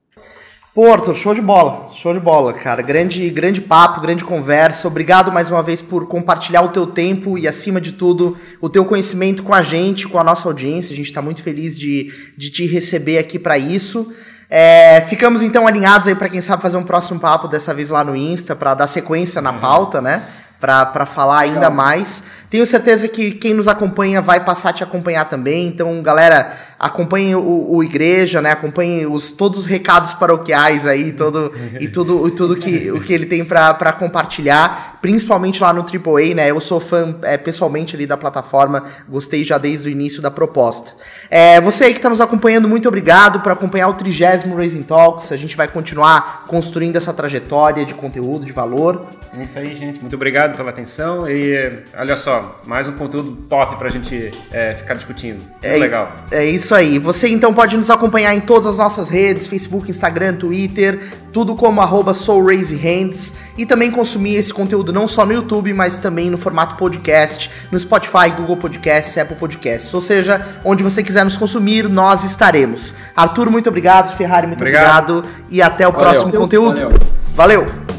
Pô, 0.74 0.93
Arthur, 0.93 1.15
show 1.15 1.35
de 1.35 1.40
bola, 1.40 1.89
show 1.93 2.12
de 2.12 2.20
bola, 2.20 2.53
cara. 2.53 2.82
Grande, 2.82 3.28
grande 3.31 3.61
papo, 3.61 4.01
grande 4.01 4.24
conversa. 4.24 4.86
Obrigado 4.86 5.32
mais 5.32 5.51
uma 5.51 5.62
vez 5.62 5.81
por 5.81 6.07
compartilhar 6.07 6.62
o 6.62 6.69
teu 6.69 6.86
tempo 6.86 7.39
e, 7.39 7.49
acima 7.49 7.81
de 7.81 7.93
tudo, 7.93 8.36
o 8.61 8.69
teu 8.69 8.85
conhecimento 8.85 9.43
com 9.43 9.55
a 9.55 9.62
gente, 9.62 10.07
com 10.07 10.19
a 10.19 10.24
nossa 10.24 10.47
audiência. 10.47 10.93
A 10.93 10.97
gente 10.97 11.07
está 11.07 11.23
muito 11.23 11.43
feliz 11.43 11.77
de, 11.77 12.12
de 12.36 12.51
te 12.51 12.66
receber 12.66 13.19
aqui 13.19 13.39
para 13.39 13.57
isso. 13.59 14.12
É, 14.51 15.01
ficamos 15.09 15.43
então 15.43 15.66
alinhados 15.66 16.07
aí 16.07 16.15
para 16.15 16.28
quem 16.28 16.40
sabe 16.40 16.62
fazer 16.62 16.77
um 16.77 16.85
próximo 16.85 17.19
papo, 17.19 17.49
dessa 17.49 17.74
vez 17.74 17.89
lá 17.89 18.05
no 18.05 18.15
Insta, 18.15 18.55
para 18.55 18.74
dar 18.74 18.86
sequência 18.86 19.40
na 19.40 19.55
pauta, 19.55 20.01
né? 20.01 20.28
Para 20.60 21.06
falar 21.06 21.40
ainda 21.40 21.70
mais. 21.70 22.24
Tenho 22.51 22.66
certeza 22.66 23.06
que 23.06 23.30
quem 23.32 23.55
nos 23.55 23.68
acompanha 23.68 24.20
vai 24.20 24.44
passar 24.44 24.70
a 24.70 24.72
te 24.72 24.82
acompanhar 24.82 25.26
também. 25.26 25.68
Então, 25.68 26.02
galera, 26.02 26.52
acompanhe 26.78 27.35
o, 27.36 27.66
o 27.70 27.85
Igreja, 27.85 28.40
né? 28.40 28.52
Acompanhe 28.52 29.06
os, 29.06 29.32
todos 29.32 29.60
os 29.60 29.66
recados 29.66 30.14
paroquiais 30.14 30.86
aí, 30.86 31.12
todo, 31.12 31.52
e 31.78 31.89
tudo, 31.89 32.26
e 32.26 32.30
tudo 32.30 32.56
que, 32.56 32.90
o 32.90 33.01
que 33.01 33.12
ele 33.12 33.26
tem 33.26 33.44
para 33.44 33.93
compartilhar, 33.93 34.97
principalmente 35.00 35.60
lá 35.60 35.72
no 35.72 35.80
AAA, 35.80 36.34
né? 36.34 36.50
Eu 36.50 36.60
sou 36.60 36.80
fã 36.80 37.16
é, 37.22 37.36
pessoalmente 37.36 37.94
ali 37.94 38.06
da 38.06 38.16
plataforma, 38.16 38.82
gostei 39.08 39.44
já 39.44 39.58
desde 39.58 39.88
o 39.88 39.92
início 39.92 40.20
da 40.20 40.30
proposta. 40.30 40.92
É, 41.30 41.60
você 41.60 41.84
aí 41.84 41.92
que 41.92 41.98
está 41.98 42.08
nos 42.08 42.20
acompanhando, 42.20 42.68
muito 42.68 42.88
obrigado 42.88 43.40
por 43.40 43.52
acompanhar 43.52 43.88
o 43.88 43.94
trigésimo 43.94 44.56
Raising 44.56 44.82
Talks. 44.82 45.32
A 45.32 45.36
gente 45.36 45.56
vai 45.56 45.68
continuar 45.68 46.44
construindo 46.46 46.96
essa 46.96 47.12
trajetória 47.12 47.84
de 47.84 47.94
conteúdo, 47.94 48.44
de 48.44 48.52
valor. 48.52 49.06
É 49.36 49.42
isso 49.42 49.58
aí, 49.58 49.76
gente. 49.76 50.00
Muito 50.00 50.16
obrigado 50.16 50.56
pela 50.56 50.70
atenção 50.70 51.28
e 51.28 51.82
olha 51.96 52.16
só, 52.16 52.60
mais 52.66 52.88
um 52.88 52.92
conteúdo 52.92 53.32
top 53.48 53.76
para 53.76 53.88
a 53.88 53.90
gente 53.90 54.30
é, 54.50 54.74
ficar 54.74 54.94
discutindo. 54.94 55.42
É, 55.62 55.76
legal. 55.76 56.10
É 56.30 56.44
isso 56.44 56.74
aí. 56.74 56.98
Você 56.98 57.28
então 57.28 57.52
pode 57.52 57.76
nos 57.76 57.90
acompanhar 57.90 58.34
em 58.34 58.40
todas 58.40 58.66
as 58.66 58.78
nossas 58.78 59.08
redes, 59.08 59.46
Facebook, 59.46 59.90
Instagram, 59.90 60.34
Twitter, 60.34 61.00
tudo 61.32 61.54
como 61.54 61.80
arroba 61.80 62.14
SoulRaiseHands 62.14 63.32
e 63.56 63.66
também 63.66 63.90
consumir 63.90 64.36
esse 64.36 64.52
conteúdo 64.52 64.88
conteúdo 64.89 64.93
não 64.93 65.06
só 65.06 65.24
no 65.24 65.32
YouTube, 65.32 65.73
mas 65.73 65.98
também 65.98 66.31
no 66.31 66.39
formato 66.39 66.77
podcast, 66.77 67.51
no 67.70 67.78
Spotify, 67.78 68.31
Google 68.36 68.56
Podcasts, 68.56 69.16
Apple 69.16 69.36
Podcasts. 69.36 69.93
Ou 69.94 70.01
seja, 70.01 70.44
onde 70.65 70.82
você 70.82 71.02
quiser 71.02 71.24
nos 71.24 71.36
consumir, 71.36 71.89
nós 71.89 72.24
estaremos. 72.24 72.94
Arthur, 73.15 73.51
muito 73.51 73.69
obrigado. 73.69 74.16
Ferrari, 74.16 74.47
muito 74.47 74.60
obrigado. 74.60 75.19
obrigado 75.19 75.47
e 75.48 75.62
até 75.62 75.86
o 75.86 75.93
Valeu. 75.93 76.10
próximo 76.10 76.32
conteúdo. 76.32 76.74
Valeu. 76.74 76.93
Valeu. 77.35 77.97